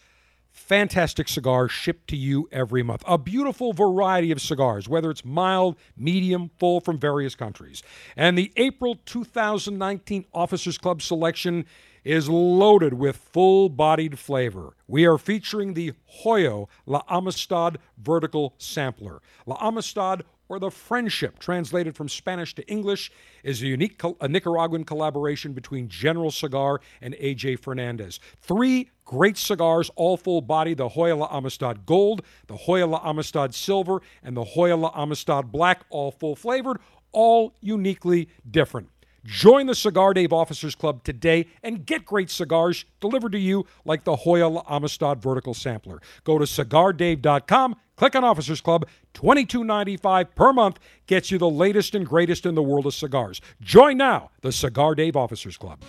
fantastic 0.52 1.26
cigars 1.26 1.72
shipped 1.72 2.08
to 2.10 2.16
you 2.16 2.48
every 2.52 2.84
month. 2.84 3.02
A 3.08 3.18
beautiful 3.18 3.72
variety 3.72 4.30
of 4.30 4.40
cigars, 4.40 4.88
whether 4.88 5.10
it's 5.10 5.24
mild, 5.24 5.76
medium, 5.96 6.52
full 6.56 6.80
from 6.80 7.00
various 7.00 7.34
countries. 7.34 7.82
And 8.16 8.38
the 8.38 8.52
April 8.56 8.96
2019 9.04 10.24
Officers 10.32 10.78
Club 10.78 11.02
selection 11.02 11.66
is 12.04 12.28
loaded 12.28 12.94
with 12.94 13.16
full 13.16 13.68
bodied 13.70 14.20
flavor. 14.20 14.76
We 14.86 15.04
are 15.04 15.18
featuring 15.18 15.74
the 15.74 15.94
Hoyo 16.22 16.68
La 16.86 17.02
Amistad 17.08 17.78
Vertical 17.98 18.54
Sampler. 18.56 19.20
La 19.46 19.56
Amistad 19.56 20.22
or 20.52 20.58
the 20.58 20.70
Friendship, 20.70 21.38
translated 21.38 21.96
from 21.96 22.10
Spanish 22.10 22.54
to 22.54 22.68
English, 22.68 23.10
is 23.42 23.62
a 23.62 23.66
unique 23.66 23.98
a 24.20 24.28
Nicaraguan 24.28 24.84
collaboration 24.84 25.54
between 25.54 25.88
General 25.88 26.30
Cigar 26.30 26.82
and 27.00 27.14
AJ 27.14 27.58
Fernandez. 27.60 28.20
Three 28.42 28.90
great 29.06 29.38
cigars, 29.38 29.90
all 29.96 30.18
full 30.18 30.42
body 30.42 30.74
the 30.74 30.90
Hoya 30.90 31.26
Amistad 31.30 31.86
Gold, 31.86 32.20
the 32.48 32.56
Hoya 32.56 32.86
Amistad 33.02 33.54
Silver, 33.54 34.02
and 34.22 34.36
the 34.36 34.44
Hoya 34.44 34.90
Amistad 34.94 35.50
Black, 35.50 35.86
all 35.88 36.10
full 36.10 36.36
flavored, 36.36 36.76
all 37.12 37.54
uniquely 37.62 38.28
different. 38.50 38.90
Join 39.24 39.66
the 39.66 39.74
Cigar 39.74 40.14
Dave 40.14 40.32
Officers 40.32 40.74
Club 40.74 41.04
today 41.04 41.46
and 41.62 41.86
get 41.86 42.04
great 42.04 42.30
cigars 42.30 42.84
delivered 43.00 43.32
to 43.32 43.38
you 43.38 43.66
like 43.84 44.04
the 44.04 44.16
Hoyo 44.16 44.52
La 44.52 44.62
Amistad 44.68 45.22
Vertical 45.22 45.54
Sampler. 45.54 46.00
Go 46.24 46.38
to 46.38 46.44
cigardave.com, 46.44 47.76
click 47.96 48.16
on 48.16 48.24
Officers 48.24 48.60
Club, 48.60 48.86
$22.95 49.14 50.34
per 50.34 50.52
month 50.52 50.78
gets 51.06 51.30
you 51.30 51.38
the 51.38 51.48
latest 51.48 51.94
and 51.94 52.06
greatest 52.06 52.46
in 52.46 52.54
the 52.54 52.62
world 52.62 52.86
of 52.86 52.94
cigars. 52.94 53.40
Join 53.60 53.96
now, 53.96 54.30
the 54.40 54.50
Cigar 54.50 54.94
Dave 54.94 55.16
Officers 55.16 55.56
Club. 55.56 55.80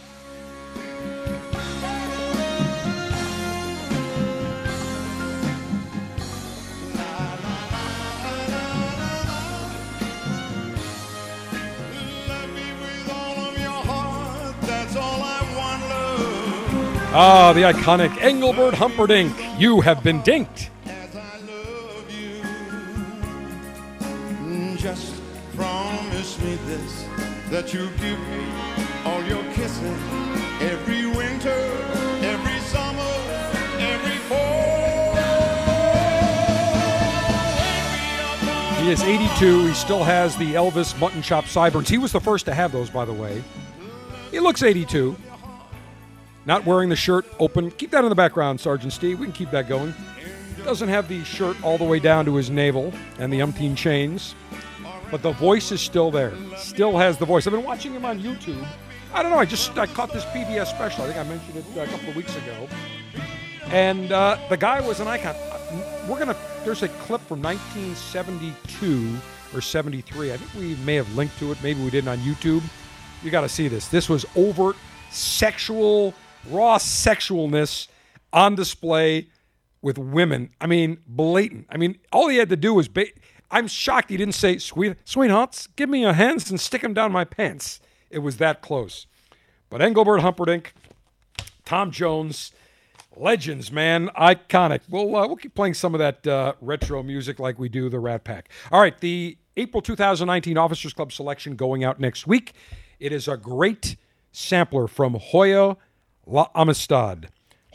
Ah, 17.15 17.53
the 17.53 17.61
iconic 17.61 18.18
Engelbert 18.23 18.73
Humperdinck. 18.73 19.38
You 19.60 19.81
have 19.81 20.03
been 20.03 20.23
dinked. 20.23 20.72
as 20.88 21.15
I 21.15 21.38
love 21.45 22.11
you. 22.11 22.41
Just 24.77 25.22
promise 25.56 26.41
me 26.41 26.56
this 26.65 27.06
that 27.52 27.72
you'll 27.72 27.85
give 27.99 28.18
me 28.18 28.48
all 29.06 29.23
your 29.26 29.44
kisses 29.53 29.99
every 30.60 31.06
winter, 31.06 31.53
every 32.23 32.60
summer, 32.61 33.14
every 33.77 34.18
fall. 34.27 35.14
He 38.81 38.90
is 38.90 39.03
82. 39.03 39.68
He 39.68 39.73
still 39.76 40.03
has 40.03 40.35
the 40.38 40.56
Elvis 40.56 40.99
mutton 40.99 41.22
chop 41.22 41.45
sideburns. 41.45 41.90
He 41.90 41.99
was 41.99 42.11
the 42.11 42.19
first 42.19 42.45
to 42.48 42.56
have 42.56 42.72
those, 42.72 42.90
by 42.90 43.06
the 43.06 43.14
way. 43.14 43.44
He 44.31 44.40
looks 44.40 44.64
82. 44.64 45.15
Not 46.45 46.65
wearing 46.65 46.90
the 46.90 46.95
shirt 46.95 47.26
open. 47.40 47.72
Keep 47.72 47.91
that 47.91 48.03
in 48.03 48.10
the 48.10 48.15
background, 48.15 48.60
Sergeant 48.60 48.91
Steve. 48.94 49.20
We 49.20 49.26
can 49.28 49.34
keep 49.34 49.52
that 49.52 49.70
going. 49.70 49.94
Doesn't 50.64 50.90
have 50.90 51.07
the 51.07 51.24
shirt 51.24 51.61
all 51.64 51.78
the 51.78 51.84
way 51.84 51.99
down 51.99 52.26
to 52.26 52.36
his 52.36 52.49
navel 52.49 52.94
and 53.20 53.32
the 53.32 53.40
umpteen 53.40 53.76
chains. 53.76 54.36
But 55.11 55.22
the 55.22 55.32
voice 55.32 55.72
is 55.72 55.82
still 55.82 56.11
there. 56.11 56.34
Still 56.57 56.98
has 56.98 57.18
the 57.18 57.26
voice. 57.26 57.45
I've 57.48 57.53
been 57.53 57.64
watching 57.64 57.94
him 57.94 58.06
on 58.06 58.20
YouTube. 58.20 58.65
I 59.14 59.22
don't 59.22 59.32
know. 59.32 59.38
I 59.38 59.45
just 59.45 59.78
I 59.78 59.86
caught 59.86 60.11
this 60.11 60.26
PBS 60.26 60.68
special. 60.68 61.03
I 61.03 61.07
think 61.07 61.20
I 61.20 61.24
mentioned 61.30 61.57
it 61.57 61.65
a 61.78 61.86
couple 61.86 62.10
of 62.10 62.15
weeks 62.15 62.36
ago. 62.36 62.68
And 63.68 64.11
uh, 64.11 64.38
the 64.49 64.57
guy 64.57 64.82
was 64.82 64.99
an 64.99 65.07
icon. 65.07 65.36
Uh, 65.36 66.06
We're 66.10 66.20
gonna. 66.20 66.36
There's 66.65 66.82
a 66.84 66.88
clip 66.88 67.22
from 67.22 67.41
1972 67.41 69.18
or 69.53 69.61
73. 69.61 70.34
I 70.34 70.38
think 70.38 70.53
we 70.56 70.76
may 70.84 70.95
have 70.95 71.14
linked 71.15 71.38
to 71.40 71.52
it. 71.52 71.61
Maybe 71.61 71.84
we 71.84 71.90
didn't 71.90 72.07
on 72.10 72.18
YouTube. 72.20 72.64
You 73.22 73.32
got 73.32 73.41
to 73.41 73.49
see 73.49 73.68
this. 73.68 73.88
This 73.88 74.10
was 74.10 74.26
overt 74.36 74.76
sexual, 75.11 76.14
raw 76.49 76.78
sexualness 76.78 77.88
on 78.32 78.56
display 78.56 79.28
with 79.82 79.98
women. 79.98 80.49
I 80.60 80.68
mean, 80.68 80.99
blatant. 81.06 81.68
I 81.70 81.78
mean, 81.78 81.99
all 82.11 82.30
he 82.30 82.38
had 82.38 82.49
to 82.49 82.56
do 82.57 82.74
was. 82.74 82.88
Ba- 82.88 83.07
I'm 83.52 83.68
shocked 83.68 84.10
he 84.10 84.18
didn't 84.18 84.34
say, 84.34 84.57
"Sweet, 84.57 84.98
sweethearts, 85.06 85.68
give 85.76 85.90
me 85.90 86.02
your 86.02 86.14
hands 86.14 86.49
and 86.49 86.60
stick 86.60 86.82
them 86.82 86.94
down 86.94 87.11
my 87.11 87.26
pants." 87.26 87.80
It 88.10 88.20
was 88.20 88.38
that 88.38 88.61
close. 88.61 89.06
But 89.70 89.82
Engelbert 89.82 90.22
Humperdinck, 90.22 90.74
Tom 91.65 91.91
Jones, 91.91 92.52
legends, 93.15 93.72
man, 93.72 94.10
iconic. 94.18 94.82
We'll 94.90 95.15
uh, 95.15 95.28
we'll 95.28 95.36
keep 95.36 95.56
playing 95.56 95.76
some 95.76 95.94
of 95.94 95.99
that 95.99 96.26
uh, 96.26 96.53
retro 96.61 97.03
music 97.03 97.40
like 97.40 97.60
we 97.60 97.70
do 97.70 97.90
the 97.90 97.99
Rat 97.99 98.24
Pack. 98.24 98.49
All 98.72 98.82
right, 98.82 98.98
the 98.99 99.38
April 99.57 99.82
2019 99.82 100.57
Officers 100.57 100.94
Club 100.94 101.11
selection 101.11 101.56
going 101.56 101.84
out 101.84 101.99
next 101.99 102.26
week. 102.26 102.53
It 102.99 103.11
is 103.11 103.28
a 103.28 103.38
great 103.38 103.98
sampler 104.32 104.88
from 104.88 105.15
Hoyo 105.15 105.78
La 106.26 106.48
Amistad. 106.56 107.28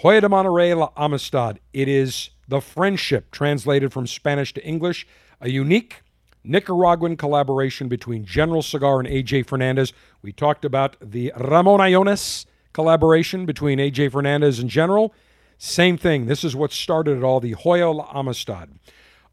Hoyo 0.02 0.20
de 0.22 0.28
Monterrey 0.28 0.74
La 0.74 0.90
Amistad. 0.96 1.60
It 1.74 1.86
is 1.86 2.30
the 2.48 2.60
friendship 2.62 3.30
translated 3.30 3.92
from 3.92 4.06
Spanish 4.06 4.54
to 4.54 4.64
English, 4.64 5.06
a 5.40 5.50
unique 5.50 6.02
Nicaraguan 6.44 7.16
collaboration 7.16 7.88
between 7.88 8.24
General 8.24 8.62
Cigar 8.62 9.00
and 9.00 9.08
AJ 9.08 9.46
Fernandez. 9.46 9.92
We 10.22 10.32
talked 10.32 10.64
about 10.64 10.96
the 11.02 11.30
Ramon 11.36 11.80
Allones 11.80 12.46
collaboration 12.72 13.44
between 13.44 13.78
AJ 13.78 14.12
Fernandez 14.12 14.58
and 14.58 14.70
General. 14.70 15.12
Same 15.58 15.98
thing. 15.98 16.24
This 16.24 16.42
is 16.42 16.56
what 16.56 16.72
started 16.72 17.18
it 17.18 17.24
all 17.24 17.40
the 17.40 17.54
Hoyo 17.54 17.96
La 17.96 18.10
Amistad, 18.14 18.70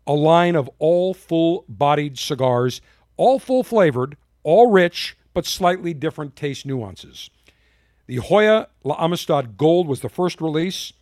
a 0.05 0.13
line 0.13 0.55
of 0.55 0.69
all 0.77 1.13
full 1.13 1.63
bodied 1.69 2.19
cigars, 2.19 2.81
all 3.15 3.39
full 3.39 3.63
flavored, 3.63 4.17
all 4.43 4.69
rich, 4.69 5.15
but 5.33 5.45
slightly 5.45 5.93
different 5.93 6.35
taste 6.35 6.65
nuances. 6.65 7.29
The 8.07 8.17
Hoyo 8.17 8.67
La 8.83 8.95
Amistad 9.03 9.57
Gold 9.57 9.87
was 9.87 10.01
the 10.01 10.09
first 10.09 10.39
release. 10.39 10.93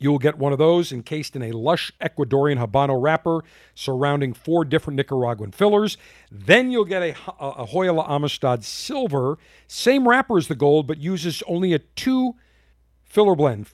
You 0.00 0.10
will 0.10 0.18
get 0.18 0.36
one 0.36 0.52
of 0.52 0.58
those 0.58 0.92
encased 0.92 1.36
in 1.36 1.42
a 1.42 1.52
lush 1.52 1.92
Ecuadorian 2.00 2.58
Habano 2.58 3.00
wrapper 3.00 3.44
surrounding 3.74 4.34
four 4.34 4.64
different 4.64 4.96
Nicaraguan 4.96 5.52
fillers. 5.52 5.96
Then 6.32 6.72
you'll 6.72 6.84
get 6.84 7.02
a, 7.02 7.10
a 7.38 7.66
Hoyo 7.68 7.94
La 7.94 8.14
Amistad 8.14 8.64
Silver, 8.64 9.38
same 9.68 10.08
wrapper 10.08 10.36
as 10.36 10.48
the 10.48 10.56
gold, 10.56 10.88
but 10.88 10.98
uses 10.98 11.42
only 11.46 11.72
a 11.72 11.78
two 11.78 12.34
filler 13.04 13.36
blend. 13.36 13.68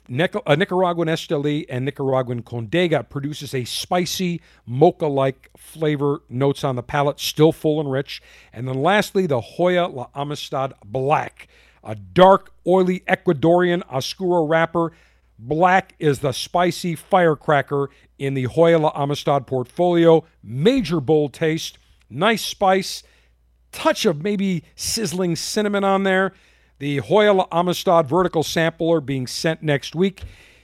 A 0.45 0.55
Nicaraguan 0.55 1.07
Esteli 1.07 1.65
and 1.67 1.83
Nicaraguan 1.83 2.43
Condega 2.43 3.09
produces 3.09 3.55
a 3.55 3.65
spicy, 3.65 4.39
mocha 4.67 5.07
like 5.07 5.49
flavor, 5.57 6.21
notes 6.29 6.63
on 6.63 6.75
the 6.75 6.83
palate, 6.83 7.19
still 7.19 7.51
full 7.51 7.79
and 7.79 7.91
rich. 7.91 8.21
And 8.53 8.67
then 8.67 8.83
lastly, 8.83 9.25
the 9.25 9.41
Hoyo 9.41 9.91
La 9.91 10.09
Amistad 10.13 10.75
Black, 10.85 11.47
a 11.83 11.95
dark, 11.95 12.51
oily 12.65 13.01
Ecuadorian 13.01 13.83
Oscuro 13.89 14.45
wrapper. 14.45 14.91
Black 15.37 15.95
is 15.97 16.19
the 16.19 16.31
spicy 16.31 16.95
firecracker 16.95 17.89
in 18.19 18.35
the 18.35 18.45
Hoyo 18.45 18.81
La 18.81 18.91
Amistad 18.95 19.47
portfolio. 19.47 20.23
Major 20.43 20.99
bold 20.99 21.33
taste, 21.33 21.79
nice 22.09 22.43
spice, 22.43 23.03
touch 23.71 24.05
of 24.05 24.23
maybe 24.23 24.63
sizzling 24.75 25.35
cinnamon 25.35 25.83
on 25.83 26.03
there. 26.03 26.33
The 26.77 27.01
Hoyo 27.01 27.35
La 27.35 27.47
Amistad 27.51 28.07
vertical 28.07 28.43
sampler 28.43 29.01
being 29.01 29.25
sent 29.25 29.63
next 29.63 29.95
week. 29.95 30.21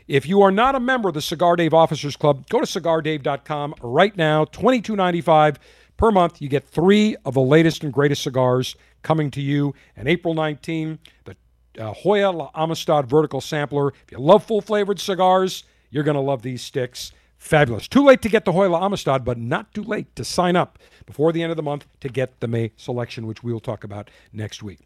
If 0.08 0.26
you 0.26 0.42
are 0.42 0.52
not 0.52 0.76
a 0.76 0.80
member 0.80 1.10
of 1.10 1.16
the 1.16 1.22
Cigar 1.22 1.56
Dave 1.56 1.74
Officers 1.74 2.16
Club, 2.16 2.48
go 2.48 2.62
to 2.62 2.66
cigardave.com 2.66 3.76
right 3.82 4.16
now. 4.16 4.46
$22.95 4.46 5.58
per 5.98 6.12
month. 6.12 6.42
You 6.42 6.48
get 6.48 6.68
three 6.68 7.16
of 7.26 7.34
the 7.34 7.42
latest 7.42 7.84
and 7.84 7.92
greatest 7.92 8.24
cigars 8.24 8.76
coming 9.02 9.32
to 9.32 9.42
you. 9.42 9.74
And 9.96 10.08
April 10.08 10.34
19, 10.34 11.00
the 11.26 11.36
uh, 11.80 11.94
Hoyo 11.94 12.34
La 12.34 12.52
Amistad 12.56 13.08
vertical 13.08 13.42
sampler. 13.42 13.90
If 13.90 14.12
you 14.12 14.20
love 14.20 14.46
full 14.46 14.62
flavored 14.62 15.00
cigars, 15.00 15.64
you're 15.90 16.04
going 16.04 16.16
to 16.16 16.22
love 16.22 16.42
these 16.42 16.62
sticks. 16.62 17.12
Fabulous. 17.38 17.88
Too 17.88 18.04
late 18.04 18.22
to 18.24 18.30
get 18.30 18.46
the 18.46 18.52
Hoyo 18.52 18.72
La 18.72 18.84
Amistad, 18.84 19.24
but 19.24 19.38
not 19.38 19.74
too 19.74 19.84
late 19.84 20.16
to 20.16 20.24
sign 20.24 20.56
up 20.56 20.80
before 21.06 21.32
the 21.32 21.44
end 21.44 21.52
of 21.52 21.56
the 21.56 21.64
month 21.64 21.86
to 22.00 22.10
get 22.10 22.40
the 22.40 22.48
May 22.48 22.72
selection, 22.78 23.28
which 23.28 23.44
we 23.44 23.54
will 23.54 23.60
talk 23.60 23.84
about 23.84 24.10
next 24.34 24.64
week. 24.64 24.80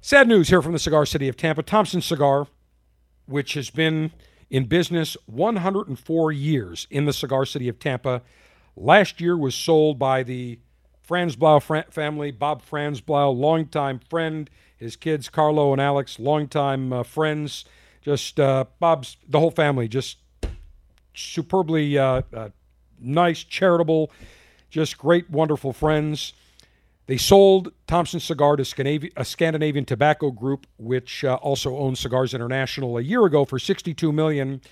Sad 0.00 0.26
news 0.26 0.48
here 0.48 0.62
from 0.62 0.72
the 0.72 0.78
Cigar 0.78 1.06
City 1.06 1.28
of 1.28 1.36
Tampa. 1.36 1.62
Thompson 1.62 2.00
Cigar, 2.00 2.48
which 3.26 3.54
has 3.54 3.70
been 3.70 4.10
in 4.50 4.64
business 4.64 5.16
104 5.26 6.32
years 6.32 6.86
in 6.90 7.04
the 7.04 7.12
Cigar 7.12 7.44
City 7.44 7.68
of 7.68 7.78
Tampa, 7.78 8.22
last 8.74 9.20
year 9.20 9.36
was 9.36 9.54
sold 9.54 9.98
by 9.98 10.22
the 10.22 10.58
Franzblau 11.12 11.62
fra- 11.62 11.84
family. 11.90 12.30
Bob 12.30 12.64
Franzblau, 12.64 13.36
longtime 13.36 14.00
friend. 14.08 14.48
His 14.78 14.96
kids, 14.96 15.28
Carlo 15.28 15.72
and 15.72 15.80
Alex, 15.80 16.18
longtime 16.18 16.90
uh, 16.90 17.02
friends. 17.02 17.66
Just 18.00 18.40
uh, 18.40 18.64
Bob's, 18.80 19.18
the 19.28 19.38
whole 19.38 19.50
family, 19.50 19.88
just 19.88 20.16
superbly 21.12 21.98
uh, 21.98 22.22
uh, 22.34 22.48
nice, 22.98 23.44
charitable, 23.44 24.10
just 24.70 24.96
great, 24.96 25.28
wonderful 25.30 25.74
friends. 25.74 26.32
They 27.06 27.18
sold 27.18 27.72
Thompson 27.86 28.18
Cigar 28.18 28.56
to 28.56 28.62
Scandinavi- 28.62 29.12
a 29.14 29.24
Scandinavian 29.24 29.84
Tobacco 29.84 30.30
Group, 30.30 30.66
which 30.78 31.24
uh, 31.24 31.34
also 31.34 31.76
owns 31.76 32.00
Cigars 32.00 32.32
International, 32.32 32.96
a 32.96 33.02
year 33.02 33.26
ago 33.26 33.44
for 33.44 33.58
62 33.58 34.10
million. 34.12 34.62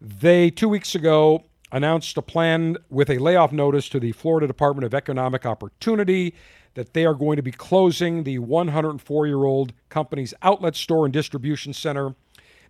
They 0.00 0.48
two 0.48 0.68
weeks 0.68 0.94
ago 0.94 1.44
announced 1.72 2.16
a 2.18 2.22
plan 2.22 2.76
with 2.90 3.08
a 3.08 3.18
layoff 3.18 3.50
notice 3.50 3.88
to 3.88 3.98
the 3.98 4.12
Florida 4.12 4.46
Department 4.46 4.84
of 4.84 4.94
Economic 4.94 5.46
Opportunity 5.46 6.34
that 6.74 6.92
they 6.92 7.04
are 7.04 7.14
going 7.14 7.36
to 7.36 7.42
be 7.42 7.50
closing 7.50 8.22
the 8.22 8.38
104-year-old 8.38 9.72
company's 9.88 10.34
outlet 10.42 10.76
store 10.76 11.06
and 11.06 11.12
distribution 11.12 11.72
center 11.72 12.14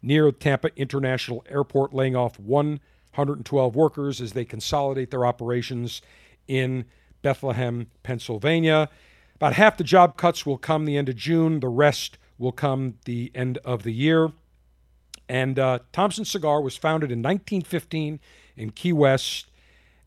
near 0.00 0.30
Tampa 0.32 0.70
International 0.76 1.44
Airport, 1.48 1.92
laying 1.92 2.16
off 2.16 2.38
112 2.38 3.76
workers 3.76 4.20
as 4.20 4.32
they 4.32 4.44
consolidate 4.44 5.10
their 5.10 5.26
operations 5.26 6.00
in 6.48 6.84
Bethlehem, 7.22 7.88
Pennsylvania. 8.02 8.88
About 9.36 9.54
half 9.54 9.76
the 9.76 9.84
job 9.84 10.16
cuts 10.16 10.46
will 10.46 10.58
come 10.58 10.84
the 10.84 10.96
end 10.96 11.08
of 11.08 11.16
June. 11.16 11.60
The 11.60 11.68
rest 11.68 12.18
will 12.38 12.52
come 12.52 12.94
the 13.04 13.30
end 13.34 13.58
of 13.58 13.82
the 13.82 13.92
year. 13.92 14.32
And 15.28 15.58
uh, 15.58 15.80
Thompson 15.92 16.24
Cigar 16.24 16.60
was 16.60 16.76
founded 16.76 17.10
in 17.10 17.20
1915 17.20 18.20
in 18.56 18.70
Key 18.70 18.92
West 18.92 19.46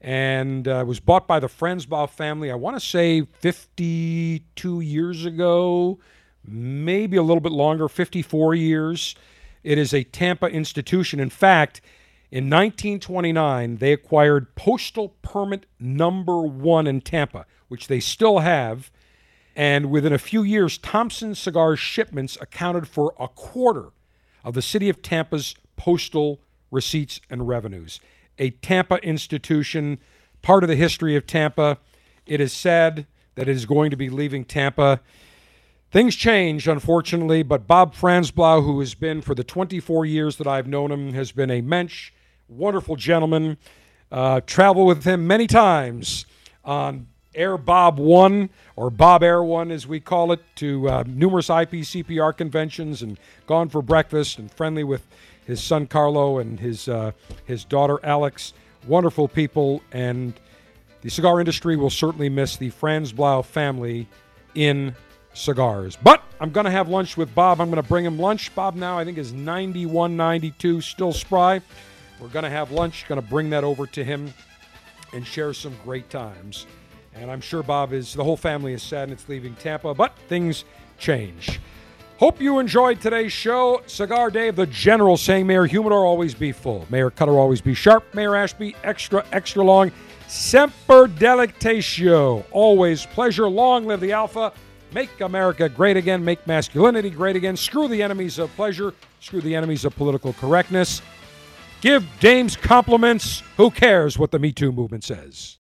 and 0.02 0.68
uh, 0.68 0.84
was 0.86 1.00
bought 1.00 1.28
by 1.28 1.40
the 1.40 1.48
Franzblau 1.48 2.10
family, 2.10 2.52
I 2.52 2.56
want 2.56 2.76
to 2.76 2.80
say 2.80 3.22
52 3.22 4.82
years 4.82 5.26
ago, 5.26 6.00
maybe 6.46 7.18
a 7.18 7.24
little 7.24 7.42
bit 7.42 7.52
longer, 7.52 7.88
54 7.88 8.54
years. 8.54 9.16
It 9.64 9.80
is 9.80 9.94
a 9.94 10.04
Tampa 10.04 10.46
institution. 10.46 11.20
In 11.20 11.32
fact, 11.32 11.82
in 12.32 12.46
1929, 12.46 13.78
they 13.78 13.94
acquired 13.94 14.54
postal 14.56 15.10
permit 15.24 15.66
number 15.80 16.42
one 16.42 16.86
in 16.86 17.02
Tampa, 17.02 17.46
which 17.68 17.88
they 17.88 18.00
still 18.00 18.40
have. 18.40 18.92
And 19.56 19.90
within 19.90 20.14
a 20.14 20.20
few 20.20 20.44
years, 20.44 20.78
Thompson 20.78 21.34
Cigar 21.34 21.76
shipments 21.76 22.38
accounted 22.40 22.88
for 22.88 23.16
a 23.20 23.28
quarter 23.28 23.90
of 24.44 24.54
the 24.54 24.62
city 24.62 24.90
of 24.90 25.02
Tampa's 25.02 25.56
postal 25.78 26.42
receipts 26.70 27.22
and 27.30 27.48
revenues. 27.48 28.00
A 28.40 28.50
Tampa 28.52 28.96
institution, 29.04 30.00
part 30.42 30.64
of 30.64 30.70
the 30.70 30.76
history 30.76 31.16
of 31.16 31.26
Tampa. 31.26 31.78
It 32.26 32.42
is 32.42 32.54
sad 32.54 33.06
that 33.36 33.48
it 33.48 33.56
is 33.56 33.66
going 33.66 33.92
to 33.92 33.98
be 33.98 34.10
leaving 34.10 34.46
Tampa. 34.46 35.02
Things 35.92 36.16
change, 36.16 36.68
unfortunately, 36.68 37.44
but 37.44 37.68
Bob 37.68 37.96
Franzblau, 37.96 38.64
who 38.64 38.80
has 38.80 38.96
been 38.96 39.22
for 39.22 39.36
the 39.36 39.44
24 39.44 40.06
years 40.06 40.38
that 40.38 40.48
I've 40.48 40.68
known 40.68 40.92
him, 40.92 41.14
has 41.14 41.32
been 41.32 41.52
a 41.52 41.62
mensch, 41.62 42.12
wonderful 42.48 42.96
gentleman. 42.96 43.58
Uh, 44.12 44.42
travel 44.46 44.86
with 44.86 45.04
him 45.04 45.26
many 45.26 45.48
times 45.48 46.26
on 46.64 47.08
Air 47.36 47.58
Bob 47.58 48.00
1 48.00 48.50
or 48.76 48.90
Bob 48.90 49.24
Air 49.24 49.44
1 49.44 49.72
as 49.72 49.86
we 49.88 50.00
call 50.00 50.32
it 50.32 50.42
to 50.56 50.90
uh, 50.90 51.04
numerous 51.06 51.48
IPCPR 51.50 52.36
conventions 52.36 53.02
and 53.02 53.20
gone 53.46 53.70
for 53.70 53.82
breakfast 53.82 54.40
and 54.40 54.52
friendly 54.52 54.84
with 54.84 55.06
his 55.46 55.62
son 55.62 55.88
Carlo 55.88 56.40
and 56.40 56.60
his 56.60 56.88
uh, 56.88 57.12
his 57.46 57.64
daughter 57.64 58.00
Alex. 58.04 58.54
Wonderful 58.88 59.28
people 59.28 59.82
and 59.92 60.34
the 61.02 61.10
cigar 61.10 61.40
industry 61.40 61.76
will 61.76 61.90
certainly 61.90 62.30
miss 62.30 62.58
the 62.58 62.70
Franzblau 62.72 63.46
family 63.46 64.08
in 64.54 64.96
cigars. 65.34 65.98
But 66.02 66.24
I'm 66.40 66.52
going 66.52 66.66
to 66.66 66.72
have 66.72 66.90
lunch 66.90 67.18
with 67.18 67.34
Bob. 67.34 67.62
I'm 67.62 67.70
going 67.70 67.82
to 67.82 67.88
bring 67.88 68.06
him 68.06 68.20
lunch. 68.20 68.54
Bob 68.56 68.76
now 68.76 68.98
I 68.98 69.06
think 69.06 69.18
is 69.18 69.34
91, 69.34 70.16
92, 70.16 70.82
still 70.82 71.14
spry. 71.14 71.62
We're 72.20 72.28
going 72.28 72.44
to 72.44 72.50
have 72.50 72.72
lunch, 72.72 73.08
going 73.08 73.22
to 73.22 73.28
bring 73.28 73.50
that 73.52 73.64
over 73.64 73.88
to 73.88 74.04
him 74.04 74.34
and 75.14 75.26
share 75.26 75.54
some 75.54 75.76
great 75.84 76.10
times. 76.10 76.66
And 77.14 77.32
I'm 77.32 77.42
sure 77.42 77.64
Bob 77.64 77.94
is, 77.94 78.14
the 78.14 78.24
whole 78.24 78.38
family 78.38 78.74
is 78.74 78.84
sad 78.84 79.04
and 79.04 79.14
it's 79.14 79.28
leaving 79.30 79.56
Tampa, 79.56 79.94
but 79.94 80.18
things 80.28 80.66
change. 80.98 81.60
Hope 82.18 82.40
you 82.40 82.60
enjoyed 82.60 83.02
today's 83.02 83.34
show. 83.34 83.82
Cigar 83.88 84.32
Dave, 84.32 84.56
the 84.56 84.68
general 84.68 85.18
saying, 85.18 85.46
Mayor 85.46 85.66
Humidor 85.66 86.06
always 86.06 86.34
be 86.34 86.54
full. 86.54 86.86
Mayor 86.90 87.10
Cutter 87.10 87.38
always 87.38 87.60
be 87.60 87.74
sharp. 87.74 88.06
Mayor 88.16 88.38
Ashby 88.38 88.74
extra, 88.86 89.26
extra 89.34 89.62
long. 89.62 89.92
Semper 90.30 91.08
delectatio. 91.10 92.46
Always 92.52 93.06
pleasure. 93.06 93.50
Long 93.50 93.86
live 93.86 94.00
the 94.00 94.14
Alpha. 94.14 94.54
Make 94.94 95.20
America 95.20 95.68
great 95.68 95.98
again. 95.98 96.24
Make 96.24 96.48
masculinity 96.48 97.10
great 97.10 97.36
again. 97.36 97.58
Screw 97.58 97.90
the 97.90 98.02
enemies 98.02 98.40
of 98.40 98.50
pleasure. 98.56 98.94
Screw 99.20 99.42
the 99.42 99.54
enemies 99.54 99.84
of 99.84 99.94
political 99.98 100.32
correctness. 100.32 101.02
Give 101.82 102.08
dames 102.22 102.56
compliments. 102.56 103.44
Who 103.58 103.70
cares 103.70 104.18
what 104.18 104.32
the 104.32 104.40
Me 104.40 104.54
Too 104.54 104.72
movement 104.72 105.04
says? 105.04 105.54